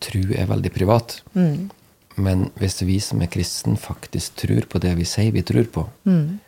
tru 0.00 0.20
er 0.34 0.46
veldig 0.50 0.72
privat. 0.74 1.20
Mm. 1.34 1.70
Men 2.20 2.46
hvis 2.60 2.80
vi 2.82 2.98
som 3.02 3.20
er 3.22 3.30
kristen 3.32 3.76
faktisk 3.80 4.38
tror 4.44 4.66
på 4.70 4.80
det 4.82 4.94
vi 4.98 5.04
sier 5.08 5.32
vi 5.32 5.42
tror 5.46 5.66
på, 5.72 5.86
Mm. 6.06 6.38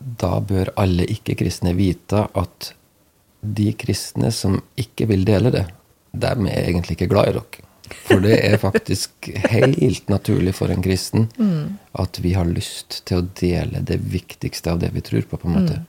da 0.00 0.40
bør 0.40 0.70
alle 0.80 1.04
ikke-kristne 1.06 1.74
vite 1.76 2.26
at 2.34 2.72
de 3.42 3.72
kristne 3.74 4.30
som 4.32 4.60
ikke 4.76 5.06
vil 5.08 5.24
dele 5.24 5.50
det, 5.52 5.66
dem 6.12 6.46
er 6.46 6.68
egentlig 6.68 6.96
ikke 6.98 7.08
glad 7.12 7.28
i 7.28 7.32
dere. 7.38 7.66
For 8.06 8.22
det 8.22 8.36
er 8.46 8.58
faktisk 8.60 9.30
helt 9.50 10.10
naturlig 10.10 10.54
for 10.58 10.72
en 10.72 10.82
kristen 10.84 11.28
at 11.98 12.20
vi 12.22 12.34
har 12.36 12.48
lyst 12.48 13.00
til 13.08 13.20
å 13.20 13.28
dele 13.40 13.82
det 13.86 13.98
viktigste 14.12 14.72
av 14.72 14.82
det 14.82 14.92
vi 14.94 15.02
tror 15.04 15.26
på. 15.30 15.38
på 15.40 15.48
en 15.48 15.56
måte. 15.58 15.80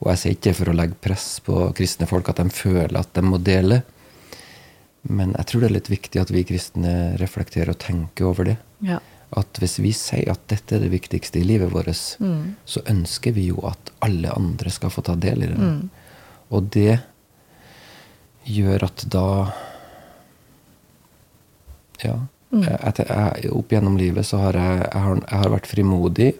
Og 0.00 0.10
jeg 0.12 0.20
sier 0.22 0.36
ikke 0.36 0.56
for 0.56 0.72
å 0.72 0.76
legge 0.76 0.98
press 1.00 1.28
på 1.44 1.62
kristne 1.76 2.08
folk 2.10 2.28
at 2.32 2.40
de 2.42 2.48
føler 2.54 2.98
at 3.00 3.12
de 3.16 3.24
må 3.24 3.40
dele. 3.40 3.82
Men 5.08 5.32
jeg 5.38 5.48
tror 5.48 5.62
det 5.62 5.70
er 5.70 5.78
litt 5.78 5.92
viktig 5.92 6.20
at 6.20 6.32
vi 6.34 6.44
kristne 6.48 6.94
reflekterer 7.20 7.72
og 7.72 7.80
tenker 7.80 8.28
over 8.28 8.50
det. 8.50 8.58
Ja. 8.84 9.00
At 9.38 9.60
hvis 9.62 9.78
vi 9.80 9.92
sier 9.96 10.32
at 10.32 10.42
dette 10.50 10.76
er 10.76 10.84
det 10.84 10.90
viktigste 10.92 11.40
i 11.40 11.46
livet 11.46 11.70
vårt, 11.72 11.92
så 11.94 12.84
ønsker 12.90 13.36
vi 13.36 13.46
jo 13.52 13.62
at 13.68 13.92
alle 14.04 14.32
andre 14.34 14.72
skal 14.74 14.92
få 14.92 15.04
ta 15.06 15.14
del 15.14 15.46
i 15.46 15.50
det. 15.52 15.72
Og 16.50 16.68
det 16.74 16.98
gjør 18.50 18.88
at 18.88 19.04
da 19.12 19.26
Ja. 22.04 22.18
Mm. 22.50 22.64
jeg, 22.66 23.04
jeg, 23.06 23.50
opp 23.54 23.70
gjennom 23.70 23.94
livet 23.94 24.26
så 24.26 24.40
har 24.42 24.56
jeg, 24.58 24.78
jeg, 24.82 25.02
har, 25.04 25.20
jeg 25.22 25.42
har 25.44 25.52
vært 25.52 25.68
frimodig, 25.70 26.30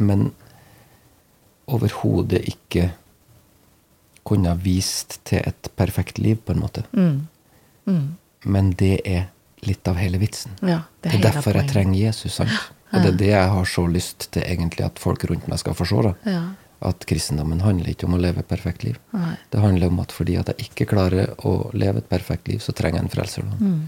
men 0.00 0.30
overhodet 1.68 2.40
ikke 2.48 2.86
kunne 4.28 4.52
ha 4.52 4.60
vist 4.60 5.18
til 5.28 5.44
et 5.44 5.68
perfekt 5.76 6.20
liv, 6.20 6.40
på 6.44 6.54
en 6.54 6.62
måte. 6.62 6.84
Men 8.44 8.72
det 8.80 8.98
er 9.08 9.28
litt 9.66 9.88
av 9.88 9.98
hele 10.00 10.20
vitsen. 10.20 10.54
Ja, 10.60 10.82
det, 11.00 11.10
det 11.10 11.14
er 11.14 11.18
er 11.18 11.26
derfor 11.28 11.52
jeg 11.56 11.64
poenget. 11.64 11.72
trenger 11.72 12.00
Jesus. 12.00 12.38
sant? 12.38 12.56
Og 12.92 13.02
det 13.04 13.10
er 13.12 13.18
det 13.20 13.30
jeg 13.32 13.52
har 13.52 13.68
så 13.68 13.84
lyst 13.90 14.28
til 14.32 14.44
egentlig 14.44 14.86
at 14.86 15.00
folk 15.02 15.24
rundt 15.28 15.48
meg 15.50 15.60
skal 15.60 15.76
forstå. 15.76 16.14
Ja. 16.28 16.42
At 16.88 17.04
kristendommen 17.10 17.60
handler 17.64 17.90
ikke 17.90 18.06
om 18.06 18.14
å 18.16 18.20
leve 18.22 18.44
et 18.44 18.48
perfekt 18.48 18.84
liv. 18.86 19.00
Nei. 19.16 19.34
Det 19.50 19.60
handler 19.60 19.90
om 19.90 19.98
at 20.04 20.14
fordi 20.14 20.38
at 20.40 20.52
jeg 20.52 20.68
ikke 20.70 20.86
klarer 20.94 21.34
å 21.48 21.56
leve 21.76 22.04
et 22.04 22.08
perfekt 22.08 22.48
liv, 22.48 22.62
så 22.64 22.72
trenger 22.76 23.02
jeg 23.02 23.08
en 23.08 23.12
frelser. 23.16 23.48
Mm. 23.58 23.80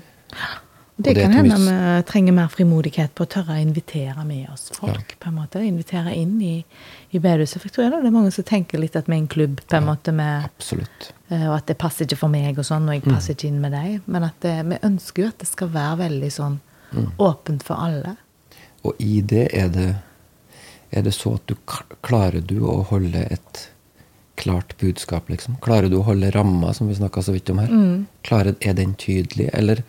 Det, 1.00 1.14
det 1.14 1.22
kan 1.22 1.32
hende 1.32 1.56
vi 1.56 2.02
trenger 2.10 2.34
mer 2.36 2.48
frimodighet 2.52 3.14
på 3.16 3.24
å 3.24 3.28
tørre 3.30 3.54
å 3.56 3.60
invitere 3.62 4.24
med 4.28 4.50
oss 4.52 4.66
folk. 4.76 5.14
på 5.18 5.30
en 5.30 5.36
måte. 5.38 5.62
Invitere 5.64 6.12
inn 6.16 6.34
i, 6.44 6.58
i 7.10 7.18
bedehuset. 7.18 7.56
For 7.62 7.70
jeg 7.70 7.76
tror 7.76 7.94
det 7.94 8.10
er 8.10 8.12
mange 8.12 8.32
som 8.34 8.44
tenker 8.44 8.82
litt 8.82 8.98
at 9.00 9.08
vi 9.08 9.16
er 9.16 9.22
en 9.22 9.30
klubb, 9.32 9.62
på 9.64 9.78
en 9.78 9.88
måte, 9.88 10.12
med, 10.12 10.50
eh, 11.30 11.46
og 11.48 11.54
at 11.56 11.70
det 11.72 11.78
passer 11.80 12.04
ikke 12.04 12.20
for 12.20 12.32
meg, 12.32 12.58
og 12.60 12.68
sånn, 12.68 12.88
og 12.90 12.98
jeg 12.98 13.06
passer 13.06 13.36
ikke 13.36 13.48
inn 13.48 13.62
med 13.62 13.72
deg. 13.76 14.02
Men 14.12 14.28
at 14.28 14.36
det, 14.44 14.54
vi 14.74 14.80
ønsker 14.90 15.24
jo 15.24 15.32
at 15.32 15.40
det 15.40 15.48
skal 15.48 15.72
være 15.72 15.96
veldig 16.04 16.30
sånn 16.36 16.60
åpent 17.22 17.64
for 17.64 17.80
alle. 17.80 18.16
Og 18.84 19.00
i 19.00 19.20
det 19.20 19.48
er 19.56 19.68
det, 19.72 19.90
er 20.90 21.04
det 21.06 21.14
så 21.16 21.36
at 21.38 21.46
du 21.48 21.56
klarer 22.02 22.40
du 22.44 22.58
å 22.66 22.80
holde 22.90 23.24
et 23.30 23.68
klart 24.40 24.72
budskap, 24.80 25.28
liksom? 25.28 25.58
Klarer 25.60 25.88
du 25.92 25.98
å 25.98 26.06
holde 26.06 26.30
ramma, 26.32 26.72
som 26.74 26.88
vi 26.88 26.96
snakka 26.96 27.22
så 27.22 27.34
vidt 27.34 27.50
om 27.52 27.58
her? 27.60 27.72
Klarer, 28.26 28.56
er 28.60 28.76
den 28.78 28.94
tydelig, 28.98 29.50
eller, 29.52 29.82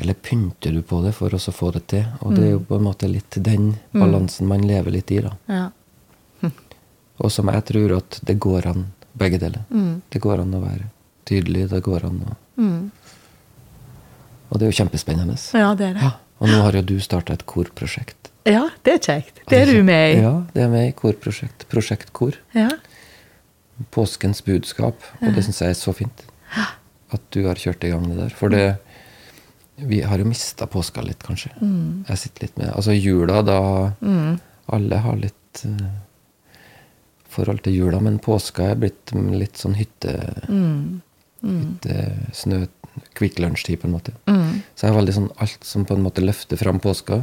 eller 0.00 0.14
pynter 0.14 0.72
du 0.74 0.80
på 0.82 1.00
det 1.04 1.12
for 1.16 1.34
å 1.36 1.40
få 1.52 1.70
det 1.76 1.84
til? 1.92 2.06
Og 2.20 2.34
det 2.36 2.46
er 2.46 2.54
jo 2.54 2.62
på 2.66 2.78
en 2.78 2.86
måte 2.86 3.08
litt 3.10 3.36
den 3.44 3.74
balansen 3.92 4.48
man 4.50 4.64
lever 4.66 4.94
litt 4.96 5.10
i, 5.14 5.20
da. 5.24 5.34
Ja. 5.50 5.66
Og 7.20 7.28
som 7.32 7.50
jeg 7.52 7.64
tror 7.68 7.96
at 7.98 8.20
det 8.26 8.38
går 8.40 8.66
an, 8.70 8.86
begge 9.20 9.40
deler. 9.42 9.66
Det 10.08 10.22
går 10.24 10.40
an 10.44 10.56
å 10.56 10.62
være 10.62 10.88
tydelig, 11.28 11.66
det 11.70 11.82
går 11.84 12.06
an 12.08 12.22
å 12.24 12.36
Og 14.50 14.58
det 14.58 14.66
er 14.66 14.70
jo 14.72 14.78
kjempespennende. 14.80 15.36
ja, 15.54 15.74
det 15.78 15.90
er 15.90 15.94
det. 15.98 16.02
Ja. 16.08 16.12
Og 16.40 16.48
nå 16.48 16.60
har 16.64 16.78
jo 16.78 16.82
du 16.82 16.96
starta 17.04 17.34
et 17.36 17.44
korprosjekt. 17.46 18.30
Ja, 18.48 18.64
det 18.86 18.94
er 18.96 19.02
kjekt. 19.04 19.42
Det 19.50 19.58
er 19.60 19.68
du 19.68 19.82
med 19.92 20.14
i. 20.14 20.20
Ja, 20.22 20.32
det 20.54 20.62
er 20.64 20.70
med 20.72 20.88
i 20.88 20.94
korprosjekt. 20.96 21.66
Prosjektkor. 21.68 22.38
Ja. 22.56 22.70
Påskens 23.92 24.40
budskap. 24.44 25.04
Og 25.20 25.34
det 25.36 25.44
syns 25.44 25.60
jeg 25.60 25.74
er 25.74 25.78
så 25.78 25.92
fint. 25.96 26.24
At 27.10 27.22
du 27.34 27.42
har 27.46 27.60
kjørt 27.60 27.84
i 27.84 27.90
gang 27.92 28.06
det 28.08 28.16
der. 28.16 28.32
For 28.36 28.52
det 28.52 28.64
Vi 29.86 30.02
har 30.02 30.18
jo 30.18 30.24
mista 30.28 30.66
påska 30.66 31.02
litt, 31.02 31.22
kanskje. 31.22 31.50
Mm. 31.60 32.04
Jeg 32.08 32.18
sitter 32.18 32.46
litt 32.46 32.58
med 32.60 32.72
Altså 32.74 32.92
jula, 32.92 33.40
da 33.42 33.58
Alle 34.70 34.96
har 35.02 35.16
litt 35.16 35.62
uh, 35.66 35.86
forhold 37.30 37.62
til 37.64 37.74
jula, 37.78 38.00
men 38.00 38.18
påska 38.22 38.72
er 38.72 38.82
blitt 38.82 39.14
litt 39.14 39.56
sånn 39.60 39.78
hytte... 39.78 40.16
Mm. 40.48 41.00
hytte 41.42 42.04
snø 42.36 42.66
Kvikk 43.14 43.38
lunsjtid, 43.38 43.78
på 43.80 43.86
en 43.86 43.92
måte. 43.94 44.12
Så 44.74 44.84
jeg 44.84 44.90
er 44.90 44.96
veldig 44.96 45.12
sånn 45.14 45.28
alt 45.40 45.64
som 45.64 45.84
på 45.86 45.94
en 45.94 46.02
måte 46.02 46.24
løfter 46.24 46.58
fram 46.58 46.80
påska, 46.82 47.20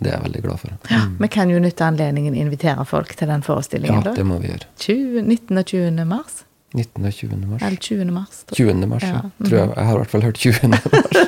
det 0.00 0.08
er 0.10 0.16
jeg 0.16 0.24
veldig 0.24 0.42
glad 0.42 0.60
for. 0.62 0.74
Mm. 0.74 0.90
Ja, 0.90 1.00
Vi 1.20 1.28
kan 1.28 1.50
jo 1.52 1.60
nytte 1.62 1.86
anledningen 1.86 2.34
invitere 2.34 2.84
folk 2.88 3.14
til 3.16 3.28
den 3.28 3.40
Ja, 3.40 3.46
forestillingen. 3.46 4.02
da. 4.04 4.14
det 4.16 4.24
må 4.26 4.38
vi 4.40 4.48
gjøre. 4.48 4.66
20, 4.78 5.22
19. 5.22 5.58
og 5.58 5.64
20. 5.66 6.04
mars. 6.04 6.44
19. 6.74 7.06
og 7.06 7.12
20. 7.12 7.36
mars. 7.46 7.62
Eller 7.66 7.76
20. 7.76 8.04
mars. 8.14 8.42
tror 8.46 8.58
jeg. 8.58 8.74
20. 8.76 8.86
mars, 8.88 9.02
ja. 9.02 9.08
Ja, 9.08 9.22
mhm. 9.22 9.48
Tror 9.48 9.58
jeg, 9.58 9.68
jeg 9.76 9.86
har 9.86 9.94
i 9.94 9.98
hvert 10.02 10.10
fall 10.10 10.22
hørt 10.22 10.36
20. 10.38 10.68
mars. 10.68 10.82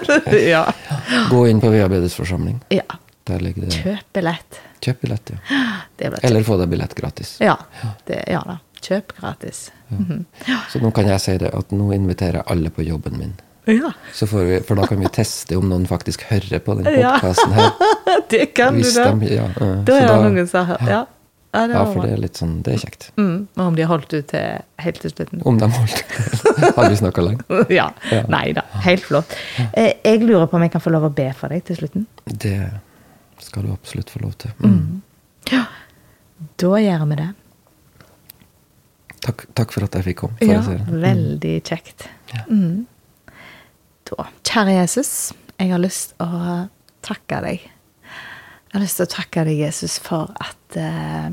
ja. 0.54 0.64
Gå 1.30 1.40
inn 1.50 1.60
på 1.60 1.70
Veabedets 1.74 2.14
forsamling. 2.18 2.60
ja. 2.70 2.86
Der 3.24 3.38
ligger 3.38 3.62
det 3.62 3.76
Kjøp 3.78 4.08
billett. 4.16 4.56
Kjøp 4.82 5.00
billett, 5.04 5.30
ja. 5.30 5.36
Det. 5.96 6.08
Eller 6.26 6.42
få 6.42 6.56
deg 6.58 6.72
billett 6.72 6.94
gratis. 6.98 7.36
Ja, 7.38 7.54
det, 8.08 8.24
ja 8.26 8.40
da. 8.42 8.56
Kjøp 8.82 9.12
gratis. 9.20 9.68
Mhm. 9.94 10.24
Så 10.72 10.80
nå 10.82 10.90
kan 10.90 11.06
jeg 11.06 11.22
si 11.22 11.36
det 11.38 11.52
at 11.54 11.70
nå 11.70 11.86
inviterer 11.94 12.40
jeg 12.40 12.48
alle 12.50 12.72
på 12.74 12.82
jobben 12.82 13.14
min. 13.20 13.36
Ja, 13.70 13.92
Så 14.12 14.26
får 14.26 14.42
vi, 14.48 14.56
for 14.66 14.74
da 14.74 14.88
kan 14.90 14.98
vi 14.98 15.06
teste 15.14 15.54
om 15.54 15.68
noen 15.70 15.86
faktisk 15.86 16.24
hører 16.32 16.58
på 16.66 16.74
den 16.80 16.88
podkasten 16.98 17.54
her. 17.54 17.70
det 18.34 18.48
kan 18.58 18.74
du 18.74 18.82
Hvis 18.82 18.96
da. 18.98 19.12
de, 19.14 19.28
ja, 19.36 19.46
Da 19.86 19.98
er 20.00 20.08
det 20.10 20.18
noen 20.24 20.48
som 20.50 20.66
har 20.66 20.72
hørt. 20.82 20.90
Ja, 20.90 21.04
ja, 21.52 21.66
det 21.68 21.74
Ja, 21.76 21.82
for 21.84 22.00
det 22.06 22.12
er 22.14 22.20
litt 22.22 22.38
sånn 22.40 22.54
Det 22.64 22.72
er 22.74 22.78
kjekt. 22.80 23.10
Mm, 23.20 23.48
om 23.60 23.74
de 23.76 23.82
har 23.84 23.90
holdt 23.92 24.14
ut 24.16 24.28
til 24.30 24.62
helt 24.84 25.00
til 25.04 25.12
slutten. 25.12 25.42
Om 25.44 25.58
de 25.60 25.68
holdt 25.74 26.00
ut. 26.00 26.46
Har 26.78 26.88
vi 26.88 26.96
snakka 26.96 27.24
lenge? 27.26 27.44
ja. 27.80 27.90
Ja. 28.10 28.22
Nei 28.32 28.46
da. 28.56 28.64
Helt 28.86 29.04
flott. 29.04 29.36
Eh, 29.76 29.92
Jeg 30.04 30.22
lurer 30.24 30.46
på 30.48 30.56
om 30.56 30.64
jeg 30.64 30.72
kan 30.72 30.80
få 30.84 30.92
lov 30.94 31.10
å 31.10 31.12
be 31.12 31.28
for 31.36 31.52
deg 31.52 31.64
til 31.68 31.76
slutten. 31.82 32.06
Det 32.24 32.56
skal 33.42 33.66
du 33.66 33.72
absolutt 33.74 34.10
få 34.14 34.22
lov 34.24 34.32
til. 34.40 34.54
Mm. 34.64 35.02
Ja. 35.52 35.66
Da 36.62 36.72
gjør 36.80 37.04
vi 37.12 37.20
det. 37.20 37.28
Takk, 39.22 39.44
takk 39.54 39.70
for 39.74 39.86
at 39.86 39.94
jeg 40.00 40.08
fikk 40.08 40.22
komme. 40.24 40.40
Ja, 40.42 40.58
jeg 40.66 41.02
veldig 41.04 41.54
kjekt. 41.68 42.08
Ja. 42.32 42.42
Mm. 42.48 42.86
Da, 44.08 44.26
kjære 44.46 44.80
Jesus, 44.80 45.12
jeg 45.60 45.70
har 45.70 45.78
lyst 45.82 46.16
å 46.22 46.26
takke 47.06 47.38
deg. 47.44 47.68
Jeg 48.72 48.78
har 48.78 48.82
lyst 48.82 48.98
til 48.98 49.06
å 49.06 49.12
takke 49.12 49.44
deg, 49.46 49.60
Jesus, 49.62 49.98
for 50.02 50.32
at 50.42 50.76
eh, 50.80 51.28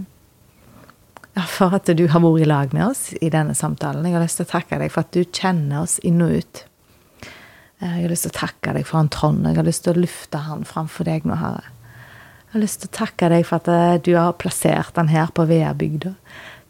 For 1.48 1.76
at 1.76 1.86
du 1.96 2.08
har 2.10 2.22
vært 2.24 2.42
i 2.42 2.48
lag 2.50 2.74
med 2.74 2.88
oss 2.88 3.14
i 3.22 3.30
denne 3.30 3.54
samtalen. 3.56 4.06
Jeg 4.06 4.16
har 4.18 4.24
lyst 4.24 4.40
til 4.42 4.48
å 4.48 4.52
takke 4.52 4.80
deg 4.82 4.92
for 4.92 5.06
at 5.06 5.12
du 5.14 5.24
kjenner 5.24 5.84
oss 5.84 6.00
inn 6.04 6.22
og 6.26 6.32
ut. 6.42 6.64
Eh, 7.80 7.98
Jeg 8.00 8.04
har 8.04 8.10
lyst 8.12 8.26
til 8.28 8.34
å 8.34 8.40
takke 8.40 8.74
deg 8.74 8.88
for 8.88 8.98
han 8.98 9.10
Trond. 9.10 9.46
Jeg 9.46 9.56
har 9.56 9.68
lyst 9.68 9.84
til 9.86 9.94
å 9.94 10.02
lufte 10.02 10.38
han 10.38 10.66
framfor 10.68 11.06
deg 11.06 11.28
nå, 11.30 11.36
Herre. 11.40 11.64
Jeg 12.50 12.54
har 12.56 12.64
lyst 12.64 12.82
til 12.82 12.90
å 12.90 12.98
takke 13.06 13.30
deg 13.30 13.46
for 13.46 13.62
at 13.62 13.68
eh, 13.70 14.00
du 14.02 14.16
har 14.18 14.34
plassert 14.42 14.98
han 14.98 15.12
her 15.14 15.30
på 15.32 15.46
Veabygda. 15.50 16.16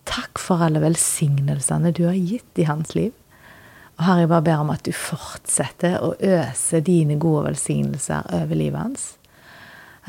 Takk 0.09 0.41
for 0.41 0.63
alle 0.65 0.81
velsignelsene 0.83 1.93
du 1.95 2.05
har 2.07 2.17
gitt 2.17 2.59
i 2.59 2.67
hans 2.67 2.95
liv. 2.97 3.13
Og 3.99 4.05
Herre, 4.07 4.25
jeg 4.25 4.31
bare 4.31 4.47
ber 4.47 4.63
om 4.63 4.73
at 4.73 4.83
du 4.87 4.91
fortsetter 4.95 5.97
å 6.03 6.13
øse 6.19 6.81
dine 6.81 7.17
gode 7.19 7.49
velsignelser 7.49 8.27
over 8.41 8.55
livet 8.55 8.79
hans. 8.79 9.07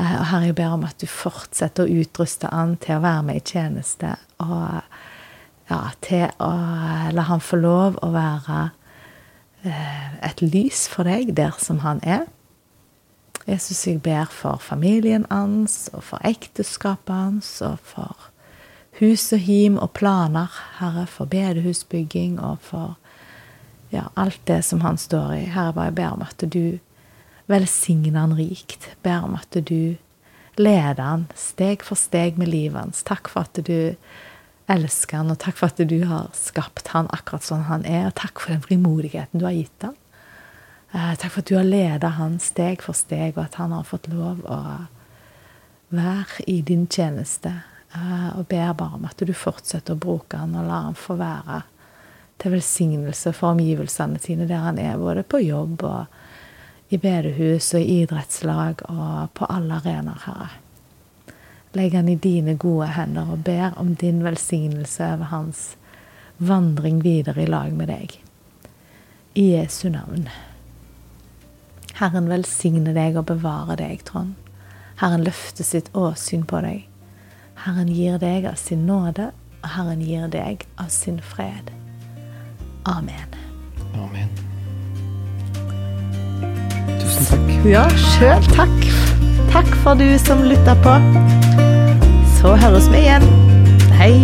Eh, 0.01 0.21
Og 0.21 0.27
Herre, 0.27 0.49
jeg 0.49 0.55
ber 0.55 0.75
om 0.75 0.85
at 0.89 1.01
du 1.01 1.07
fortsetter 1.07 1.85
å 1.85 2.01
utruste 2.01 2.49
han 2.53 2.77
til 2.81 2.97
å 2.97 3.05
være 3.05 3.25
med 3.29 3.41
i 3.41 3.45
tjeneste, 3.53 4.17
og 4.41 4.81
ja, 5.71 5.81
til 6.03 6.27
å 6.43 6.51
la 7.15 7.27
han 7.29 7.43
få 7.45 7.61
lov 7.61 7.99
å 8.03 8.11
være 8.15 8.71
eh, 9.63 10.07
et 10.27 10.41
lys 10.43 10.87
for 10.91 11.07
deg 11.07 11.35
der 11.37 11.59
som 11.61 11.83
han 11.85 12.01
er. 12.03 12.25
Jesus, 13.47 13.87
jeg 13.87 14.01
ber 14.03 14.31
for 14.33 14.61
familien 14.63 15.27
hans, 15.31 15.89
og 15.93 16.05
for 16.07 16.27
ekteskapet 16.27 17.15
hans, 17.15 17.53
og 17.67 17.79
for 17.85 18.31
hus 19.01 19.31
og 19.33 19.45
him 19.47 19.79
og 19.81 19.93
planer, 19.97 20.51
Herre, 20.81 21.07
for 21.09 21.31
bedehusbygging 21.31 22.39
og 22.41 22.59
for 22.65 22.97
ja, 23.93 24.09
alt 24.17 24.41
det 24.47 24.63
som 24.65 24.83
han 24.85 24.99
står 25.01 25.35
i. 25.39 25.45
Herre, 25.51 25.75
bare 25.77 25.91
jeg 25.91 25.99
ber 26.01 26.17
om 26.17 26.25
at 26.27 26.45
du 26.47 26.79
velsigner 27.51 28.21
han 28.21 28.37
rikt. 28.39 28.89
Ber 29.03 29.27
om 29.27 29.37
at 29.39 29.57
du 29.67 29.97
leder 30.61 31.03
han 31.03 31.27
steg 31.39 31.85
for 31.87 31.99
steg 31.99 32.39
med 32.39 32.51
livet 32.51 32.79
hans. 32.79 33.03
Takk 33.07 33.31
for 33.33 33.49
at 33.49 33.61
du 33.67 33.95
elsker 34.71 35.19
han, 35.19 35.33
og 35.33 35.41
takk 35.43 35.59
for 35.59 35.73
at 35.73 35.83
du 35.91 35.99
har 36.07 36.31
skapt 36.37 36.93
han 36.95 37.11
akkurat 37.15 37.47
sånn 37.47 37.67
han 37.71 37.87
er. 37.89 38.07
Og 38.11 38.17
takk 38.21 38.43
for 38.43 38.55
den 38.55 38.63
frimodigheten 38.65 39.43
du 39.43 39.49
har 39.49 39.57
gitt 39.57 39.87
han. 39.87 39.97
Eh, 40.93 41.15
takk 41.19 41.35
for 41.35 41.43
at 41.43 41.51
du 41.51 41.57
har 41.59 41.67
ledet 41.67 42.15
han 42.19 42.39
steg 42.43 42.85
for 42.87 42.99
steg, 42.99 43.37
og 43.37 43.45
at 43.49 43.59
han 43.63 43.75
har 43.75 43.89
fått 43.89 44.11
lov 44.13 44.45
å 44.47 44.61
være 45.95 46.47
i 46.51 46.61
din 46.67 46.87
tjeneste. 46.91 47.53
Eh, 47.95 48.31
og 48.39 48.47
ber 48.51 48.73
bare 48.79 48.99
om 48.99 49.07
at 49.11 49.23
du 49.27 49.35
fortsetter 49.35 49.97
å 49.97 50.03
bruke 50.03 50.39
han, 50.39 50.55
og 50.55 50.71
lar 50.71 50.89
han 50.91 50.99
få 50.99 51.19
være 51.19 51.63
til 52.41 52.55
velsignelse 52.55 53.35
for 53.37 53.53
omgivelsene 53.53 54.21
sine 54.23 54.47
der 54.49 54.63
han 54.65 54.79
er, 54.81 54.99
både 54.99 55.27
på 55.27 55.43
jobb 55.45 55.83
og 55.85 56.20
i 56.91 56.99
bedehus 56.99 57.71
og 57.75 57.81
i 57.81 58.01
idrettslag 58.03 58.83
og 58.91 59.31
på 59.39 59.47
alle 59.47 59.79
arenaer, 59.79 60.25
Herre. 60.27 60.51
Legg 61.79 61.95
han 61.95 62.09
i 62.11 62.19
dine 62.19 62.57
gode 62.59 62.89
hender 62.97 63.31
og 63.31 63.45
ber 63.47 63.77
om 63.79 63.95
din 63.95 64.25
velsignelse 64.27 65.07
over 65.15 65.31
hans 65.31 65.61
vandring 66.43 66.99
videre 67.05 67.45
i 67.45 67.47
lag 67.47 67.71
med 67.73 67.93
deg. 67.93 68.17
I 69.39 69.53
Jesu 69.53 69.87
navn. 69.95 70.27
Herren 72.01 72.31
velsigne 72.33 72.95
deg 72.97 73.19
og 73.21 73.29
bevare 73.31 73.79
deg, 73.79 74.03
Trond. 74.09 74.35
Herren 74.99 75.23
løfter 75.25 75.65
sitt 75.65 75.93
åsyn 75.95 76.43
på 76.49 76.59
deg. 76.65 76.87
Herren 77.63 77.93
gir 77.93 78.19
deg 78.19 78.51
av 78.51 78.59
sin 78.59 78.87
nåde, 78.89 79.31
og 79.63 79.73
Herren 79.77 80.03
gir 80.03 80.27
deg 80.33 80.67
av 80.81 80.91
sin 80.91 81.21
fred. 81.23 81.71
Amen. 82.89 83.37
Amen. 83.95 84.50
Tusen 87.11 87.27
takk. 87.27 87.65
Ja, 87.67 87.83
sjøl 87.99 88.45
takk. 88.55 88.85
Takk 89.51 89.71
for 89.83 89.99
du 89.99 90.07
som 90.23 90.45
lytta 90.47 90.77
på. 90.85 90.95
Så 92.39 92.55
høres 92.63 92.87
vi 92.93 93.03
igjen. 93.03 93.27
Hei. 93.99 94.15